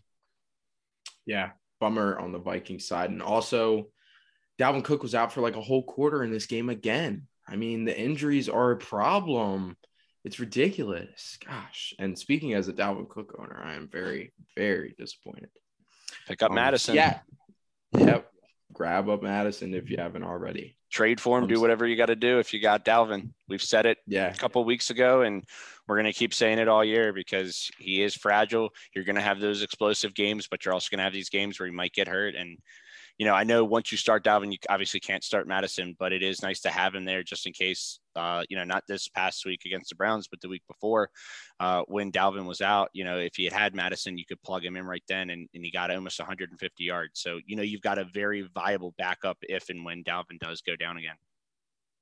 Yeah, 1.25 1.51
bummer 1.81 2.17
on 2.17 2.31
the 2.31 2.39
Viking 2.39 2.79
side. 2.79 3.09
And 3.09 3.21
also, 3.21 3.89
Dalvin 4.57 4.85
Cook 4.85 5.03
was 5.03 5.15
out 5.15 5.33
for 5.33 5.41
like 5.41 5.57
a 5.57 5.61
whole 5.61 5.83
quarter 5.83 6.23
in 6.23 6.31
this 6.31 6.45
game 6.45 6.69
again. 6.69 7.27
I 7.45 7.57
mean, 7.57 7.83
the 7.83 7.99
injuries 7.99 8.47
are 8.47 8.71
a 8.71 8.77
problem. 8.77 9.75
It's 10.23 10.39
ridiculous. 10.39 11.37
Gosh. 11.45 11.93
And 11.99 12.17
speaking 12.17 12.53
as 12.53 12.69
a 12.69 12.73
Dalvin 12.73 13.09
Cook 13.09 13.35
owner, 13.37 13.61
I 13.61 13.73
am 13.73 13.89
very, 13.91 14.31
very 14.55 14.95
disappointed. 14.97 15.49
Pick 16.27 16.43
up 16.43 16.51
um, 16.51 16.55
Mattison. 16.55 16.95
Yeah. 16.95 17.19
Yep. 17.97 18.31
Grab 18.71 19.09
up 19.09 19.23
Mattison 19.23 19.73
if 19.73 19.89
you 19.89 19.97
haven't 19.97 20.23
already. 20.23 20.77
Trade 20.91 21.21
for 21.21 21.39
him, 21.39 21.47
do 21.47 21.61
whatever 21.61 21.87
you 21.87 21.95
got 21.95 22.07
to 22.07 22.15
do 22.15 22.39
if 22.39 22.53
you 22.53 22.61
got 22.61 22.83
Dalvin. 22.83 23.29
We've 23.47 23.61
said 23.61 23.85
it 23.85 23.99
yeah. 24.05 24.27
a 24.27 24.35
couple 24.35 24.63
weeks 24.65 24.89
ago, 24.89 25.21
and 25.21 25.43
we're 25.87 25.95
going 25.95 26.11
to 26.11 26.13
keep 26.13 26.33
saying 26.33 26.59
it 26.59 26.67
all 26.67 26.83
year 26.83 27.13
because 27.13 27.71
he 27.79 28.03
is 28.03 28.13
fragile. 28.13 28.69
You're 28.93 29.05
going 29.05 29.15
to 29.15 29.21
have 29.21 29.39
those 29.39 29.63
explosive 29.63 30.13
games, 30.13 30.47
but 30.51 30.65
you're 30.65 30.73
also 30.73 30.89
going 30.91 30.99
to 30.99 31.05
have 31.05 31.13
these 31.13 31.29
games 31.29 31.59
where 31.59 31.67
he 31.67 31.73
might 31.73 31.93
get 31.93 32.07
hurt. 32.07 32.35
And 32.35 32.57
you 33.17 33.25
know, 33.25 33.33
I 33.33 33.43
know 33.43 33.63
once 33.63 33.91
you 33.91 33.97
start 33.97 34.23
Dalvin, 34.23 34.51
you 34.51 34.57
obviously 34.69 34.99
can't 34.99 35.23
start 35.23 35.47
Mattison, 35.47 35.95
but 35.99 36.11
it 36.11 36.23
is 36.23 36.41
nice 36.41 36.61
to 36.61 36.69
have 36.69 36.95
him 36.95 37.05
there 37.05 37.23
just 37.23 37.45
in 37.45 37.53
case, 37.53 37.99
uh, 38.15 38.43
you 38.49 38.57
know, 38.57 38.63
not 38.63 38.83
this 38.87 39.07
past 39.07 39.45
week 39.45 39.61
against 39.65 39.89
the 39.89 39.95
Browns, 39.95 40.27
but 40.27 40.41
the 40.41 40.49
week 40.49 40.63
before 40.67 41.09
uh, 41.59 41.83
when 41.87 42.11
Dalvin 42.11 42.45
was 42.45 42.61
out, 42.61 42.89
you 42.93 43.03
know, 43.03 43.17
if 43.17 43.35
he 43.35 43.43
had 43.43 43.53
had 43.53 43.75
Mattison, 43.75 44.17
you 44.17 44.25
could 44.25 44.41
plug 44.43 44.65
him 44.65 44.75
in 44.75 44.85
right 44.85 45.03
then 45.07 45.29
and, 45.29 45.47
and 45.53 45.63
he 45.63 45.71
got 45.71 45.91
almost 45.91 46.19
150 46.19 46.83
yards. 46.83 47.19
So, 47.21 47.39
you 47.45 47.55
know, 47.55 47.63
you've 47.63 47.81
got 47.81 47.99
a 47.99 48.05
very 48.05 48.49
viable 48.53 48.93
backup 48.97 49.37
if 49.43 49.69
and 49.69 49.85
when 49.85 50.03
Dalvin 50.03 50.39
does 50.39 50.61
go 50.61 50.75
down 50.75 50.97
again. 50.97 51.15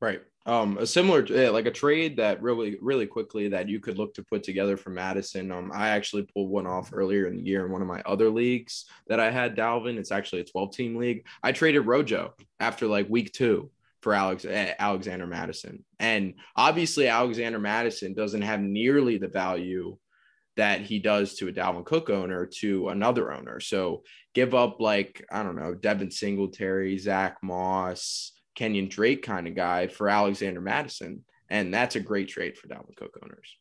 Right. 0.01 0.21
Um, 0.45 0.77
a 0.77 0.87
similar, 0.87 1.25
yeah, 1.25 1.49
like 1.49 1.65
a 1.65 1.71
trade 1.71 2.17
that 2.17 2.41
really, 2.41 2.77
really 2.81 3.05
quickly 3.05 3.49
that 3.49 3.67
you 3.67 3.79
could 3.79 3.97
look 3.97 4.13
to 4.15 4.23
put 4.23 4.41
together 4.43 4.77
for 4.77 4.89
Mattison. 4.89 5.51
Um, 5.51 5.71
I 5.73 5.89
actually 5.89 6.23
pulled 6.23 6.49
one 6.49 6.65
off 6.65 6.91
earlier 6.93 7.27
in 7.27 7.37
the 7.37 7.43
year 7.43 7.65
in 7.65 7.71
one 7.71 7.81
of 7.81 7.87
my 7.87 8.01
other 8.05 8.29
leagues 8.29 8.85
that 9.07 9.19
I 9.19 9.29
had 9.29 9.55
Dalvin. 9.55 9.97
It's 9.97 10.11
actually 10.11 10.41
a 10.41 10.45
12 10.45 10.75
team 10.75 10.95
league. 10.95 11.25
I 11.43 11.51
traded 11.51 11.85
Rojo 11.85 12.33
after 12.59 12.87
like 12.87 13.09
week 13.09 13.33
two 13.33 13.69
for 14.01 14.13
Alex 14.13 14.45
eh, 14.45 14.73
Alexander 14.79 15.27
Mattison. 15.27 15.83
and 15.99 16.35
obviously 16.55 17.07
Alexander 17.07 17.59
Mattison 17.59 18.13
doesn't 18.13 18.41
have 18.41 18.61
nearly 18.61 19.17
the 19.17 19.27
value 19.27 19.97
that 20.55 20.81
he 20.81 20.99
does 20.99 21.35
to 21.35 21.47
a 21.47 21.51
Dalvin 21.51 21.85
Cook 21.85 22.09
owner 22.09 22.45
to 22.45 22.89
another 22.89 23.31
owner. 23.31 23.59
So 23.59 24.03
give 24.33 24.55
up 24.55 24.79
like 24.79 25.25
I 25.31 25.43
don't 25.43 25.55
know 25.55 25.73
Devin 25.73 26.11
Singletary, 26.11 26.97
Zach 26.97 27.37
Moss. 27.43 28.31
Kenyon 28.59 28.89
Drake 28.89 29.23
kind 29.23 29.47
of 29.47 29.55
guy 29.55 29.87
for 29.87 30.09
Alexander 30.09 30.59
Mattison. 30.59 31.23
And 31.49 31.73
that's 31.73 31.95
a 31.95 32.01
great 32.01 32.27
trade 32.27 32.57
for 32.57 32.67
Dalvin 32.67 32.95
Cook 32.97 33.17
owners. 33.23 33.55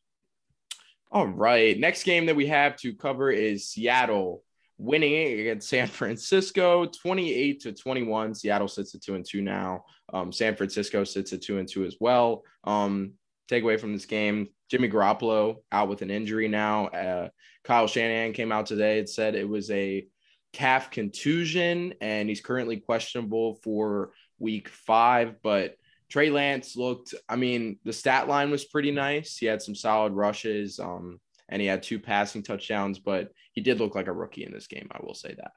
All 1.13 1.29
right. 1.29 1.79
Next 1.79 2.03
game 2.03 2.27
that 2.27 2.35
we 2.35 2.47
have 2.47 2.75
to 2.79 2.93
cover 2.95 3.31
is 3.31 3.69
Seattle 3.69 4.43
winning 4.77 5.39
against 5.39 5.69
San 5.69 5.87
Francisco 6.01 6.87
28 6.87 7.61
to 7.61 7.73
21. 7.73 8.35
Seattle 8.35 8.67
sits 8.67 8.93
at 8.97 9.03
two 9.03 9.15
and 9.15 9.25
two 9.25 9.41
now. 9.41 9.85
Um, 10.13 10.33
San 10.33 10.57
Francisco 10.57 11.05
sits 11.05 11.33
at 11.33 11.43
two 11.43 11.59
and 11.59 11.69
two 11.69 11.85
as 11.85 11.97
well. 12.01 12.43
Um, 12.65 13.13
takeaway 13.49 13.79
from 13.79 13.93
this 13.93 14.05
game 14.05 14.49
Jimmy 14.69 14.89
Garoppolo 14.89 15.59
out 15.71 15.89
with 15.89 16.03
an 16.03 16.11
injury 16.11 16.49
now. 16.49 16.89
Uh, 16.89 17.29
Kyle 17.63 17.87
Shanahan 17.87 18.33
came 18.33 18.51
out 18.51 18.67
today 18.67 18.99
and 18.99 19.09
said 19.09 19.37
it 19.37 19.49
was 19.49 19.71
a 19.71 20.07
calf 20.53 20.91
contusion, 20.91 21.95
and 22.01 22.29
he's 22.29 22.41
currently 22.41 22.79
questionable 22.79 23.55
for 23.63 24.11
week 24.39 24.69
five. 24.69 25.37
But 25.43 25.77
Trey 26.09 26.31
Lance 26.31 26.77
looked, 26.77 27.15
I 27.29 27.37
mean, 27.37 27.79
the 27.85 27.93
stat 27.93 28.29
line 28.29 28.51
was 28.51 28.65
pretty 28.65 28.91
nice. 28.91 29.37
He 29.37 29.47
had 29.47 29.63
some 29.63 29.75
solid 29.75 30.13
rushes, 30.13 30.79
um, 30.81 31.21
and 31.49 31.61
he 31.61 31.69
had 31.69 31.83
two 31.83 31.99
passing 31.99 32.43
touchdowns, 32.43 32.99
but 32.99 33.31
he 33.53 33.61
did 33.61 33.79
look 33.79 33.95
like 33.95 34.07
a 34.07 34.13
rookie 34.13 34.45
in 34.45 34.53
this 34.53 34.67
game. 34.67 34.89
I 34.91 34.99
will 35.03 35.15
say 35.15 35.35
that. 35.35 35.53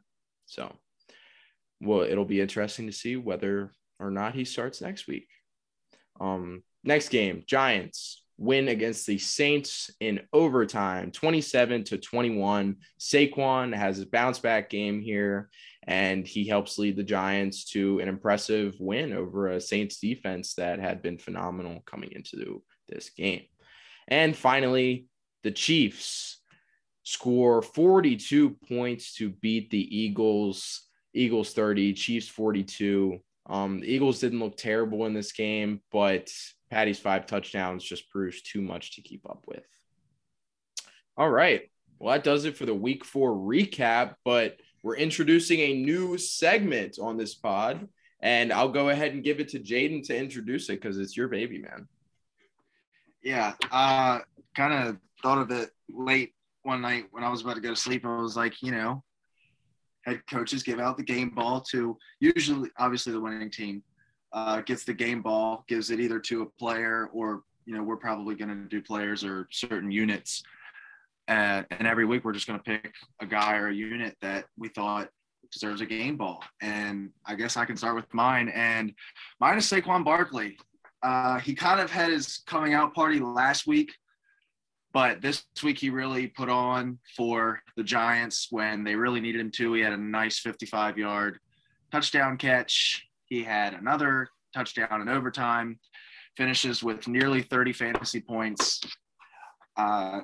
So, 0.45 0.74
well, 1.80 2.02
it'll 2.02 2.26
be 2.26 2.41
interesting 2.41 2.88
to 2.88 2.94
see 2.94 3.16
whether 3.16 3.72
or 3.99 4.12
not 4.12 4.36
he 4.36 4.45
starts 4.45 4.82
next 4.82 5.08
week. 5.08 5.28
Um, 6.20 6.64
next 6.84 7.10
game, 7.10 7.44
Giants 7.48 8.24
win 8.38 8.68
against 8.70 9.06
the 9.06 9.20
Saints 9.20 9.91
in 9.99 10.22
overtime, 10.34 11.12
27 11.12 11.84
to 11.86 11.98
21. 11.98 12.78
Saquon 12.99 13.76
has 13.76 13.99
a 13.99 14.08
bounce 14.08 14.40
back 14.40 14.70
game 14.70 14.99
here 14.99 15.49
and 15.88 16.28
he 16.28 16.48
helps 16.48 16.78
lead 16.78 16.95
the 16.95 17.03
Giants 17.03 17.66
to 17.72 17.99
an 17.99 18.08
impressive 18.08 18.76
win 18.80 19.14
over 19.14 19.49
a 19.49 19.62
Saints 19.62 19.99
defense 19.99 20.53
that 20.56 20.80
had 20.80 21.02
been 21.02 21.18
phenomenal 21.18 21.82
coming 21.86 22.12
into 22.12 22.62
this 22.88 23.10
game. 23.10 23.44
And 24.08 24.36
finally, 24.36 25.08
the 25.44 25.52
Chiefs 25.52 26.40
score 27.03 27.62
42 27.62 28.58
points 28.68 29.16
to 29.16 29.30
beat 29.30 29.72
the 29.72 29.98
Eagles. 29.98 30.88
Eagles 31.14 31.53
30, 31.53 31.94
Chiefs 31.94 32.28
42. 32.28 33.20
Um, 33.48 33.80
the 33.82 33.88
Eagles 33.88 34.20
didn't 34.20 34.40
look 34.40 34.58
terrible 34.58 35.06
in 35.08 35.14
this 35.14 35.32
game, 35.32 35.82
but 35.91 36.32
Patty's 36.70 36.99
five 36.99 37.26
touchdowns 37.26 37.84
just 37.84 38.10
proves 38.10 38.41
too 38.41 38.62
much 38.62 38.95
to 38.95 39.02
keep 39.02 39.28
up 39.30 39.44
with. 39.48 39.66
All 41.18 41.30
right. 41.30 41.70
Well, 41.99 42.14
that 42.14 42.24
does 42.24 42.45
it 42.45 42.56
for 42.56 42.66
the 42.66 42.74
week 42.74 43.03
four 43.03 43.32
recap. 43.32 44.16
But 44.24 44.58
we're 44.84 44.98
introducing 44.98 45.60
a 45.60 45.74
new 45.74 46.18
segment 46.18 46.98
on 46.99 47.18
this 47.18 47.36
pod, 47.36 47.88
and 48.22 48.52
I'll 48.52 48.70
go 48.70 48.90
ahead 48.90 49.14
and 49.14 49.24
give 49.24 49.40
it 49.40 49.49
to 49.49 49.60
Jaden 49.60 50.06
to 50.08 50.18
introduce 50.18 50.70
it 50.70 50.82
because 50.82 50.98
it's 50.98 51.16
your 51.16 51.28
baby, 51.28 51.60
man. 51.60 51.88
Yeah, 53.24 53.53
uh, 53.72 54.20
kind 54.56 54.74
of 54.74 54.98
thought 55.22 55.38
of 55.38 55.52
it 55.52 55.70
late 55.90 56.34
one 56.64 56.82
night 56.82 57.06
when 57.12 57.24
I 57.24 57.30
was 57.30 57.41
about 57.41 57.56
to 57.56 57.62
go 57.62 57.70
to 57.70 57.76
sleep. 57.76 58.06
I 58.06 58.22
was 58.22 58.36
like, 58.36 58.62
you 58.62 58.72
know, 58.72 59.03
head 60.06 60.22
coaches 60.30 60.64
give 60.64 60.80
out 60.80 60.98
the 60.98 61.03
game 61.03 61.30
ball 61.30 61.62
to 61.72 61.98
usually, 62.20 62.70
obviously, 62.78 63.14
the 63.14 63.22
winning 63.22 63.52
team 63.52 63.84
uh, 64.34 64.62
gets 64.62 64.84
the 64.84 64.94
game 64.94 65.22
ball, 65.22 65.64
gives 65.68 65.91
it 65.91 65.99
either 65.99 66.20
to 66.20 66.41
a 66.41 66.45
player 66.60 67.10
or 67.14 67.44
you 67.66 67.76
know 67.76 67.84
we're 67.84 67.98
probably 67.98 68.34
going 68.36 68.49
to 68.49 68.68
do 68.68 68.82
players 68.82 69.24
or 69.24 69.48
certain 69.52 69.91
units 69.91 70.44
and, 71.27 71.65
and 71.72 71.88
every 71.88 72.06
week 72.06 72.23
we're 72.23 72.34
just 72.34 72.48
going 72.48 72.60
to 72.60 72.64
pick 72.64 72.93
a 73.19 73.26
guy 73.26 73.56
or 73.57 73.68
a 73.68 73.73
unit 73.73 74.15
that 74.22 74.45
we 74.57 74.69
thought 74.69 75.10
deserves 75.52 75.81
a 75.81 75.85
game 75.85 76.18
ball. 76.18 76.43
And 76.61 77.11
I 77.26 77.35
guess 77.35 77.57
I 77.57 77.65
can 77.65 77.77
start 77.77 77.95
with 77.95 78.11
mine. 78.14 78.49
And 78.49 78.93
mine 79.39 79.57
is 79.57 79.65
Saquon 79.65 80.03
Barkley. 80.03 80.57
Uh, 81.03 81.39
he 81.39 81.53
kind 81.53 81.80
of 81.80 81.89
had 81.89 82.11
his 82.11 82.41
coming 82.45 82.73
out 82.73 82.93
party 82.93 83.19
last 83.19 83.65
week, 83.68 83.91
but 84.93 85.22
this 85.22 85.43
week 85.64 85.80
he 85.80 85.89
really 85.89 86.27
put 86.27 86.49
on 86.49 86.99
for 87.18 87.61
the 87.76 87.84
Giants 87.84 88.48
when 88.52 88.84
they 88.84 88.95
really 88.95 89.19
needed 89.19 89.41
him 89.41 89.52
to. 89.52 89.73
He 89.73 89.81
had 89.81 89.93
a 89.93 89.98
nice 89.98 90.39
55 90.39 90.98
yard 90.98 91.39
touchdown 91.91 92.38
catch. 92.38 93.03
He 93.26 93.43
had 93.43 93.73
another 93.73 94.30
touchdown 94.53 95.02
in 95.02 95.10
overtime, 95.10 95.80
finishes 96.38 96.84
with 96.84 97.07
nearly 97.07 97.41
30 97.41 97.73
fantasy 97.73 98.22
points. 98.22 98.81
Uh, 99.76 100.22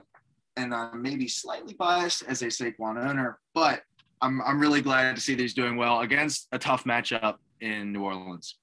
and 0.57 0.73
I'm 0.73 1.01
maybe 1.01 1.27
slightly 1.27 1.73
biased 1.73 2.23
as 2.23 2.41
a 2.41 2.47
Saquon 2.47 2.97
owner, 2.97 3.39
but 3.53 3.81
I'm 4.21 4.41
I'm 4.41 4.59
really 4.59 4.81
glad 4.81 5.15
to 5.15 5.21
see 5.21 5.35
that 5.35 5.41
he's 5.41 5.53
doing 5.53 5.77
well 5.77 6.01
against 6.01 6.47
a 6.51 6.59
tough 6.59 6.83
matchup 6.83 7.35
in 7.61 7.93
New 7.93 8.03
Orleans. 8.03 8.57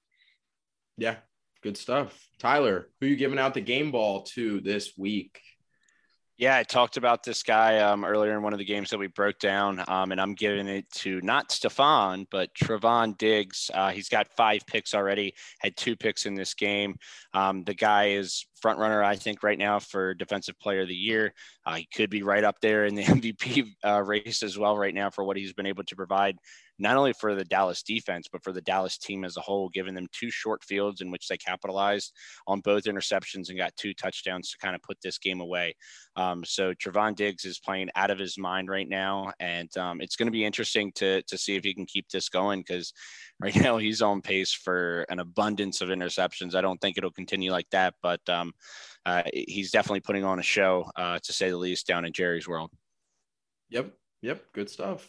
Yeah, 0.97 1.17
good 1.63 1.77
stuff. 1.77 2.27
Tyler, 2.39 2.89
who 2.99 3.07
you 3.07 3.15
giving 3.15 3.39
out 3.39 3.53
the 3.53 3.61
game 3.61 3.91
ball 3.91 4.23
to 4.35 4.59
this 4.61 4.93
week? 4.97 5.39
Yeah, 6.37 6.57
I 6.57 6.63
talked 6.63 6.97
about 6.97 7.23
this 7.23 7.43
guy 7.43 7.79
um, 7.79 8.03
earlier 8.03 8.33
in 8.33 8.43
one 8.43 8.51
of 8.51 8.59
the 8.59 8.65
games 8.65 8.89
that 8.89 8.97
we 8.97 9.07
broke 9.07 9.39
down, 9.39 9.81
um, 9.87 10.11
and 10.11 10.19
I'm 10.19 10.33
giving 10.33 10.67
it 10.67 10.83
to 10.95 11.21
not 11.21 11.47
Stefon, 11.47 12.25
but 12.29 12.53
Trevon 12.53 13.17
Diggs. 13.17 13.71
Uh, 13.73 13.91
he's 13.91 14.09
got 14.09 14.27
five 14.35 14.67
picks 14.67 14.93
already, 14.93 15.33
had 15.59 15.77
two 15.77 15.95
picks 15.95 16.25
in 16.25 16.35
this 16.35 16.53
game. 16.53 16.97
Um, 17.33 17.63
the 17.63 17.73
guy 17.73 18.09
is 18.09 18.45
front 18.61 18.79
runner, 18.79 19.01
I 19.01 19.15
think, 19.15 19.43
right 19.43 19.57
now 19.57 19.79
for 19.79 20.13
Defensive 20.13 20.59
Player 20.59 20.81
of 20.81 20.89
the 20.89 20.95
Year. 20.95 21.33
Uh, 21.65 21.75
he 21.75 21.87
could 21.95 22.09
be 22.09 22.21
right 22.21 22.43
up 22.43 22.59
there 22.61 22.85
in 22.85 22.95
the 22.95 23.03
MVP 23.05 23.67
uh, 23.85 24.03
race 24.03 24.43
as 24.43 24.57
well 24.57 24.77
right 24.77 24.93
now 24.93 25.09
for 25.09 25.23
what 25.23 25.37
he's 25.37 25.53
been 25.53 25.67
able 25.67 25.85
to 25.85 25.95
provide 25.95 26.35
not 26.77 26.97
only 26.97 27.13
for 27.13 27.35
the 27.35 27.45
Dallas 27.45 27.83
defense, 27.83 28.27
but 28.31 28.43
for 28.43 28.51
the 28.51 28.61
Dallas 28.61 28.97
team 28.97 29.23
as 29.23 29.37
a 29.37 29.41
whole, 29.41 29.69
giving 29.69 29.93
them 29.93 30.07
two 30.11 30.29
short 30.29 30.63
fields 30.63 31.01
in 31.01 31.11
which 31.11 31.27
they 31.27 31.37
capitalized 31.37 32.13
on 32.47 32.59
both 32.61 32.83
interceptions 32.83 33.49
and 33.49 33.57
got 33.57 33.75
two 33.75 33.93
touchdowns 33.93 34.51
to 34.51 34.57
kind 34.57 34.75
of 34.75 34.81
put 34.81 34.97
this 35.01 35.17
game 35.17 35.41
away. 35.41 35.75
Um, 36.15 36.43
so 36.43 36.73
Trevon 36.73 37.15
Diggs 37.15 37.45
is 37.45 37.59
playing 37.59 37.89
out 37.95 38.11
of 38.11 38.19
his 38.19 38.37
mind 38.37 38.69
right 38.69 38.87
now, 38.87 39.31
and 39.39 39.75
um, 39.77 40.01
it's 40.01 40.15
going 40.15 40.27
to 40.27 40.31
be 40.31 40.45
interesting 40.45 40.91
to 40.95 41.21
to 41.23 41.37
see 41.37 41.55
if 41.55 41.63
he 41.63 41.73
can 41.73 41.85
keep 41.85 42.09
this 42.09 42.29
going 42.29 42.61
because 42.61 42.93
right 43.39 43.55
now 43.61 43.77
he's 43.77 44.01
on 44.01 44.21
pace 44.21 44.51
for 44.51 45.05
an 45.09 45.19
abundance 45.19 45.81
of 45.81 45.89
interceptions. 45.89 46.55
I 46.55 46.61
don't 46.61 46.79
think 46.79 46.97
it'll 46.97 47.11
continue 47.11 47.51
like 47.51 47.69
that, 47.71 47.95
but 48.01 48.27
um, 48.29 48.53
uh, 49.05 49.23
he's 49.33 49.71
definitely 49.71 50.01
putting 50.01 50.23
on 50.23 50.39
a 50.39 50.43
show, 50.43 50.89
uh, 50.95 51.19
to 51.23 51.33
say 51.33 51.49
the 51.49 51.57
least, 51.57 51.87
down 51.87 52.05
in 52.05 52.13
Jerry's 52.13 52.47
world. 52.47 52.71
Yep, 53.69 53.93
Yep, 54.25 54.43
good 54.53 54.71
stuff. 54.71 55.07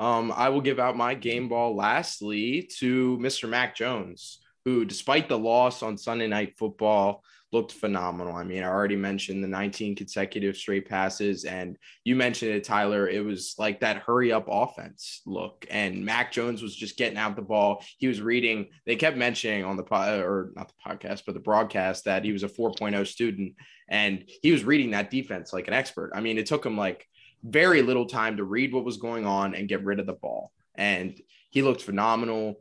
Um, 0.00 0.32
I 0.34 0.48
will 0.48 0.60
give 0.60 0.80
out 0.80 0.96
my 0.96 1.14
game 1.14 1.48
ball 1.48 1.76
lastly 1.76 2.68
to 2.78 3.16
Mr. 3.18 3.48
Mac 3.48 3.76
Jones, 3.76 4.40
who, 4.64 4.84
despite 4.84 5.28
the 5.28 5.38
loss 5.38 5.84
on 5.84 5.96
Sunday 5.96 6.26
Night 6.26 6.58
Football, 6.58 7.22
looked 7.52 7.70
phenomenal. 7.70 8.34
I 8.34 8.42
mean, 8.42 8.64
I 8.64 8.66
already 8.66 8.96
mentioned 8.96 9.44
the 9.44 9.46
19 9.46 9.94
consecutive 9.94 10.56
straight 10.56 10.88
passes, 10.88 11.44
and 11.44 11.76
you 12.02 12.16
mentioned 12.16 12.50
it, 12.50 12.64
Tyler. 12.64 13.08
It 13.08 13.24
was 13.24 13.54
like 13.56 13.78
that 13.80 13.98
hurry 13.98 14.32
up 14.32 14.46
offense 14.50 15.22
look, 15.26 15.64
and 15.70 16.04
Mac 16.04 16.32
Jones 16.32 16.60
was 16.60 16.74
just 16.74 16.96
getting 16.96 17.18
out 17.18 17.36
the 17.36 17.42
ball. 17.42 17.84
He 17.98 18.08
was 18.08 18.20
reading. 18.20 18.66
They 18.84 18.96
kept 18.96 19.16
mentioning 19.16 19.64
on 19.64 19.76
the 19.76 19.84
pod, 19.84 20.18
or 20.18 20.50
not 20.56 20.72
the 20.72 20.90
podcast, 20.90 21.22
but 21.24 21.34
the 21.34 21.40
broadcast 21.40 22.06
that 22.06 22.24
he 22.24 22.32
was 22.32 22.42
a 22.42 22.48
4.0 22.48 23.06
student, 23.06 23.54
and 23.88 24.24
he 24.42 24.50
was 24.50 24.64
reading 24.64 24.90
that 24.90 25.12
defense 25.12 25.52
like 25.52 25.68
an 25.68 25.74
expert. 25.74 26.10
I 26.16 26.20
mean, 26.20 26.36
it 26.36 26.46
took 26.46 26.66
him 26.66 26.76
like 26.76 27.06
very 27.46 27.82
little 27.82 28.06
time 28.06 28.36
to 28.36 28.44
read 28.44 28.72
what 28.72 28.84
was 28.84 28.96
going 28.96 29.26
on 29.26 29.54
and 29.54 29.68
get 29.68 29.84
rid 29.84 30.00
of 30.00 30.06
the 30.06 30.12
ball. 30.12 30.52
And 30.74 31.18
he 31.50 31.62
looked 31.62 31.82
phenomenal. 31.82 32.56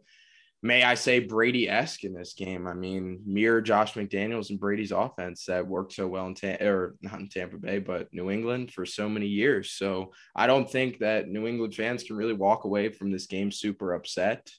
May 0.62 0.84
I 0.84 0.96
say 0.96 1.20
Brady 1.20 1.70
esque 1.70 2.04
in 2.06 2.14
this 2.14 2.34
game? 2.34 2.66
I 2.68 2.74
mean, 2.74 3.22
mirror 3.26 3.62
Josh 3.62 3.94
McDaniels 3.94 4.50
and 4.50 4.60
Brady's 4.60 4.92
offense 4.92 5.46
that 5.46 5.68
worked 5.68 5.94
so 5.94 6.08
well 6.08 6.26
in 6.28 6.34
Tampa, 6.34 6.66
or 6.66 6.96
not 7.02 7.20
in 7.20 7.30
Tampa 7.30 7.58
Bay, 7.58 7.80
but 7.80 8.08
New 8.12 8.32
England 8.32 8.72
for 8.72 8.86
so 8.86 9.08
many 9.08 9.28
years. 9.28 9.72
So 9.72 10.14
I 10.36 10.48
don't 10.48 10.70
think 10.70 11.00
that 11.00 11.28
New 11.28 11.46
England 11.46 11.76
fans 11.76 12.04
can 12.04 12.16
really 12.16 12.34
walk 12.34 12.64
away 12.64 12.90
from 12.90 13.12
this 13.12 13.28
game 13.28 13.52
super 13.52 13.94
upset. 13.94 14.50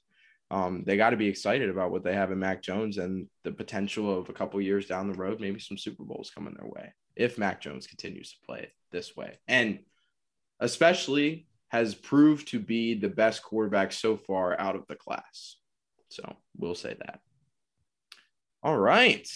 um, 0.51 0.85
they 0.87 0.97
got 0.97 1.11
to 1.11 1.17
be 1.17 1.27
excited 1.27 1.69
about 1.71 1.91
what 1.91 2.05
they 2.05 2.15
have 2.15 2.31
in 2.31 2.39
Mac 2.39 2.63
Jones 2.63 2.99
and 2.99 3.27
the 3.43 3.51
potential 3.51 4.17
of 4.17 4.29
a 4.29 4.33
couple 4.33 4.61
years 4.61 4.87
down 4.87 5.11
the 5.11 5.19
road, 5.19 5.41
maybe 5.41 5.59
some 5.59 5.77
Super 5.77 6.05
Bowls 6.05 6.31
coming 6.31 6.55
their 6.55 6.69
way 6.69 6.93
if 7.17 7.39
Mac 7.39 7.61
Jones 7.61 7.87
continues 7.87 8.31
to 8.31 8.47
play 8.47 8.71
this 8.93 9.17
way. 9.17 9.39
And 9.49 9.81
especially 10.61 11.47
has 11.69 11.95
proved 11.95 12.49
to 12.49 12.59
be 12.59 12.95
the 12.95 13.09
best 13.09 13.43
quarterback 13.43 13.93
so 13.93 14.17
far 14.17 14.59
out 14.61 14.77
of 14.77 14.87
the 14.87 14.95
class. 14.95 15.57
So 16.09 16.37
we'll 16.57 16.75
say 16.75 16.97
that. 16.99 17.21
All 18.63 18.79
right. 18.79 19.29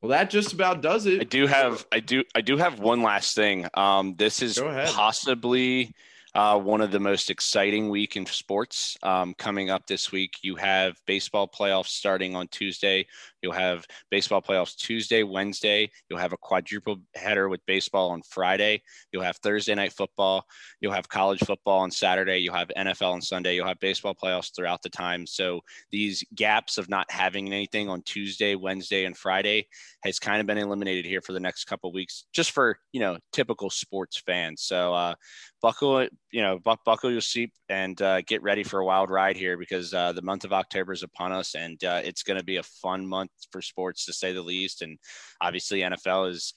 Well, 0.00 0.10
that 0.10 0.30
just 0.30 0.52
about 0.52 0.82
does 0.82 1.06
it. 1.06 1.20
I 1.20 1.24
do 1.24 1.46
have 1.46 1.86
I 1.90 2.00
do 2.00 2.22
I 2.34 2.40
do 2.40 2.56
have 2.56 2.80
one 2.80 3.02
last 3.02 3.34
thing. 3.34 3.66
Um, 3.74 4.14
this 4.16 4.42
is 4.42 4.58
possibly 4.58 5.94
uh, 6.36 6.58
one 6.58 6.82
of 6.82 6.90
the 6.90 7.00
most 7.00 7.30
exciting 7.30 7.88
week 7.88 8.14
in 8.14 8.26
sports 8.26 8.98
um, 9.02 9.32
coming 9.38 9.70
up 9.70 9.86
this 9.86 10.12
week. 10.12 10.34
You 10.42 10.54
have 10.56 11.00
baseball 11.06 11.48
playoffs 11.48 11.88
starting 11.88 12.36
on 12.36 12.46
Tuesday. 12.48 13.06
You'll 13.40 13.54
have 13.54 13.86
baseball 14.10 14.42
playoffs 14.42 14.76
Tuesday, 14.76 15.22
Wednesday. 15.22 15.90
You'll 16.10 16.18
have 16.18 16.34
a 16.34 16.36
quadruple 16.36 16.98
header 17.14 17.48
with 17.48 17.64
baseball 17.64 18.10
on 18.10 18.20
Friday. 18.20 18.82
You'll 19.12 19.22
have 19.22 19.38
Thursday 19.38 19.74
night 19.74 19.94
football. 19.94 20.44
You'll 20.80 20.92
have 20.92 21.08
college 21.08 21.40
football 21.40 21.78
on 21.78 21.90
Saturday. 21.90 22.38
You'll 22.38 22.54
have 22.54 22.70
NFL 22.76 23.14
on 23.14 23.22
Sunday. 23.22 23.54
You'll 23.54 23.68
have 23.68 23.80
baseball 23.80 24.14
playoffs 24.14 24.54
throughout 24.54 24.82
the 24.82 24.90
time. 24.90 25.26
So 25.26 25.62
these 25.90 26.22
gaps 26.34 26.76
of 26.76 26.90
not 26.90 27.10
having 27.10 27.46
anything 27.46 27.88
on 27.88 28.02
Tuesday, 28.02 28.56
Wednesday, 28.56 29.06
and 29.06 29.16
Friday 29.16 29.68
has 30.02 30.18
kind 30.18 30.40
of 30.42 30.46
been 30.46 30.58
eliminated 30.58 31.06
here 31.06 31.22
for 31.22 31.32
the 31.32 31.40
next 31.40 31.64
couple 31.64 31.92
weeks, 31.92 32.26
just 32.34 32.50
for 32.50 32.78
you 32.92 33.00
know 33.00 33.16
typical 33.32 33.70
sports 33.70 34.18
fans. 34.18 34.62
So 34.62 34.92
uh, 34.92 35.14
buckle 35.62 35.98
it, 35.98 36.12
you 36.30 36.42
know 36.42 36.58
buckle 36.58 37.10
your 37.10 37.20
seat 37.20 37.52
and 37.68 38.00
uh, 38.02 38.20
get 38.22 38.42
ready 38.42 38.62
for 38.62 38.80
a 38.80 38.84
wild 38.84 39.10
ride 39.10 39.36
here 39.36 39.56
because 39.56 39.92
uh, 39.94 40.12
the 40.12 40.22
month 40.22 40.44
of 40.44 40.52
October 40.52 40.92
is 40.92 41.02
upon 41.02 41.32
us 41.32 41.54
and 41.54 41.82
uh, 41.84 42.00
it's 42.04 42.22
going 42.22 42.38
to 42.38 42.44
be 42.44 42.56
a 42.56 42.62
fun 42.62 43.06
month 43.06 43.30
for 43.50 43.62
sports 43.62 44.04
to 44.06 44.12
say 44.12 44.32
the 44.32 44.42
least. 44.42 44.82
And 44.82 44.98
obviously 45.40 45.80
NFL 45.80 46.30
is 46.30 46.54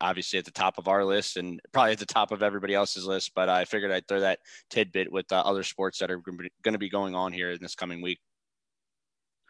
obviously 0.00 0.38
at 0.38 0.44
the 0.44 0.50
top 0.50 0.78
of 0.78 0.88
our 0.88 1.04
list 1.04 1.36
and 1.36 1.60
probably 1.72 1.92
at 1.92 1.98
the 1.98 2.06
top 2.06 2.32
of 2.32 2.42
everybody 2.42 2.74
else's 2.74 3.06
list. 3.06 3.32
But 3.34 3.48
I 3.48 3.64
figured 3.64 3.92
I'd 3.92 4.06
throw 4.06 4.20
that 4.20 4.40
tidbit 4.68 5.10
with 5.10 5.30
uh, 5.32 5.40
other 5.40 5.62
sports 5.62 5.98
that 6.00 6.10
are 6.10 6.18
going 6.18 6.72
to 6.72 6.78
be 6.78 6.90
going 6.90 7.14
on 7.14 7.32
here 7.32 7.52
in 7.52 7.58
this 7.60 7.74
coming 7.74 8.02
week. 8.02 8.18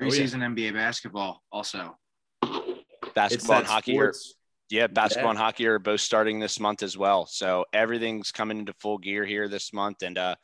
Preseason 0.00 0.36
oh, 0.36 0.54
yeah. 0.56 0.70
NBA 0.70 0.74
basketball 0.74 1.42
also. 1.50 1.96
Basketball 3.14 3.58
and 3.58 3.66
hockey 3.66 3.94
sports. 3.94 4.34
Yeah, 4.70 4.86
basketball 4.86 5.26
yeah. 5.26 5.30
and 5.30 5.38
hockey 5.38 5.66
are 5.66 5.78
both 5.78 6.00
starting 6.00 6.40
this 6.40 6.58
month 6.58 6.82
as 6.82 6.96
well. 6.96 7.26
So 7.26 7.64
everything's 7.72 8.32
coming 8.32 8.58
into 8.58 8.72
full 8.80 8.98
gear 8.98 9.24
here 9.24 9.48
this 9.48 9.72
month. 9.72 10.02
And 10.02 10.16
uh, 10.16 10.36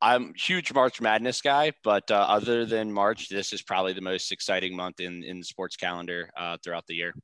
I'm 0.00 0.34
huge 0.34 0.72
March 0.72 1.00
Madness 1.00 1.40
guy, 1.40 1.72
but 1.82 2.10
uh, 2.10 2.26
other 2.28 2.64
than 2.66 2.92
March, 2.92 3.28
this 3.28 3.52
is 3.52 3.62
probably 3.62 3.92
the 3.92 4.00
most 4.00 4.30
exciting 4.32 4.76
month 4.76 5.00
in, 5.00 5.24
in 5.24 5.38
the 5.38 5.44
sports 5.44 5.76
calendar 5.76 6.30
uh, 6.36 6.56
throughout 6.62 6.86
the 6.86 6.94
year. 6.94 7.14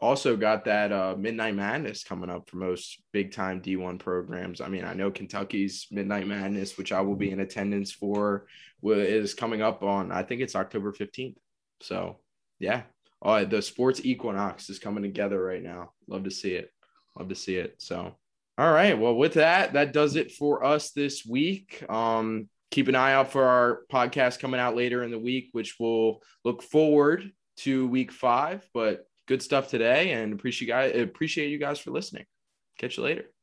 Also 0.00 0.36
got 0.36 0.64
that 0.66 0.92
uh, 0.92 1.14
Midnight 1.16 1.54
Madness 1.54 2.04
coming 2.04 2.28
up 2.28 2.50
for 2.50 2.58
most 2.58 3.00
big 3.12 3.32
time 3.32 3.62
D1 3.62 3.98
programs. 3.98 4.60
I 4.60 4.68
mean, 4.68 4.84
I 4.84 4.92
know 4.92 5.10
Kentucky's 5.10 5.86
Midnight 5.90 6.26
Madness, 6.26 6.76
which 6.76 6.92
I 6.92 7.00
will 7.00 7.16
be 7.16 7.30
in 7.30 7.40
attendance 7.40 7.90
for, 7.90 8.46
is 8.82 9.34
coming 9.34 9.62
up 9.62 9.82
on, 9.82 10.12
I 10.12 10.22
think 10.22 10.42
it's 10.42 10.56
October 10.56 10.92
15th. 10.92 11.36
So, 11.80 12.18
yeah, 12.58 12.82
oh, 13.24 13.44
the 13.44 13.62
sports 13.62 14.04
equinox 14.04 14.70
is 14.70 14.78
coming 14.78 15.02
together 15.02 15.42
right 15.42 15.62
now. 15.62 15.92
Love 16.06 16.24
to 16.24 16.30
see 16.30 16.52
it. 16.52 16.70
Love 17.18 17.28
to 17.30 17.34
see 17.34 17.56
it. 17.56 17.76
So, 17.78 18.14
all 18.58 18.72
right. 18.72 18.98
Well, 18.98 19.14
with 19.14 19.34
that, 19.34 19.72
that 19.72 19.92
does 19.92 20.16
it 20.16 20.32
for 20.32 20.64
us 20.64 20.90
this 20.90 21.24
week. 21.24 21.84
Um, 21.88 22.48
keep 22.70 22.88
an 22.88 22.94
eye 22.94 23.14
out 23.14 23.32
for 23.32 23.44
our 23.44 23.80
podcast 23.92 24.40
coming 24.40 24.60
out 24.60 24.76
later 24.76 25.02
in 25.02 25.10
the 25.10 25.18
week, 25.18 25.48
which 25.52 25.76
will 25.80 26.20
look 26.44 26.62
forward 26.62 27.30
to 27.58 27.88
week 27.88 28.12
five. 28.12 28.68
But 28.74 29.06
good 29.26 29.42
stuff 29.42 29.68
today, 29.68 30.12
and 30.12 30.32
appreciate 30.32 30.68
you 30.68 30.72
guys 30.74 31.02
appreciate 31.02 31.50
you 31.50 31.58
guys 31.58 31.78
for 31.78 31.90
listening. 31.90 32.26
Catch 32.78 32.96
you 32.96 33.04
later. 33.04 33.33